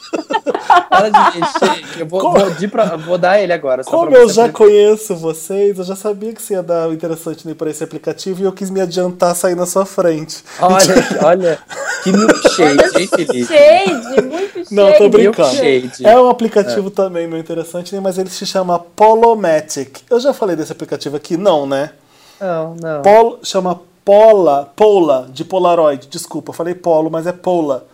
Para 0.89 1.09
de 1.09 1.17
me 1.39 1.45
encher. 1.45 1.87
que 1.93 1.99
Eu 2.01 2.05
vou, 2.07 2.19
Como- 2.21 2.39
vou, 2.39 2.49
de 2.51 2.67
pra- 2.67 2.95
vou 2.97 3.17
dar 3.17 3.39
ele 3.41 3.51
agora. 3.53 3.83
Só 3.83 3.89
Como 3.91 4.15
eu 4.15 4.27
já 4.29 4.49
conheço 4.49 5.15
vocês, 5.15 5.77
eu 5.79 5.83
já 5.85 5.95
sabia 5.95 6.33
que 6.33 6.41
você 6.41 6.53
ia 6.55 6.63
dar 6.63 6.89
o 6.89 6.93
interessante 6.93 7.47
para 7.55 7.69
esse 7.69 7.83
aplicativo 7.83 8.41
e 8.41 8.43
eu 8.45 8.51
quis 8.51 8.69
me 8.69 8.81
adiantar 8.81 9.33
sair 9.35 9.55
na 9.55 9.65
sua 9.65 9.85
frente. 9.85 10.43
Olha, 10.59 10.95
olha. 11.25 11.59
Que 12.03 12.11
milkshake, 12.11 12.99
hein, 12.99 13.07
Felipe? 13.07 13.45
Shade, 13.45 14.21
muito 14.23 14.53
shade. 14.53 14.75
Não, 14.75 14.91
tô 14.93 15.07
brincando. 15.07 15.53
Milkshade. 15.53 16.05
É 16.05 16.19
um 16.19 16.29
aplicativo 16.29 16.89
também 16.89 17.27
meu 17.27 17.37
interessante, 17.37 17.93
né, 17.95 18.01
mas 18.01 18.17
ele 18.17 18.29
se 18.29 18.45
chama 18.45 18.77
Polomatic. 18.79 19.99
Eu 20.09 20.19
já 20.19 20.33
falei 20.33 20.55
desse 20.55 20.71
aplicativo 20.71 21.00
aqui? 21.09 21.37
Não, 21.37 21.65
né? 21.65 21.91
Não, 22.39 22.75
não. 22.75 23.01
Pol, 23.01 23.39
chama 23.43 23.79
Pola, 24.03 24.71
Pola, 24.75 25.29
de 25.31 25.45
Polaroid. 25.45 26.07
Desculpa, 26.07 26.53
falei 26.53 26.73
Polo, 26.73 27.09
mas 27.09 27.27
é 27.27 27.31
Pola. 27.31 27.87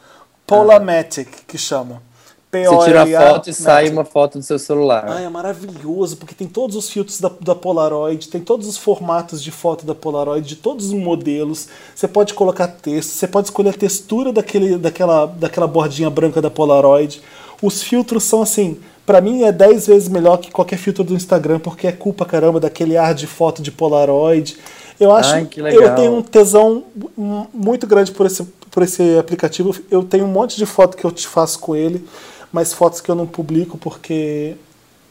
Polamatic 0.45 1.45
que 1.45 1.57
chama. 1.57 2.01
Você 2.49 2.85
tira 2.85 3.03
a 3.03 3.33
foto 3.33 3.49
e 3.49 3.53
sai 3.53 3.89
uma 3.89 4.05
foto 4.05 4.39
do 4.39 4.43
seu 4.43 4.57
celular. 4.57 5.21
É 5.21 5.27
maravilhoso, 5.27 6.15
porque 6.15 6.33
tem 6.33 6.47
todos 6.47 6.77
os 6.77 6.89
filtros 6.89 7.19
da, 7.19 7.29
da 7.41 7.53
Polaroid, 7.53 8.29
tem 8.29 8.39
todos 8.39 8.67
os 8.67 8.77
formatos 8.77 9.43
de 9.43 9.51
foto 9.51 9.85
da 9.85 9.93
Polaroid, 9.93 10.47
de 10.47 10.55
todos 10.55 10.87
os 10.87 10.93
modelos. 10.93 11.67
Você 11.93 12.07
pode 12.07 12.33
colocar 12.33 12.67
texto, 12.67 13.09
você 13.09 13.27
pode 13.27 13.47
escolher 13.47 13.71
a 13.71 13.73
textura 13.73 14.31
daquele, 14.31 14.77
daquela, 14.77 15.25
daquela 15.25 15.67
bordinha 15.67 16.09
branca 16.09 16.41
da 16.41 16.49
Polaroid. 16.49 17.21
Os 17.61 17.81
filtros 17.81 18.23
são 18.23 18.41
assim, 18.41 18.77
pra 19.05 19.19
mim 19.21 19.43
é 19.43 19.51
10 19.51 19.87
vezes 19.87 20.09
melhor 20.09 20.37
que 20.37 20.51
qualquer 20.51 20.77
filtro 20.77 21.03
do 21.03 21.13
Instagram, 21.15 21.59
porque 21.59 21.87
é 21.87 21.91
culpa 21.91 22.25
caramba 22.25 22.59
daquele 22.59 22.97
ar 22.97 23.13
de 23.13 23.25
foto 23.27 23.61
de 23.61 23.71
Polaroid. 23.71 24.57
Eu 24.99 25.11
acho, 25.11 25.33
Ai, 25.33 25.45
que 25.45 25.61
legal. 25.61 25.81
eu 25.83 25.95
tenho 25.95 26.13
um 26.15 26.21
tesão 26.21 26.83
mu- 27.15 27.47
muito 27.53 27.85
grande 27.85 28.11
por 28.11 28.25
esse, 28.25 28.43
por 28.71 28.81
esse 28.83 29.17
aplicativo. 29.17 29.75
Eu 29.91 30.03
tenho 30.03 30.25
um 30.25 30.29
monte 30.31 30.57
de 30.57 30.65
foto 30.65 30.97
que 30.97 31.05
eu 31.05 31.11
te 31.11 31.27
faço 31.27 31.59
com 31.59 31.75
ele, 31.75 32.03
mas 32.51 32.73
fotos 32.73 32.99
que 33.01 33.09
eu 33.09 33.15
não 33.15 33.27
publico 33.27 33.77
porque 33.77 34.55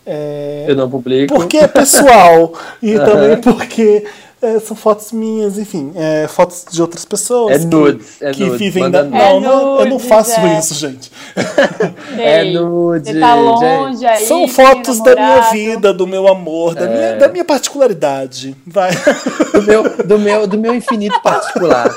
é, 0.05 0.65
Eu 0.69 0.77
não 0.77 0.89
publico. 0.91 1.35
porque 1.35 1.57
é 1.59 1.67
pessoal 1.69 2.53
e 2.83 2.95
também 2.99 3.41
porque 3.41 4.05
é, 4.43 4.61
são 4.61 4.77
fotos 4.77 5.13
minhas, 5.13 5.59
enfim, 5.59 5.93
é, 5.97 6.29
fotos 6.29 6.65
de 6.71 6.81
outras 6.83 7.05
pessoas. 7.05 7.57
É 7.57 7.59
que- 7.59 7.65
nudes, 7.65 8.23
é 8.23 8.31
que 8.33 8.45
nudes, 8.45 8.59
vivem 8.59 8.91
da. 8.91 9.03
nudes. 9.03 9.19
Não, 9.19 9.27
É 9.37 9.41
não, 9.41 9.81
eu 9.81 9.87
não 9.87 9.99
faço 9.99 10.39
é. 10.41 10.59
isso, 10.59 10.75
gente. 10.75 11.11
É 12.19 12.45
nude, 12.53 13.13
Você 13.13 13.21
tá 13.21 13.35
gente. 13.37 13.45
longe 13.45 14.07
aí. 14.07 14.25
São 14.27 14.49
fotos 14.49 15.03
da 15.03 15.15
minha 15.15 15.41
vida, 15.51 15.93
do 15.93 16.07
meu 16.07 16.27
amor, 16.29 16.75
da, 16.75 16.85
É. 16.85 16.89
minha, 16.89 17.17
da 17.17 17.29
minha 17.29 17.45
particularidade. 17.45 18.57
Vai. 18.67 18.91
Do 19.53 19.63
meu, 19.63 19.83
do, 20.05 20.19
meu, 20.19 20.47
do 20.47 20.59
meu 20.59 20.75
infinito 20.75 21.21
particular. 21.23 21.95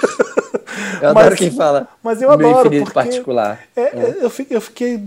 Eu 1.01 1.09
adoro 1.09 1.29
Mas- 1.29 1.39
quem 1.39 1.51
fala. 1.51 1.87
mas 2.03 2.21
eu 2.21 2.29
do 2.31 2.37
meu 2.37 2.49
adoro, 2.49 2.67
infinito 2.67 2.91
porque- 2.91 2.93
particular. 3.09 3.59
É, 3.75 3.81
é, 3.81 4.17
Eu, 4.21 4.29
fiquei, 4.29 4.57
eu 4.57 4.61
fiquei. 4.61 5.03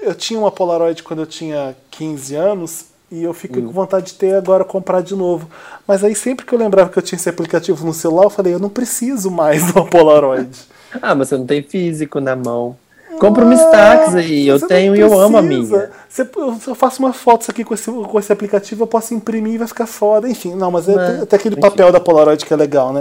Eu 0.00 0.14
tinha 0.14 0.38
uma 0.38 0.50
Polaroid 0.50 1.02
quando 1.02 1.20
eu 1.20 1.26
tinha 1.26 1.74
15 1.90 2.34
anos 2.34 2.84
e 3.10 3.22
eu 3.22 3.32
fiquei 3.32 3.62
Hum. 3.62 3.66
com 3.66 3.72
vontade 3.72 4.06
de 4.06 4.14
ter 4.14 4.34
agora 4.34 4.64
comprar 4.64 5.00
de 5.02 5.14
novo. 5.14 5.48
Mas 5.86 6.02
aí 6.02 6.14
sempre 6.14 6.44
que 6.44 6.52
eu 6.54 6.58
lembrava 6.58 6.90
que 6.90 6.98
eu 6.98 7.02
tinha 7.02 7.16
esse 7.18 7.28
aplicativo 7.28 7.84
no 7.86 7.94
celular, 7.94 8.24
eu 8.24 8.30
falei, 8.30 8.52
eu 8.54 8.58
não 8.58 8.68
preciso 8.68 9.30
mais 9.30 9.64
de 9.66 9.72
uma 9.72 9.84
Polaroid. 9.90 10.56
Ah, 11.00 11.14
mas 11.14 11.28
você 11.28 11.36
não 11.36 11.46
tem 11.46 11.62
físico 11.62 12.20
na 12.20 12.34
mão. 12.34 12.76
Compra 13.18 13.44
uma 13.46 13.54
Stax 13.54 14.14
aí, 14.14 14.46
eu 14.46 14.60
tenho 14.66 14.94
e 14.94 15.00
eu 15.00 15.18
amo 15.18 15.38
a 15.38 15.42
minha. 15.42 15.90
Você- 16.06 16.28
eu- 16.36 16.54
se 16.60 16.68
eu 16.68 16.74
faço 16.74 16.98
uma 17.02 17.14
foto 17.14 17.50
aqui 17.50 17.64
com 17.64 17.72
esse, 17.72 17.90
com 17.90 18.18
esse 18.18 18.30
aplicativo, 18.30 18.82
eu 18.82 18.86
posso 18.86 19.14
imprimir 19.14 19.54
e 19.54 19.58
vai 19.58 19.66
ficar 19.66 19.86
foda. 19.86 20.28
Enfim, 20.28 20.54
não, 20.54 20.70
mas 20.70 20.86
é, 20.86 21.22
É, 21.22 21.24
tem 21.26 21.38
aquele 21.38 21.56
papel 21.56 21.90
da 21.90 21.98
Polaroid 21.98 22.44
que 22.44 22.52
é 22.52 22.56
legal, 22.56 22.92
né? 22.92 23.00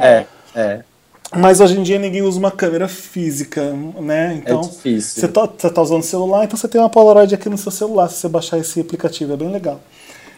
É, 0.56 0.60
é. 0.60 0.80
Mas 1.34 1.60
hoje 1.60 1.78
em 1.80 1.84
dia 1.84 2.00
ninguém 2.00 2.22
usa 2.22 2.40
uma 2.40 2.52
câmera 2.52 2.88
física, 2.88 3.74
né? 4.00 4.36
Então, 4.42 4.62
difícil. 4.62 5.22
Você 5.22 5.28
tá, 5.28 5.48
você 5.58 5.70
tá 5.70 5.82
usando 5.82 6.02
o 6.02 6.04
celular, 6.06 6.44
então 6.46 6.58
você 6.58 6.68
tem 6.68 6.80
uma 6.80 6.90
Polaroid 6.90 7.34
aqui 7.36 7.50
no 7.50 7.58
seu 7.58 7.72
celular, 7.72 8.08
se 8.10 8.18
você 8.18 8.30
baixar 8.30 8.58
esse 8.58 8.80
aplicativo, 8.80 9.34
é 9.34 9.38
bem 9.38 9.52
legal. 9.52 9.80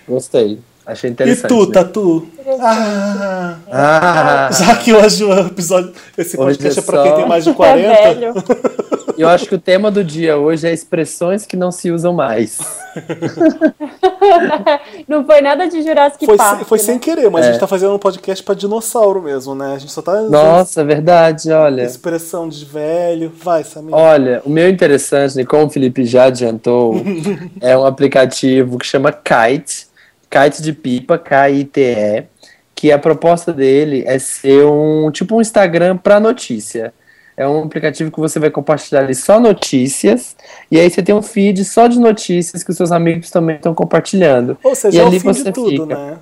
Gostei. 0.07 0.59
Achei 0.85 1.09
E 1.09 1.13
interessante. 1.13 1.49
tu, 1.49 1.65
né? 1.65 1.71
Tatu? 1.73 2.27
Ah, 2.61 3.57
Ah, 3.69 4.49
já 4.53 4.75
que 4.77 4.93
hoje 4.93 5.23
o 5.25 5.37
episódio, 5.47 5.91
esse 6.17 6.37
Hoje 6.39 6.57
podcast 6.57 6.79
é 6.79 6.81
é 6.81 6.85
pra 6.85 7.03
quem 7.03 7.15
tem 7.15 7.27
mais 7.27 7.43
de 7.43 7.49
É 7.49 7.53
40. 7.53 8.13
velho. 8.13 8.33
eu 9.17 9.27
acho 9.29 9.45
que 9.47 9.55
o 9.55 9.59
tema 9.59 9.89
do 9.91 10.03
dia 10.03 10.37
hoje 10.37 10.67
é 10.67 10.73
expressões 10.73 11.45
que 11.45 11.55
não 11.57 11.71
se 11.71 11.91
usam 11.91 12.13
mais. 12.13 12.57
Não 15.07 15.25
foi 15.25 15.41
nada 15.41 15.67
de 15.67 15.81
Jurassic 15.81 16.25
Foi, 16.25 16.37
Park. 16.37 16.57
sem, 16.57 16.65
foi 16.65 16.77
né? 16.77 16.83
sem 16.83 16.99
querer, 16.99 17.29
mas 17.29 17.45
a 17.45 17.49
É. 17.49 17.51
gente 17.51 17.59
tá 17.61 17.67
fazendo 17.67 17.93
um 17.95 17.99
podcast 17.99 18.43
pra 18.43 18.55
dinossauro 18.55 19.21
mesmo, 19.21 19.55
né? 19.55 19.73
A 19.75 19.79
gente 19.79 19.91
só 19.91 20.01
tá 20.01 20.21
Nossa, 20.23 20.81
é 20.81 20.83
verdade, 20.83 21.51
olha. 21.51 21.83
expressão 21.83 22.47
de 22.49 22.65
velho. 22.65 23.31
Vai, 23.41 23.63
Samir. 23.63 23.93
Olha, 23.95 24.41
o 24.45 24.49
meu 24.49 24.69
interessante, 24.69 25.37
né, 25.37 25.45
como 25.45 25.65
o 25.65 25.69
Felipe 25.69 26.05
já 26.05 26.25
adiantou, 26.25 26.95
é 27.61 27.77
um 27.77 27.85
aplicativo 27.85 28.77
que 28.77 28.85
chama 28.85 29.11
Kite, 29.11 29.87
Kite 30.29 30.61
de 30.61 30.73
pipa, 30.73 31.17
K-I-T-E, 31.17 32.25
que 32.75 32.91
a 32.91 32.99
proposta 32.99 33.53
dele 33.53 34.03
é 34.05 34.19
ser 34.19 34.65
um 34.65 35.09
tipo 35.11 35.35
um 35.37 35.41
Instagram 35.41 35.97
para 35.97 36.19
notícia. 36.19 36.93
É 37.37 37.47
um 37.47 37.63
aplicativo 37.63 38.09
que 38.11 38.19
você 38.19 38.39
vai 38.39 38.49
compartilhar 38.49 39.01
ali 39.01 39.13
só 39.13 39.39
notícias, 39.39 40.35
e 40.71 40.79
aí 40.79 40.89
você 40.89 41.03
tem 41.03 41.13
um 41.13 41.21
feed 41.21 41.63
só 41.63 41.85
de 41.87 41.99
notícias 41.99 42.63
que 42.63 42.71
os 42.71 42.75
seus 42.77 42.91
amigos 42.91 43.29
também 43.29 43.55
estão 43.57 43.75
compartilhando. 43.75 44.57
Ou 44.63 44.73
seja, 44.73 44.97
e 44.97 44.99
é 44.99 45.03
o 45.03 45.07
ali 45.07 45.19
fim 45.19 45.31
de 45.31 45.37
você 45.43 45.51
tudo, 45.51 45.69
fica. 45.69 45.85
né? 45.85 46.17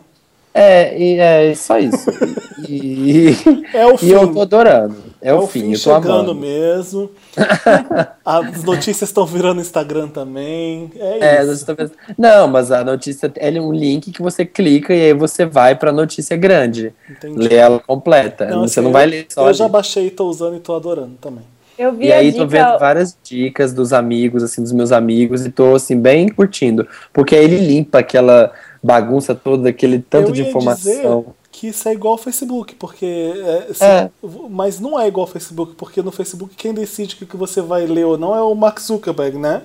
É, 0.54 0.98
e 0.98 1.18
é 1.20 1.56
só 1.56 1.80
isso. 1.80 2.10
E, 2.68 3.36
É 3.74 3.86
o 3.86 3.94
e 3.96 3.98
fim. 4.00 4.10
eu 4.12 4.34
tô 4.34 4.42
adorando. 4.42 4.96
É, 5.28 5.34
o 5.34 5.48
fim, 5.48 5.66
eu 5.72 5.72
tô 5.74 5.78
chegando 5.78 6.10
amando. 6.32 6.36
mesmo. 6.36 7.10
As 8.24 8.64
notícias 8.64 9.10
estão 9.10 9.26
virando 9.26 9.60
Instagram 9.62 10.08
também. 10.08 10.92
É, 10.98 11.38
É, 11.38 11.44
isso. 11.44 11.66
pensando- 11.66 11.92
Não, 12.18 12.48
mas 12.48 12.72
a 12.72 12.84
notícia 12.84 13.32
é 13.38 13.50
um 13.60 13.72
link 13.74 14.12
que 14.12 14.22
você 14.22 14.46
clica 14.46 14.94
e 14.94 15.02
aí 15.08 15.14
você 15.14 15.46
vai 15.46 15.76
pra 15.76 15.92
notícia 15.92 16.36
grande. 16.38 16.94
Entendi. 17.10 17.40
Lê 17.48 17.56
ela 17.56 17.80
completa. 17.80 18.46
Não, 18.46 18.62
você 18.68 18.80
assim, 18.80 18.86
não 18.86 18.92
vai 18.92 19.06
ler 19.06 19.26
só. 19.30 19.42
Eu 19.42 19.48
ali. 19.48 19.54
já 19.58 19.68
baixei, 19.68 20.10
tô 20.10 20.28
usando 20.30 20.58
e 20.58 20.60
tô 20.60 20.76
adorando 20.76 21.16
também. 21.20 21.44
Eu 21.78 21.92
vi 21.92 22.06
E 22.06 22.14
aí 22.14 22.30
a 22.30 22.32
tô 22.32 22.46
dica. 22.46 22.64
vendo 22.64 22.80
várias 22.80 23.18
dicas 23.24 23.74
dos 23.74 23.92
amigos, 23.92 24.44
assim, 24.44 24.62
dos 24.62 24.72
meus 24.72 24.92
amigos, 24.94 25.46
e 25.46 25.52
tô 25.52 25.76
assim, 25.76 26.00
bem 26.00 26.30
curtindo. 26.30 26.88
Porque 27.12 27.36
aí 27.36 27.44
ele 27.44 27.58
limpa 27.58 28.00
aquela 28.00 28.52
bagunça 28.82 29.36
toda, 29.36 29.70
aquele 29.70 30.00
tanto 30.00 30.30
eu 30.30 30.34
de 30.34 30.42
informação. 30.44 30.92
dizer 30.94 31.26
que 31.58 31.68
isso 31.68 31.88
é 31.88 31.94
igual 31.94 32.14
ao 32.14 32.18
Facebook, 32.18 32.76
porque. 32.76 33.06
é, 33.06 33.68
É. 33.80 34.10
Mas 34.50 34.80
não 34.80 35.00
é 35.00 35.08
igual 35.08 35.26
ao 35.26 35.32
Facebook, 35.32 35.74
porque 35.78 36.02
no 36.02 36.12
Facebook 36.12 36.54
quem 36.56 36.74
decide 36.74 37.16
o 37.22 37.26
que 37.26 37.38
você 37.38 37.62
vai 37.62 37.86
ler 37.86 38.06
ou 38.06 38.18
não 38.18 38.36
é 38.36 38.42
o 38.42 38.54
Mark 38.54 38.80
Zuckerberg, 38.80 39.38
né? 39.38 39.62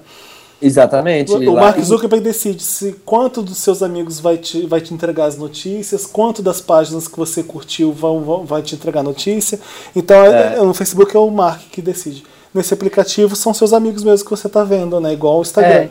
Exatamente. 0.63 1.33
O, 1.33 1.53
o 1.53 1.55
Mark 1.55 1.79
Zuckerberg 1.81 2.23
decide 2.23 2.63
se 2.63 2.93
quanto 3.05 3.43
dos 3.43 3.57
seus 3.59 3.83
amigos 3.83 4.21
vai 4.21 4.37
te, 4.37 4.67
vai 4.67 4.81
te 4.81 4.93
entregar 4.93 5.25
as 5.25 5.37
notícias, 5.39 6.05
quanto 6.07 6.43
das 6.43 6.61
páginas 6.61 7.09
que 7.09 7.17
você 7.17 7.43
curtiu 7.43 7.93
vão, 7.93 8.21
vão 8.21 8.45
vai 8.45 8.61
te 8.63 8.75
entregar 8.75 9.03
notícia. 9.03 9.59
Então 9.97 10.17
é- 10.23 10.55
É. 10.55 10.59
é- 10.59 10.63
no 10.63 10.75
Facebook 10.75 11.17
é 11.17 11.19
o 11.19 11.31
Mark 11.31 11.63
que 11.73 11.81
decide. 11.81 12.25
Nesse 12.53 12.75
aplicativo 12.75 13.35
são 13.37 13.55
seus 13.55 13.73
amigos 13.73 14.03
mesmo 14.05 14.25
que 14.25 14.31
você 14.31 14.49
tá 14.49 14.63
vendo, 14.63 15.01
né? 15.01 15.13
Igual 15.13 15.39
o 15.39 15.43
Instagram. 15.43 15.89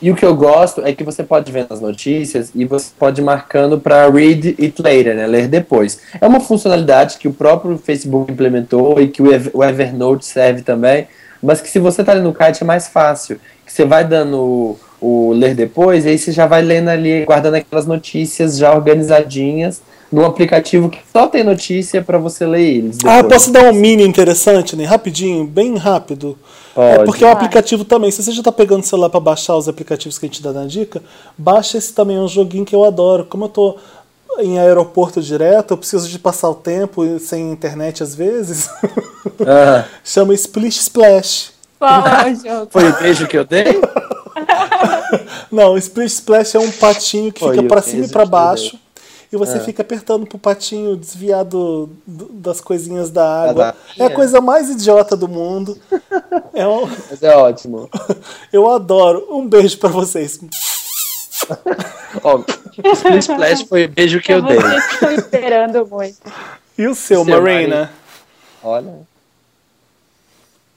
E 0.00 0.10
o 0.10 0.14
que 0.14 0.24
eu 0.24 0.34
gosto 0.34 0.80
é 0.84 0.92
que 0.92 1.02
você 1.02 1.22
pode 1.24 1.50
ver 1.50 1.66
nas 1.68 1.80
notícias 1.80 2.50
e 2.54 2.64
você 2.64 2.90
pode 2.98 3.20
ir 3.20 3.24
marcando 3.24 3.80
para 3.80 4.08
read 4.08 4.54
it 4.60 4.80
later, 4.80 5.14
né? 5.16 5.26
Ler 5.26 5.48
depois. 5.48 6.00
É 6.20 6.26
uma 6.26 6.38
funcionalidade 6.40 7.18
que 7.18 7.26
o 7.26 7.32
próprio 7.32 7.76
Facebook 7.78 8.30
implementou 8.30 9.00
e 9.00 9.08
que 9.08 9.20
o 9.20 9.32
Ev- 9.32 9.50
o 9.52 9.64
Evernote 9.64 10.24
serve 10.24 10.62
também, 10.62 11.08
mas 11.42 11.60
que 11.60 11.68
se 11.68 11.78
você 11.80 12.04
tá 12.04 12.12
ali 12.12 12.20
no 12.22 12.32
kite 12.32 12.62
é 12.62 12.66
mais 12.66 12.86
fácil. 12.88 13.40
Que 13.66 13.72
você 13.72 13.84
vai 13.84 14.04
dando 14.04 14.38
o, 14.38 14.78
o 15.00 15.32
ler 15.32 15.54
depois 15.54 16.04
e 16.04 16.10
aí 16.10 16.18
você 16.18 16.30
já 16.32 16.46
vai 16.46 16.62
lendo 16.62 16.88
ali, 16.88 17.24
guardando 17.24 17.54
aquelas 17.56 17.86
notícias 17.86 18.56
já 18.56 18.72
organizadinhas 18.74 19.82
num 20.10 20.24
aplicativo 20.24 20.88
que 20.88 21.00
só 21.12 21.26
tem 21.26 21.44
notícia 21.44 22.00
para 22.02 22.16
você 22.18 22.46
ler 22.46 22.62
eles. 22.62 22.98
Ah, 23.04 23.16
depois. 23.20 23.34
posso 23.34 23.52
dar 23.52 23.64
um 23.64 23.74
mini 23.74 24.02
interessante, 24.04 24.74
né? 24.74 24.84
Rapidinho, 24.84 25.44
bem 25.44 25.76
rápido. 25.76 26.38
É 26.76 26.94
Pode. 26.96 27.04
porque 27.06 27.24
é 27.24 27.26
um 27.26 27.32
aplicativo 27.32 27.84
também. 27.84 28.10
Se 28.10 28.22
você 28.22 28.32
já 28.32 28.42
tá 28.42 28.52
pegando 28.52 28.82
o 28.82 28.86
celular 28.86 29.10
para 29.10 29.20
baixar 29.20 29.56
os 29.56 29.68
aplicativos 29.68 30.18
que 30.18 30.26
a 30.26 30.28
gente 30.28 30.42
dá 30.42 30.52
na 30.52 30.64
dica, 30.64 31.02
baixa 31.36 31.78
esse 31.78 31.92
também, 31.92 32.16
é 32.16 32.20
um 32.20 32.28
joguinho 32.28 32.64
que 32.64 32.74
eu 32.74 32.84
adoro. 32.84 33.24
Como 33.24 33.46
eu 33.46 33.48
tô 33.48 33.76
em 34.38 34.58
aeroporto 34.58 35.20
direto, 35.20 35.72
eu 35.72 35.78
preciso 35.78 36.08
de 36.08 36.18
passar 36.18 36.48
o 36.48 36.54
tempo 36.54 37.18
sem 37.18 37.50
internet 37.50 38.02
às 38.02 38.14
vezes. 38.14 38.68
Ah, 39.46 39.84
Chama 40.02 40.34
Splish 40.34 40.80
Splash. 40.80 41.52
É 41.80 42.30
o 42.30 42.34
jogo? 42.34 42.68
foi 42.70 42.88
o 42.88 42.98
beijo 42.98 43.26
que 43.28 43.38
eu 43.38 43.44
dei? 43.44 43.80
Não, 45.52 45.74
o 45.74 45.78
Splish 45.78 46.14
Splash 46.14 46.56
é 46.56 46.58
um 46.58 46.70
patinho 46.72 47.32
que 47.32 47.40
Foi 47.40 47.50
fica 47.50 47.64
o 47.64 47.68
para 47.68 47.82
cima 47.82 48.06
e 48.06 48.08
para 48.08 48.26
baixo. 48.26 48.76
E 49.30 49.36
você 49.36 49.58
Ah. 49.58 49.60
fica 49.60 49.82
apertando 49.82 50.26
pro 50.26 50.38
patinho 50.38 50.96
desviar 50.96 51.44
do- 51.44 51.90
do- 52.06 52.32
das 52.32 52.60
coisinhas 52.62 53.10
da 53.10 53.50
água. 53.50 53.74
É 53.98 54.06
a 54.06 54.10
coisa 54.14 54.40
mais 54.40 54.70
idiota 54.70 55.14
do 55.16 55.28
mundo. 55.28 55.78
É 56.54 56.66
um- 56.66 56.86
Mas 57.10 57.22
é 57.22 57.36
ótimo. 57.36 57.90
eu 58.52 58.70
adoro. 58.70 59.26
Um 59.30 59.46
beijo 59.46 59.76
para 59.78 59.90
vocês. 59.90 60.40
Ó, 62.24 62.36
o 62.38 63.16
Splash 63.18 63.62
foi 63.64 63.84
o 63.84 63.88
beijo 63.90 64.20
que 64.20 64.32
eu 64.32 64.40
dei. 64.42 64.56
Vocês 64.56 64.92
estão 64.92 65.12
esperando 65.12 65.86
muito. 65.86 66.18
E 66.76 66.86
o 66.86 66.94
seu, 66.94 67.24
Seu, 67.24 67.40
Marina? 67.40 67.90
Olha. 68.62 68.94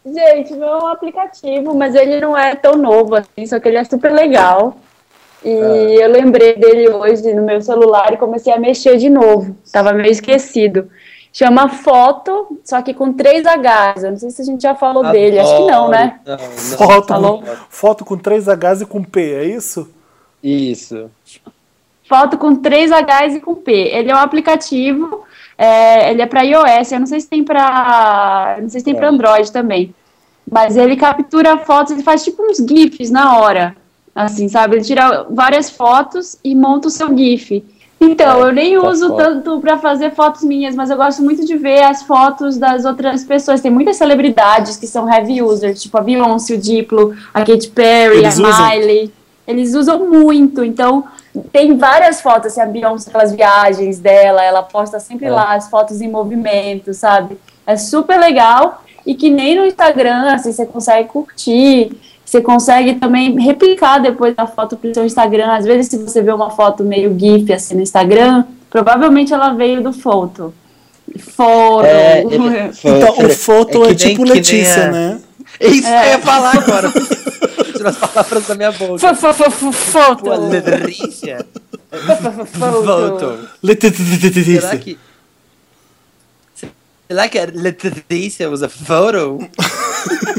Gente, 0.06 0.54
meu 0.54 0.68
é 0.68 0.84
um 0.84 0.88
aplicativo, 0.88 1.76
mas 1.76 1.94
ele 1.96 2.20
não 2.20 2.36
é 2.36 2.56
tão 2.56 2.76
novo 2.76 3.16
assim, 3.16 3.46
só 3.46 3.60
que 3.60 3.68
ele 3.68 3.78
é 3.78 3.84
super 3.84 4.12
legal. 4.12 4.76
E 5.44 5.50
Ah. 5.50 6.04
eu 6.04 6.12
lembrei 6.12 6.56
dele 6.56 6.90
hoje 6.90 7.34
no 7.34 7.44
meu 7.44 7.62
celular 7.62 8.14
e 8.14 8.18
comecei 8.18 8.54
a 8.54 8.60
mexer 8.60 8.98
de 8.98 9.10
novo. 9.10 9.56
Tava 9.72 9.92
meio 9.94 10.12
esquecido. 10.12 10.90
Chama 11.34 11.70
Foto, 11.70 12.60
só 12.64 12.82
que 12.82 12.94
com 12.94 13.14
três 13.14 13.44
Hs. 13.46 14.04
Eu 14.04 14.12
não 14.12 14.18
sei 14.18 14.30
se 14.32 14.42
a 14.42 14.46
gente 14.46 14.62
já 14.62 14.76
falou 14.76 15.10
dele. 15.12 15.40
Acho 15.40 15.56
que 15.56 15.72
não, 15.72 15.88
né? 15.90 16.20
Não, 16.26 16.36
não. 16.38 16.40
Foto, 16.78 17.08
Falou? 17.08 17.42
com, 17.42 17.46
foto 17.70 18.06
com 18.06 18.18
3 18.18 18.48
Hs 18.48 18.82
e 18.82 18.86
com 18.86 19.02
P, 19.04 19.34
é 19.36 19.46
isso? 19.46 19.90
Isso. 20.44 21.10
Foto 22.08 22.38
com 22.38 22.54
três 22.56 22.92
Hs 22.92 23.36
e 23.36 23.40
com 23.40 23.56
P. 23.56 23.72
Ele 23.72 24.12
é 24.12 24.14
um 24.14 24.18
aplicativo, 24.18 25.24
é, 25.58 26.12
ele 26.12 26.22
é 26.22 26.26
para 26.26 26.42
iOS, 26.42 26.92
eu 26.92 27.00
não 27.00 27.08
sei 27.08 27.22
se 27.22 27.30
tem 27.30 27.44
para, 27.46 28.58
não 28.62 28.68
sei 28.70 28.82
se 28.82 28.86
tem 28.86 28.96
para 28.96 29.08
Android 29.08 29.50
também. 29.52 29.96
Mas 30.52 30.76
ele 30.76 30.98
captura 30.98 31.58
fotos, 31.60 31.94
ele 31.94 32.04
faz 32.04 32.24
tipo 32.26 32.44
uns 32.44 32.58
gifs 32.58 33.10
na 33.10 33.38
hora. 33.40 33.74
Assim, 34.14 34.50
sabe? 34.50 34.76
Ele 34.78 34.84
tira 34.84 35.26
várias 35.30 35.70
fotos 35.70 36.38
e 36.44 36.54
monta 36.54 36.88
o 36.88 36.92
seu 36.92 37.16
gif. 37.16 37.64
Então, 38.00 38.44
É, 38.44 38.48
eu 38.50 38.52
nem 38.52 38.80
tá 38.80 38.90
uso 38.90 39.16
tanto 39.16 39.60
para 39.60 39.78
fazer 39.78 40.12
fotos 40.12 40.44
minhas, 40.44 40.76
mas 40.76 40.90
eu 40.90 40.98
gosto 40.98 41.22
muito 41.22 41.46
de 41.46 41.56
ver 41.56 41.84
as 41.84 42.02
fotos 42.02 42.58
das 42.58 42.84
outras 42.84 43.24
pessoas. 43.24 43.62
Tem 43.62 43.70
muitas 43.72 43.96
celebridades 43.96 44.76
que 44.76 44.88
são 44.88 45.08
heavy 45.12 45.42
users, 45.42 45.82
tipo 45.82 45.98
a 45.98 46.02
Beyoncé, 46.02 46.56
o 46.56 46.58
Diplo, 46.58 47.16
a 47.34 47.40
Katy 47.46 47.70
Perry, 47.70 48.18
Eles 48.18 48.40
a 48.40 48.48
usam? 48.50 48.70
Miley. 48.70 49.14
Eles 49.48 49.76
usam 49.76 50.10
muito, 50.10 50.64
então 50.64 51.04
tem 51.54 51.78
várias 51.78 52.22
fotos, 52.22 52.48
assim, 52.48 52.62
a 52.62 52.66
Beyoncé, 52.66 53.10
aquelas 53.10 53.34
viagens 53.34 54.00
dela, 54.00 54.44
ela 54.44 54.64
posta 54.64 55.00
sempre 55.00 55.28
É. 55.28 55.32
lá 55.32 55.54
as 55.54 55.70
fotos 55.70 56.02
em 56.02 56.10
movimento, 56.10 56.94
sabe? 56.94 57.38
É 57.68 57.78
super 57.78 58.20
legal 58.20 58.84
e 59.06 59.14
que 59.14 59.30
nem 59.30 59.56
no 59.56 59.66
Instagram, 59.66 60.34
assim, 60.34 60.52
você 60.52 60.66
consegue 60.66 61.08
curtir, 61.10 61.92
você 62.32 62.42
consegue 62.42 62.96
também 62.96 63.38
replicar 63.40 64.00
depois 64.00 64.34
a 64.38 64.48
foto 64.48 64.78
pro 64.78 64.94
seu 64.94 65.06
Instagram. 65.06 65.52
Às 65.52 65.66
vezes, 65.66 65.88
se 65.88 65.98
você 65.98 66.22
vê 66.22 66.32
uma 66.32 66.50
foto 66.50 66.84
meio 66.84 67.14
gif, 67.20 67.52
assim, 67.52 67.76
no 67.76 67.82
Instagram, 67.82 68.46
Provavelmente 68.70 69.34
ela 69.34 69.52
veio 69.54 69.84
do 69.84 69.92
Foto. 69.92 70.54
Foro. 71.36 71.86
É, 71.86 72.22
ele- 72.24 72.72
Então, 72.86 73.26
o 73.26 73.30
foto 73.32 73.84
é, 73.84 73.88
nem- 73.88 73.96
tipo 73.96 74.24
nem 74.24 74.34
Letícia, 74.36 74.86
a- 74.86 74.92
né? 74.92 75.20
É 75.60 75.68
isso 75.68 75.82
que 75.82 75.90
eu 75.90 75.94
ia 76.06 76.20
falar 76.20 76.56
agora. 76.58 76.90
Tirou 77.74 77.90
as 77.90 77.98
palavras 77.98 78.48
da 78.48 78.56
minha 78.56 78.72
boca. 78.72 78.98
Fo- 78.98 79.14
fo- 79.14 79.34
fo- 79.34 79.52
fo- 79.52 79.72
Foto. 79.74 80.30
Letícia. 80.30 81.46
Foto. 82.58 83.40
Letícia. 83.62 84.62
Será 84.62 84.78
que. 84.78 84.98
Será 87.10 87.28
que 87.28 87.40
a 87.40 87.46
Letícia 87.54 88.50
usa 88.50 88.70
photo? 88.70 89.40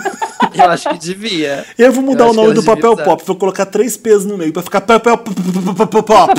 Eu 0.54 0.70
acho 0.70 0.88
que 0.90 0.98
devia. 0.98 1.64
Eu 1.78 1.92
vou 1.92 2.02
mudar 2.02 2.26
Eu 2.26 2.30
o 2.30 2.32
nome 2.32 2.54
do 2.54 2.62
papel 2.62 2.92
usar. 2.92 3.04
pop. 3.04 3.22
Vou 3.24 3.36
colocar 3.36 3.66
três 3.66 3.96
P's 3.96 4.24
no 4.24 4.36
meio 4.36 4.52
pra 4.52 4.62
ficar 4.62 4.80
papel 4.80 5.18
pop. 6.02 6.32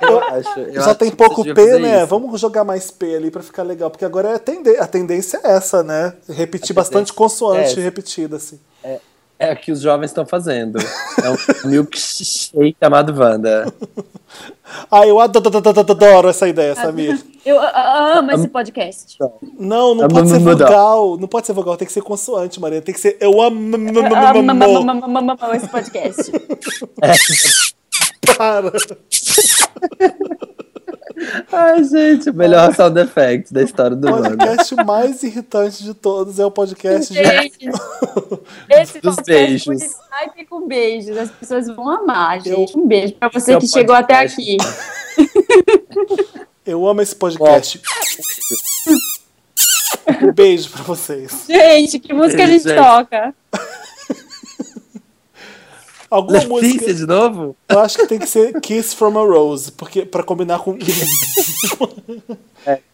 Eu 0.00 0.18
acho. 0.18 0.60
eu 0.60 0.82
Já 0.82 0.94
tem 0.94 1.10
pouco 1.10 1.42
P, 1.44 1.78
né? 1.78 1.98
isso. 1.98 2.06
Vamos 2.06 2.40
jogar 2.40 2.64
mais 2.64 2.90
P 2.90 3.16
ali 3.16 3.30
pra 3.30 3.42
ficar 3.42 3.62
legal. 3.62 3.90
Porque 3.90 4.04
agora 4.04 4.30
é 4.30 4.80
a 4.80 4.86
tendência 4.86 5.40
é 5.44 5.52
essa, 5.52 5.82
né? 5.82 6.14
Repetir 6.28 6.74
bastante 6.74 7.12
consoante 7.12 7.78
é. 7.78 7.82
repetida, 7.82 8.36
assim. 8.36 8.58
É 8.82 8.98
o 9.40 9.56
que 9.56 9.72
os 9.72 9.80
jovens 9.80 10.10
estão 10.10 10.24
fazendo. 10.24 10.78
É 11.22 11.30
um 11.30 11.36
milkshake 11.68 12.76
chamado 12.82 13.12
Wanda. 13.18 13.72
Ah, 14.90 15.06
eu 15.06 15.20
ado- 15.20 15.38
ado- 15.38 15.58
ado- 15.58 15.80
ado- 15.80 15.92
adoro 15.92 16.28
essa 16.28 16.48
ideia, 16.48 16.74
Samir. 16.74 17.22
Eu 17.44 17.60
a- 17.60 17.66
a- 17.66 18.18
amo 18.18 18.30
esse 18.32 18.48
podcast. 18.48 19.18
Não, 19.58 19.94
não 19.94 20.04
Ah, 20.04 20.08
pode 20.08 20.30
ser 20.30 20.38
vogal. 20.38 21.18
Não 21.18 21.28
pode 21.28 21.46
ser 21.46 21.52
vogal, 21.52 21.76
tem 21.76 21.86
que 21.86 21.92
ser 21.92 22.02
consoante, 22.02 22.58
Maria. 22.60 22.80
Tem 22.80 22.94
que 22.94 23.00
ser 23.00 23.16
eu 23.20 23.40
amo 23.42 23.76
esse 25.54 25.68
podcast. 25.68 26.32
Para. 28.38 28.72
Ai, 31.52 31.84
gente, 31.84 32.30
o 32.30 32.34
melhor 32.34 32.74
sound 32.74 32.98
effect 33.00 33.52
da 33.52 33.62
história 33.62 33.96
do 33.96 34.08
O 34.08 34.12
Wanda. 34.12 34.30
podcast 34.36 34.74
mais 34.84 35.22
irritante 35.22 35.82
de 35.82 35.94
todos 35.94 36.38
é 36.38 36.44
o 36.46 36.50
podcast 36.50 37.12
de. 37.12 37.22
Gente, 37.24 37.68
esse 38.70 39.00
Dos 39.00 39.16
podcast 39.16 39.68
beijos. 39.70 39.82
Skype 39.82 40.46
com 40.48 40.66
beijos. 40.66 41.16
As 41.16 41.30
pessoas 41.30 41.66
vão 41.68 41.88
amar, 41.88 42.38
Eu- 42.38 42.56
gente. 42.56 42.78
Um 42.78 42.86
beijo 42.86 43.14
pra 43.14 43.28
você 43.28 43.52
É 43.52 43.56
o 43.56 43.60
que 43.60 43.66
chegou 43.68 43.94
até 43.94 44.14
podcast. 44.26 44.40
aqui. 44.40 44.56
Eu 46.66 46.86
amo 46.86 47.02
esse 47.02 47.14
podcast. 47.16 47.80
Um 50.22 50.32
beijo 50.32 50.70
pra 50.70 50.82
vocês. 50.82 51.44
Gente, 51.48 51.98
que 51.98 52.12
música 52.12 52.44
a 52.44 52.46
gente 52.46 52.64
Gente. 52.64 52.76
toca? 52.76 53.34
Alguma 56.14 56.38
Letícia 56.38 56.58
música. 56.88 56.94
de 56.94 57.06
novo? 57.06 57.56
Eu 57.68 57.78
acho 57.78 57.96
que 57.98 58.06
tem 58.06 58.18
que 58.18 58.26
ser 58.26 58.60
Kiss 58.60 58.94
from 58.94 59.18
a 59.18 59.24
Rose, 59.24 59.72
porque 59.72 60.04
pra 60.04 60.22
combinar 60.22 60.58
com. 60.58 60.76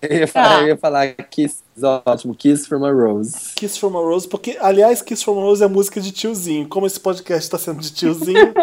Eu 0.00 0.18
ia 0.20 0.26
falar, 0.26 0.48
Tá. 0.48 0.60
eu 0.62 0.68
ia 0.68 0.76
falar 0.78 1.14
Kiss, 1.14 1.56
ótimo, 2.06 2.34
Kiss 2.34 2.66
from 2.66 2.84
a 2.86 2.90
Rose. 2.90 3.52
Kiss 3.54 3.78
from 3.78 3.98
a 3.98 4.00
Rose, 4.00 4.26
porque, 4.26 4.56
aliás, 4.60 5.02
Kiss 5.02 5.22
from 5.22 5.38
a 5.38 5.42
Rose 5.42 5.62
é 5.62 5.68
música 5.68 6.00
de 6.00 6.10
tiozinho. 6.10 6.66
Como 6.68 6.86
esse 6.86 6.98
podcast 6.98 7.50
tá 7.50 7.58
sendo 7.58 7.80
de 7.80 7.90
tiozinho. 7.92 8.54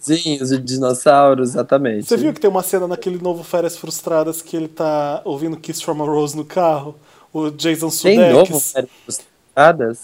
Zinhos 0.00 0.50
de 0.50 0.58
dinossauros, 0.58 1.50
exatamente. 1.50 2.06
Você 2.06 2.16
viu 2.16 2.32
que 2.32 2.38
tem 2.40 2.48
uma 2.48 2.62
cena 2.62 2.86
naquele 2.86 3.18
novo 3.20 3.42
Férias 3.42 3.76
Frustradas 3.76 4.40
que 4.40 4.56
ele 4.56 4.68
tá 4.68 5.22
ouvindo 5.24 5.56
Kiss 5.56 5.82
from 5.82 6.00
a 6.02 6.06
Rose 6.06 6.36
no 6.36 6.44
carro? 6.44 6.94
O 7.32 7.50
Jason 7.50 7.88
Tem 7.88 8.18
novo 8.30 8.46
Sudeikis. 8.46 8.72
Férias 8.72 8.90
Frustradas? 9.04 9.31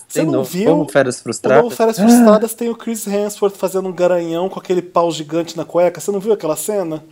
Você 0.08 0.20
Tem 0.20 0.24
não 0.26 0.32
novo 0.32 0.50
viu? 0.50 0.86
Férias 0.86 1.16
O 1.16 1.18
novo 1.18 1.22
Frustradas? 1.22 1.74
Férias 1.76 1.98
Frustradas 1.98 2.54
tem 2.54 2.68
o 2.68 2.76
Chris 2.76 3.06
Hemsworth 3.06 3.56
fazendo 3.56 3.88
um 3.88 3.92
garanhão 3.92 4.48
com 4.48 4.58
aquele 4.60 4.82
pau 4.82 5.10
gigante 5.10 5.56
na 5.56 5.64
cueca. 5.64 6.00
Você 6.00 6.10
não 6.10 6.20
viu 6.20 6.32
aquela 6.32 6.56
cena? 6.56 7.02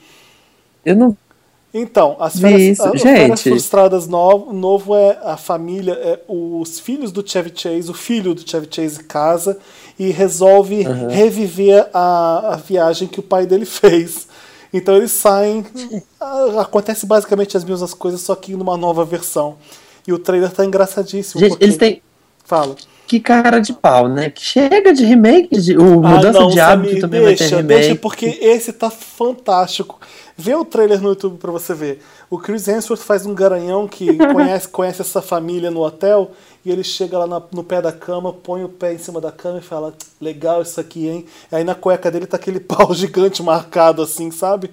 Eu 0.84 0.94
não. 0.96 1.16
Então, 1.74 2.16
as 2.20 2.38
férias, 2.40 2.62
isso. 2.78 2.82
a- 2.82 2.90
o 2.90 2.98
férias 2.98 3.42
frustradas 3.42 4.06
novo, 4.06 4.52
novo 4.52 4.94
é 4.96 5.18
a 5.22 5.36
família, 5.36 5.92
é 5.92 6.20
os 6.26 6.78
filhos 6.80 7.12
do 7.12 7.26
Chevy 7.28 7.52
Chase, 7.54 7.90
o 7.90 7.94
filho 7.94 8.34
do 8.34 8.48
Chevy 8.48 8.66
Chase 8.70 9.02
casa 9.04 9.58
e 9.98 10.10
resolve 10.10 10.82
reviver 11.10 11.88
a, 11.92 12.54
a 12.54 12.56
viagem 12.56 13.06
que 13.08 13.20
o 13.20 13.22
pai 13.22 13.44
dele 13.46 13.64
fez. 13.66 14.26
Então 14.72 14.96
eles 14.96 15.10
saem, 15.12 15.64
acontece 16.60 17.06
basicamente 17.06 17.56
as 17.56 17.64
mesmas 17.64 17.92
coisas, 17.94 18.20
só 18.20 18.34
que 18.34 18.54
numa 18.54 18.76
nova 18.76 19.04
versão. 19.04 19.56
E 20.06 20.12
o 20.12 20.18
trailer 20.18 20.50
tá 20.52 20.64
engraçadíssimo. 20.64 21.40
Gente, 21.40 21.50
porque- 21.50 21.64
eles 21.64 21.76
têm. 21.76 22.02
Fala. 22.46 22.74
Que 23.06 23.20
cara 23.20 23.60
de 23.60 23.72
pau, 23.72 24.08
né? 24.08 24.30
Que 24.30 24.42
chega 24.44 24.92
de 24.92 25.04
remake. 25.04 25.56
De... 25.60 25.76
O 25.76 26.04
Ah, 26.04 26.08
Mudança 26.16 26.40
não, 26.40 26.48
de 26.48 26.58
Hábito 26.58 26.88
Samir, 26.88 27.00
também 27.00 27.20
deixa, 27.24 27.44
vai 27.44 27.50
ter 27.50 27.56
remake. 27.56 27.80
deixa, 27.80 27.94
porque 27.96 28.26
esse 28.40 28.72
tá 28.72 28.90
fantástico. 28.90 30.00
Vê 30.36 30.54
o 30.54 30.64
trailer 30.64 31.00
no 31.00 31.10
YouTube 31.10 31.38
pra 31.38 31.52
você 31.52 31.72
ver. 31.72 32.02
O 32.28 32.36
Chris 32.38 32.66
Hemsworth 32.66 33.00
faz 33.02 33.24
um 33.24 33.34
garanhão 33.34 33.86
que 33.86 34.16
conhece, 34.32 34.68
conhece 34.68 35.02
essa 35.02 35.22
família 35.22 35.70
no 35.70 35.84
hotel 35.84 36.32
e 36.64 36.70
ele 36.72 36.82
chega 36.82 37.16
lá 37.18 37.26
na- 37.28 37.42
no 37.52 37.62
pé 37.62 37.80
da 37.80 37.92
cama, 37.92 38.32
põe 38.32 38.64
o 38.64 38.68
pé 38.68 38.92
em 38.94 38.98
cima 38.98 39.20
da 39.20 39.30
cama 39.30 39.58
e 39.58 39.62
fala: 39.62 39.94
Legal 40.20 40.62
isso 40.62 40.80
aqui, 40.80 41.06
hein? 41.08 41.26
Aí 41.52 41.62
na 41.62 41.76
cueca 41.76 42.10
dele 42.10 42.26
tá 42.26 42.36
aquele 42.36 42.58
pau 42.60 42.92
gigante 42.92 43.40
marcado 43.42 44.02
assim, 44.02 44.30
sabe? 44.32 44.70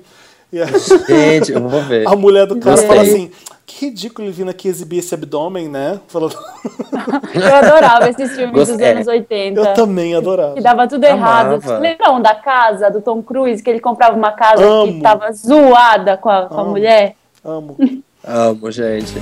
A, 0.62 0.66
Gente, 1.08 1.52
eu 1.52 1.68
vou 1.68 1.82
ver. 1.82 2.08
a 2.08 2.16
mulher 2.16 2.46
do 2.46 2.58
cara 2.60 2.78
fala 2.78 3.02
assim: 3.02 3.32
Que 3.66 3.86
ridículo 3.88 4.28
ele 4.28 4.34
vindo 4.34 4.50
aqui 4.50 4.68
exibir 4.68 5.00
esse 5.00 5.14
abdômen, 5.14 5.68
né? 5.68 6.00
Falando, 6.08 6.36
Eu 7.34 7.56
adorava 7.56 8.10
esses 8.10 8.36
filmes 8.36 8.54
dos 8.56 8.70
Gostei. 8.70 8.92
anos 8.92 9.08
80. 9.08 9.60
Eu 9.60 9.74
também 9.74 10.16
adorava. 10.16 10.54
Que 10.56 10.62
dava 10.62 10.88
tudo 10.88 11.06
Amava. 11.06 11.56
errado. 11.56 11.82
Lembra 11.82 12.12
um 12.12 12.22
da 12.22 12.36
casa, 12.36 12.90
do 12.92 13.02
Tom 13.02 13.22
Cruise, 13.24 13.62
que 13.64 13.70
ele 13.70 13.80
comprava 13.80 14.16
uma 14.16 14.32
casa 14.32 14.64
Amo. 14.64 14.94
que 14.94 15.02
tava 15.02 15.32
zoada 15.32 16.18
com 16.18 16.30
a, 16.30 16.44
com 16.48 16.58
a 16.58 16.62
Amo. 16.62 16.70
mulher? 16.72 17.16
Amo. 17.44 17.76
Amo, 18.26 18.72
gente. 18.72 19.14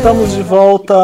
Estamos 0.00 0.32
de 0.32 0.42
volta. 0.42 0.94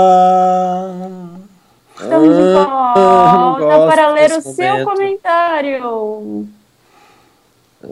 Estamos 2.01 2.35
de 2.35 2.43
Ah, 2.56 3.56
volta 3.59 3.86
para 3.94 4.10
ler 4.12 4.32
o 4.32 4.40
seu 4.40 4.68
momento. 4.78 4.85
comentário. 4.86 6.47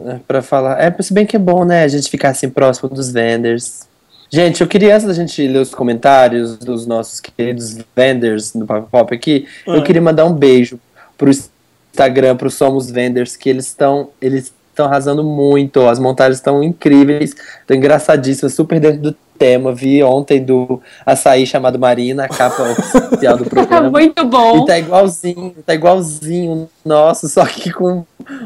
É, 0.07 0.19
Pra 0.27 0.41
falar. 0.41 0.81
É, 0.81 0.91
se 1.03 1.13
bem 1.13 1.23
que 1.27 1.35
é 1.35 1.39
bom, 1.39 1.63
né? 1.63 1.83
A 1.83 1.87
gente 1.87 2.09
ficar 2.09 2.29
assim 2.29 2.49
próximo 2.49 2.89
dos 2.89 3.11
vendors. 3.11 3.87
Gente, 4.31 4.61
eu 4.61 4.67
queria, 4.67 4.95
antes 4.95 5.05
da 5.05 5.13
gente 5.13 5.47
ler 5.47 5.59
os 5.59 5.75
comentários 5.75 6.57
dos 6.57 6.87
nossos 6.87 7.19
queridos 7.19 7.77
vendors 7.95 8.51
do 8.51 8.65
Pop 8.65 8.87
Pop 8.91 9.13
aqui, 9.13 9.47
eu 9.67 9.75
Ah. 9.75 9.83
queria 9.83 10.01
mandar 10.01 10.25
um 10.25 10.33
beijo 10.33 10.79
pro 11.15 11.29
Instagram, 11.29 12.35
pro 12.35 12.49
Somos 12.49 12.89
Vendors, 12.89 13.35
que 13.37 13.47
eles 13.47 13.67
estão. 13.67 14.09
Eles 14.19 14.51
estão 14.71 14.87
arrasando 14.87 15.23
muito. 15.23 15.87
As 15.87 15.99
montagens 15.99 16.37
estão 16.37 16.63
incríveis, 16.63 17.35
estão 17.61 17.77
engraçadíssimas, 17.77 18.55
super 18.55 18.79
dentro 18.79 19.01
do 19.01 19.15
tema. 19.37 19.73
Vi 19.73 20.03
ontem 20.03 20.43
do 20.43 20.81
açaí 21.05 21.45
chamado 21.45 21.77
Marina, 21.79 22.25
a 22.25 22.29
capa 22.29 22.63
oficial 23.09 23.37
do 23.37 23.45
programa. 23.45 23.89
Muito 23.91 24.25
bom. 24.25 24.63
E 24.63 24.65
tá 24.65 24.79
igualzinho, 24.79 25.55
tá 25.65 25.73
igualzinho 25.73 26.69
nosso, 26.83 27.27
só 27.27 27.45
que 27.45 27.71
com 27.71 28.05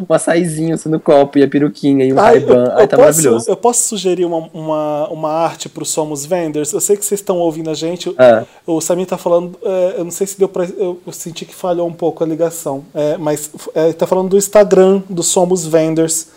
um 0.09 0.13
açaizinho 0.13 0.75
assim 0.75 0.89
no 0.89 0.99
copo 0.99 1.37
e 1.37 1.43
a 1.43 1.47
peruquinha 1.47 2.05
e 2.05 2.13
um 2.13 2.19
Ai, 2.19 2.39
Ray-Ban. 2.39 2.63
eu 2.63 2.87
tá 2.87 2.97
posso, 2.97 2.97
maravilhoso. 2.97 3.49
eu 3.49 3.55
posso 3.55 3.83
sugerir 3.83 4.25
uma, 4.25 4.49
uma, 4.53 5.07
uma 5.09 5.31
arte 5.31 5.69
pro 5.69 5.85
Somos 5.85 6.25
Vendors? 6.25 6.73
Eu 6.73 6.81
sei 6.81 6.97
que 6.97 7.05
vocês 7.05 7.19
estão 7.19 7.37
ouvindo 7.37 7.69
a 7.69 7.73
gente. 7.73 8.13
Ah. 8.17 8.43
O 8.65 8.81
Samir 8.81 9.05
tá 9.07 9.17
falando. 9.17 9.57
é, 9.63 9.95
eu 9.97 10.03
não 10.03 10.11
sei 10.11 10.27
se 10.27 10.37
deu 10.37 10.49
pra. 10.49 10.65
Eu, 10.65 10.99
eu 11.05 11.13
senti 11.13 11.45
que 11.45 11.55
falhou 11.55 11.87
um 11.87 11.93
pouco 11.93 12.23
a 12.23 12.27
ligação. 12.27 12.83
É, 12.93 13.17
mas 13.17 13.49
é, 13.73 13.93
tá 13.93 14.05
falando 14.05 14.29
do 14.29 14.37
Instagram 14.37 15.01
do 15.09 15.23
Somos 15.23 15.65
Vendors. 15.65 16.27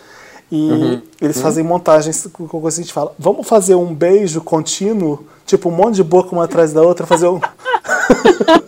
E 0.54 0.70
Uhum. 0.70 1.02
eles 1.18 1.40
fazem 1.40 1.64
montagens 1.64 2.28
com 2.30 2.46
coisa 2.46 2.76
que 2.76 2.82
a 2.82 2.84
gente 2.84 2.92
fala. 2.92 3.14
Vamos 3.18 3.48
fazer 3.48 3.74
um 3.74 3.94
beijo 3.94 4.42
contínuo? 4.42 5.26
Tipo, 5.46 5.70
um 5.70 5.72
monte 5.72 5.94
de 5.94 6.04
boca 6.04 6.30
uma 6.34 6.44
atrás 6.44 6.74
da 6.74 6.82
outra, 6.82 7.06
fazer 7.06 7.26
um. 7.26 7.40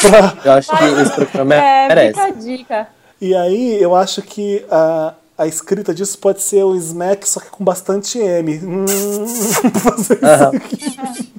Pra- 0.00 0.36
Eu 0.44 0.52
acho 0.52 0.70
que 0.76 0.84
esse 1.02 1.10
programa 1.12 1.54
É, 1.54 1.88
merece. 1.88 2.14
fica 2.14 2.24
a 2.26 2.30
dica. 2.30 2.88
E 3.20 3.34
aí 3.34 3.80
eu 3.82 3.94
acho 3.94 4.22
que 4.22 4.64
a, 4.70 5.14
a 5.38 5.46
escrita 5.46 5.94
disso 5.94 6.18
pode 6.18 6.42
ser 6.42 6.64
o 6.64 6.74
smack, 6.76 7.28
só 7.28 7.38
que 7.40 7.50
com 7.50 7.62
bastante 7.62 8.18
M. 8.18 8.58
Hum, 8.64 8.86
fazer 9.78 10.14
isso 10.14 10.24
Aham. 10.24 10.56
aqui. 10.56 11.30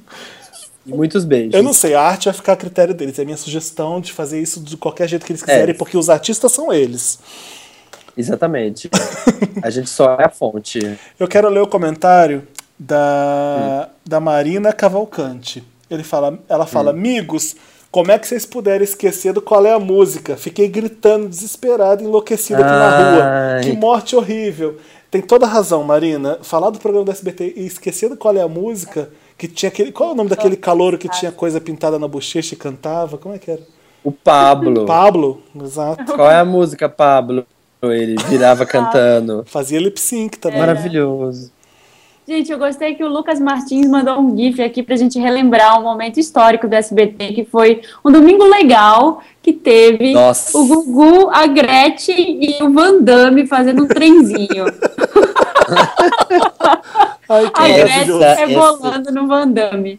E 0.86 0.92
muitos 0.94 1.24
beijos. 1.24 1.54
Eu 1.54 1.62
não 1.62 1.72
sei, 1.72 1.94
a 1.94 2.02
arte 2.02 2.26
vai 2.26 2.34
ficar 2.34 2.52
a 2.52 2.56
critério 2.56 2.94
deles. 2.94 3.18
É 3.18 3.22
a 3.22 3.24
minha 3.24 3.36
sugestão 3.36 4.00
de 4.00 4.12
fazer 4.12 4.40
isso 4.40 4.60
de 4.60 4.76
qualquer 4.76 5.08
jeito 5.08 5.24
que 5.26 5.32
eles 5.32 5.42
quiserem, 5.42 5.74
É. 5.74 5.78
porque 5.78 5.96
os 5.96 6.08
artistas 6.10 6.52
são 6.52 6.72
eles. 6.72 7.18
Exatamente. 8.16 8.90
a 9.62 9.70
gente 9.70 9.90
só 9.90 10.16
é 10.18 10.24
a 10.24 10.28
fonte. 10.28 10.98
Eu 11.18 11.28
quero 11.28 11.48
ler 11.48 11.60
o 11.60 11.66
comentário 11.66 12.46
da, 12.78 13.88
da 14.04 14.20
Marina 14.20 14.72
Cavalcante. 14.72 15.64
Ele 15.90 16.02
fala, 16.02 16.38
ela 16.48 16.66
fala, 16.66 16.90
amigos, 16.90 17.56
como 17.90 18.10
é 18.10 18.18
que 18.18 18.26
vocês 18.26 18.44
puderam 18.44 18.82
esquecer 18.82 19.32
do 19.32 19.40
qual 19.40 19.64
é 19.64 19.72
a 19.72 19.78
música? 19.78 20.36
Fiquei 20.36 20.66
gritando, 20.68 21.28
desesperado, 21.28 22.02
enlouquecido 22.02 22.60
aqui 22.60 22.70
na 22.70 22.98
rua. 22.98 23.60
Que 23.62 23.72
morte 23.72 24.16
horrível. 24.16 24.78
Tem 25.10 25.22
toda 25.22 25.46
razão, 25.46 25.84
Marina. 25.84 26.38
Falar 26.42 26.70
do 26.70 26.80
programa 26.80 27.04
do 27.04 27.12
SBT 27.12 27.54
e 27.56 27.66
esquecer 27.66 28.08
do 28.08 28.16
qual 28.16 28.36
é 28.36 28.42
a 28.42 28.48
música, 28.48 29.10
que 29.38 29.46
Que 29.46 29.54
tinha 29.54 29.68
aquele. 29.68 29.92
Qual 29.92 30.10
é 30.10 30.12
o 30.12 30.16
nome 30.16 30.28
daquele 30.28 30.56
calouro 30.56 30.98
que 30.98 31.08
tinha 31.08 31.30
coisa 31.30 31.60
pintada 31.60 31.98
na 31.98 32.08
bochecha 32.08 32.54
e 32.54 32.58
cantava? 32.58 33.16
Como 33.16 33.32
é 33.34 33.38
que 33.38 33.50
era? 33.50 33.62
O 34.02 34.10
Pablo. 34.10 34.84
Pablo, 34.84 35.42
exato. 35.62 36.04
Qual 36.04 36.30
é 36.30 36.38
a 36.38 36.44
música, 36.44 36.88
Pablo? 36.88 37.46
Ele 37.92 38.16
virava 38.28 38.64
cantando. 38.66 39.42
Fazia 39.46 39.78
lip 39.78 40.00
sync 40.00 40.38
também. 40.38 40.58
Maravilhoso. 40.58 41.52
Gente, 42.26 42.50
eu 42.50 42.58
gostei 42.58 42.94
que 42.94 43.04
o 43.04 43.08
Lucas 43.08 43.38
Martins 43.38 43.86
mandou 43.86 44.18
um 44.18 44.34
GIF 44.34 44.62
aqui 44.62 44.82
pra 44.82 44.96
gente 44.96 45.18
relembrar 45.18 45.78
um 45.78 45.82
momento 45.82 46.18
histórico 46.18 46.66
do 46.66 46.74
SBT, 46.74 47.34
que 47.34 47.44
foi 47.44 47.82
um 48.02 48.10
domingo 48.10 48.44
legal 48.44 49.22
que 49.42 49.52
teve 49.52 50.14
Nossa. 50.14 50.56
o 50.56 50.66
Gugu, 50.66 51.28
a 51.30 51.46
Gretchen 51.46 52.38
e 52.42 52.62
o 52.62 52.72
Van 52.72 53.02
Damme 53.02 53.46
fazendo 53.46 53.84
um 53.84 53.86
trenzinho. 53.86 54.64
Ai, 57.28 57.50
que 57.50 57.60
A 57.62 57.68
Essa- 57.68 57.84
Gretchen 57.84 58.18
maravilhoso. 58.18 58.82
rebolando 58.82 59.12
no 59.12 59.26
Van 59.26 59.48
Damme. 59.48 59.96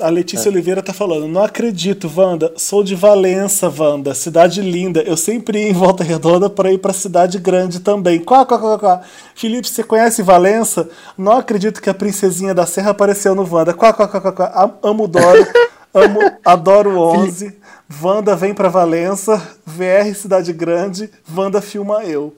A 0.00 0.08
Letícia 0.08 0.48
Oliveira 0.48 0.80
tá 0.80 0.92
falando: 0.92 1.26
Não 1.26 1.42
acredito, 1.42 2.10
Wanda. 2.14 2.52
Sou 2.56 2.84
de 2.84 2.94
Valença, 2.94 3.68
Wanda. 3.76 4.14
Cidade 4.14 4.62
linda. 4.62 5.00
Eu 5.02 5.16
sempre 5.16 5.58
ia 5.60 5.68
em 5.70 5.72
Volta 5.72 6.04
Redonda 6.04 6.48
para 6.48 6.70
ir 6.70 6.78
pra 6.78 6.92
cidade 6.92 7.36
grande 7.38 7.80
também. 7.80 8.20
Quá, 8.20 8.46
quá, 8.46 8.58
quá, 8.58 8.78
quá. 8.78 9.00
Felipe, 9.34 9.66
você 9.68 9.82
conhece 9.82 10.22
Valença? 10.22 10.88
Não 11.18 11.32
acredito 11.32 11.82
que 11.82 11.90
a 11.90 11.94
princesinha 11.94 12.54
da 12.54 12.64
Serra 12.64 12.92
apareceu 12.92 13.34
no 13.34 13.44
Wanda. 13.52 13.74
Quá, 13.74 13.92
quá, 13.92 14.06
quá, 14.06 14.20
quá, 14.20 14.32
quá. 14.32 14.52
Am- 14.54 14.74
Amo 14.84 15.08
Doro. 15.08 15.44
Amo, 15.92 16.20
adoro 16.44 16.96
11. 17.00 17.58
Wanda 18.02 18.36
vem 18.36 18.54
pra 18.54 18.68
Valença. 18.68 19.36
VR 19.66 20.14
Cidade 20.14 20.52
Grande. 20.52 21.10
Wanda 21.34 21.60
filma 21.60 22.04
eu. 22.04 22.34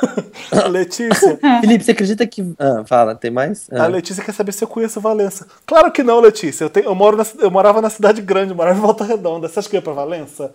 Letícia, 0.70 1.38
Felipe, 1.60 1.84
você 1.84 1.92
acredita 1.92 2.26
que. 2.26 2.52
Ah, 2.58 2.82
fala, 2.84 3.14
tem 3.14 3.30
mais? 3.30 3.68
Ah. 3.72 3.84
a 3.84 3.86
Letícia 3.86 4.22
quer 4.22 4.32
saber 4.32 4.52
se 4.52 4.64
eu 4.64 4.68
conheço 4.68 5.00
Valença. 5.00 5.46
Claro 5.64 5.90
que 5.92 6.02
não, 6.02 6.20
Letícia. 6.20 6.64
Eu, 6.64 6.70
tenho- 6.70 6.86
eu 6.86 6.94
moro 6.94 7.16
na- 7.16 7.26
eu 7.38 7.50
morava 7.50 7.80
na 7.80 7.88
cidade 7.90 8.20
grande, 8.20 8.52
morava 8.52 8.76
em 8.76 8.80
Volta 8.82 9.04
Redonda. 9.04 9.48
Você 9.48 9.58
acha 9.58 9.68
que 9.68 9.76
eu 9.76 9.78
ia 9.78 9.82
pra 9.82 9.92
Valença? 9.92 10.50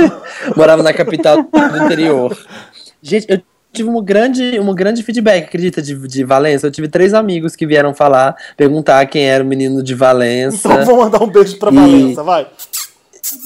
Morava 0.56 0.82
na 0.82 0.92
capital 0.92 1.42
do 1.42 1.84
interior. 1.84 2.36
Gente, 3.02 3.26
eu 3.28 3.40
tive 3.72 3.88
um 3.88 4.02
grande, 4.02 4.58
um 4.58 4.74
grande 4.74 5.02
feedback, 5.02 5.44
acredita, 5.44 5.80
de, 5.82 5.94
de 6.08 6.24
Valença. 6.24 6.66
Eu 6.66 6.70
tive 6.70 6.88
três 6.88 7.14
amigos 7.14 7.54
que 7.54 7.66
vieram 7.66 7.94
falar, 7.94 8.34
perguntar 8.56 9.04
quem 9.06 9.26
era 9.28 9.42
o 9.44 9.46
menino 9.46 9.82
de 9.82 9.94
Valença. 9.94 10.68
Então 10.68 10.84
vou 10.84 10.96
mandar 10.98 11.22
um 11.22 11.26
beijo 11.28 11.58
pra 11.58 11.70
E- 11.70 11.74
Valença, 11.74 12.22
vai. 12.22 12.46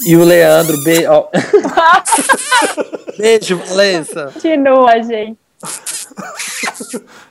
E 0.05 0.15
o 0.15 0.23
Leandro, 0.23 0.81
be... 0.83 1.05
ó. 1.07 1.27
beijo, 3.17 3.57
Valença. 3.57 4.31
Continua, 4.33 5.01
gente. 5.01 5.37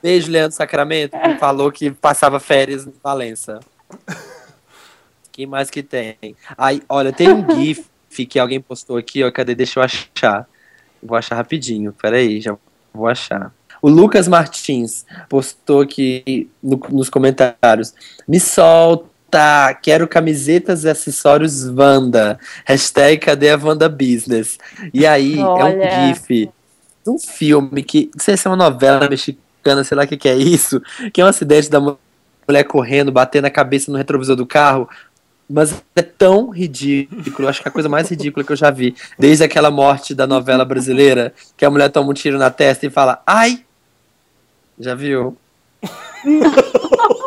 Beijo, 0.02 0.30
Leandro 0.30 0.56
Sacramento, 0.56 1.16
que 1.18 1.36
falou 1.38 1.70
que 1.70 1.90
passava 1.90 2.40
férias 2.40 2.86
em 2.86 2.92
Valença. 3.02 3.60
Quem 5.32 5.46
mais 5.46 5.70
que 5.70 5.82
tem? 5.82 6.16
Aí, 6.56 6.82
olha, 6.88 7.12
tem 7.12 7.30
um 7.32 7.44
GIF 7.54 7.86
que 8.28 8.38
alguém 8.38 8.60
postou 8.60 8.96
aqui, 8.96 9.22
ó. 9.24 9.30
Cadê? 9.30 9.54
Deixa 9.54 9.80
eu 9.80 9.84
achar. 9.84 10.46
Vou 11.02 11.16
achar 11.16 11.36
rapidinho. 11.36 11.92
Peraí, 11.92 12.40
já 12.40 12.56
vou 12.92 13.06
achar. 13.06 13.52
O 13.82 13.88
Lucas 13.88 14.28
Martins 14.28 15.06
postou 15.28 15.80
aqui 15.80 16.50
no- 16.62 16.80
nos 16.90 17.08
comentários. 17.08 17.94
Me 18.28 18.38
solta! 18.38 19.09
Quero 19.82 20.08
camisetas 20.08 20.84
e 20.84 20.88
acessórios 20.88 21.66
Wanda. 21.66 22.38
Hashtag 22.64 23.18
cadê 23.18 23.50
a 23.50 23.56
Wanda 23.56 23.88
Business? 23.88 24.58
E 24.92 25.06
aí, 25.06 25.38
é 25.38 25.44
Olha. 25.44 25.76
um 25.76 26.14
GIF 26.14 26.50
de 27.02 27.10
um 27.10 27.18
filme 27.18 27.82
que, 27.82 28.10
não 28.14 28.22
sei 28.22 28.36
se 28.36 28.46
é 28.46 28.50
uma 28.50 28.56
novela 28.56 29.08
mexicana, 29.08 29.84
sei 29.84 29.96
lá 29.96 30.04
o 30.04 30.06
que, 30.06 30.16
que 30.16 30.28
é 30.28 30.36
isso, 30.36 30.80
que 31.12 31.20
é 31.20 31.24
um 31.24 31.28
acidente 31.28 31.70
da 31.70 31.80
mu- 31.80 31.98
mulher 32.46 32.64
correndo, 32.64 33.10
batendo 33.10 33.46
a 33.46 33.50
cabeça 33.50 33.90
no 33.90 33.96
retrovisor 33.96 34.36
do 34.36 34.46
carro, 34.46 34.88
mas 35.48 35.82
é 35.96 36.02
tão 36.02 36.50
ridículo, 36.50 37.48
acho 37.48 37.62
que 37.62 37.68
é 37.68 37.70
a 37.70 37.72
coisa 37.72 37.88
mais 37.88 38.08
ridícula 38.08 38.44
que 38.44 38.52
eu 38.52 38.56
já 38.56 38.70
vi, 38.70 38.94
desde 39.18 39.42
aquela 39.42 39.70
morte 39.70 40.14
da 40.14 40.26
novela 40.26 40.64
brasileira, 40.64 41.32
que 41.56 41.64
a 41.64 41.70
mulher 41.70 41.90
toma 41.90 42.10
um 42.10 42.14
tiro 42.14 42.38
na 42.38 42.50
testa 42.50 42.86
e 42.86 42.90
fala, 42.90 43.22
ai! 43.26 43.64
Já 44.78 44.94
viu? 44.94 45.36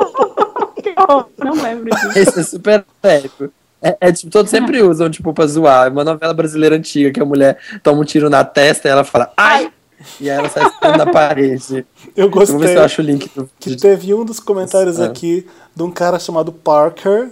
Não 1.38 1.54
lembro 1.62 1.90
disso. 1.96 2.12
Esse 2.20 2.40
é 2.40 2.44
super 2.44 2.86
épico. 3.02 3.50
É, 3.82 3.98
é, 4.00 4.12
tipo, 4.14 4.32
todos 4.32 4.50
sempre 4.50 4.82
usam, 4.82 5.10
tipo, 5.10 5.34
pra 5.34 5.46
zoar. 5.46 5.88
É 5.88 5.90
uma 5.90 6.04
novela 6.06 6.34
brasileira 6.34 6.76
antiga 6.76 7.12
que 7.12 7.20
a 7.22 7.26
mulher 7.26 7.58
toma 7.84 8.00
um 8.02 8.06
tiro 8.06 8.30
na 8.30 8.44
testa 8.44 8.88
e 8.88 8.92
ela 8.92 9.04
fala, 9.04 9.32
ai! 9.36 9.72
E 10.20 10.30
aí 10.30 10.38
ela 10.38 10.50
sai 10.50 10.64
na 10.98 11.06
parede. 11.12 11.86
Eu 12.16 12.30
Vou 12.30 12.40
ver 12.40 12.46
se 12.48 12.54
gostei. 12.54 12.78
eu 12.78 12.84
acho 12.84 13.02
o 13.02 13.06
link 13.06 13.30
do 13.36 13.50
Que 13.60 13.70
vídeo. 13.70 13.82
teve 13.82 14.14
um 14.14 14.24
dos 14.26 14.40
comentários 14.40 15.00
Ah. 15.00 15.06
aqui 15.06 15.46
de 15.76 15.84
um 15.84 15.90
cara 15.92 16.18
chamado 16.20 16.52
Parker, 16.52 17.30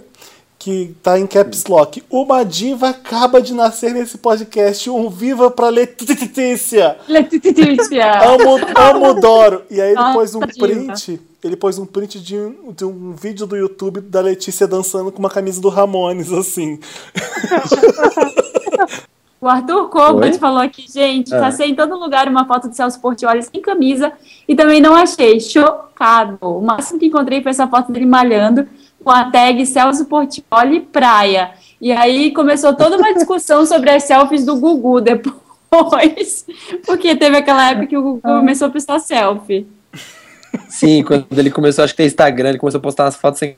que 0.58 0.94
tá 1.02 1.18
em 1.18 1.26
caps 1.26 1.64
lock. 1.66 2.02
Uma 2.10 2.44
diva 2.44 2.90
acaba 2.90 3.42
de 3.42 3.52
nascer 3.52 3.92
nesse 3.92 4.16
podcast. 4.18 4.88
Um 4.88 5.08
viva 5.10 5.50
pra 5.50 5.68
Letícia! 5.70 6.96
Letícia. 7.08 8.20
Amo, 8.26 8.58
amo 8.76 9.20
Doro. 9.20 9.62
E 9.70 9.80
aí 9.80 9.92
ele 9.92 10.12
pôs 10.12 10.34
um 10.34 10.40
diva. 10.40 10.52
print. 10.66 11.20
Ele 11.42 11.56
pôs 11.56 11.76
um 11.78 11.84
print 11.84 12.20
de 12.20 12.36
um, 12.36 12.72
de 12.72 12.84
um 12.84 13.12
vídeo 13.12 13.46
do 13.46 13.56
YouTube 13.56 14.00
da 14.00 14.20
Letícia 14.20 14.66
dançando 14.66 15.10
com 15.10 15.18
uma 15.18 15.30
camisa 15.30 15.60
do 15.60 15.68
Ramones, 15.68 16.32
assim. 16.32 16.78
O 19.40 19.48
Arthur 19.48 19.88
Kobalt 19.88 20.34
Oi? 20.34 20.38
falou 20.38 20.60
aqui, 20.60 20.84
gente, 20.88 21.34
Ah. 21.34 21.40
cacei 21.40 21.70
em 21.70 21.74
todo 21.74 21.98
lugar 21.98 22.28
uma 22.28 22.46
foto 22.46 22.68
de 22.68 22.76
Celso 22.76 23.00
Portioli 23.00 23.42
sem 23.42 23.60
camisa 23.60 24.12
e 24.46 24.54
também 24.54 24.80
não 24.80 24.94
achei. 24.94 25.40
Chocado. 25.40 26.38
O 26.40 26.60
máximo 26.60 27.00
que 27.00 27.06
encontrei 27.06 27.42
foi 27.42 27.50
essa 27.50 27.66
foto 27.66 27.90
dele 27.90 28.06
malhando 28.06 28.68
com 29.02 29.10
a 29.10 29.28
tag 29.28 29.66
Celso 29.66 30.04
Portioli 30.04 30.80
Praia. 30.80 31.54
E 31.80 31.90
aí 31.90 32.32
começou 32.32 32.72
toda 32.76 32.96
uma 32.96 33.12
discussão 33.12 33.66
sobre 33.66 33.90
as 33.90 34.04
selfies 34.04 34.44
do 34.46 34.54
Gugu 34.54 35.00
depois, 35.00 36.46
porque 36.86 37.16
teve 37.16 37.36
aquela 37.36 37.70
época 37.70 37.88
que 37.88 37.96
o 37.96 38.02
Gugu 38.02 38.20
começou 38.20 38.68
a 38.68 38.70
postar 38.70 39.00
selfie. 39.00 39.66
Sim, 40.68 41.02
quando 41.02 41.26
ele 41.36 41.50
começou, 41.50 41.84
acho 41.84 41.92
que 41.92 41.98
tem 41.98 42.06
Instagram, 42.06 42.50
ele 42.50 42.58
começou 42.58 42.78
a 42.78 42.82
postar 42.82 43.04
umas 43.04 43.16
fotos 43.16 43.38
sem 43.38 43.56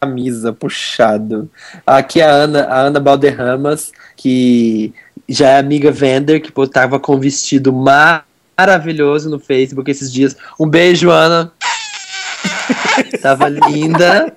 camisa, 0.00 0.52
puxado. 0.52 1.50
Aqui 1.86 2.20
a 2.22 2.30
Ana, 2.30 2.64
a 2.64 2.80
Ana 2.80 3.00
Balderramas, 3.00 3.92
que 4.16 4.92
já 5.28 5.50
é 5.50 5.58
amiga 5.58 5.90
Vender, 5.92 6.40
que 6.40 6.52
tava 6.68 6.98
com 6.98 7.16
um 7.16 7.20
vestido 7.20 7.72
ma- 7.72 8.24
maravilhoso 8.56 9.30
no 9.30 9.38
Facebook 9.38 9.90
esses 9.90 10.12
dias. 10.12 10.36
Um 10.58 10.68
beijo, 10.68 11.10
Ana. 11.10 11.52
tava 13.22 13.48
linda, 13.48 14.34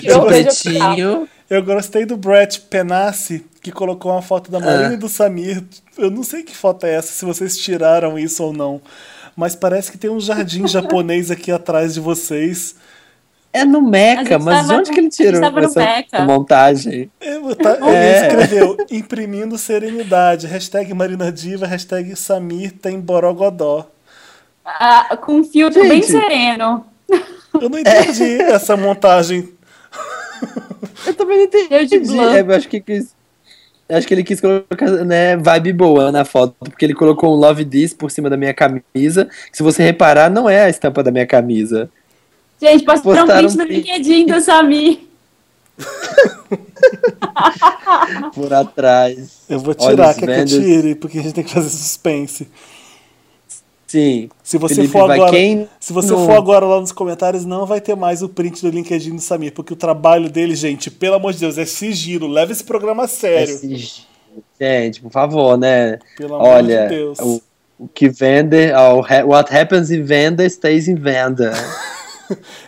de 0.00 0.06
Eu- 0.08 0.24
pretinho. 0.26 1.28
Eu 1.48 1.64
gostei 1.64 2.06
do 2.06 2.16
Brett 2.16 2.60
Penassi, 2.60 3.44
que 3.60 3.72
colocou 3.72 4.12
uma 4.12 4.22
foto 4.22 4.52
da 4.52 4.60
Marina 4.60 4.94
e 4.94 4.96
do 4.96 5.08
Samir. 5.08 5.64
Eu 5.98 6.08
não 6.08 6.22
sei 6.22 6.44
que 6.44 6.56
foto 6.56 6.86
é 6.86 6.94
essa, 6.94 7.08
se 7.12 7.24
vocês 7.24 7.58
tiraram 7.58 8.16
isso 8.16 8.44
ou 8.44 8.52
não. 8.52 8.80
Mas 9.40 9.56
parece 9.56 9.90
que 9.90 9.96
tem 9.96 10.10
um 10.10 10.20
jardim 10.20 10.68
japonês 10.68 11.30
aqui 11.30 11.50
atrás 11.50 11.94
de 11.94 12.00
vocês. 12.00 12.74
É 13.50 13.64
no 13.64 13.80
Meca, 13.80 14.38
mas 14.38 14.68
de 14.68 14.74
onde 14.74 14.90
que 14.92 15.00
ele 15.00 15.08
tirou 15.08 15.42
essa 15.42 15.80
Meca. 15.80 16.20
montagem? 16.26 17.10
É, 17.18 17.54
tá- 17.54 17.78
Ele 17.80 17.96
É. 17.96 18.26
escreveu 18.28 18.76
imprimindo 18.90 19.56
serenidade. 19.56 20.46
Hashtag 20.46 20.92
Marina 20.92 21.32
Diva, 21.32 21.66
hashtag 21.66 22.14
Samir 22.16 22.72
tem 22.72 23.00
Borogodó. 23.00 23.88
Ah, 24.62 25.16
com 25.16 25.36
um 25.36 25.44
filtro 25.44 25.80
bem 25.88 26.02
Gente. 26.02 26.08
sereno. 26.12 26.84
Eu 27.08 27.70
não 27.70 27.78
entendi 27.78 28.42
essa 28.42 28.76
montagem. 28.76 29.48
Eu 31.06 31.14
também 31.14 31.38
não 31.38 31.44
entendi. 31.44 32.14
Eu. 32.14 32.30
É, 32.30 32.40
eu 32.42 32.50
acho 32.54 32.68
que 32.68 32.78
quis. 32.78 33.14
Acho 33.90 34.06
que 34.06 34.14
ele 34.14 34.24
quis 34.24 34.40
colocar, 34.40 34.90
né, 35.04 35.36
vibe 35.36 35.72
boa 35.72 36.12
na 36.12 36.24
foto, 36.24 36.54
porque 36.60 36.84
ele 36.84 36.94
colocou 36.94 37.34
um 37.34 37.38
Love 37.38 37.64
This 37.64 37.92
por 37.92 38.10
cima 38.10 38.30
da 38.30 38.36
minha 38.36 38.54
camisa, 38.54 39.28
que 39.50 39.56
se 39.56 39.62
você 39.62 39.82
reparar, 39.82 40.30
não 40.30 40.48
é 40.48 40.64
a 40.64 40.70
estampa 40.70 41.02
da 41.02 41.10
minha 41.10 41.26
camisa. 41.26 41.90
Gente, 42.60 42.84
postaram 42.84 43.24
um 43.24 43.26
Postaram 43.26 43.48
print 43.48 43.56
no 43.56 43.64
um. 43.64 43.66
LinkedIn 43.66 44.26
do 44.26 44.40
Samir. 44.40 44.98
Por 48.34 48.52
atrás. 48.52 49.40
Eu 49.48 49.58
vou 49.58 49.74
tirar, 49.74 50.14
quer 50.14 50.26
que 50.26 50.54
eu 50.54 50.60
tire, 50.60 50.94
porque 50.94 51.18
a 51.18 51.22
gente 51.22 51.34
tem 51.34 51.44
que 51.44 51.52
fazer 51.52 51.70
suspense. 51.70 52.48
Sim. 53.90 54.28
Se 54.40 54.56
você 54.56 54.76
Felipe, 54.76 54.92
for 54.92 55.10
agora, 55.10 55.32
quem 55.32 55.68
se 55.80 55.92
você 55.92 56.12
não- 56.12 56.24
for 56.24 56.36
agora 56.36 56.64
lá 56.64 56.80
nos 56.80 56.92
comentários, 56.92 57.44
não 57.44 57.66
vai 57.66 57.80
ter 57.80 57.96
mais 57.96 58.22
o 58.22 58.28
print 58.28 58.62
do 58.62 58.70
LinkedIn 58.70 59.16
do 59.16 59.20
Samir, 59.20 59.52
porque 59.52 59.72
o 59.72 59.76
trabalho 59.76 60.30
dele, 60.30 60.54
gente, 60.54 60.88
pelo 60.92 61.16
amor 61.16 61.32
de 61.32 61.40
Deus, 61.40 61.58
é 61.58 61.64
sigilo. 61.66 62.28
Leva 62.28 62.52
esse 62.52 62.62
programa 62.62 63.04
a 63.04 63.08
sério. 63.08 63.52
Esse- 63.52 64.06
Gente, 64.60 65.00
por 65.02 65.10
favor, 65.10 65.58
né? 65.58 65.98
Pelo 66.16 66.36
amor 66.36 66.46
Olha, 66.48 66.82
de 66.86 66.94
Deus. 66.94 67.18
o, 67.18 67.42
o 67.80 67.88
que 67.88 68.08
vende, 68.08 68.70
ó, 68.72 68.98
o 68.98 69.04
ha- 69.04 69.24
what 69.24 69.52
happens 69.56 69.90
em 69.90 70.02
venda 70.04 70.44
stays 70.46 70.86
em 70.86 70.94
venda. 70.94 71.50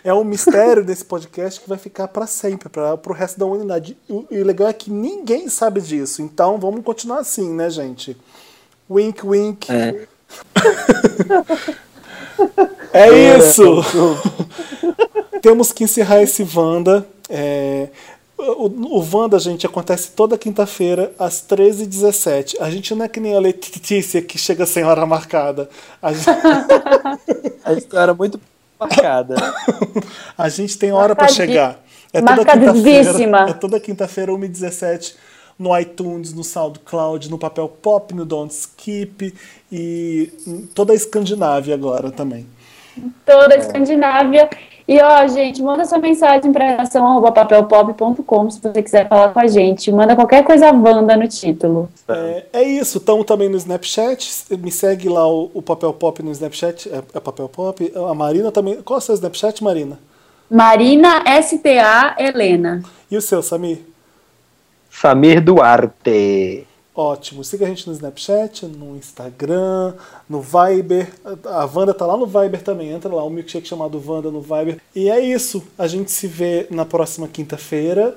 É 0.03 0.13
um 0.13 0.25
mistério 0.25 0.83
desse 0.83 1.05
podcast 1.05 1.61
que 1.61 1.69
vai 1.69 1.77
ficar 1.77 2.09
pra 2.09 2.27
sempre, 2.27 2.67
para 2.67 2.97
pro 2.97 3.13
resto 3.13 3.39
da 3.39 3.45
humanidade. 3.45 3.95
O, 4.09 4.25
e 4.29 4.39
o 4.41 4.45
legal 4.45 4.67
é 4.67 4.73
que 4.73 4.91
ninguém 4.91 5.47
sabe 5.47 5.79
disso. 5.79 6.21
Então 6.21 6.57
vamos 6.59 6.83
continuar 6.83 7.19
assim, 7.19 7.49
né, 7.53 7.69
gente? 7.69 8.17
Wink, 8.91 9.25
wink. 9.25 9.71
É. 9.71 10.05
É 12.93 13.37
isso! 13.37 13.81
temos 15.41 15.71
que 15.71 15.83
encerrar 15.83 16.21
esse 16.21 16.47
Wanda. 16.55 17.05
É, 17.27 17.89
o, 18.37 18.67
o 18.99 19.07
Wanda, 19.11 19.39
gente, 19.39 19.65
acontece 19.65 20.11
toda 20.11 20.37
quinta-feira, 20.37 21.11
às 21.17 21.41
13h17. 21.41 22.55
A 22.59 22.69
gente 22.69 22.93
não 22.93 23.05
é 23.05 23.07
que 23.07 23.19
nem 23.19 23.35
a 23.35 23.39
Letícia 23.39 24.21
que 24.21 24.37
chega 24.37 24.65
sem 24.65 24.83
hora 24.83 25.05
marcada. 25.05 25.69
A 26.01 26.13
gente, 26.13 26.25
A 27.65 27.73
história 27.73 28.11
é 28.11 28.15
muito 28.15 28.39
marcada. 28.79 29.35
a 30.37 30.49
gente 30.49 30.77
tem 30.77 30.91
hora 30.91 31.15
para 31.15 31.27
chegar. 31.27 31.83
É 32.13 32.21
toda 32.21 32.45
quinta-feira. 32.45 33.49
É 33.49 33.53
toda 33.53 33.79
quinta-feira, 33.79 34.31
1h17, 34.31 35.15
no 35.57 35.77
iTunes, 35.77 36.33
no 36.33 36.43
SoundCloud, 36.43 37.29
no 37.29 37.37
Papel 37.37 37.67
Pop, 37.67 38.13
no 38.13 38.25
Don't 38.25 38.53
Skip 38.53 39.33
e 39.71 40.31
toda 40.73 40.93
a 40.93 40.95
Escandinávia 40.95 41.75
agora 41.75 42.11
também. 42.11 42.45
Toda 43.25 43.55
a 43.55 43.57
Escandinávia. 43.57 44.49
E 44.85 45.01
ó, 45.01 45.25
gente, 45.27 45.61
manda 45.61 45.85
sua 45.85 45.97
mensagem 45.97 46.51
para 46.51 46.71
redação 46.71 47.07
arroba 47.07 47.31
papelpop.com 47.31 48.49
se 48.49 48.59
você 48.61 48.83
quiser 48.83 49.07
falar 49.07 49.29
com 49.29 49.39
a 49.39 49.47
gente. 49.47 49.89
Manda 49.91 50.15
qualquer 50.15 50.43
coisa 50.43 50.71
Wanda 50.73 51.15
no 51.15 51.27
título. 51.27 51.89
É, 52.07 52.45
é 52.51 52.63
isso, 52.63 52.97
estamos 52.97 53.25
também 53.25 53.47
no 53.47 53.55
Snapchat. 53.55 54.29
Me 54.57 54.71
segue 54.71 55.07
lá 55.07 55.25
o, 55.25 55.49
o 55.53 55.61
Papel 55.61 55.93
Pop 55.93 56.21
no 56.21 56.31
Snapchat. 56.31 56.89
É, 56.89 56.97
é 56.97 57.19
Papel 57.19 57.47
Pop. 57.47 57.93
A 57.95 58.13
Marina 58.13 58.51
também. 58.51 58.81
Qual 58.81 58.97
é 58.97 59.01
o 59.01 59.01
seu 59.01 59.15
Snapchat, 59.15 59.63
Marina? 59.63 59.97
Marina 60.49 61.23
STA 61.41 62.15
Helena. 62.19 62.83
E 63.09 63.15
o 63.15 63.21
seu, 63.21 63.41
Samir? 63.41 63.92
Samir 64.93 65.41
Duarte. 65.41 66.67
Ótimo. 66.95 67.43
Siga 67.43 67.65
a 67.65 67.69
gente 67.69 67.87
no 67.87 67.93
Snapchat, 67.93 68.67
no 68.67 68.95
Instagram, 68.95 69.95
no 70.29 70.39
Viber. 70.39 71.11
A 71.45 71.65
Wanda 71.65 71.93
tá 71.93 72.05
lá 72.05 72.15
no 72.15 72.27
Viber 72.27 72.61
também. 72.61 72.91
Entra 72.91 73.13
lá, 73.13 73.25
um 73.25 73.29
milkshake 73.31 73.67
chamado 73.67 74.01
Wanda 74.05 74.29
no 74.29 74.41
Viber. 74.41 74.79
E 74.95 75.09
é 75.09 75.19
isso. 75.19 75.63
A 75.77 75.87
gente 75.87 76.11
se 76.11 76.27
vê 76.27 76.67
na 76.69 76.85
próxima 76.85 77.27
quinta-feira. 77.27 78.15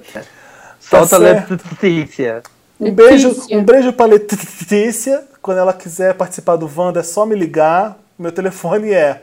Solta 0.78 1.16
a 1.16 1.20
certo. 1.20 1.58
Letícia. 1.82 2.42
Um 2.78 2.92
beijo, 2.92 3.28
Letícia. 3.28 3.58
um 3.58 3.64
beijo 3.64 3.92
pra 3.94 4.04
Letícia. 4.06 5.24
Quando 5.40 5.58
ela 5.58 5.72
quiser 5.72 6.14
participar 6.14 6.56
do 6.56 6.70
Wanda, 6.76 7.00
é 7.00 7.02
só 7.02 7.24
me 7.24 7.34
ligar. 7.34 7.98
Meu 8.18 8.30
telefone 8.30 8.92
é. 8.92 9.22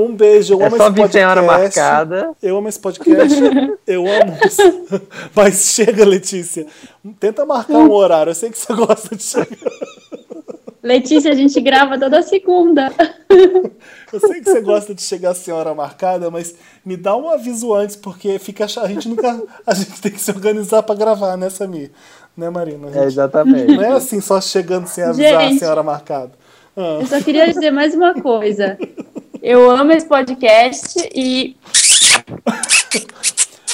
Um 0.00 0.14
beijo, 0.14 0.54
eu 0.54 0.62
É 0.62 0.66
amo 0.66 0.76
só 0.76 0.88
esse 0.88 1.12
sem 1.12 1.24
hora 1.24 1.42
podcast. 1.42 1.78
marcada. 1.78 2.30
Eu 2.42 2.56
amo 2.56 2.68
esse 2.68 2.78
podcast. 2.78 3.36
eu 3.86 4.02
amo 4.06 4.36
isso. 4.46 4.62
Mas 5.34 5.72
chega, 5.74 6.04
Letícia. 6.04 6.66
Tenta 7.18 7.44
marcar 7.46 7.78
um 7.78 7.90
horário. 7.92 8.30
Eu 8.30 8.34
sei 8.34 8.50
que 8.50 8.58
você 8.58 8.72
gosta 8.74 9.14
de 9.16 9.22
chegar. 9.22 9.46
Letícia, 10.82 11.30
a 11.30 11.34
gente 11.34 11.60
grava 11.60 11.98
toda 11.98 12.22
segunda. 12.22 12.90
Eu 14.10 14.18
sei 14.20 14.40
que 14.40 14.50
você 14.50 14.60
gosta 14.62 14.94
de 14.94 15.02
chegar 15.02 15.34
sem 15.34 15.52
hora 15.52 15.74
marcada, 15.74 16.30
mas 16.30 16.54
me 16.84 16.96
dá 16.96 17.14
um 17.14 17.28
aviso 17.28 17.74
antes, 17.74 17.96
porque 17.96 18.38
fica 18.38 18.64
a 18.64 18.88
gente 18.88 19.06
nunca. 19.06 19.42
A 19.66 19.74
gente 19.74 20.00
tem 20.00 20.10
que 20.10 20.20
se 20.20 20.30
organizar 20.30 20.82
pra 20.82 20.94
gravar, 20.94 21.36
né, 21.36 21.50
Samir? 21.50 21.90
Né, 22.34 22.48
Marina? 22.48 22.86
A 22.86 22.90
É, 22.90 22.94
gente- 22.94 23.06
exatamente. 23.08 23.76
não 23.76 23.82
é 23.82 23.88
assim 23.92 24.20
só 24.22 24.40
chegando 24.40 24.86
sem 24.86 25.04
avisar 25.04 25.42
Gente. 25.42 25.58
sem 25.58 25.68
hora 25.68 25.82
marcada. 25.82 26.32
Ah. 26.74 26.98
Eu 27.00 27.06
só 27.06 27.20
queria 27.20 27.46
dizer 27.48 27.70
mais 27.70 27.94
uma 27.94 28.14
coisa. 28.14 28.78
Eu 29.42 29.70
amo 29.70 29.92
esse 29.92 30.06
podcast 30.06 30.98
e 31.14 31.56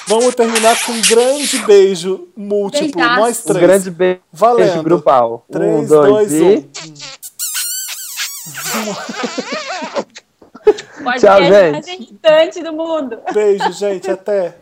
Vamos 0.09 0.36
terminar 0.36 0.76
com 0.84 0.93
um 0.93 1.01
grande 1.02 1.59
beijo 1.59 2.28
múltiplo. 2.36 2.93
Beijaço. 2.94 3.20
Nós 3.20 3.40
Um 3.40 3.44
três. 3.48 3.60
grande 3.66 3.90
beijo 3.90 4.20
Valendo. 4.32 4.82
grupal. 4.84 5.44
Um, 5.48 5.52
3, 5.52 5.88
dois, 5.88 6.30
2, 6.30 6.32
e... 6.32 6.36
1. 11.02 11.02
podcast 11.02 11.20
Tchau, 11.20 11.43
gente. 11.43 11.72
mais 11.72 11.86
irritante 11.88 12.62
do 12.62 12.72
mundo. 12.72 13.18
Beijo, 13.32 13.72
gente. 13.72 14.09
Até. 14.10 14.55